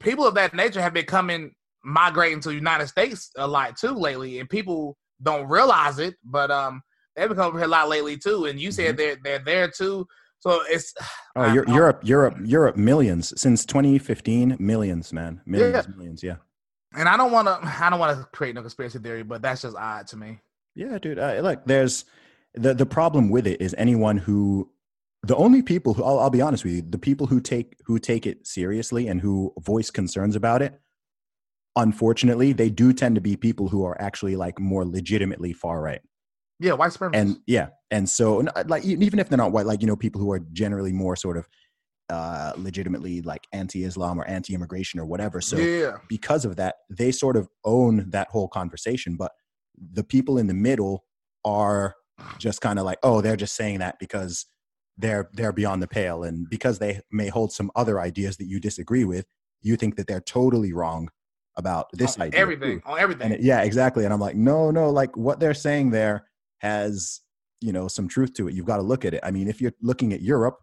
people 0.00 0.26
of 0.26 0.34
that 0.34 0.54
nature 0.54 0.80
have 0.82 0.94
been 0.94 1.04
coming 1.06 1.52
migrating 1.84 2.40
to 2.40 2.48
the 2.50 2.54
United 2.54 2.86
States 2.86 3.30
a 3.36 3.46
lot 3.46 3.76
too 3.76 3.92
lately, 3.94 4.38
and 4.38 4.48
people 4.48 4.96
don't 5.22 5.48
realize 5.48 5.98
it, 5.98 6.14
but 6.24 6.50
um 6.50 6.82
they've 7.16 7.28
been 7.28 7.36
coming 7.36 7.58
here 7.58 7.66
a 7.66 7.68
lot 7.68 7.88
lately 7.88 8.16
too. 8.16 8.46
And 8.46 8.60
you 8.60 8.72
said 8.72 8.96
they're 8.96 9.16
they're 9.22 9.38
there 9.44 9.68
too, 9.68 10.06
so 10.40 10.60
it's 10.68 10.92
oh 11.36 11.42
I- 11.42 11.54
Eu- 11.54 11.64
I- 11.66 11.74
europe 11.74 12.00
europe 12.04 12.36
europe 12.44 12.76
millions 12.76 13.32
since 13.40 13.64
2015 13.66 14.56
millions 14.58 15.12
man 15.12 15.40
millions 15.46 15.88
millions 15.88 16.22
yeah 16.22 16.36
and 16.94 17.08
I 17.08 17.16
don't 17.16 17.32
want 17.32 17.48
to 17.48 17.58
I 17.84 17.88
don't 17.90 17.98
want 17.98 18.18
to 18.18 18.24
create 18.32 18.54
no 18.54 18.60
conspiracy 18.60 18.98
theory, 18.98 19.22
but 19.22 19.40
that's 19.42 19.62
just 19.62 19.76
odd 19.76 20.06
to 20.08 20.16
me. 20.16 20.40
Yeah, 20.74 20.98
dude. 20.98 21.18
Uh, 21.18 21.40
look, 21.42 21.64
there's 21.64 22.04
the 22.54 22.74
the 22.74 22.86
problem 22.86 23.30
with 23.30 23.46
it 23.46 23.60
is 23.62 23.74
anyone 23.78 24.18
who 24.18 24.68
the 25.24 25.36
only 25.36 25.62
people 25.62 25.94
who 25.94 26.02
I'll, 26.02 26.18
I'll 26.18 26.30
be 26.30 26.40
honest 26.40 26.64
with 26.64 26.74
you, 26.74 26.82
the 26.82 26.98
people 26.98 27.26
who 27.26 27.40
take 27.40 27.76
who 27.84 27.98
take 27.98 28.26
it 28.26 28.46
seriously 28.46 29.08
and 29.08 29.20
who 29.20 29.52
voice 29.60 29.90
concerns 29.90 30.34
about 30.34 30.62
it, 30.62 30.80
unfortunately, 31.76 32.52
they 32.52 32.70
do 32.70 32.92
tend 32.92 33.14
to 33.14 33.20
be 33.20 33.36
people 33.36 33.68
who 33.68 33.84
are 33.84 34.00
actually 34.00 34.36
like 34.36 34.58
more 34.58 34.84
legitimately 34.84 35.52
far 35.52 35.80
right. 35.80 36.00
Yeah, 36.58 36.72
white 36.72 36.92
supremacists. 36.92 37.14
And 37.14 37.36
yeah, 37.46 37.68
and 37.90 38.08
so 38.08 38.44
like 38.66 38.84
e- 38.84 38.96
even 39.00 39.18
if 39.18 39.28
they're 39.28 39.38
not 39.38 39.52
white, 39.52 39.66
like 39.66 39.80
you 39.80 39.86
know, 39.86 39.96
people 39.96 40.20
who 40.20 40.32
are 40.32 40.40
generally 40.52 40.92
more 40.92 41.16
sort 41.16 41.36
of 41.36 41.48
uh 42.08 42.52
legitimately 42.56 43.22
like 43.22 43.46
anti-Islam 43.52 44.20
or 44.20 44.24
anti-immigration 44.24 44.98
or 44.98 45.06
whatever. 45.06 45.40
So 45.40 45.56
yeah, 45.56 45.98
because 46.08 46.44
of 46.44 46.56
that, 46.56 46.76
they 46.90 47.12
sort 47.12 47.36
of 47.36 47.48
own 47.64 48.10
that 48.10 48.28
whole 48.28 48.48
conversation. 48.48 49.16
But 49.16 49.32
the 49.78 50.04
people 50.04 50.36
in 50.36 50.48
the 50.48 50.54
middle 50.54 51.04
are 51.44 51.94
just 52.38 52.60
kind 52.60 52.78
of 52.78 52.84
like, 52.84 52.98
oh, 53.02 53.20
they're 53.20 53.36
just 53.36 53.54
saying 53.54 53.78
that 53.78 53.98
because 53.98 54.46
they're 54.98 55.28
they're 55.32 55.52
beyond 55.52 55.82
the 55.82 55.88
pale, 55.88 56.22
and 56.22 56.48
because 56.48 56.78
they 56.78 57.00
may 57.10 57.28
hold 57.28 57.52
some 57.52 57.70
other 57.74 58.00
ideas 58.00 58.36
that 58.36 58.46
you 58.46 58.60
disagree 58.60 59.04
with, 59.04 59.26
you 59.62 59.76
think 59.76 59.96
that 59.96 60.06
they're 60.06 60.20
totally 60.20 60.72
wrong 60.72 61.08
about 61.56 61.86
this 61.92 62.16
on 62.16 62.22
idea. 62.22 62.40
everything 62.40 62.80
too. 62.80 62.86
on 62.86 62.98
everything. 62.98 63.32
It- 63.32 63.40
yeah, 63.42 63.62
exactly. 63.62 64.04
And 64.04 64.12
I'm 64.12 64.20
like, 64.20 64.36
no, 64.36 64.70
no, 64.70 64.90
like 64.90 65.16
what 65.16 65.40
they're 65.40 65.54
saying 65.54 65.90
there 65.90 66.26
has 66.58 67.20
you 67.60 67.72
know 67.72 67.88
some 67.88 68.08
truth 68.08 68.34
to 68.34 68.48
it. 68.48 68.54
You've 68.54 68.66
got 68.66 68.76
to 68.78 68.82
look 68.82 69.04
at 69.04 69.14
it. 69.14 69.20
I 69.22 69.30
mean, 69.30 69.48
if 69.48 69.60
you're 69.60 69.72
looking 69.82 70.12
at 70.12 70.22
Europe, 70.22 70.58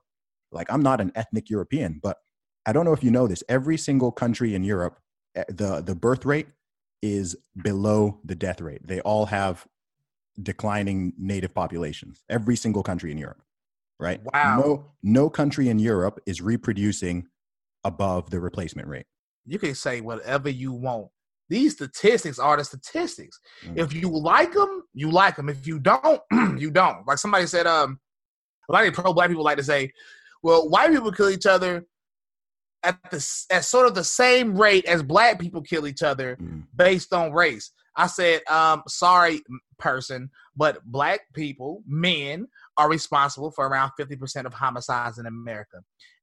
like 0.51 0.71
I'm 0.71 0.81
not 0.81 1.01
an 1.01 1.11
ethnic 1.15 1.49
European, 1.49 1.99
but 2.01 2.17
I 2.65 2.73
don't 2.73 2.85
know 2.85 2.93
if 2.93 3.03
you 3.03 3.11
know 3.11 3.27
this. 3.27 3.43
Every 3.49 3.77
single 3.77 4.11
country 4.11 4.53
in 4.55 4.63
Europe, 4.63 4.99
eh, 5.35 5.43
the 5.47 5.81
the 5.81 5.95
birth 5.95 6.25
rate 6.25 6.47
is 7.01 7.35
below 7.63 8.19
the 8.25 8.35
death 8.35 8.59
rate. 8.61 8.85
They 8.85 8.99
all 9.01 9.27
have 9.27 9.65
declining 10.41 11.13
native 11.17 11.53
populations. 11.53 12.23
Every 12.29 12.55
single 12.55 12.83
country 12.83 13.11
in 13.11 13.17
Europe, 13.17 13.41
right? 13.99 14.19
Wow. 14.33 14.59
No, 14.59 14.85
no 15.03 15.29
country 15.29 15.69
in 15.69 15.79
Europe 15.79 16.19
is 16.25 16.41
reproducing 16.41 17.27
above 17.83 18.29
the 18.29 18.39
replacement 18.39 18.87
rate. 18.87 19.05
you 19.45 19.57
can 19.59 19.73
say 19.75 20.01
whatever 20.01 20.49
you 20.49 20.71
want. 20.71 21.07
These 21.49 21.73
statistics 21.73 22.37
are 22.37 22.57
the 22.57 22.63
statistics. 22.63 23.39
Mm. 23.65 23.77
If 23.79 23.93
you 23.93 24.09
like 24.09 24.53
them, 24.53 24.83
you 24.93 25.09
like 25.09 25.35
them. 25.35 25.49
If 25.49 25.65
you 25.65 25.79
don't, 25.79 26.21
you 26.57 26.69
don't. 26.69 27.07
Like 27.07 27.17
somebody 27.17 27.47
said, 27.47 27.65
um, 27.65 27.99
a 28.69 28.73
lot 28.73 28.85
of 28.87 28.93
pro 28.93 29.13
black 29.13 29.29
people 29.29 29.43
like 29.43 29.57
to 29.57 29.63
say, 29.63 29.91
well, 30.43 30.69
white 30.69 30.91
people 30.91 31.11
kill 31.11 31.29
each 31.29 31.47
other 31.47 31.85
at 32.83 32.97
the 33.11 33.45
at 33.51 33.65
sort 33.65 33.87
of 33.87 33.95
the 33.95 34.03
same 34.03 34.55
rate 34.55 34.85
as 34.85 35.01
black 35.03 35.39
people 35.39 35.61
kill 35.61 35.87
each 35.87 36.03
other 36.03 36.37
Mm. 36.39 36.63
based 36.75 37.13
on 37.13 37.33
race. 37.33 37.71
I 37.95 38.07
said, 38.07 38.41
um, 38.47 38.83
sorry, 38.87 39.41
person, 39.79 40.29
but 40.55 40.85
black 40.85 41.21
people, 41.33 41.81
men, 41.87 42.47
are 42.79 42.89
responsible 42.89 43.51
for 43.51 43.67
around 43.67 43.91
50% 43.99 44.45
of 44.45 44.53
homicides 44.53 45.19
in 45.19 45.25
America. 45.25 45.77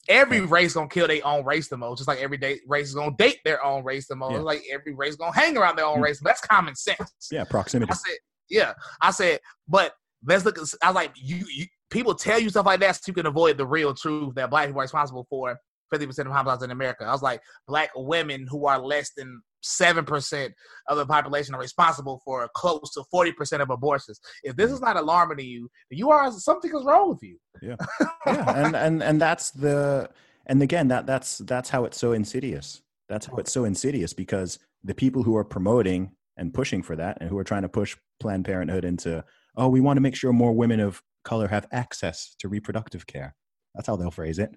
Every 0.08 0.40
race 0.40 0.72
gonna 0.74 0.88
kill 0.88 1.06
their 1.06 1.24
own 1.26 1.44
race 1.44 1.68
the 1.68 1.76
most, 1.76 1.98
just 1.98 2.08
like 2.08 2.18
every 2.20 2.38
day 2.38 2.60
race 2.66 2.88
is 2.88 2.94
gonna 2.94 3.14
date 3.18 3.38
their 3.44 3.62
own 3.64 3.84
race 3.84 4.06
the 4.08 4.16
most. 4.16 4.32
Yeah. 4.32 4.38
Like 4.38 4.62
every 4.72 4.94
race 4.94 5.16
gonna 5.16 5.34
hang 5.34 5.56
around 5.56 5.76
their 5.76 5.84
own 5.84 5.98
Mm. 5.98 6.04
race. 6.04 6.20
That's 6.24 6.40
common 6.40 6.74
sense. 6.74 7.28
Yeah, 7.30 7.44
proximity. 7.44 7.92
I 7.92 7.94
said, 7.94 8.16
yeah. 8.48 8.72
I 9.02 9.10
said, 9.10 9.40
but 9.68 9.92
let's 10.24 10.44
look. 10.44 10.56
At, 10.58 10.64
I 10.82 10.88
was 10.88 10.94
like, 10.94 11.12
you, 11.16 11.44
you. 11.54 11.66
People 11.90 12.14
tell 12.14 12.40
you 12.40 12.48
stuff 12.50 12.66
like 12.66 12.80
that 12.80 12.96
so 12.96 13.02
you 13.06 13.12
can 13.14 13.26
avoid 13.26 13.58
the 13.58 13.66
real 13.66 13.94
truth 13.94 14.34
that 14.34 14.50
black 14.50 14.66
people 14.66 14.80
are 14.80 14.84
responsible 14.84 15.26
for 15.30 15.56
fifty 15.90 16.06
percent 16.06 16.26
of 16.26 16.34
homicides 16.34 16.62
in 16.62 16.70
America. 16.70 17.04
I 17.04 17.12
was 17.12 17.22
like, 17.22 17.40
black 17.68 17.90
women 17.94 18.46
who 18.50 18.66
are 18.66 18.78
less 18.80 19.12
than 19.16 19.40
seven 19.66 20.04
percent 20.04 20.52
of 20.88 20.96
the 20.96 21.06
population 21.06 21.54
are 21.54 21.60
responsible 21.60 22.20
for 22.24 22.48
close 22.54 22.92
to 22.94 23.04
forty 23.10 23.32
percent 23.32 23.62
of 23.62 23.70
abortions. 23.70 24.20
If 24.42 24.56
this 24.56 24.70
is 24.70 24.80
not 24.80 24.96
alarming 24.96 25.38
to 25.38 25.44
you, 25.44 25.68
you 25.90 26.10
are 26.10 26.30
something 26.32 26.70
is 26.74 26.84
wrong 26.84 27.10
with 27.10 27.22
you. 27.22 27.38
yeah 27.62 27.76
yeah. 28.26 28.64
and 28.66 28.76
and 28.76 29.02
and 29.02 29.20
that's 29.20 29.50
the 29.50 30.10
and 30.46 30.62
again 30.62 30.88
that 30.88 31.06
that's 31.06 31.38
that's 31.38 31.70
how 31.70 31.84
it's 31.84 31.98
so 31.98 32.12
insidious 32.12 32.82
that's 33.08 33.26
how 33.26 33.36
it's 33.36 33.52
so 33.52 33.64
insidious 33.64 34.12
because 34.12 34.58
the 34.82 34.94
people 34.94 35.22
who 35.22 35.36
are 35.36 35.44
promoting 35.44 36.12
and 36.36 36.52
pushing 36.52 36.82
for 36.82 36.96
that 36.96 37.18
and 37.20 37.30
who 37.30 37.38
are 37.38 37.44
trying 37.44 37.62
to 37.62 37.68
push 37.68 37.96
planned 38.20 38.44
parenthood 38.44 38.84
into 38.84 39.24
oh 39.56 39.68
we 39.68 39.80
want 39.80 39.96
to 39.96 40.00
make 40.00 40.14
sure 40.14 40.32
more 40.32 40.52
women 40.52 40.80
of 40.80 41.02
color 41.24 41.48
have 41.48 41.66
access 41.72 42.34
to 42.38 42.48
reproductive 42.48 43.06
care 43.06 43.34
that's 43.74 43.86
how 43.86 43.96
they'll 43.96 44.10
phrase 44.10 44.38
it 44.38 44.50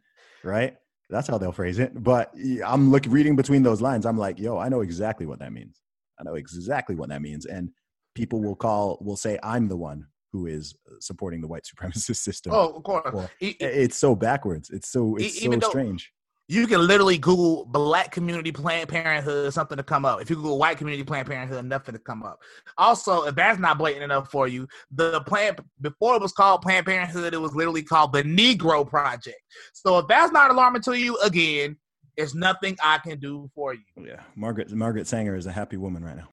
right 0.43 0.77
that's 1.09 1.27
how 1.27 1.37
they'll 1.37 1.51
phrase 1.51 1.79
it 1.79 2.03
but 2.03 2.33
I'm 2.65 2.91
look 2.91 3.03
reading 3.07 3.35
between 3.35 3.63
those 3.63 3.81
lines 3.81 4.05
i'm 4.05 4.17
like 4.17 4.39
yo 4.39 4.57
i 4.57 4.69
know 4.69 4.81
exactly 4.81 5.25
what 5.25 5.39
that 5.39 5.51
means 5.51 5.81
i 6.19 6.23
know 6.23 6.35
exactly 6.35 6.95
what 6.95 7.09
that 7.09 7.21
means 7.21 7.45
and 7.45 7.71
people 8.15 8.41
will 8.41 8.55
call 8.55 8.97
will 9.01 9.17
say 9.17 9.37
i'm 9.43 9.67
the 9.67 9.77
one 9.77 10.05
who 10.31 10.45
is 10.45 10.75
uh, 10.87 10.95
supporting 10.99 11.41
the 11.41 11.47
white 11.47 11.63
supremacist 11.75 12.17
system 12.17 12.51
Oh, 12.53 12.73
of 12.75 12.83
course. 12.83 13.11
Well, 13.13 13.29
E- 13.41 13.55
I- 13.61 13.65
it's 13.65 13.97
so 13.97 14.15
backwards. 14.15 14.69
It's 14.69 14.87
so 14.89 15.15
it's 15.15 15.43
even 15.43 15.59
so 15.59 15.65
though- 15.67 15.69
strange. 15.71 16.11
You 16.49 16.65
can 16.65 16.85
literally 16.87 17.19
Google 17.19 17.63
Black 17.65 18.11
Community 18.11 18.51
Planned 18.51 18.89
Parenthood, 18.89 19.53
something 19.53 19.77
to 19.77 19.83
come 19.83 20.03
up. 20.03 20.19
If 20.19 20.31
you 20.31 20.35
Google 20.35 20.57
White 20.57 20.79
Community 20.79 21.03
Planned 21.03 21.27
Parenthood, 21.27 21.63
nothing 21.63 21.93
to 21.93 21.99
come 21.99 22.23
up. 22.23 22.39
Also, 22.75 23.25
if 23.25 23.35
that's 23.35 23.59
not 23.59 23.77
blatant 23.77 24.03
enough 24.03 24.31
for 24.31 24.47
you, 24.47 24.67
the 24.91 25.21
plan 25.21 25.55
before 25.79 26.15
it 26.15 26.21
was 26.23 26.31
called 26.31 26.63
Planned 26.63 26.87
Parenthood, 26.87 27.35
it 27.35 27.37
was 27.39 27.53
literally 27.53 27.83
called 27.83 28.13
the 28.13 28.23
Negro 28.23 28.85
Project. 28.85 29.37
So 29.73 29.99
if 29.99 30.07
that's 30.07 30.31
not 30.31 30.49
alarming 30.49 30.81
to 30.83 30.93
you, 30.97 31.19
again, 31.19 31.77
there's 32.17 32.33
nothing 32.33 32.75
I 32.83 32.97
can 32.97 33.19
do 33.19 33.47
for 33.53 33.75
you. 33.75 33.81
Oh, 33.99 34.03
yeah, 34.03 34.21
Margaret 34.35 34.71
Margaret 34.71 35.05
Sanger 35.05 35.35
is 35.35 35.45
a 35.45 35.51
happy 35.51 35.77
woman 35.77 36.03
right 36.03 36.17
now. 36.17 36.29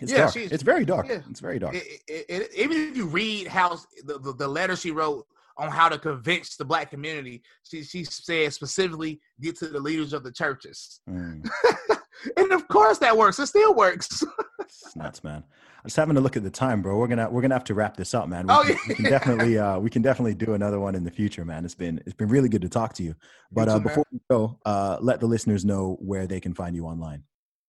It's 0.00 0.10
Yeah, 0.10 0.18
dark. 0.18 0.36
It's 0.36 0.62
very 0.62 0.86
dark. 0.86 1.08
yeah. 1.10 1.20
It's 1.28 1.40
very 1.40 1.58
dark. 1.58 1.74
It, 1.74 1.84
it, 2.08 2.26
it, 2.30 2.50
even 2.56 2.88
if 2.88 2.96
you 2.96 3.06
read 3.06 3.48
how 3.48 3.78
the, 4.04 4.18
the, 4.18 4.32
the 4.32 4.48
letter 4.48 4.76
she 4.76 4.92
wrote 4.92 5.26
on 5.58 5.70
how 5.70 5.88
to 5.88 5.98
convince 5.98 6.56
the 6.56 6.64
black 6.64 6.90
community, 6.90 7.42
she 7.64 7.82
she 7.82 8.04
said 8.04 8.52
specifically 8.52 9.20
get 9.40 9.58
to 9.58 9.68
the 9.68 9.80
leaders 9.80 10.12
of 10.12 10.22
the 10.22 10.32
churches. 10.32 11.00
Mm, 11.08 11.48
and 12.36 12.52
of 12.52 12.66
course 12.68 12.98
that 12.98 13.16
works. 13.16 13.38
It 13.38 13.46
still 13.46 13.74
works. 13.74 14.22
it's 14.60 14.96
nuts, 14.96 15.24
man. 15.24 15.44
I'm 15.78 15.84
just 15.86 15.96
having 15.96 16.16
a 16.16 16.20
look 16.20 16.36
at 16.36 16.42
the 16.42 16.50
time, 16.50 16.82
bro. 16.82 16.96
We're 16.96 17.06
gonna 17.06 17.30
we're 17.30 17.42
gonna 17.42 17.54
have 17.54 17.64
to 17.64 17.74
wrap 17.74 17.96
this 17.96 18.14
up, 18.14 18.28
man. 18.28 18.46
We, 18.46 18.54
Oh, 18.54 18.62
can, 18.64 18.74
yeah. 18.74 18.78
we 18.88 18.94
can 18.94 19.04
definitely 19.04 19.58
uh, 19.66 19.78
we 19.78 19.90
can 19.90 20.02
definitely 20.02 20.34
do 20.34 20.54
another 20.54 20.80
one 20.80 20.94
in 20.94 21.04
the 21.04 21.10
future, 21.10 21.44
man. 21.44 21.64
It's 21.64 21.74
been 21.74 22.00
it's 22.06 22.14
been 22.16 22.28
really 22.28 22.48
good 22.48 22.62
to 22.62 22.68
talk 22.68 22.94
to 22.94 23.02
you. 23.02 23.14
But 23.52 23.68
uh, 23.68 23.78
before 23.78 24.04
we 24.12 24.20
go, 24.30 24.58
uh, 24.64 24.98
let 25.00 25.20
the 25.20 25.26
listeners 25.26 25.64
know 25.64 25.96
where 26.00 26.26
they 26.26 26.40
can 26.40 26.54
find 26.54 26.74
you 26.74 26.86
online. 26.86 27.24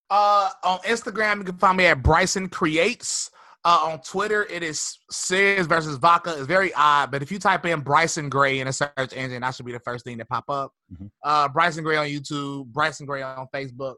Uh, 0.09 0.49
on 0.63 0.79
Instagram, 0.79 1.37
you 1.37 1.43
can 1.43 1.57
find 1.57 1.77
me 1.77 1.85
at 1.85 2.01
Bryson 2.01 2.49
Creates. 2.49 3.29
Uh, 3.69 3.91
on 3.91 4.01
Twitter, 4.01 4.47
it 4.49 4.63
is 4.63 4.97
Serious 5.11 5.67
versus 5.67 5.97
Vodka. 5.97 6.31
It's 6.35 6.47
very 6.47 6.73
odd, 6.73 7.11
but 7.11 7.21
if 7.21 7.31
you 7.31 7.37
type 7.37 7.67
in 7.67 7.81
Bryson 7.81 8.27
Gray 8.27 8.61
in 8.61 8.67
a 8.67 8.73
search 8.73 9.13
engine, 9.15 9.41
that 9.41 9.53
should 9.53 9.67
be 9.67 9.71
the 9.71 9.79
first 9.81 10.03
thing 10.03 10.17
that 10.17 10.27
pop 10.27 10.49
up. 10.49 10.71
Mhm. 10.91 11.11
Uh, 11.23 11.47
Bryson 11.49 11.83
Gray 11.83 11.95
on 11.95 12.07
YouTube, 12.07 12.65
Bryson 12.73 13.05
Gray 13.05 13.21
on 13.21 13.47
Facebook. 13.53 13.97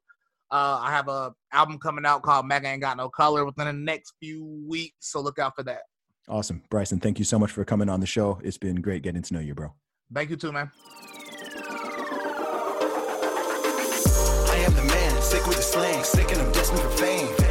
Uh, 0.52 0.78
I 0.82 0.92
have 0.92 1.08
a 1.08 1.34
album 1.54 1.80
coming 1.80 2.06
out 2.06 2.22
called 2.22 2.48
MAGA 2.48 2.68
Ain't 2.68 2.82
Got 2.82 2.98
No 2.98 3.08
Color 3.08 3.46
within 3.46 3.68
the 3.68 3.72
next 3.72 4.16
few 4.20 4.44
weeks, 4.68 5.10
so 5.10 5.22
look 5.22 5.40
out 5.40 5.56
for 5.56 5.64
that. 5.64 5.84
Awesome, 6.28 6.64
Bryson. 6.70 7.00
Thank 7.00 7.18
you 7.18 7.24
so 7.24 7.40
much 7.40 7.54
for 7.54 7.64
coming 7.64 7.88
on 7.88 8.02
the 8.02 8.06
show. 8.06 8.42
It's 8.44 8.58
been 8.58 8.82
great 8.82 9.04
getting 9.04 9.22
to 9.22 9.34
know 9.34 9.40
you, 9.40 9.56
bro. 9.56 9.74
Thank 10.14 10.32
you 10.32 10.36
too, 10.36 10.52
man. 10.52 10.70
I 14.50 14.64
am 14.66 14.74
the 14.76 14.84
man, 14.84 15.22
sick 15.22 15.48
with 15.48 15.56
the 15.56 15.64
slang, 15.64 16.04
sick 16.04 16.30
and 16.30 16.42
I'm 16.42 16.52
destined 16.52 16.82
for 16.82 16.90
fame. 16.90 17.51